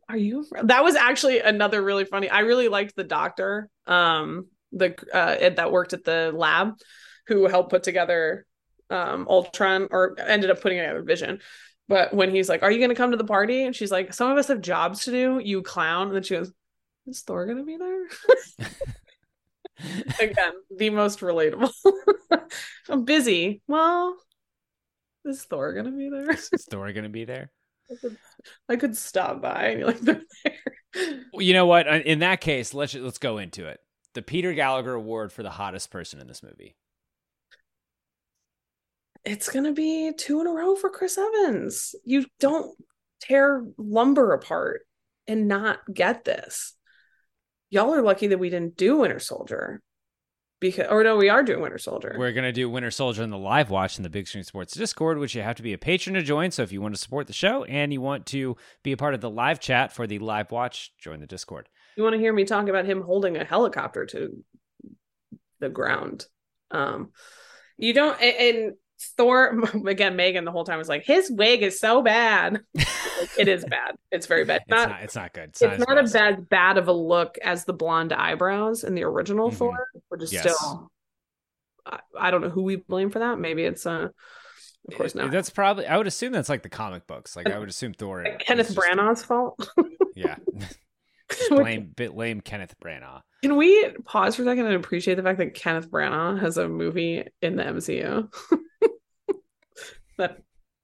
Are 0.07 0.17
you? 0.17 0.45
That 0.63 0.83
was 0.83 0.95
actually 0.95 1.39
another 1.39 1.81
really 1.81 2.05
funny. 2.05 2.29
I 2.29 2.39
really 2.41 2.67
liked 2.67 2.95
the 2.95 3.03
doctor, 3.03 3.69
um, 3.87 4.47
the 4.71 4.95
uh, 5.13 5.49
that 5.49 5.71
worked 5.71 5.93
at 5.93 6.03
the 6.03 6.31
lab, 6.33 6.75
who 7.27 7.47
helped 7.47 7.71
put 7.71 7.83
together 7.83 8.45
um 8.91 9.27
Ultron 9.29 9.87
or 9.91 10.15
ended 10.19 10.49
up 10.49 10.61
putting 10.61 10.77
together 10.77 11.01
Vision. 11.01 11.39
But 11.87 12.13
when 12.13 12.29
he's 12.29 12.49
like, 12.49 12.61
"Are 12.61 12.71
you 12.71 12.77
going 12.77 12.89
to 12.89 12.95
come 12.95 13.11
to 13.11 13.17
the 13.17 13.23
party?" 13.23 13.63
and 13.63 13.75
she's 13.75 13.91
like, 13.91 14.13
"Some 14.13 14.31
of 14.31 14.37
us 14.37 14.47
have 14.49 14.61
jobs 14.61 15.05
to 15.05 15.11
do." 15.11 15.39
You 15.43 15.63
clown, 15.63 16.07
and 16.07 16.15
then 16.15 16.23
she 16.23 16.35
goes, 16.35 16.51
"Is 17.07 17.21
Thor 17.21 17.45
going 17.45 17.57
to 17.57 17.63
be 17.63 17.77
there?" 17.77 18.67
Again, 20.19 20.53
the 20.75 20.89
most 20.89 21.19
relatable. 21.21 21.71
I'm 22.89 23.05
busy. 23.05 23.61
Well, 23.67 24.17
is 25.29 25.43
Thor 25.43 25.73
gonna 25.73 25.91
be 25.91 26.09
there? 26.09 26.31
Is 26.31 26.67
Thor 26.69 26.91
going 26.91 27.03
to 27.03 27.09
be 27.09 27.25
there? 27.25 27.51
I 27.91 27.95
could, 27.95 28.17
I 28.69 28.75
could 28.75 28.97
stop 28.97 29.41
by 29.41 29.69
and 29.69 29.79
be 29.79 29.85
like, 29.85 29.99
they're 29.99 30.21
there. 30.43 31.25
Well, 31.33 31.41
you 31.41 31.53
know 31.53 31.65
what? 31.65 31.87
Uh, 31.87 31.99
In 32.05 32.19
that 32.19 32.41
case, 32.41 32.73
let's 32.73 32.93
let's 32.95 33.17
go 33.17 33.37
into 33.37 33.67
it. 33.67 33.79
The 34.13 34.21
Peter 34.21 34.53
Gallagher 34.53 34.93
Award 34.93 35.31
for 35.31 35.43
the 35.43 35.49
hottest 35.49 35.91
person 35.91 36.19
in 36.19 36.27
this 36.27 36.43
movie. 36.43 36.75
It's 39.25 39.49
gonna 39.49 39.73
be 39.73 40.11
two 40.17 40.41
in 40.41 40.47
a 40.47 40.51
row 40.51 40.75
for 40.75 40.89
Chris 40.89 41.17
Evans. 41.17 41.95
You 42.03 42.25
don't 42.39 42.75
tear 43.21 43.65
lumber 43.77 44.33
apart 44.33 44.81
and 45.27 45.47
not 45.47 45.79
get 45.93 46.25
this. 46.25 46.73
Y'all 47.69 47.93
are 47.93 48.01
lucky 48.01 48.27
that 48.27 48.39
we 48.39 48.49
didn't 48.49 48.77
do 48.77 48.97
Winter 48.97 49.19
Soldier. 49.19 49.81
Because 50.59 50.87
or 50.89 51.03
no, 51.03 51.15
we 51.15 51.29
are 51.29 51.41
doing 51.41 51.61
Winter 51.61 51.77
Soldier. 51.77 52.15
We're 52.17 52.33
gonna 52.33 52.51
do 52.51 52.69
Winter 52.69 52.91
Soldier 52.91 53.23
in 53.23 53.29
the 53.29 53.37
live 53.37 53.69
watch 53.69 53.97
in 53.97 54.03
the 54.03 54.09
Big 54.09 54.27
Screen 54.27 54.43
Sports 54.43 54.73
Discord, 54.73 55.17
which 55.17 55.33
you 55.33 55.41
have 55.41 55.55
to 55.55 55.63
be 55.63 55.73
a 55.73 55.77
patron 55.77 56.15
to 56.15 56.21
join. 56.21 56.51
So 56.51 56.63
if 56.63 56.71
you 56.71 56.81
want 56.81 56.95
to 56.95 56.99
support 56.99 57.27
the 57.27 57.33
show 57.33 57.63
and 57.63 57.93
you 57.93 58.01
want 58.01 58.25
to 58.27 58.57
be 58.83 58.91
a 58.91 58.97
part 58.97 59.13
of 59.13 59.21
the 59.21 59.29
live 59.29 59.59
chat 59.59 59.93
for 59.93 60.05
the 60.05 60.19
live 60.19 60.51
watch, 60.51 60.91
join 60.97 61.21
the 61.21 61.27
Discord. 61.27 61.69
you 61.95 62.03
want 62.03 62.13
to 62.13 62.19
hear 62.19 62.33
me 62.33 62.43
talk 62.43 62.67
about 62.67 62.85
him 62.85 63.01
holding 63.01 63.37
a 63.37 63.45
helicopter 63.45 64.05
to 64.07 64.43
the 65.59 65.69
ground. 65.69 66.25
Um, 66.71 67.11
you 67.77 67.93
don't, 67.93 68.21
and, 68.21 68.57
and 68.57 68.73
Thor 69.17 69.63
again. 69.87 70.15
Megan 70.15 70.45
the 70.45 70.51
whole 70.51 70.63
time 70.63 70.77
was 70.77 70.89
like, 70.89 71.03
his 71.05 71.29
wig 71.31 71.61
is 71.63 71.79
so 71.79 72.01
bad. 72.01 72.61
It 73.37 73.47
is 73.47 73.63
bad. 73.69 73.95
It's 74.11 74.25
very 74.27 74.45
bad. 74.45 74.61
It's 74.61 74.69
Not, 74.69 74.89
not. 74.89 75.01
It's 75.03 75.15
not 75.15 75.33
good. 75.33 75.49
It's, 75.49 75.61
it's 75.61 75.79
not, 75.79 75.89
not, 75.89 75.97
as 76.03 76.13
a 76.15 76.17
bad 76.19 76.35
bad 76.35 76.49
bad 76.49 76.77
of 76.77 76.87
a 76.87 76.93
look 76.93 77.37
as 77.43 77.65
the 77.65 77.73
blonde 77.73 78.13
eyebrows 78.13 78.83
in 78.83 78.95
the 78.95 79.03
original 79.03 79.49
Mhm. 79.51 79.55
Thor, 79.55 79.87
which 80.09 80.23
is 80.23 80.33
Yes. 80.33 80.41
still. 80.41 80.91
I, 81.85 81.99
I 82.19 82.31
don't 82.31 82.41
know 82.41 82.49
who 82.49 82.63
we 82.63 82.75
blame 82.77 83.09
for 83.09 83.19
that. 83.19 83.39
Maybe 83.39 83.63
it's 83.63 83.85
uh, 83.85 84.09
of 84.87 84.95
course 84.95 85.15
not. 85.15 85.31
That's 85.31 85.49
probably. 85.49 85.85
I 85.87 85.97
would 85.97 86.07
assume 86.07 86.31
that's 86.33 86.49
like 86.49 86.63
the 86.63 86.69
comic 86.69 87.07
books. 87.07 87.35
Like 87.35 87.49
I 87.49 87.57
would 87.59 87.69
assume 87.69 87.93
Thor. 87.93 88.23
is 88.23 88.35
Kenneth 88.39 88.67
just- 88.73 88.77
Branagh's 88.77 89.23
fault. 89.23 89.69
Yeah. 90.15 90.35
Blame 91.49 91.91
bit 91.95 92.15
lame 92.15 92.41
Kenneth 92.41 92.75
Branagh. 92.83 93.21
Can 93.43 93.55
we 93.55 93.89
pause 94.05 94.35
for 94.35 94.41
a 94.41 94.45
second 94.45 94.65
and 94.65 94.75
appreciate 94.75 95.15
the 95.15 95.23
fact 95.23 95.37
that 95.37 95.53
Kenneth 95.53 95.89
Branagh 95.89 96.39
has 96.41 96.57
a 96.57 96.67
movie 96.67 97.23
in 97.41 97.55
the 97.55 97.63
MCU? 97.63 98.27
That 100.19 100.37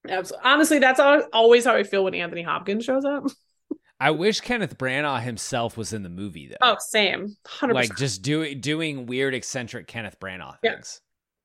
abs- 0.09 0.33
honestly, 0.43 0.79
that's 0.79 0.99
always 0.99 1.65
how 1.65 1.75
I 1.75 1.83
feel 1.83 2.03
when 2.03 2.15
Anthony 2.15 2.41
Hopkins 2.41 2.83
shows 2.85 3.05
up. 3.05 3.25
I 3.99 4.11
wish 4.11 4.41
Kenneth 4.41 4.77
Branagh 4.77 5.21
himself 5.21 5.77
was 5.77 5.93
in 5.93 6.03
the 6.03 6.09
movie 6.09 6.47
though. 6.49 6.57
Oh, 6.61 6.75
same, 6.79 7.37
hundred 7.45 7.75
like 7.75 7.95
just 7.95 8.21
doing 8.23 8.59
doing 8.59 9.05
weird 9.05 9.33
eccentric 9.33 9.87
Kenneth 9.87 10.19
Branagh 10.19 10.57
Yeah. 10.63 10.73
things. 10.73 10.99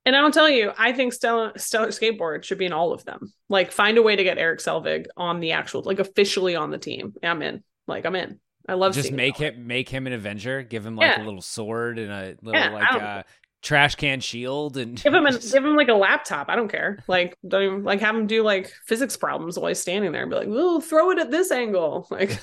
And 0.05 0.15
I'll 0.15 0.31
tell 0.31 0.49
you, 0.49 0.71
I 0.79 0.93
think 0.93 1.13
Stellar, 1.13 1.51
Stellan 1.53 1.89
Skarsgård 1.89 2.43
should 2.43 2.57
be 2.57 2.65
in 2.65 2.73
all 2.73 2.91
of 2.91 3.05
them. 3.05 3.31
Like, 3.49 3.71
find 3.71 3.99
a 3.99 4.01
way 4.01 4.15
to 4.15 4.23
get 4.23 4.39
Erik 4.39 4.59
Selvig 4.59 5.05
on 5.15 5.39
the 5.39 5.51
actual, 5.51 5.83
like, 5.83 5.99
officially 5.99 6.55
on 6.55 6.71
the 6.71 6.79
team. 6.79 7.13
I'm 7.21 7.43
in. 7.43 7.63
Like, 7.87 8.07
I'm 8.07 8.15
in. 8.15 8.39
I 8.67 8.73
love 8.73 8.95
Just 8.95 9.11
make 9.11 9.39
it. 9.39 9.53
him 9.53 9.67
make 9.67 9.89
him 9.89 10.07
an 10.07 10.13
Avenger. 10.13 10.63
Give 10.63 10.83
him 10.85 10.95
like 10.95 11.17
Yeah. 11.17 11.23
a 11.23 11.25
little 11.25 11.41
sword 11.41 11.99
and 11.99 12.11
a 12.11 12.35
little 12.41 12.59
Yeah, 12.59 12.69
like 12.69 12.93
uh, 12.93 13.23
trash 13.61 13.95
can 13.95 14.19
shield 14.19 14.77
and 14.77 15.01
Give 15.01 15.13
him 15.13 15.25
a, 15.25 15.31
give 15.39 15.63
him 15.65 15.75
like 15.75 15.87
a 15.89 15.93
laptop. 15.93 16.49
I 16.49 16.55
don't 16.55 16.67
care. 16.69 16.99
Like 17.07 17.37
don't 17.47 17.63
even 17.63 17.83
like 17.83 18.01
have 18.01 18.15
him 18.15 18.27
do 18.27 18.43
like 18.43 18.73
physics 18.85 19.17
problems 19.17 19.57
while 19.57 19.67
he's 19.69 19.79
standing 19.79 20.11
there 20.11 20.23
and 20.23 20.29
be 20.31 20.37
like, 20.37 20.47
"Ooh, 20.47 20.81
throw 20.81 21.11
it 21.11 21.19
at 21.19 21.31
this 21.31 21.51
angle." 21.51 22.07
Like 22.11 22.39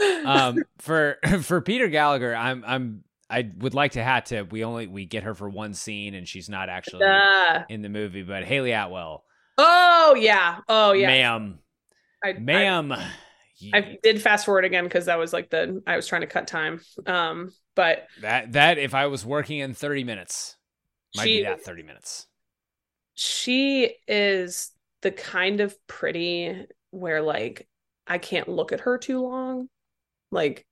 um 0.24 0.64
for 0.78 1.18
for 1.42 1.60
Peter 1.60 1.88
Gallagher, 1.88 2.34
I'm 2.34 2.64
I'm 2.66 3.04
I 3.30 3.50
would 3.58 3.74
like 3.74 3.92
to 3.92 4.02
hat 4.02 4.26
tip. 4.26 4.52
We 4.52 4.64
only 4.64 4.86
we 4.86 5.06
get 5.06 5.22
her 5.24 5.34
for 5.34 5.48
one 5.48 5.74
scene 5.74 6.14
and 6.14 6.26
she's 6.28 6.48
not 6.48 6.68
actually 6.68 7.06
Uh, 7.06 7.62
in 7.68 7.82
the 7.82 7.88
movie, 7.88 8.22
but 8.22 8.44
Hayley 8.44 8.72
Atwell, 8.72 9.24
oh 9.58 10.14
yeah. 10.18 10.58
Oh 10.68 10.92
yeah. 10.92 11.06
ma'am, 11.06 11.58
I, 12.24 12.32
ma'am. 12.34 12.92
I, 12.92 13.10
I 13.72 13.98
did 14.02 14.20
fast 14.20 14.44
forward 14.46 14.64
again 14.64 14.84
because 14.84 15.06
that 15.06 15.18
was 15.18 15.32
like 15.32 15.50
the 15.50 15.82
I 15.86 15.96
was 15.96 16.06
trying 16.06 16.22
to 16.22 16.26
cut 16.26 16.46
time. 16.46 16.80
Um, 17.06 17.52
but 17.74 18.06
that 18.20 18.52
that 18.52 18.78
if 18.78 18.94
I 18.94 19.06
was 19.06 19.24
working 19.24 19.58
in 19.58 19.74
30 19.74 20.04
minutes, 20.04 20.56
might 21.16 21.24
She- 21.24 21.38
be 21.38 21.42
that 21.44 21.62
30 21.62 21.82
minutes. 21.82 22.26
she 23.14 23.94
is 24.08 24.72
the 25.02 25.10
kind 25.12 25.60
of 25.60 25.76
pretty 25.86 26.66
where 26.90 27.22
like 27.22 27.68
I 28.06 28.18
can't 28.18 28.48
look 28.48 28.72
at 28.72 28.80
her 28.80 28.98
too 28.98 29.20
long. 29.20 29.68
Like 30.30 30.66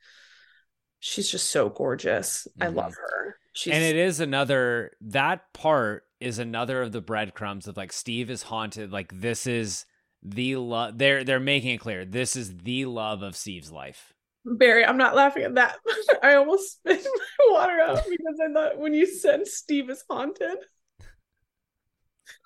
she's 0.99 1.31
just 1.31 1.51
so 1.51 1.69
gorgeous. 1.69 2.47
I 2.61 2.67
Mhm. 2.67 2.75
love 2.77 2.95
her. 2.95 3.39
She's 3.53 3.73
and 3.75 3.83
it 3.83 3.97
is 3.97 4.21
another 4.21 4.93
that 5.01 5.53
part 5.53 6.05
is 6.21 6.39
another 6.39 6.83
of 6.83 6.93
the 6.93 7.01
breadcrumbs 7.01 7.67
of 7.67 7.77
like 7.77 7.93
Steve 7.93 8.31
is 8.31 8.43
haunted. 8.45 8.93
Like 8.93 9.13
this 9.21 9.47
is 9.47 9.87
the 10.23 10.57
love. 10.57 10.99
They're 10.99 11.25
they're 11.25 11.41
making 11.41 11.71
it 11.75 11.79
clear 11.79 12.05
this 12.05 12.37
is 12.37 12.59
the 12.59 12.85
love 12.87 13.23
of 13.23 13.37
Steve's 13.37 13.71
life. 13.73 14.13
Barry, 14.45 14.85
I'm 14.85 14.97
not 14.97 15.15
laughing 15.15 15.45
at 15.45 15.55
that. 15.57 15.77
I 16.23 16.35
almost 16.35 16.73
spit 16.73 17.05
my 17.05 17.53
water 17.53 17.79
out 17.81 18.03
because 18.09 18.39
I 18.43 18.51
thought 18.53 18.79
when 18.79 18.95
you 18.95 19.07
said 19.07 19.47
Steve 19.47 19.91
is 19.91 20.03
haunted, 20.09 20.57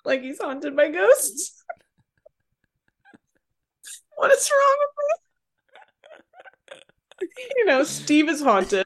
like 0.03 0.21
he's 0.21 0.39
haunted 0.39 0.75
by 0.75 0.89
ghosts. 0.89 1.63
what 4.17 4.31
is 4.31 4.51
wrong 4.51 4.77
with 4.79 4.89
me? 4.97 5.03
You 7.57 7.65
know, 7.65 7.83
Steve 7.85 8.27
is 8.27 8.41
haunted. 8.41 8.85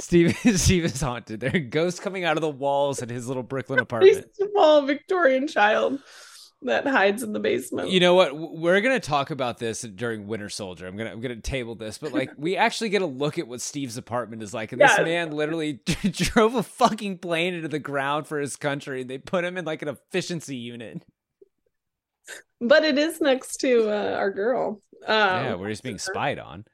Steve 0.00 0.34
Steve 0.56 0.86
is 0.86 1.02
haunted. 1.02 1.40
There 1.40 1.54
are 1.54 1.60
ghosts 1.60 2.00
coming 2.00 2.24
out 2.24 2.38
of 2.38 2.40
the 2.40 2.48
walls 2.48 3.02
in 3.02 3.10
his 3.10 3.28
little 3.28 3.42
Brooklyn 3.42 3.78
He's 3.78 3.82
apartment. 3.82 4.26
a 4.40 4.48
small 4.50 4.80
Victorian 4.82 5.46
child 5.46 6.00
that 6.62 6.86
hides 6.86 7.22
in 7.22 7.32
the 7.32 7.38
basement. 7.40 7.90
You 7.90 8.00
know 8.00 8.14
what? 8.14 8.36
We're 8.36 8.80
gonna 8.80 8.98
talk 9.00 9.30
about 9.30 9.58
this 9.58 9.82
during 9.82 10.26
Winter 10.26 10.48
Soldier. 10.48 10.86
I'm 10.86 10.96
gonna 10.96 11.10
I'm 11.10 11.20
gonna 11.20 11.36
table 11.36 11.74
this, 11.74 11.98
but 11.98 12.12
like 12.12 12.30
we 12.36 12.56
actually 12.56 12.88
get 12.88 13.02
a 13.02 13.06
look 13.06 13.38
at 13.38 13.46
what 13.46 13.60
Steve's 13.60 13.96
apartment 13.96 14.42
is 14.42 14.52
like, 14.52 14.72
and 14.72 14.80
this 14.80 14.98
man 14.98 15.30
literally 15.32 15.74
drove 16.10 16.54
a 16.54 16.62
fucking 16.62 17.18
plane 17.18 17.54
into 17.54 17.68
the 17.68 17.78
ground 17.78 18.26
for 18.26 18.40
his 18.40 18.56
country, 18.56 19.02
and 19.02 19.10
they 19.10 19.18
put 19.18 19.44
him 19.44 19.56
in 19.56 19.64
like 19.64 19.82
an 19.82 19.88
efficiency 19.88 20.56
unit. 20.56 21.04
but 22.60 22.84
it 22.84 22.98
is 22.98 23.20
next 23.20 23.58
to 23.58 23.88
uh, 23.90 24.16
our 24.16 24.30
girl. 24.30 24.82
Um, 25.06 25.16
yeah, 25.16 25.54
where 25.54 25.68
he's 25.68 25.80
being 25.80 25.98
spied 25.98 26.38
on. 26.40 26.64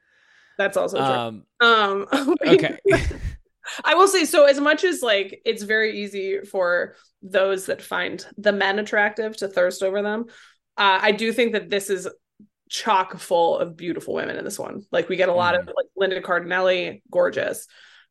That's 0.57 0.77
also 0.77 0.97
true. 0.97 1.05
Um, 1.05 1.45
Um, 1.61 2.07
okay. 2.47 2.77
I 3.83 3.95
will 3.95 4.07
say 4.07 4.25
so. 4.25 4.45
As 4.45 4.59
much 4.59 4.83
as 4.83 5.01
like 5.01 5.41
it's 5.45 5.63
very 5.63 6.01
easy 6.01 6.41
for 6.41 6.95
those 7.21 7.65
that 7.67 7.81
find 7.81 8.25
the 8.37 8.51
men 8.51 8.79
attractive 8.79 9.35
to 9.37 9.47
thirst 9.47 9.81
over 9.83 10.01
them, 10.01 10.25
uh, 10.77 10.99
I 11.01 11.11
do 11.11 11.31
think 11.31 11.53
that 11.53 11.69
this 11.69 11.89
is 11.89 12.07
chock 12.69 13.17
full 13.19 13.57
of 13.59 13.77
beautiful 13.77 14.13
women 14.13 14.37
in 14.37 14.43
this 14.43 14.57
one. 14.59 14.83
Like 14.91 15.09
we 15.09 15.15
get 15.15 15.29
a 15.29 15.33
lot 15.33 15.55
of 15.55 15.65
like 15.67 15.87
Linda 15.95 16.21
Cardellini, 16.21 17.01
gorgeous. 17.11 17.67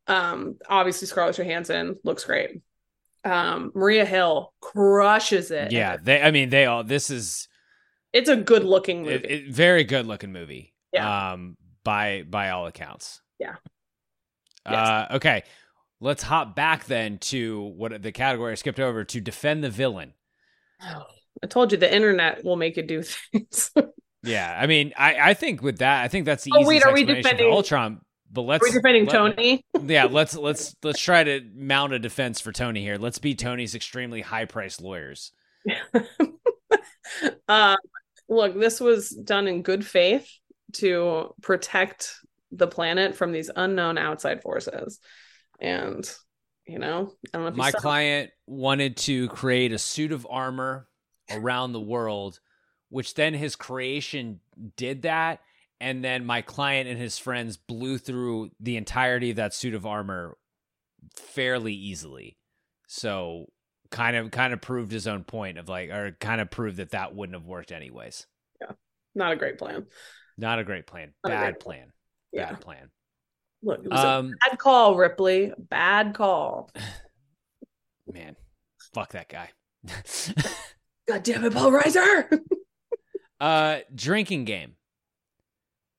Um, 0.07 0.57
obviously 0.69 1.07
Scarlett 1.07 1.37
Johansson 1.37 1.95
looks 2.03 2.23
great. 2.25 2.61
Um, 3.23 3.71
Maria 3.73 4.05
Hill 4.05 4.53
crushes 4.61 5.49
it. 5.51 5.71
Yeah, 5.71 5.97
they. 6.01 6.21
I 6.21 6.29
mean, 6.31 6.49
they 6.49 6.65
all. 6.67 6.83
This 6.83 7.09
is 7.09 7.47
It's 8.13 8.29
a 8.29 8.35
good 8.35 8.63
looking 8.63 9.01
movie. 9.01 9.15
it, 9.15 9.31
it- 9.47 9.51
very 9.51 9.83
good 9.83 10.05
looking 10.05 10.31
movie. 10.31 10.73
Yeah. 10.93 11.31
Um, 11.33 11.57
by 11.83 12.23
by 12.27 12.51
all 12.51 12.67
accounts. 12.67 13.21
Yeah. 13.39 13.55
Uh, 14.65 15.07
okay. 15.11 15.43
Let's 16.01 16.23
hop 16.23 16.55
back 16.55 16.85
then 16.85 17.17
to 17.19 17.61
what 17.77 18.01
the 18.01 18.11
category 18.11 18.51
I 18.51 18.55
skipped 18.55 18.79
over 18.79 19.03
to 19.05 19.21
defend 19.21 19.63
the 19.63 19.69
villain. 19.69 20.13
I 20.81 21.47
told 21.47 21.71
you 21.71 21.77
the 21.77 21.93
internet 21.93 22.43
will 22.43 22.55
make 22.55 22.77
you 22.77 22.83
do 22.83 23.03
things. 23.31 23.71
Yeah, 24.23 24.57
I 24.59 24.67
mean, 24.67 24.93
I 24.97 25.31
I 25.31 25.33
think 25.35 25.61
with 25.61 25.79
that, 25.79 26.03
I 26.03 26.07
think 26.07 26.25
that's 26.25 26.43
the 26.43 26.51
Oh, 26.55 26.61
easiest 26.61 26.85
wait, 26.85 26.91
are 26.91 26.93
we 26.93 27.03
defending- 27.03 27.51
Ultron. 27.51 28.01
But 28.31 28.41
let's 28.41 28.63
Are 28.63 28.67
we 28.67 28.71
defending 28.73 29.05
let- 29.05 29.13
Tony? 29.13 29.65
Yeah, 29.85 30.05
let's 30.05 30.35
let's 30.35 30.75
let's 30.83 30.99
try 30.99 31.23
to 31.23 31.41
mount 31.55 31.93
a 31.93 31.99
defense 31.99 32.41
for 32.41 32.51
Tony 32.51 32.81
here. 32.81 32.97
Let's 32.97 33.19
be 33.19 33.35
Tony's 33.35 33.75
extremely 33.75 34.21
high 34.21 34.45
priced 34.45 34.81
lawyers. 34.81 35.31
uh, 37.47 37.75
look, 38.29 38.59
this 38.59 38.79
was 38.81 39.09
done 39.11 39.47
in 39.47 39.61
good 39.61 39.85
faith 39.85 40.27
to 40.73 41.33
protect 41.41 42.15
the 42.57 42.67
planet 42.67 43.15
from 43.15 43.31
these 43.31 43.51
unknown 43.55 43.97
outside 43.97 44.41
forces. 44.41 44.99
And, 45.59 46.09
you 46.65 46.79
know, 46.79 47.11
I 47.33 47.37
don't 47.37 47.41
know 47.43 47.47
if 47.49 47.55
My 47.55 47.71
client 47.71 48.31
wanted 48.47 48.97
to 48.97 49.27
create 49.29 49.71
a 49.71 49.77
suit 49.77 50.11
of 50.11 50.27
armor 50.29 50.87
around 51.31 51.73
the 51.73 51.81
world, 51.81 52.39
which 52.89 53.13
then 53.13 53.33
his 53.33 53.55
creation 53.55 54.39
did 54.77 55.03
that. 55.03 55.41
And 55.81 56.03
then 56.03 56.25
my 56.25 56.41
client 56.41 56.87
and 56.87 56.97
his 56.97 57.17
friends 57.17 57.57
blew 57.57 57.97
through 57.97 58.51
the 58.59 58.77
entirety 58.77 59.31
of 59.31 59.35
that 59.37 59.53
suit 59.53 59.73
of 59.73 59.85
armor 59.85 60.37
fairly 61.15 61.73
easily. 61.73 62.37
So 62.87 63.47
kind 63.91 64.15
of 64.15 64.31
kind 64.31 64.53
of 64.53 64.61
proved 64.61 64.91
his 64.91 65.07
own 65.07 65.23
point 65.23 65.57
of 65.57 65.69
like 65.69 65.89
or 65.89 66.15
kind 66.19 66.41
of 66.41 66.49
proved 66.49 66.77
that 66.77 66.91
that 66.91 67.15
wouldn't 67.15 67.35
have 67.35 67.45
worked 67.45 67.71
anyways. 67.71 68.25
Yeah. 68.61 68.71
not 69.13 69.31
a 69.31 69.35
great 69.35 69.57
plan. 69.57 69.85
Not 70.37 70.59
a 70.59 70.63
great 70.63 70.87
plan. 70.87 71.13
Not 71.23 71.31
Bad 71.31 71.41
great 71.41 71.59
plan. 71.59 71.91
Yeah. 72.35 72.51
Bad 72.51 72.61
plan. 72.61 72.89
Look, 73.63 73.79
it 73.83 73.89
was 73.89 73.99
Um, 73.99 74.27
a 74.45 74.49
bad 74.49 74.59
call, 74.59 74.95
Ripley. 74.95 75.51
Bad 75.57 76.13
call. 76.13 76.69
Man, 78.11 78.35
fuck 78.93 79.13
that 79.13 79.29
guy. 79.29 79.49
God 81.07 81.23
damn 81.23 81.43
it, 81.45 81.53
Paul 81.53 81.71
Reiser. 81.71 82.39
Uh, 83.37 83.79
drinking 83.93 84.45
game. 84.45 84.75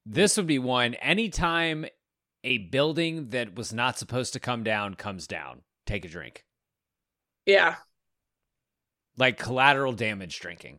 This 0.06 0.38
would 0.38 0.46
be 0.46 0.58
one. 0.58 0.94
Anytime 0.94 1.84
a 2.42 2.56
building 2.58 3.28
that 3.28 3.54
was 3.54 3.74
not 3.74 3.98
supposed 3.98 4.32
to 4.32 4.40
come 4.40 4.64
down 4.64 4.94
comes 4.94 5.26
down, 5.26 5.60
take 5.84 6.06
a 6.06 6.08
drink. 6.08 6.44
yeah. 7.44 7.76
Like 9.18 9.38
collateral 9.38 9.92
damage 9.92 10.40
drinking, 10.40 10.78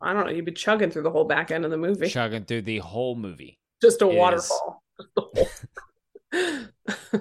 I 0.00 0.14
don't 0.14 0.24
know. 0.24 0.32
You'd 0.32 0.46
be 0.46 0.52
chugging 0.52 0.90
through 0.90 1.02
the 1.02 1.10
whole 1.10 1.24
back 1.24 1.50
end 1.50 1.66
of 1.66 1.70
the 1.70 1.76
movie. 1.76 2.08
chugging 2.08 2.44
through 2.46 2.62
the 2.62 2.78
whole 2.78 3.14
movie. 3.14 3.58
Just 3.82 4.00
a 4.00 4.06
waterfall. 4.06 4.82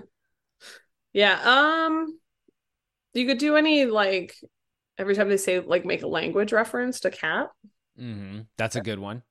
yeah. 1.14 1.86
Um 1.86 2.20
you 3.14 3.26
could 3.26 3.38
do 3.40 3.56
any 3.56 3.86
like 3.86 4.36
every 4.98 5.16
time 5.16 5.30
they 5.30 5.38
say 5.38 5.60
like 5.60 5.86
make 5.86 6.04
a 6.04 6.08
language 6.08 6.54
reference 6.54 7.02
to 7.02 7.12
cat 7.12 7.50
Mm-hmm. 8.00 8.42
That's 8.58 8.78
a 8.78 8.82
good 8.82 9.00
one. 9.00 9.24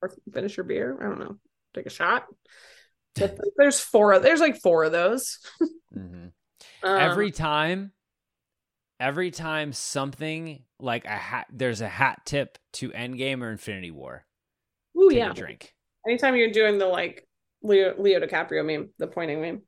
or 0.00 0.10
finish 0.32 0.56
your 0.56 0.64
beer. 0.64 0.96
I 0.98 1.04
don't 1.10 1.18
know. 1.18 1.36
Take 1.74 1.84
a 1.84 1.90
shot. 1.90 2.24
But 3.16 3.38
there's 3.58 3.80
four 3.80 4.14
of 4.14 4.22
there's 4.22 4.40
like 4.40 4.62
four 4.62 4.84
of 4.84 4.92
those. 4.92 5.38
hmm 5.92 6.28
Um, 6.82 7.00
every 7.00 7.30
time, 7.30 7.92
every 8.98 9.30
time 9.30 9.74
something 9.74 10.62
like 10.80 11.04
a 11.04 11.10
hat, 11.10 11.48
there's 11.52 11.82
a 11.82 11.88
hat 11.88 12.22
tip 12.24 12.56
to 12.74 12.88
Endgame 12.92 13.42
or 13.42 13.50
Infinity 13.50 13.90
War. 13.90 14.24
Ooh, 14.96 15.10
Take 15.10 15.18
yeah. 15.18 15.32
a 15.32 15.34
drink. 15.34 15.74
Anytime 16.06 16.34
you're 16.36 16.50
doing 16.50 16.78
the 16.78 16.86
like 16.86 17.27
Leo 17.62 17.94
Leo 17.98 18.20
DiCaprio 18.20 18.64
meme, 18.64 18.90
the 18.98 19.06
pointing 19.06 19.40
meme. 19.40 19.62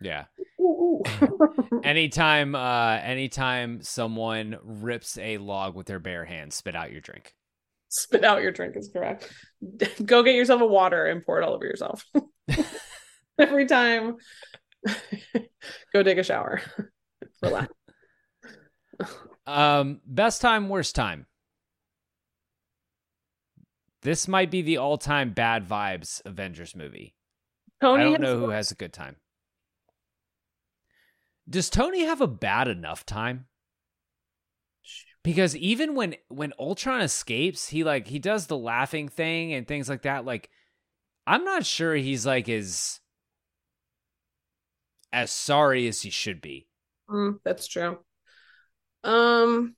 Yeah. 0.00 0.24
Anytime 1.84 2.54
uh 2.54 2.98
anytime 3.02 3.82
someone 3.82 4.58
rips 4.62 5.18
a 5.18 5.38
log 5.38 5.74
with 5.74 5.86
their 5.86 5.98
bare 5.98 6.24
hands 6.24 6.54
spit 6.54 6.74
out 6.74 6.92
your 6.92 7.00
drink 7.00 7.34
Spit 7.88 8.24
out 8.24 8.40
your 8.42 8.52
drink 8.52 8.76
is 8.76 8.88
correct. 8.92 9.32
Go 10.04 10.22
get 10.22 10.36
yourself 10.36 10.60
a 10.60 10.66
water 10.66 11.06
and 11.06 11.24
pour 11.24 11.40
it 11.40 11.44
all 11.44 11.54
over 11.54 11.64
yourself. 11.64 12.06
Every 13.38 13.66
time. 13.66 14.16
Go 15.92 16.02
take 16.02 16.18
a 16.18 16.22
shower. 16.22 16.60
Relax. 17.42 17.72
um 19.46 20.00
best 20.06 20.40
time 20.40 20.68
worst 20.68 20.94
time 20.94 21.26
this 24.02 24.28
might 24.28 24.50
be 24.50 24.62
the 24.62 24.76
all-time 24.76 25.32
bad 25.32 25.66
vibes 25.66 26.20
avengers 26.26 26.76
movie 26.76 27.14
Tony 27.80 28.02
i 28.02 28.04
don't 28.04 28.20
know 28.20 28.38
who 28.38 28.50
has 28.50 28.70
a 28.70 28.74
good 28.74 28.92
time. 28.92 29.16
Does 31.48 31.70
tony 31.70 32.04
have 32.04 32.20
a 32.20 32.26
bad 32.26 32.68
enough 32.68 33.04
time? 33.04 33.46
Because 35.22 35.56
even 35.56 35.94
when 35.94 36.16
when 36.28 36.52
ultron 36.58 37.00
escapes 37.00 37.68
he 37.68 37.84
like 37.84 38.06
he 38.06 38.18
does 38.18 38.46
the 38.46 38.56
laughing 38.56 39.08
thing 39.08 39.52
and 39.52 39.66
things 39.66 39.88
like 39.88 40.02
that 40.02 40.24
like 40.24 40.48
i'm 41.26 41.44
not 41.44 41.66
sure 41.66 41.94
he's 41.94 42.24
like 42.24 42.48
as 42.48 43.00
as 45.12 45.30
sorry 45.30 45.88
as 45.88 46.02
he 46.02 46.10
should 46.10 46.40
be. 46.40 46.66
Mm, 47.08 47.40
that's 47.44 47.66
true. 47.66 47.98
Um, 49.02 49.74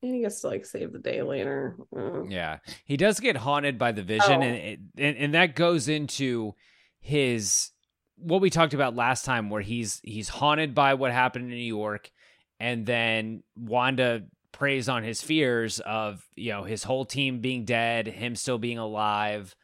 he 0.00 0.20
gets 0.20 0.40
to 0.40 0.48
like 0.48 0.64
save 0.66 0.92
the 0.92 0.98
day 0.98 1.22
later. 1.22 1.76
Yeah, 2.28 2.58
he 2.84 2.96
does 2.96 3.20
get 3.20 3.36
haunted 3.36 3.78
by 3.78 3.92
the 3.92 4.02
vision, 4.02 4.40
Oh. 4.40 4.44
and, 4.44 4.56
it, 4.56 4.80
and 4.96 5.16
and 5.16 5.34
that 5.34 5.54
goes 5.56 5.88
into 5.88 6.54
his 7.00 7.70
what 8.16 8.40
we 8.40 8.50
talked 8.50 8.74
about 8.74 8.94
last 8.96 9.24
time, 9.24 9.50
where 9.50 9.62
he's 9.62 10.00
he's 10.02 10.28
haunted 10.28 10.74
by 10.74 10.94
what 10.94 11.12
happened 11.12 11.44
in 11.46 11.50
New 11.50 11.56
York, 11.64 12.10
and 12.58 12.84
then 12.86 13.42
Wanda 13.56 14.24
preys 14.52 14.88
on 14.88 15.02
his 15.04 15.22
fears 15.22 15.80
of 15.80 16.22
you 16.36 16.52
know 16.52 16.64
his 16.64 16.82
whole 16.82 17.04
team 17.04 17.40
being 17.40 17.64
dead, 17.64 18.06
him 18.06 18.36
still 18.36 18.58
being 18.58 18.78
alive, 18.78 19.54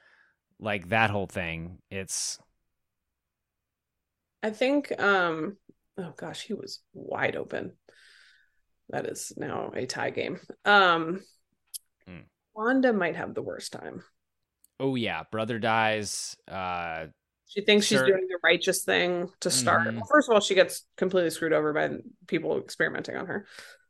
like 0.59 0.89
that 0.91 1.11
whole 1.11 1.27
thing. 1.27 1.79
It's 1.91 2.39
I 4.43 4.51
think. 4.51 4.93
Um. 5.01 5.57
Oh 5.99 6.13
gosh, 6.17 6.43
he 6.43 6.53
was 6.55 6.81
wide 6.93 7.37
open. 7.37 7.73
That 8.91 9.07
is 9.07 9.33
now 9.37 9.73
a 9.75 9.87
tie 9.87 10.11
game. 10.11 10.39
Um. 10.65 11.23
Hmm. 12.07 12.21
Wanda 12.55 12.93
might 12.93 13.17
have 13.17 13.35
the 13.35 13.43
worst 13.43 13.73
time. 13.73 14.03
oh 14.81 14.95
yeah, 14.95 15.23
brother 15.33 15.59
dies. 15.59 16.37
Uh, 16.49 17.07
She 17.49 17.63
thinks 17.63 17.87
she's 17.87 18.01
doing 18.03 18.27
the 18.29 18.39
righteous 18.43 18.85
thing 18.85 19.31
to 19.41 19.51
start. 19.51 19.89
Mhm. 19.89 19.95
Well, 19.97 20.07
first 20.11 20.29
of 20.29 20.35
all, 20.35 20.41
she 20.41 20.55
gets 20.55 20.85
completely 20.97 21.31
screwed 21.31 21.53
over 21.53 21.73
by 21.73 21.91
people 22.27 22.59
experimenting 22.59 23.17
on 23.17 23.27
her, 23.27 23.47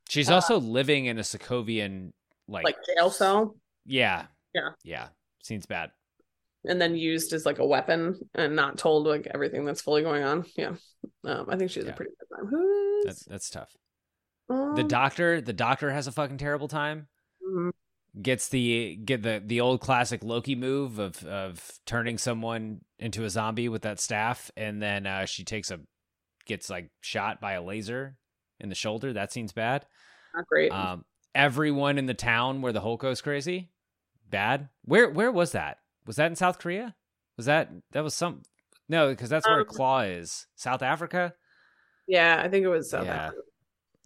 she's 0.09 0.31
also 0.31 0.59
living 0.61 1.07
in 1.07 1.19
a 1.19 1.23
Sokovian 1.23 2.13
like, 2.49 2.65
like 2.65 2.77
jail 2.95 3.11
cell, 3.11 3.57
yeah 3.85 4.27
Yeah. 4.55 4.71
yeah 4.85 5.09
seems 5.43 5.67
bad. 5.67 5.91
and 6.65 6.81
then 6.81 6.95
used 6.97 7.33
as 7.33 7.45
like 7.47 7.59
a 7.59 7.67
weapon 7.67 8.19
and 8.35 8.55
not 8.57 8.79
told 8.79 9.07
like 9.07 9.27
everything 9.33 9.65
that's 9.65 9.81
fully 9.81 10.03
going 10.03 10.23
on. 10.25 10.45
Yeah, 10.57 10.77
um, 11.25 11.47
I 11.49 11.57
think 11.57 11.71
she's 11.73 11.85
Yeah. 11.85 11.91
a 11.91 11.97
pretty 11.97 12.13
good 12.19 12.37
time. 12.37 13.03
That's 13.05 13.25
that's 13.25 13.51
tough. 13.51 13.75
The 14.49 14.55
um, 14.83 14.89
doctor, 14.89 15.41
the 15.41 15.53
doctor 15.53 15.91
has 15.91 16.07
a 16.07 16.13
fucking 16.13 16.39
terrible 16.39 16.69
time. 16.69 17.09
mhm. 17.47 17.71
Gets 18.21 18.49
the 18.49 18.97
get 18.97 19.23
the 19.23 19.43
the 19.45 19.61
old 19.61 19.81
classic 19.83 20.25
Loki 20.25 20.55
move 20.55 20.99
of 20.99 21.23
of 21.27 21.71
turning 21.85 22.17
someone 22.17 22.81
into 22.99 23.25
a 23.25 23.31
zombie 23.31 23.69
with 23.69 23.83
that 23.83 24.01
staff, 24.01 24.51
and 24.57 24.81
then 24.81 25.07
uh, 25.07 25.27
she 25.27 25.45
takes 25.45 25.71
a 25.71 25.81
gets 26.47 26.71
like 26.71 26.89
shot 27.03 27.41
by 27.43 27.53
a 27.53 27.63
laser 27.63 28.17
in 28.59 28.71
the 28.71 28.75
shoulder. 28.75 29.13
That 29.13 29.33
seems 29.33 29.53
bad. 29.53 29.85
not 30.35 30.47
great. 30.47 30.73
Um, 30.73 31.05
everyone 31.35 31.99
in 31.99 32.07
the 32.07 32.15
town 32.15 32.63
where 32.63 32.73
the 32.73 32.81
Hulk 32.81 33.03
goes 33.03 33.21
crazy, 33.21 33.69
bad. 34.31 34.71
Where 34.87 35.11
where 35.11 35.31
was 35.31 35.53
that? 35.53 35.79
Was 36.07 36.17
that 36.17 36.31
in 36.31 36.37
South 36.37 36.59
Korea? 36.59 36.95
Was 37.37 37.45
that 37.45 37.71
that 37.93 38.03
was 38.03 38.15
some? 38.15 38.45
No, 38.89 39.11
because 39.11 39.29
that's 39.29 39.47
where 39.47 39.61
Um, 39.61 39.67
Claw 39.67 40.01
is. 40.01 40.47
South 40.55 40.81
Africa. 40.81 41.35
yeah, 42.09 42.41
I 42.43 42.49
think 42.49 42.65
it 42.65 42.69
was 42.69 42.89
South 42.89 43.05
yeah. 43.05 43.27
Africa. 43.27 43.43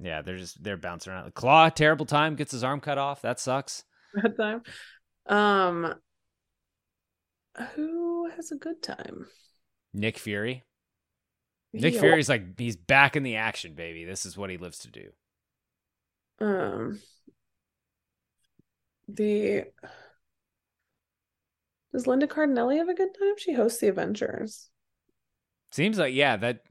Yeah, 0.01 0.23
they're 0.23 0.39
just 0.39 0.63
they're 0.63 0.77
bouncing 0.77 1.13
around. 1.13 1.35
Claw, 1.35 1.69
terrible 1.69 2.07
time, 2.07 2.35
gets 2.35 2.53
his 2.53 2.65
arm 2.65 2.81
cut 2.81 2.99
off. 2.99 3.23
That 3.23 3.39
sucks. 3.39 3.85
that 4.15 4.37
time. 4.37 4.63
Um, 5.27 5.95
who 7.75 8.31
has 8.31 8.51
a 8.51 8.57
good 8.57 8.83
time? 8.83 9.27
Nick 9.93 10.19
Fury. 10.19 10.65
Nick 11.73 11.95
Fury's 11.95 12.29
like 12.29 12.59
he's 12.59 12.77
back 12.77 13.15
in 13.15 13.23
the 13.23 13.37
action, 13.37 13.75
baby. 13.75 14.05
This 14.05 14.27
is 14.27 14.37
what 14.37 14.51
he 14.51 14.57
lives 14.57 14.79
to 14.79 14.91
do. 14.91 15.11
Um, 16.41 17.01
the 19.07 19.65
does 21.93 22.07
Linda 22.07 22.27
Cardellini 22.27 22.79
have 22.79 22.89
a 22.89 22.95
good 22.95 23.15
time? 23.19 23.35
She 23.37 23.53
hosts 23.53 23.81
the 23.81 23.89
Avengers. 23.89 24.69
Seems 25.73 25.99
like 25.99 26.15
yeah, 26.15 26.37
that 26.39 26.63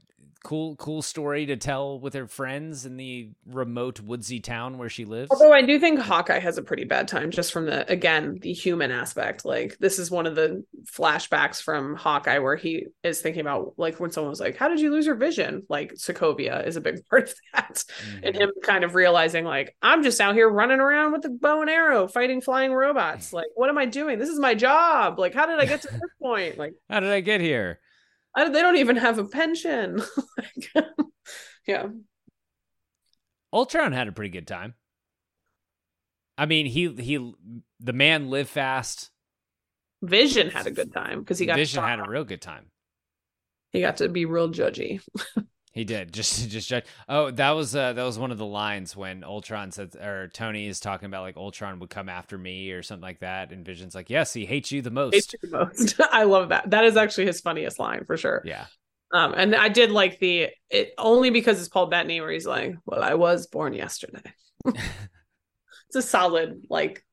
cool 0.42 0.76
cool 0.76 1.02
story 1.02 1.46
to 1.46 1.56
tell 1.56 2.00
with 2.00 2.14
her 2.14 2.26
friends 2.26 2.86
in 2.86 2.96
the 2.96 3.30
remote 3.46 4.00
woodsy 4.00 4.40
town 4.40 4.78
where 4.78 4.88
she 4.88 5.04
lives. 5.04 5.30
Although 5.30 5.52
I 5.52 5.62
do 5.62 5.78
think 5.78 6.00
Hawkeye 6.00 6.38
has 6.38 6.58
a 6.58 6.62
pretty 6.62 6.84
bad 6.84 7.08
time 7.08 7.30
just 7.30 7.52
from 7.52 7.66
the 7.66 7.90
again 7.90 8.38
the 8.40 8.52
human 8.52 8.90
aspect. 8.90 9.44
Like 9.44 9.76
this 9.78 9.98
is 9.98 10.10
one 10.10 10.26
of 10.26 10.34
the 10.34 10.64
flashbacks 10.84 11.62
from 11.62 11.94
Hawkeye 11.94 12.38
where 12.38 12.56
he 12.56 12.86
is 13.02 13.20
thinking 13.20 13.42
about 13.42 13.74
like 13.76 14.00
when 14.00 14.10
someone 14.10 14.30
was 14.30 14.40
like, 14.40 14.56
"How 14.56 14.68
did 14.68 14.80
you 14.80 14.90
lose 14.90 15.06
your 15.06 15.16
vision?" 15.16 15.62
Like 15.68 15.94
Sokovia 15.94 16.66
is 16.66 16.76
a 16.76 16.80
big 16.80 17.06
part 17.10 17.30
of 17.30 17.34
that, 17.52 17.74
mm-hmm. 17.74 18.24
and 18.24 18.36
him 18.36 18.50
kind 18.62 18.84
of 18.84 18.94
realizing 18.94 19.44
like 19.44 19.76
I'm 19.82 20.02
just 20.02 20.20
out 20.20 20.34
here 20.34 20.48
running 20.48 20.80
around 20.80 21.12
with 21.12 21.24
a 21.26 21.30
bow 21.30 21.60
and 21.60 21.70
arrow 21.70 22.08
fighting 22.08 22.40
flying 22.40 22.72
robots. 22.72 23.32
Like 23.32 23.48
what 23.54 23.68
am 23.68 23.78
I 23.78 23.86
doing? 23.86 24.18
This 24.18 24.30
is 24.30 24.38
my 24.38 24.54
job. 24.54 25.18
Like 25.18 25.34
how 25.34 25.46
did 25.46 25.58
I 25.58 25.66
get 25.66 25.82
to 25.82 25.88
this 25.88 26.00
point? 26.22 26.58
Like 26.58 26.74
how 26.88 27.00
did 27.00 27.10
I 27.10 27.20
get 27.20 27.40
here? 27.40 27.78
I, 28.34 28.48
they 28.48 28.62
don't 28.62 28.76
even 28.76 28.96
have 28.96 29.18
a 29.18 29.24
pension. 29.24 30.02
like, 30.38 30.86
yeah. 31.66 31.86
Ultron 33.52 33.92
had 33.92 34.08
a 34.08 34.12
pretty 34.12 34.30
good 34.30 34.46
time. 34.46 34.74
I 36.38 36.46
mean, 36.46 36.66
he 36.66 36.88
he 36.94 37.34
the 37.80 37.92
man 37.92 38.30
lived 38.30 38.48
fast. 38.48 39.10
Vision 40.02 40.50
had 40.50 40.66
a 40.66 40.70
good 40.70 40.92
time 40.92 41.20
because 41.20 41.38
he 41.38 41.46
got 41.46 41.56
Vision 41.56 41.82
had 41.82 42.00
a 42.00 42.08
real 42.08 42.24
good 42.24 42.40
time. 42.40 42.70
He 43.72 43.80
got 43.80 43.98
to 43.98 44.08
be 44.08 44.24
real 44.24 44.48
judgy. 44.48 45.00
He 45.72 45.84
did 45.84 46.12
just 46.12 46.48
just 46.48 46.68
judge. 46.68 46.84
Oh, 47.08 47.30
that 47.30 47.50
was 47.50 47.74
uh, 47.74 47.92
that 47.92 48.02
was 48.02 48.18
one 48.18 48.30
of 48.30 48.38
the 48.38 48.46
lines 48.46 48.96
when 48.96 49.24
Ultron 49.24 49.70
said, 49.70 49.94
or 49.96 50.28
Tony 50.28 50.66
is 50.66 50.80
talking 50.80 51.06
about 51.06 51.22
like 51.22 51.36
Ultron 51.36 51.78
would 51.78 51.90
come 51.90 52.08
after 52.08 52.36
me 52.36 52.70
or 52.72 52.82
something 52.82 53.02
like 53.02 53.20
that, 53.20 53.52
and 53.52 53.64
Vision's 53.64 53.94
like, 53.94 54.10
yes, 54.10 54.32
he 54.32 54.46
hates 54.46 54.72
you 54.72 54.82
the 54.82 54.90
most. 54.90 55.14
Hates 55.14 55.32
you 55.34 55.48
the 55.48 55.58
most. 55.58 56.00
I 56.10 56.24
love 56.24 56.48
that. 56.50 56.70
That 56.70 56.84
is 56.84 56.96
actually 56.96 57.26
his 57.26 57.40
funniest 57.40 57.78
line 57.78 58.04
for 58.04 58.16
sure. 58.16 58.42
Yeah. 58.44 58.66
Um, 59.12 59.34
and 59.36 59.56
I 59.56 59.68
did 59.68 59.90
like 59.90 60.20
the 60.20 60.48
it 60.70 60.94
only 60.96 61.30
because 61.30 61.58
it's 61.58 61.68
Paul 61.68 61.86
Bettany 61.86 62.20
where 62.20 62.30
he's 62.30 62.46
like, 62.46 62.74
"Well, 62.86 63.02
I 63.02 63.14
was 63.14 63.46
born 63.46 63.72
yesterday." 63.72 64.22
it's 64.66 65.96
a 65.96 66.02
solid 66.02 66.62
like 66.68 67.04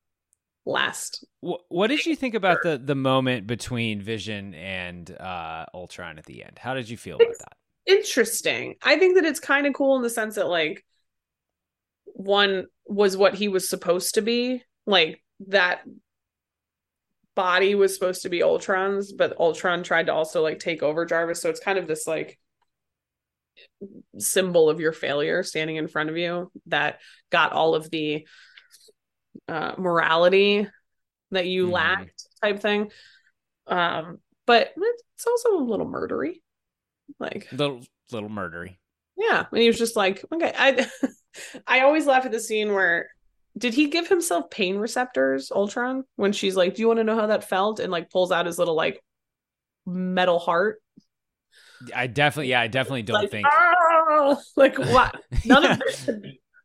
last. 0.65 1.25
What, 1.41 1.61
what 1.69 1.87
did 1.87 2.05
you 2.05 2.15
think 2.15 2.35
about 2.35 2.59
the 2.61 2.77
the 2.77 2.95
moment 2.95 3.47
between 3.47 4.01
Vision 4.01 4.53
and 4.53 5.09
uh 5.11 5.65
Ultron 5.73 6.19
at 6.19 6.25
the 6.25 6.43
end? 6.43 6.59
How 6.59 6.75
did 6.75 6.87
you 6.87 6.97
feel 6.97 7.15
about 7.15 7.37
that? 7.39 7.57
Interesting. 7.87 8.75
I 8.81 8.97
think 8.97 9.15
that 9.15 9.25
it's 9.25 9.39
kind 9.39 9.65
of 9.65 9.73
cool 9.73 9.95
in 9.95 10.03
the 10.03 10.09
sense 10.09 10.35
that 10.35 10.47
like 10.47 10.85
one 12.05 12.67
was 12.85 13.17
what 13.17 13.33
he 13.33 13.47
was 13.47 13.69
supposed 13.69 14.15
to 14.15 14.21
be, 14.21 14.63
like 14.85 15.23
that 15.47 15.81
body 17.35 17.75
was 17.75 17.93
supposed 17.93 18.23
to 18.23 18.29
be 18.29 18.43
Ultron's, 18.43 19.13
but 19.13 19.39
Ultron 19.39 19.83
tried 19.83 20.07
to 20.07 20.13
also 20.13 20.41
like 20.41 20.59
take 20.59 20.83
over 20.83 21.05
Jarvis, 21.05 21.41
so 21.41 21.49
it's 21.49 21.59
kind 21.59 21.77
of 21.77 21.87
this 21.87 22.07
like 22.07 22.37
symbol 24.17 24.69
of 24.69 24.79
your 24.79 24.91
failure 24.91 25.43
standing 25.43 25.75
in 25.75 25.87
front 25.87 26.09
of 26.09 26.17
you 26.17 26.51
that 26.67 26.99
got 27.31 27.53
all 27.53 27.75
of 27.75 27.89
the 27.89 28.27
uh 29.47 29.73
morality 29.77 30.67
that 31.31 31.45
you 31.45 31.65
mm-hmm. 31.65 31.73
lacked 31.73 32.27
type 32.41 32.59
thing 32.59 32.89
um 33.67 34.17
but 34.45 34.73
it's 34.77 35.27
also 35.27 35.57
a 35.57 35.63
little 35.63 35.85
murdery 35.85 36.41
like 37.19 37.47
little 37.51 37.81
little 38.11 38.29
murdery. 38.29 38.77
Yeah, 39.17 39.45
and 39.51 39.61
he 39.61 39.67
was 39.67 39.77
just 39.77 39.95
like, 39.95 40.23
okay. 40.33 40.53
I 40.57 40.87
I 41.67 41.81
always 41.81 42.05
laugh 42.05 42.25
at 42.25 42.31
the 42.31 42.39
scene 42.39 42.73
where 42.73 43.09
did 43.57 43.73
he 43.73 43.87
give 43.87 44.07
himself 44.07 44.49
pain 44.49 44.77
receptors, 44.77 45.51
Ultron, 45.51 46.03
when 46.15 46.31
she's 46.31 46.55
like, 46.55 46.75
"Do 46.75 46.81
you 46.81 46.87
want 46.87 46.99
to 46.99 47.03
know 47.03 47.15
how 47.15 47.27
that 47.27 47.43
felt?" 47.43 47.79
and 47.79 47.91
like 47.91 48.09
pulls 48.09 48.31
out 48.31 48.45
his 48.45 48.59
little 48.59 48.75
like 48.75 49.01
metal 49.85 50.39
heart. 50.39 50.81
I 51.95 52.07
definitely, 52.07 52.49
yeah, 52.49 52.61
I 52.61 52.67
definitely 52.67 53.03
don't 53.03 53.21
like, 53.21 53.31
think 53.31 53.47
oh! 53.51 54.41
like 54.55 54.77
what 54.77 55.21
none 55.45 55.65
of 55.65 55.79
this, 55.79 56.09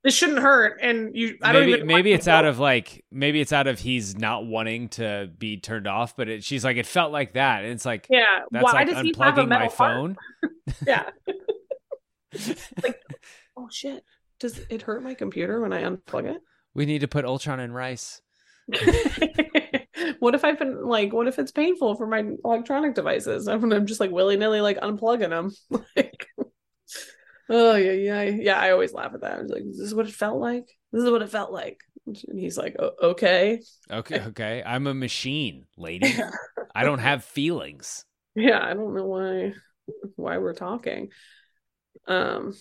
this 0.05 0.17
shouldn't 0.17 0.41
hurt, 0.41 0.79
and 0.81 1.17
you. 1.17 1.39
I 1.43 1.53
maybe 1.53 1.77
don't 1.77 1.87
maybe 1.87 2.13
it's 2.13 2.27
out 2.27 2.45
of 2.45 2.59
like 2.59 3.05
maybe 3.13 3.41
it's 3.41 3.53
out 3.53 3.69
of 3.69 3.79
he's 3.79 4.17
not 4.17 4.45
wanting 4.45 4.89
to 4.91 5.31
be 5.39 5.59
turned 5.59 5.87
off, 5.87 6.17
but 6.17 6.29
it, 6.29 6.45
she's 6.45 6.65
like 6.65 6.77
it 6.77 6.87
felt 6.87 7.13
like 7.13 7.35
that, 7.35 7.63
and 7.63 7.73
it's 7.73 7.87
like 7.87 8.09
yeah, 8.11 8.41
that's 8.51 8.65
why 8.65 8.73
like 8.73 8.89
does 8.89 9.01
he 9.03 9.15
have 9.19 9.39
a 9.39 9.43
unplugging 9.43 9.49
my 9.49 9.69
phone. 9.69 10.17
yeah. 10.87 11.11
like, 12.83 13.01
oh 13.57 13.69
shit! 13.71 14.05
Does 14.41 14.61
it 14.71 14.83
hurt 14.83 15.05
my 15.05 15.15
computer 15.15 15.61
when 15.61 15.73
I 15.73 15.83
unplug 15.83 16.25
it? 16.25 16.41
We 16.75 16.85
need 16.85 17.03
to 17.03 17.09
put 17.09 17.25
Ultron 17.25 17.61
in 17.61 17.73
rice. 17.73 18.23
what 20.19 20.35
if 20.35 20.45
I've 20.45 20.59
been 20.59 20.85
like, 20.85 21.13
what 21.13 21.29
if 21.29 21.39
it's 21.39 21.53
painful 21.53 21.95
for 21.95 22.07
my 22.07 22.25
electronic 22.45 22.95
devices? 22.95 23.47
I'm, 23.47 23.71
I'm 23.73 23.87
just 23.87 24.01
like 24.01 24.11
willy 24.11 24.37
nilly 24.37 24.61
like 24.61 24.81
unplugging 24.81 25.31
them. 25.31 25.53
like, 25.97 26.27
oh 27.49 27.77
yeah, 27.77 27.93
yeah, 27.93 28.23
yeah. 28.23 28.61
I 28.61 28.71
always 28.71 28.93
laugh 28.93 29.15
at 29.15 29.21
that. 29.21 29.39
I 29.39 29.43
was 29.43 29.51
like, 29.51 29.65
this 29.65 29.79
is 29.79 29.95
what 29.95 30.07
it 30.07 30.15
felt 30.15 30.39
like. 30.39 30.67
This 30.93 31.05
is 31.05 31.11
what 31.11 31.23
it 31.23 31.31
felt 31.31 31.53
like. 31.53 31.81
And 32.07 32.17
he's 32.39 32.59
like, 32.59 32.77
okay, 33.03 33.61
okay, 33.91 34.21
okay. 34.29 34.63
I'm 34.65 34.87
a 34.87 34.95
machine, 34.95 35.67
lady. 35.77 36.15
I 36.75 36.85
don't 36.85 36.99
have 36.99 37.25
feelings. 37.25 38.05
Yeah, 38.35 38.61
I 38.63 38.75
don't 38.75 38.95
know 38.95 39.07
why 39.07 39.55
why 40.17 40.39
we're 40.39 40.55
talking. 40.55 41.11
Um, 42.07 42.55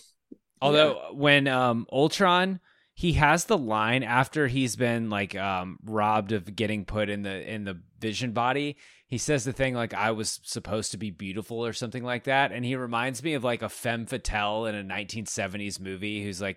although 0.60 0.94
yeah. 0.94 1.16
when 1.16 1.46
um 1.48 1.86
Ultron 1.90 2.60
he 2.94 3.14
has 3.14 3.46
the 3.46 3.58
line 3.58 4.02
after 4.02 4.46
he's 4.46 4.76
been 4.76 5.10
like 5.10 5.34
um 5.34 5.78
robbed 5.84 6.32
of 6.32 6.54
getting 6.54 6.84
put 6.84 7.08
in 7.08 7.22
the 7.22 7.52
in 7.52 7.64
the 7.64 7.80
vision 7.98 8.32
body 8.32 8.76
he 9.12 9.18
says 9.18 9.44
the 9.44 9.52
thing 9.52 9.74
like 9.74 9.92
i 9.92 10.10
was 10.10 10.40
supposed 10.42 10.90
to 10.92 10.96
be 10.96 11.10
beautiful 11.10 11.66
or 11.66 11.74
something 11.74 12.02
like 12.02 12.24
that. 12.24 12.50
And 12.50 12.64
he 12.64 12.76
reminds 12.76 13.22
me 13.22 13.34
of 13.34 13.44
like 13.44 13.60
a 13.60 13.68
femme 13.68 14.06
fatale 14.06 14.64
in 14.64 14.74
a 14.74 14.82
1970s 14.82 15.78
movie 15.78 16.24
who's 16.24 16.40
like 16.40 16.56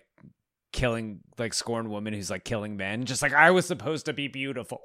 killing 0.72 1.20
like 1.36 1.52
scorned 1.52 1.90
woman 1.90 2.14
who's 2.14 2.30
like 2.30 2.44
killing 2.44 2.78
men. 2.78 3.04
Just 3.04 3.20
like 3.20 3.34
i 3.34 3.50
was 3.50 3.66
supposed 3.66 4.06
to 4.06 4.14
be 4.14 4.28
beautiful. 4.28 4.80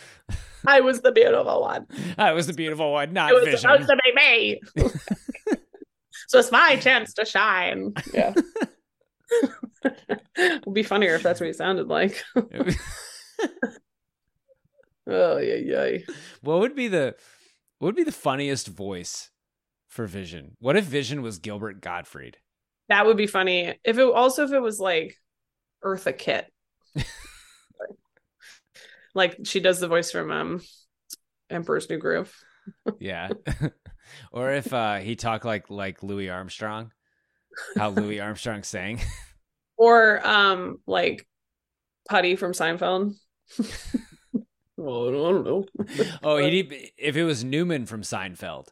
I 0.66 0.80
was 0.80 1.02
the 1.02 1.12
beautiful 1.12 1.60
one. 1.60 1.86
I 2.16 2.32
was 2.32 2.46
the 2.46 2.54
beautiful 2.54 2.92
one 2.92 3.12
not 3.12 3.30
it 3.30 3.34
was 3.34 3.44
vision. 3.44 3.58
supposed 3.58 3.90
to 3.90 3.98
be 4.02 4.14
me. 4.14 4.60
So 6.28 6.38
it's 6.38 6.50
my 6.50 6.76
chance 6.76 7.12
to 7.14 7.26
shine. 7.26 7.92
Yeah. 8.14 8.32
It 10.34 10.64
would 10.64 10.74
be 10.74 10.82
funnier 10.82 11.14
if 11.16 11.22
that's 11.22 11.40
what 11.40 11.46
he 11.48 11.52
sounded 11.52 11.88
like. 11.88 12.24
Oh 15.06 15.38
yeah, 15.38 15.54
yeah. 15.56 15.98
What 16.40 16.60
would 16.60 16.74
be 16.76 16.88
the 16.88 17.16
what 17.78 17.86
would 17.86 17.96
be 17.96 18.04
the 18.04 18.12
funniest 18.12 18.68
voice 18.68 19.30
for 19.88 20.06
Vision? 20.06 20.56
What 20.60 20.76
if 20.76 20.84
Vision 20.84 21.22
was 21.22 21.38
Gilbert 21.38 21.80
Gottfried? 21.80 22.38
That 22.88 23.06
would 23.06 23.16
be 23.16 23.26
funny. 23.26 23.74
If 23.84 23.98
it 23.98 24.02
also 24.02 24.44
if 24.44 24.52
it 24.52 24.60
was 24.60 24.78
like 24.78 25.16
Eartha 25.84 26.16
Kitt. 26.16 26.46
like 29.14 29.38
she 29.44 29.60
does 29.60 29.80
the 29.80 29.88
voice 29.88 30.10
from 30.10 30.30
um 30.30 30.60
Emperor's 31.50 31.88
New 31.90 31.98
Groove. 31.98 32.34
yeah. 32.98 33.30
or 34.32 34.52
if 34.52 34.72
uh 34.72 34.96
he 34.96 35.16
talked 35.16 35.44
like 35.44 35.70
like 35.70 36.02
Louis 36.02 36.30
Armstrong 36.30 36.92
how 37.76 37.90
Louis 37.90 38.20
Armstrong 38.20 38.62
sang. 38.62 39.00
Or 39.76 40.24
um 40.26 40.78
like 40.86 41.26
Puddy 42.08 42.36
from 42.36 42.52
Seinfeld. 42.52 43.14
Oh, 44.84 45.10
well, 45.10 45.28
I 45.28 45.32
don't 45.32 45.44
know. 45.44 45.64
oh, 46.22 46.38
he 46.38 46.90
if 46.98 47.16
it 47.16 47.24
was 47.24 47.44
Newman 47.44 47.86
from 47.86 48.02
Seinfeld. 48.02 48.68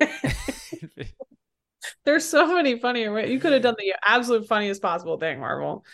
There's 2.04 2.24
so 2.24 2.54
many 2.54 2.78
funny. 2.78 3.02
You 3.02 3.40
could 3.40 3.52
have 3.52 3.62
done 3.62 3.74
the 3.78 3.94
absolute 4.06 4.46
funniest 4.46 4.80
possible 4.80 5.18
thing, 5.18 5.40
Marvel. 5.40 5.84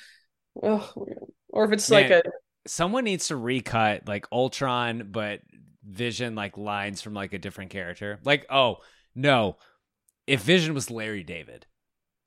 Oh, 0.63 0.93
or 1.49 1.65
if 1.65 1.73
it's 1.73 1.91
Man, 1.91 2.03
like 2.03 2.11
a 2.11 2.23
someone 2.67 3.05
needs 3.05 3.29
to 3.29 3.37
recut 3.37 4.07
like 4.07 4.27
Ultron, 4.31 5.09
but 5.11 5.41
Vision 5.83 6.35
like 6.35 6.57
lines 6.59 7.03
from 7.03 7.15
like 7.15 7.33
a 7.33 7.39
different 7.39 7.71
character. 7.71 8.19
Like, 8.25 8.47
oh 8.51 8.79
no, 9.15 9.57
if 10.27 10.43
Vision 10.43 10.75
was 10.75 10.91
Larry 10.91 11.23
David. 11.23 11.67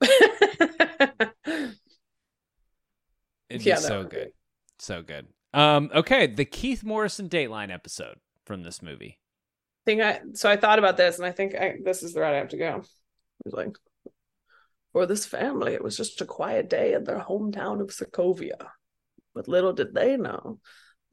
It'd 3.50 3.64
yeah, 3.64 3.76
be 3.76 3.80
so 3.80 4.04
good. 4.04 4.26
Be. 4.26 4.32
So 4.78 5.02
good. 5.02 5.26
Um, 5.54 5.90
okay, 5.94 6.26
the 6.26 6.44
Keith 6.44 6.84
Morrison 6.84 7.28
Dateline 7.28 7.72
episode 7.72 8.18
from 8.44 8.62
this 8.62 8.82
movie. 8.82 9.18
Think 9.86 10.02
I 10.02 10.20
so 10.34 10.50
I 10.50 10.56
thought 10.56 10.78
about 10.78 10.96
this 10.96 11.18
and 11.18 11.26
I 11.26 11.32
think 11.32 11.54
I, 11.54 11.76
this 11.82 12.02
is 12.02 12.12
the 12.12 12.20
route 12.20 12.34
I 12.34 12.38
have 12.38 12.48
to 12.48 12.58
go. 12.58 12.82
Was 13.44 13.54
like 13.54 13.76
for 14.92 15.06
this 15.06 15.24
family, 15.24 15.74
it 15.74 15.82
was 15.82 15.96
just 15.96 16.20
a 16.20 16.26
quiet 16.26 16.68
day 16.68 16.92
in 16.92 17.04
their 17.04 17.20
hometown 17.20 17.80
of 17.80 17.88
Sokovia. 17.88 18.68
But 19.34 19.48
little 19.48 19.72
did 19.72 19.94
they 19.94 20.16
know 20.16 20.60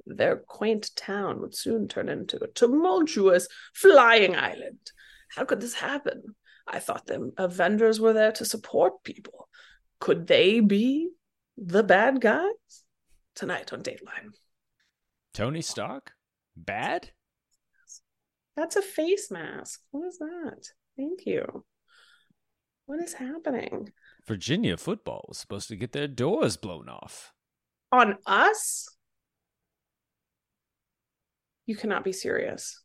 their 0.05 0.37
quaint 0.37 0.91
town 0.95 1.41
would 1.41 1.55
soon 1.55 1.87
turn 1.87 2.09
into 2.09 2.43
a 2.43 2.47
tumultuous 2.47 3.47
flying 3.73 4.35
island. 4.35 4.91
How 5.29 5.45
could 5.45 5.61
this 5.61 5.73
happen? 5.73 6.35
I 6.67 6.79
thought 6.79 7.05
the 7.05 7.31
Avengers 7.37 7.99
were 7.99 8.13
there 8.13 8.31
to 8.33 8.45
support 8.45 9.03
people. 9.03 9.49
Could 9.99 10.27
they 10.27 10.59
be 10.59 11.09
the 11.57 11.83
bad 11.83 12.21
guys? 12.21 12.84
Tonight 13.35 13.73
on 13.73 13.83
Dateline. 13.83 14.33
Tony 15.33 15.61
Stark? 15.61 16.13
Bad? 16.55 17.11
That's 18.55 18.77
a 18.77 18.81
face 18.81 19.29
mask. 19.29 19.81
What 19.91 20.07
is 20.07 20.17
that? 20.19 20.69
Thank 20.95 21.25
you. 21.25 21.65
What 22.85 23.01
is 23.01 23.13
happening? 23.13 23.89
Virginia 24.25 24.77
football 24.77 25.25
was 25.27 25.37
supposed 25.37 25.67
to 25.67 25.75
get 25.75 25.91
their 25.91 26.07
doors 26.07 26.55
blown 26.55 26.87
off. 26.87 27.33
On 27.91 28.17
us? 28.25 28.87
You 31.65 31.75
cannot 31.75 32.03
be 32.03 32.13
serious. 32.13 32.81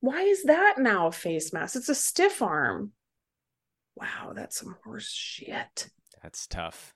Why 0.00 0.22
is 0.22 0.44
that 0.44 0.76
now 0.78 1.08
a 1.08 1.12
face 1.12 1.52
mask? 1.52 1.76
It's 1.76 1.88
a 1.88 1.94
stiff 1.94 2.40
arm. 2.40 2.92
Wow, 3.96 4.32
that's 4.34 4.56
some 4.56 4.76
horse 4.84 5.10
shit. 5.10 5.90
That's 6.22 6.46
tough. 6.46 6.94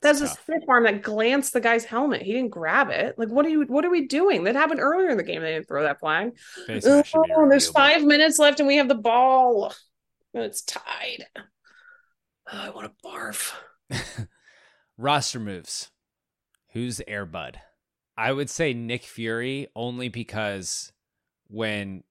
That's, 0.00 0.20
a 0.20 0.26
tough. 0.26 0.42
stiff 0.42 0.62
arm 0.68 0.84
that 0.84 1.02
glanced 1.02 1.52
the 1.52 1.60
guy's 1.60 1.84
helmet. 1.84 2.22
He 2.22 2.32
didn't 2.32 2.50
grab 2.50 2.90
it. 2.90 3.18
Like, 3.18 3.28
what 3.28 3.46
are 3.46 3.50
you? 3.50 3.62
What 3.62 3.84
are 3.84 3.90
we 3.90 4.06
doing? 4.06 4.44
That 4.44 4.56
happened 4.56 4.80
earlier 4.80 5.10
in 5.10 5.16
the 5.16 5.22
game. 5.22 5.42
They 5.42 5.52
didn't 5.52 5.68
throw 5.68 5.82
that 5.82 6.00
flag. 6.00 6.36
Face 6.66 6.84
mask 6.84 7.06
should 7.06 7.22
be 7.22 7.32
Oh, 7.36 7.48
there's 7.48 7.68
five 7.68 8.02
minutes 8.02 8.38
left, 8.38 8.60
and 8.60 8.66
we 8.66 8.76
have 8.76 8.88
the 8.88 8.94
ball. 8.94 9.72
And 10.32 10.42
it's 10.42 10.62
tied. 10.62 11.26
Oh, 11.36 11.42
I 12.52 12.70
want 12.70 12.90
to 12.90 13.08
barf. 13.08 13.52
Roster 14.98 15.38
moves. 15.38 15.90
Who's 16.72 17.00
Airbud? 17.06 17.56
I 18.16 18.32
would 18.32 18.50
say 18.50 18.74
Nick 18.74 19.02
Fury 19.02 19.68
only 19.76 20.08
because 20.08 20.92
when 21.48 22.02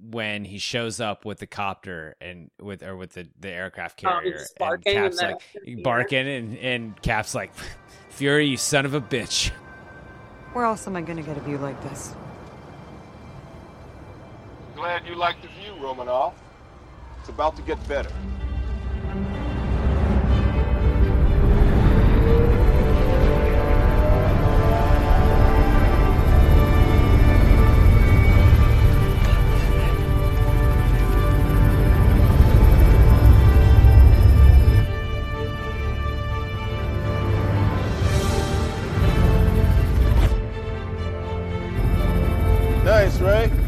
when 0.00 0.44
he 0.44 0.58
shows 0.58 1.00
up 1.00 1.24
with 1.24 1.38
the 1.38 1.46
copter 1.46 2.16
and 2.20 2.50
with 2.60 2.82
or 2.82 2.96
with 2.96 3.12
the, 3.12 3.28
the 3.40 3.50
aircraft 3.50 4.02
Oh, 4.04 4.08
carrier 4.08 4.38
he's 4.38 4.50
and 4.50 4.58
barking 4.58 4.96
and 4.96 5.04
Cap's 5.04 5.22
like 5.22 5.82
barking 5.82 6.28
and, 6.28 6.58
and 6.58 7.02
Cap's 7.02 7.34
like 7.34 7.52
Fury, 8.10 8.46
you 8.46 8.56
son 8.56 8.84
of 8.84 8.94
a 8.94 9.00
bitch. 9.00 9.50
Where 10.52 10.64
else 10.64 10.86
am 10.86 10.96
I 10.96 11.02
gonna 11.02 11.22
get 11.22 11.36
a 11.36 11.40
view 11.40 11.58
like 11.58 11.80
this? 11.82 12.14
Glad 14.76 15.06
you 15.06 15.14
like 15.16 15.40
the 15.42 15.48
view, 15.48 15.74
Romanoff. 15.82 16.34
It's 17.20 17.28
about 17.28 17.56
to 17.56 17.62
get 17.62 17.86
better. 17.88 18.10
Nice, 43.18 43.50
Ray. 43.50 43.58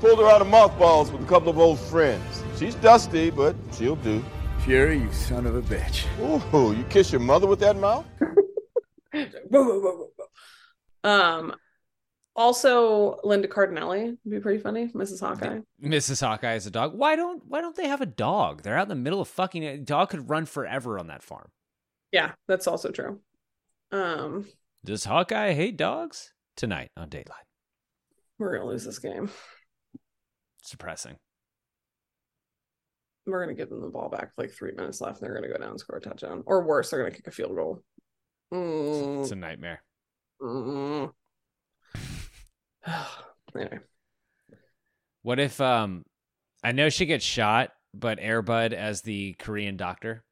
Pulled 0.00 0.18
her 0.18 0.26
out 0.26 0.40
of 0.40 0.46
mothballs 0.46 1.10
with 1.10 1.22
a 1.22 1.26
couple 1.26 1.50
of 1.50 1.58
old 1.58 1.78
friends. 1.78 2.42
She's 2.58 2.74
dusty, 2.76 3.30
but 3.30 3.54
she'll 3.72 3.96
do. 3.96 4.24
Fury, 4.60 4.98
you 4.98 5.12
son 5.12 5.46
of 5.46 5.56
a 5.56 5.62
bitch. 5.62 6.06
Ooh, 6.20 6.72
you 6.72 6.84
kiss 6.84 7.12
your 7.12 7.20
mother 7.20 7.46
with 7.46 7.60
that 7.60 7.76
mouth? 7.76 8.06
Um. 11.04 11.54
Also, 12.34 13.20
Linda 13.22 13.46
Cardellini 13.46 14.16
would 14.24 14.30
be 14.30 14.40
pretty 14.40 14.58
funny, 14.58 14.88
Mrs. 14.88 15.20
Hawkeye. 15.20 15.60
Mrs. 15.82 16.26
Hawkeye 16.26 16.54
is 16.54 16.66
a 16.66 16.70
dog. 16.70 16.94
Why 16.94 17.14
don't 17.14 17.42
why 17.46 17.60
don't 17.60 17.76
they 17.76 17.86
have 17.86 18.00
a 18.00 18.06
dog? 18.06 18.62
They're 18.62 18.78
out 18.78 18.84
in 18.84 18.88
the 18.88 18.94
middle 18.94 19.20
of 19.20 19.28
fucking 19.28 19.62
A 19.62 19.76
dog 19.76 20.08
could 20.08 20.30
run 20.30 20.46
forever 20.46 20.98
on 20.98 21.08
that 21.08 21.22
farm. 21.22 21.50
Yeah, 22.10 22.32
that's 22.48 22.66
also 22.66 22.90
true. 22.90 23.20
Um, 23.92 24.46
Does 24.82 25.04
Hawkeye 25.04 25.52
hate 25.52 25.76
dogs? 25.76 26.32
Tonight 26.56 26.90
on 26.96 27.10
Dateline. 27.10 27.44
We're 28.38 28.56
gonna 28.56 28.68
lose 28.68 28.84
this 28.84 28.98
game. 28.98 29.30
It's 30.60 30.70
depressing. 30.70 31.16
We're 33.26 33.40
gonna 33.40 33.54
give 33.54 33.70
them 33.70 33.80
the 33.80 33.88
ball 33.88 34.08
back 34.08 34.32
like 34.36 34.50
three 34.52 34.72
minutes 34.72 35.00
left. 35.00 35.20
And 35.20 35.26
they're 35.26 35.34
gonna 35.34 35.52
go 35.52 35.58
down 35.58 35.70
and 35.70 35.80
score 35.80 35.98
a 35.98 36.00
touchdown, 36.00 36.42
or 36.46 36.64
worse, 36.66 36.90
they're 36.90 37.00
gonna 37.00 37.14
kick 37.14 37.26
a 37.26 37.30
field 37.30 37.54
goal. 37.54 37.82
Mm. 38.52 39.22
It's 39.22 39.30
a 39.30 39.36
nightmare. 39.36 39.82
Mm. 40.40 41.12
anyway, 43.54 43.78
What 45.22 45.38
if 45.40 45.60
um 45.60 46.04
I 46.62 46.72
know 46.72 46.88
she 46.88 47.06
gets 47.06 47.24
shot, 47.24 47.70
but 47.92 48.18
Airbud 48.18 48.72
as 48.72 49.02
the 49.02 49.34
Korean 49.38 49.76
doctor? 49.76 50.24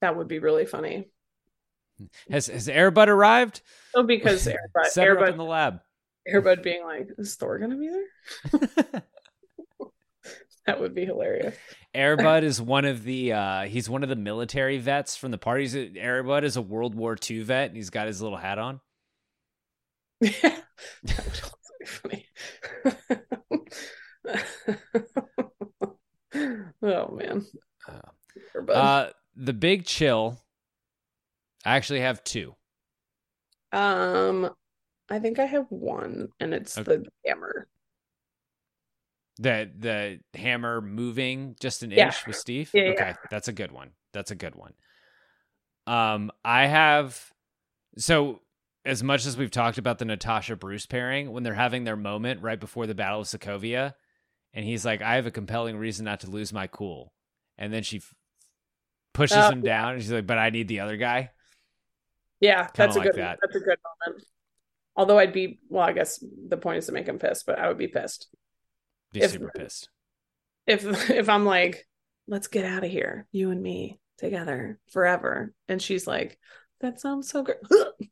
that 0.00 0.16
would 0.16 0.28
be 0.28 0.38
really 0.38 0.64
funny. 0.64 1.08
Has 2.30 2.46
has 2.46 2.68
Airbud 2.68 3.08
arrived? 3.08 3.62
Oh, 3.94 4.04
because 4.04 4.46
Airbud, 4.76 5.22
up 5.22 5.28
in 5.28 5.36
the 5.36 5.44
lab. 5.44 5.80
Airbud 6.32 6.62
being 6.62 6.84
like, 6.84 7.08
"Is 7.18 7.34
Thor 7.36 7.58
gonna 7.58 7.76
be 7.76 7.88
there?" 7.88 9.02
that 10.66 10.80
would 10.80 10.94
be 10.94 11.04
hilarious. 11.04 11.56
Airbud 11.94 12.42
is 12.44 12.60
one 12.60 12.84
of 12.84 13.02
the 13.04 13.32
uh 13.32 13.62
he's 13.62 13.88
one 13.88 14.02
of 14.02 14.08
the 14.08 14.16
military 14.16 14.78
vets 14.78 15.16
from 15.16 15.30
the 15.30 15.38
parties. 15.38 15.74
Airbud 15.74 16.42
is 16.44 16.56
a 16.56 16.62
World 16.62 16.94
War 16.94 17.16
II 17.28 17.42
vet 17.42 17.68
and 17.68 17.76
he's 17.76 17.90
got 17.90 18.06
his 18.06 18.20
little 18.22 18.38
hat 18.38 18.58
on. 18.58 18.80
Yeah, 20.20 20.30
that 21.04 21.24
would 21.24 21.40
also 21.44 21.72
be 21.78 21.86
funny. 21.86 22.26
oh 26.82 27.14
man, 27.14 27.46
Airbud. 28.56 28.70
Uh 28.74 29.10
the 29.36 29.52
big 29.52 29.84
chill. 29.84 30.38
I 31.64 31.76
actually 31.76 32.00
have 32.00 32.22
two. 32.24 32.54
um, 33.72 34.50
I 35.10 35.18
think 35.18 35.38
I 35.38 35.44
have 35.46 35.70
one, 35.70 36.32
and 36.40 36.54
it's 36.54 36.78
Okay. 36.78 36.98
the 37.00 37.04
hammer. 37.26 37.68
The 39.40 39.70
the 39.78 40.38
hammer 40.38 40.80
moving 40.80 41.54
just 41.60 41.82
an 41.84 41.92
Yeah. 41.94 42.12
inch 42.12 42.26
with 42.26 42.36
Steve. 42.36 42.74
Yeah, 42.74 42.82
yeah. 42.84 43.04
okay, 43.04 43.18
that's 43.28 43.46
a 43.48 43.52
good 43.52 43.70
one. 43.70 43.92
That's 44.12 44.30
a 44.32 44.34
good 44.34 44.54
one. 44.56 44.74
Um, 45.86 46.30
I 46.44 46.66
have 46.66 47.32
so 47.98 48.42
as 48.84 49.02
much 49.02 49.26
as 49.26 49.36
we've 49.36 49.50
talked 49.50 49.78
about 49.78 49.98
the 49.98 50.06
Natasha 50.06 50.56
Bruce 50.56 50.86
pairing 50.86 51.32
when 51.32 51.42
they're 51.44 51.54
having 51.54 51.84
their 51.84 51.96
moment 51.96 52.42
right 52.42 52.60
before 52.60 52.86
the 52.86 52.94
Battle 52.94 53.20
of 53.22 53.26
Sokovia, 53.28 53.94
and 54.54 54.64
he's 54.64 54.84
like, 54.86 55.02
"I 55.02 55.16
have 55.16 55.26
a 55.26 55.30
compelling 55.32 55.78
reason 55.78 56.04
not 56.06 56.20
to 56.20 56.30
lose 56.30 56.52
my 56.52 56.66
cool," 56.68 57.12
and 57.58 57.72
then 57.72 57.82
she 57.84 57.98
f- 57.98 58.14
pushes 59.14 59.48
Oh, 59.48 59.50
him 59.50 59.62
down, 59.62 59.94
and 59.94 60.02
she's 60.02 60.12
like, 60.12 60.26
"But 60.26 60.38
I 60.38 60.50
need 60.50 60.68
the 60.68 60.80
other 60.80 60.96
guy." 60.96 61.30
Yeah, 62.40 62.68
Kinda 62.74 62.94
that's 62.94 62.96
a 62.96 63.00
like 63.00 63.12
good. 63.12 63.14
that. 63.14 63.40
That's 63.42 63.56
a 63.56 63.60
good 63.60 63.78
moment. 64.06 64.24
Although 64.98 65.18
I'd 65.18 65.32
be 65.32 65.60
well, 65.70 65.84
I 65.84 65.92
guess 65.92 66.22
the 66.48 66.56
point 66.58 66.78
is 66.78 66.86
to 66.86 66.92
make 66.92 67.06
him 67.06 67.18
pissed, 67.20 67.46
but 67.46 67.58
I 67.58 67.68
would 67.68 67.78
be 67.78 67.86
pissed 67.88 68.26
Be 69.12 69.20
If- 69.22 69.30
super 69.30 69.50
pissed. 69.56 69.88
if 70.66 70.84
if 71.10 71.28
I'm 71.30 71.46
like, 71.46 71.86
let's 72.26 72.48
get 72.48 72.64
out 72.66 72.84
of 72.84 72.90
here, 72.90 73.26
you 73.32 73.50
and 73.52 73.62
me 73.62 74.00
together 74.18 74.78
forever, 74.90 75.54
and 75.68 75.80
she's 75.80 76.06
like, 76.06 76.36
that 76.80 77.00
sounds 77.00 77.30
so 77.30 77.44
good. 77.44 77.56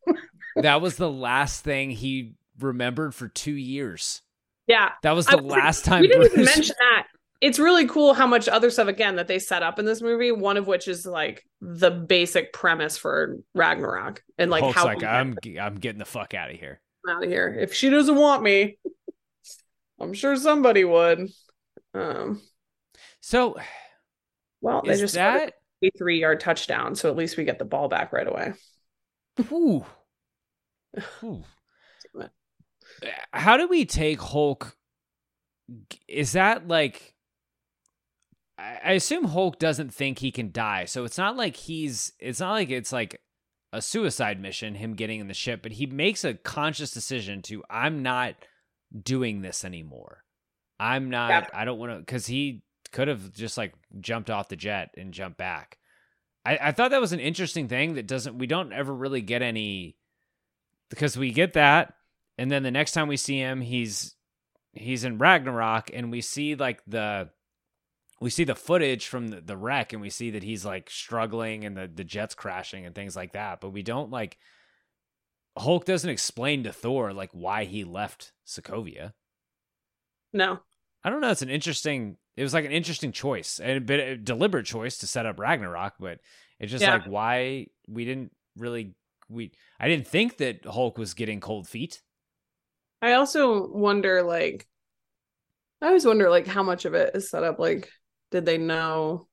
that 0.57 0.81
was 0.81 0.97
the 0.97 1.11
last 1.11 1.65
thing 1.65 1.91
he 1.91 2.35
remembered 2.61 3.15
for 3.15 3.29
two 3.29 3.53
years. 3.57 4.23
yeah, 4.69 4.91
That 5.03 5.13
was 5.17 5.27
the 5.27 5.37
last 5.37 5.85
time. 5.85 6.03
We 6.03 6.09
didn't 6.09 6.33
even 6.33 6.45
mention 6.45 6.77
that. 6.79 7.07
It's 7.41 7.59
really 7.59 7.87
cool 7.87 8.15
how 8.15 8.27
much 8.27 8.49
other 8.49 8.71
stuff 8.71 8.89
again 8.89 9.17
that 9.17 9.29
they 9.29 9.39
set 9.39 9.63
up 9.63 9.79
in 9.79 9.85
this 9.85 10.01
movie. 10.01 10.33
One 10.33 10.57
of 10.57 10.67
which 10.67 10.89
is 10.89 11.05
like 11.05 11.45
the 11.61 11.91
basic 11.91 12.53
premise 12.53 12.97
for 12.97 13.39
Ragnarok 13.55 14.23
and 14.39 14.51
like 14.51 14.63
Hulk's 14.63 14.77
how 14.77 14.85
like, 14.87 15.03
I'm 15.05 15.37
I'm 15.61 15.77
getting 15.77 15.99
the 15.99 16.05
fuck 16.05 16.35
out 16.35 16.51
of 16.51 16.57
here. 16.59 16.81
out 17.09 17.23
of 17.23 17.29
here. 17.29 17.55
If 17.61 17.75
she 17.75 17.91
doesn't 17.91 18.17
want 18.17 18.43
me, 18.43 18.79
I'm 20.01 20.15
sure 20.15 20.37
somebody 20.37 20.85
would. 20.85 21.29
Um, 21.95 22.41
So 23.21 23.57
well, 24.61 24.83
they 24.83 24.97
just 24.97 25.15
that- 25.15 25.55
a 25.85 25.91
three 25.99 26.21
yard 26.21 26.41
touchdown, 26.41 26.95
so 26.95 27.11
at 27.11 27.17
least 27.17 27.37
we 27.37 27.45
get 27.45 27.59
the 27.59 27.65
ball 27.67 27.89
back 27.89 28.13
right 28.13 28.27
away. 28.27 28.55
Whew. 29.49 29.85
Whew. 31.21 31.45
How 33.33 33.59
do 33.59 33.69
we 33.69 33.85
take 33.85 34.21
Hulk? 34.21 34.75
Is 36.09 36.33
that 36.33 36.67
like? 36.67 37.13
I 38.59 38.93
assume 38.93 39.25
Hulk 39.25 39.59
doesn't 39.59 39.93
think 39.93 40.19
he 40.19 40.31
can 40.31 40.51
die, 40.51 40.87
so 40.87 41.05
it's 41.05 41.19
not 41.19 41.37
like 41.37 41.57
he's. 41.57 42.13
It's 42.19 42.41
not 42.41 42.53
like 42.53 42.71
it's 42.71 42.93
like 42.93 43.21
a 43.73 43.83
suicide 43.83 44.41
mission. 44.41 44.75
Him 44.75 44.95
getting 44.95 45.21
in 45.21 45.29
the 45.29 45.35
ship, 45.35 45.61
but 45.63 45.73
he 45.73 45.87
makes 45.87 46.25
a 46.25 46.35
conscious 46.35 46.91
decision 46.91 47.43
to. 47.43 47.63
I'm 47.69 48.03
not 48.03 48.35
doing 48.99 49.43
this 49.43 49.65
anymore. 49.65 50.25
I'm 50.81 51.11
not. 51.11 51.29
Yeah. 51.29 51.47
I 51.53 51.65
don't 51.67 51.79
want 51.79 51.93
to 51.93 51.99
because 51.99 52.27
he 52.27 52.63
could 52.93 53.09
have 53.09 53.33
just 53.33 53.59
like 53.59 53.75
jumped 54.01 54.31
off 54.31 54.49
the 54.49 54.57
jet 54.57 54.91
and 54.97 55.13
jumped 55.13 55.37
back. 55.37 55.77
I, 56.47 56.59
I 56.63 56.73
thought 56.73 56.93
that 56.93 57.01
was 57.01 57.13
an 57.13 57.21
interesting 57.21 57.69
thing 57.69 57.95
that 57.95 58.07
doesn't. 58.07 58.39
We 58.39 58.47
don't 58.47 58.73
ever 58.73 58.95
really 58.95 59.21
get 59.21 59.43
any 59.43 59.99
because 60.89 61.19
we 61.19 61.31
get 61.31 61.53
that 61.55 61.95
and 62.39 62.51
then 62.51 62.63
the 62.63 62.71
next 62.71 62.93
time 62.93 63.09
we 63.09 63.17
see 63.17 63.39
him 63.39 63.61
he's 63.61 64.15
he's 64.73 65.05
in 65.05 65.19
Ragnarok 65.19 65.91
and 65.93 66.11
we 66.11 66.21
see 66.21 66.55
like 66.55 66.83
the 66.87 67.31
we 68.21 68.31
see 68.31 68.45
the 68.45 68.55
footage 68.55 69.07
from 69.07 69.29
the, 69.29 69.41
the 69.41 69.57
wreck 69.57 69.93
and 69.93 70.01
we 70.01 70.11
see 70.11 70.31
that 70.31 70.43
he's 70.43 70.65
like 70.65 70.89
struggling 70.91 71.65
and 71.65 71.77
the 71.77 71.91
the 71.93 72.05
jets 72.05 72.35
crashing 72.35 72.87
and 72.87 72.95
things 72.95 73.15
like 73.17 73.33
that 73.33 73.61
but 73.61 73.71
we 73.71 73.83
don't 73.83 74.11
like 74.11 74.39
Hulk 75.59 75.87
doesn't 75.87 76.11
explain 76.11 76.65
to 76.65 76.73
Thor 76.73 77.13
like 77.15 77.31
why 77.33 77.65
he 77.65 77.83
left 77.85 78.33
Sokovia. 78.47 79.13
No, 80.33 80.61
I 81.03 81.09
don't 81.11 81.23
know. 81.23 81.31
It's 81.31 81.41
an 81.41 81.49
interesting. 81.49 82.19
it 82.37 82.43
was 82.43 82.53
like 82.53 82.67
an 82.67 82.73
interesting 82.73 83.11
choice 83.13 83.59
and 83.59 83.79
a 83.79 83.81
bit 83.81 84.01
a 84.01 84.17
deliberate 84.19 84.67
choice 84.67 84.99
to 84.99 85.07
set 85.07 85.25
up 85.25 85.39
Ragnarok, 85.39 85.95
but 85.99 86.19
it's 86.61 86.71
just 86.71 86.83
Yeah. 86.83 86.95
like 86.95 87.07
why 87.07 87.69
we 87.89 88.05
didn't 88.05 88.33
really 88.59 88.95
we 89.31 89.53
I 89.81 89.89
didn't 89.89 90.09
think 90.09 90.37
that 90.39 90.65
Hulk 90.67 90.99
was 90.99 91.15
getting 91.15 91.41
cold 91.41 91.67
feet. 91.69 92.03
I 93.03 93.13
also 93.13 93.67
wonder, 93.69 94.23
like, 94.23 94.67
I 95.83 95.87
always 95.89 96.07
wonder, 96.07 96.29
like, 96.31 96.47
how 96.47 96.63
much 96.63 96.85
of 96.87 96.95
it 96.95 97.15
is 97.15 97.31
set 97.31 97.45
up. 97.45 97.59
Like, 97.59 97.91
did 98.37 98.45
they 98.45 98.59
know 98.59 99.29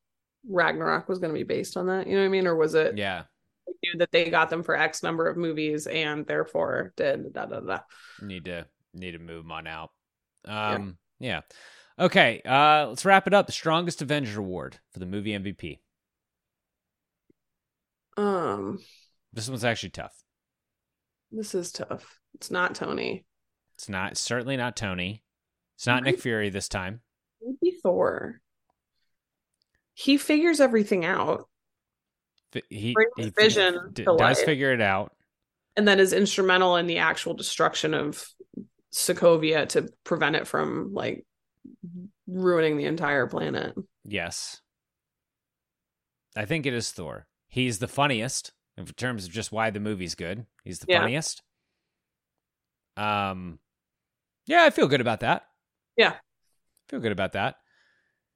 Ragnarok 0.47 1.09
was 1.09 1.19
going 1.19 1.33
to 1.33 1.37
be 1.37 1.43
based 1.43 1.75
on 1.75 1.87
that? 1.87 2.07
You 2.07 2.13
know 2.13 2.21
what 2.21 2.25
I 2.27 2.29
mean? 2.29 2.47
Or 2.47 2.55
was 2.55 2.73
it 2.73 2.97
Yeah. 2.97 3.23
they 3.67 3.73
knew 3.83 3.99
that 3.99 4.11
they 4.13 4.29
got 4.29 4.49
them 4.49 4.63
for 4.63 4.75
X 4.77 5.03
number 5.03 5.27
of 5.27 5.35
movies 5.35 5.85
and 5.87 6.25
therefore 6.25 6.93
did 6.95 7.33
da 7.33 7.45
da 7.45 7.59
da? 7.59 7.79
Need 8.21 8.45
to 8.45 8.65
need 8.93 9.11
to 9.11 9.19
move 9.19 9.43
'em 9.45 9.51
on 9.51 9.67
out. 9.67 9.91
Um 10.45 10.97
yeah. 11.19 11.41
Okay, 11.99 12.41
uh 12.45 12.87
let's 12.87 13.03
wrap 13.05 13.27
it 13.27 13.33
up. 13.33 13.45
The 13.47 13.51
strongest 13.53 14.01
Avengers 14.01 14.37
award 14.37 14.79
for 14.91 14.99
the 14.99 15.05
movie 15.05 15.31
MVP. 15.33 15.79
Um, 18.17 18.79
This 19.33 19.49
one's 19.49 19.65
actually 19.65 19.89
tough. 19.89 20.13
this 21.31 21.55
is 21.55 21.71
tough. 21.71 22.19
It's 22.35 22.51
not 22.51 22.75
Tony. 22.75 23.25
It's 23.75 23.89
not 23.89 24.17
certainly 24.17 24.55
not 24.55 24.75
Tony. 24.75 25.23
It's 25.75 25.87
not 25.87 26.03
Nick 26.03 26.19
Fury 26.19 26.49
this 26.49 26.69
time. 26.69 27.01
Maybe 27.41 27.75
Thor. 27.81 28.39
He 29.93 30.17
figures 30.17 30.59
everything 30.59 31.05
out 31.05 31.47
F- 32.55 32.63
He, 32.69 32.93
Brings 32.93 33.11
he 33.17 33.29
vision 33.29 33.91
d- 33.93 34.03
to 34.05 34.15
does 34.17 34.19
life. 34.19 34.45
figure 34.45 34.71
it 34.73 34.81
out. 34.81 35.15
and 35.75 35.87
then 35.87 35.99
is 35.99 36.13
instrumental 36.13 36.75
in 36.75 36.85
the 36.87 36.97
actual 36.99 37.33
destruction 37.33 37.93
of 37.95 38.27
Sokovia 38.93 39.67
to 39.69 39.89
prevent 40.03 40.35
it 40.35 40.45
from 40.47 40.93
like 40.93 41.25
ruining 42.27 42.77
the 42.77 42.85
entire 42.85 43.25
planet. 43.27 43.73
Yes. 44.05 44.61
I 46.35 46.45
think 46.45 46.65
it 46.65 46.73
is 46.73 46.91
Thor. 46.91 47.25
He's 47.47 47.79
the 47.79 47.87
funniest 47.87 48.51
in 48.77 48.85
terms 48.85 49.25
of 49.25 49.31
just 49.31 49.51
why 49.51 49.69
the 49.71 49.79
movie's 49.79 50.15
good. 50.15 50.45
He's 50.63 50.79
the 50.79 50.87
Yeah. 50.89 50.99
funniest. 51.01 51.41
Um 52.97 53.59
Yeah, 54.45 54.63
I 54.63 54.69
feel 54.69 54.87
good 54.87 55.01
about 55.01 55.21
that. 55.21 55.43
Yeah. 55.97 56.17
Feel 56.89 56.99
good 56.99 57.11
about 57.11 57.33
that. 57.33 57.55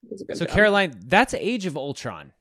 It's 0.09 0.21
a 0.21 0.25
good 0.25 0.37
So 0.37 0.45
job. 0.45 0.53
Caroline, 0.53 0.93
that's 1.05 1.33
Age 1.33 1.65
of 1.65 1.77
Ultron. 1.77 2.33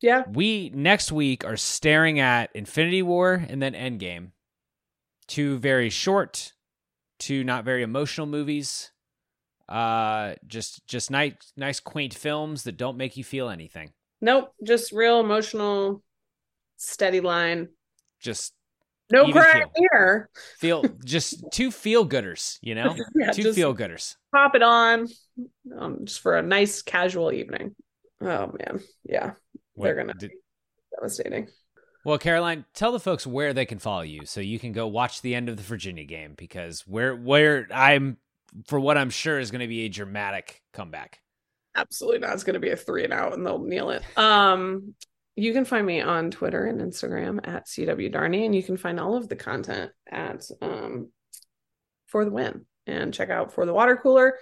Yeah. 0.00 0.24
We 0.30 0.70
next 0.74 1.12
week 1.12 1.44
are 1.44 1.56
staring 1.56 2.20
at 2.20 2.50
Infinity 2.54 3.02
War 3.02 3.34
and 3.48 3.62
then 3.62 3.72
Endgame. 3.72 4.32
Two 5.26 5.58
very 5.58 5.88
short, 5.88 6.52
two 7.18 7.44
not 7.44 7.64
very 7.64 7.82
emotional 7.82 8.26
movies. 8.26 8.90
Uh 9.68 10.34
just 10.46 10.86
just 10.86 11.10
nice 11.10 11.32
nice 11.56 11.80
quaint 11.80 12.12
films 12.12 12.64
that 12.64 12.76
don't 12.76 12.98
make 12.98 13.16
you 13.16 13.24
feel 13.24 13.48
anything. 13.48 13.92
Nope, 14.20 14.52
just 14.62 14.92
real 14.92 15.20
emotional, 15.20 16.02
steady 16.76 17.20
line. 17.20 17.68
Just 18.20 18.52
No 19.10 19.30
crying 19.32 19.66
here. 19.78 20.28
feel 20.58 20.84
just 21.04 21.44
two 21.50 21.70
feel 21.70 22.06
gooders, 22.06 22.58
you 22.60 22.74
know? 22.74 22.94
Yeah, 23.14 23.30
two 23.32 23.52
feel 23.54 23.74
gooders. 23.74 24.16
Pop 24.34 24.54
it 24.54 24.62
on, 24.62 25.08
um, 25.76 26.04
just 26.04 26.20
for 26.20 26.36
a 26.36 26.42
nice 26.42 26.82
casual 26.82 27.32
evening. 27.32 27.74
Oh 28.20 28.52
man, 28.58 28.80
yeah, 29.04 29.32
they're 29.76 29.94
gonna 29.94 30.14
did- 30.14 30.30
be 30.30 30.36
devastating. 30.96 31.48
Well, 32.04 32.18
Caroline, 32.18 32.66
tell 32.74 32.92
the 32.92 33.00
folks 33.00 33.26
where 33.26 33.54
they 33.54 33.64
can 33.64 33.78
follow 33.78 34.02
you 34.02 34.26
so 34.26 34.40
you 34.42 34.58
can 34.58 34.72
go 34.72 34.86
watch 34.86 35.22
the 35.22 35.34
end 35.34 35.48
of 35.48 35.56
the 35.56 35.62
Virginia 35.62 36.04
game 36.04 36.34
because 36.36 36.82
where 36.86 37.16
where 37.16 37.66
I'm 37.72 38.18
for 38.68 38.78
what 38.78 38.98
I'm 38.98 39.10
sure 39.10 39.38
is 39.38 39.50
going 39.50 39.62
to 39.62 39.66
be 39.68 39.86
a 39.86 39.88
dramatic 39.88 40.60
comeback. 40.72 41.20
Absolutely 41.74 42.20
not. 42.20 42.34
It's 42.34 42.44
going 42.44 42.54
to 42.54 42.60
be 42.60 42.70
a 42.70 42.76
three 42.76 43.04
and 43.04 43.12
out, 43.12 43.32
and 43.32 43.44
they'll 43.44 43.64
kneel 43.64 43.90
it. 43.90 44.02
Um, 44.18 44.94
you 45.34 45.52
can 45.52 45.64
find 45.64 45.84
me 45.84 46.00
on 46.00 46.30
Twitter 46.30 46.66
and 46.66 46.80
Instagram 46.80 47.40
at 47.48 47.66
CW 47.66 48.12
Darney, 48.14 48.44
and 48.44 48.54
you 48.54 48.62
can 48.62 48.76
find 48.76 49.00
all 49.00 49.16
of 49.16 49.28
the 49.28 49.36
content 49.36 49.90
at 50.08 50.44
um 50.60 51.10
for 52.06 52.24
the 52.24 52.30
win 52.30 52.66
and 52.86 53.14
check 53.14 53.30
out 53.30 53.52
for 53.54 53.64
the 53.66 53.72
water 53.72 53.96
cooler. 53.96 54.38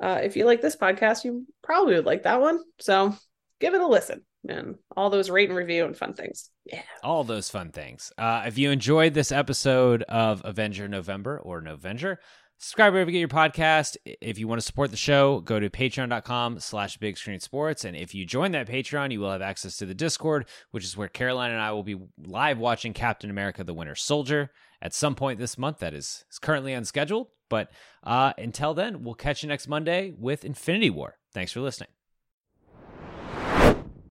Uh, 0.00 0.20
if 0.22 0.36
you 0.36 0.44
like 0.44 0.62
this 0.62 0.76
podcast, 0.76 1.24
you 1.24 1.46
probably 1.62 1.94
would 1.94 2.06
like 2.06 2.22
that 2.22 2.40
one. 2.40 2.60
So 2.78 3.14
give 3.60 3.74
it 3.74 3.80
a 3.80 3.86
listen 3.86 4.22
and 4.48 4.76
all 4.96 5.10
those 5.10 5.28
rate 5.30 5.48
and 5.50 5.58
review 5.58 5.84
and 5.84 5.96
fun 5.96 6.14
things. 6.14 6.50
Yeah. 6.64 6.82
all 7.02 7.24
those 7.24 7.50
fun 7.50 7.72
things. 7.72 8.12
Uh, 8.16 8.44
if 8.46 8.56
you 8.56 8.70
enjoyed 8.70 9.12
this 9.12 9.32
episode 9.32 10.02
of 10.04 10.42
Avenger 10.44 10.88
November 10.88 11.38
or 11.38 11.60
Novenger, 11.60 12.16
subscribe 12.58 12.92
wherever 12.92 13.10
you 13.10 13.14
get 13.14 13.18
your 13.20 13.28
podcast. 13.28 13.96
If 14.04 14.38
you 14.38 14.48
want 14.48 14.60
to 14.60 14.66
support 14.66 14.90
the 14.90 14.96
show, 14.96 15.40
go 15.40 15.60
to 15.60 15.68
patreon.com 15.68 16.60
slash 16.60 16.96
big 16.98 17.18
screen 17.18 17.40
sports. 17.40 17.84
And 17.84 17.96
if 17.96 18.14
you 18.14 18.24
join 18.24 18.52
that 18.52 18.68
Patreon, 18.68 19.12
you 19.12 19.20
will 19.20 19.32
have 19.32 19.42
access 19.42 19.76
to 19.78 19.86
the 19.86 19.94
Discord, 19.94 20.46
which 20.70 20.84
is 20.84 20.96
where 20.96 21.08
Caroline 21.08 21.50
and 21.50 21.60
I 21.60 21.72
will 21.72 21.82
be 21.82 21.96
live 22.18 22.58
watching 22.58 22.92
Captain 22.92 23.30
America 23.30 23.64
the 23.64 23.74
Winter 23.74 23.94
Soldier 23.94 24.50
at 24.82 24.94
some 24.94 25.14
point 25.14 25.38
this 25.38 25.58
month. 25.58 25.78
That 25.78 25.94
is, 25.94 26.24
currently 26.40 26.72
unscheduled. 26.72 27.28
But 27.48 27.70
uh, 28.04 28.32
until 28.38 28.74
then, 28.74 29.02
we'll 29.02 29.14
catch 29.14 29.42
you 29.42 29.48
next 29.48 29.68
Monday 29.68 30.12
with 30.16 30.44
Infinity 30.44 30.90
War. 30.90 31.18
Thanks 31.32 31.52
for 31.52 31.60
listening. 31.60 31.99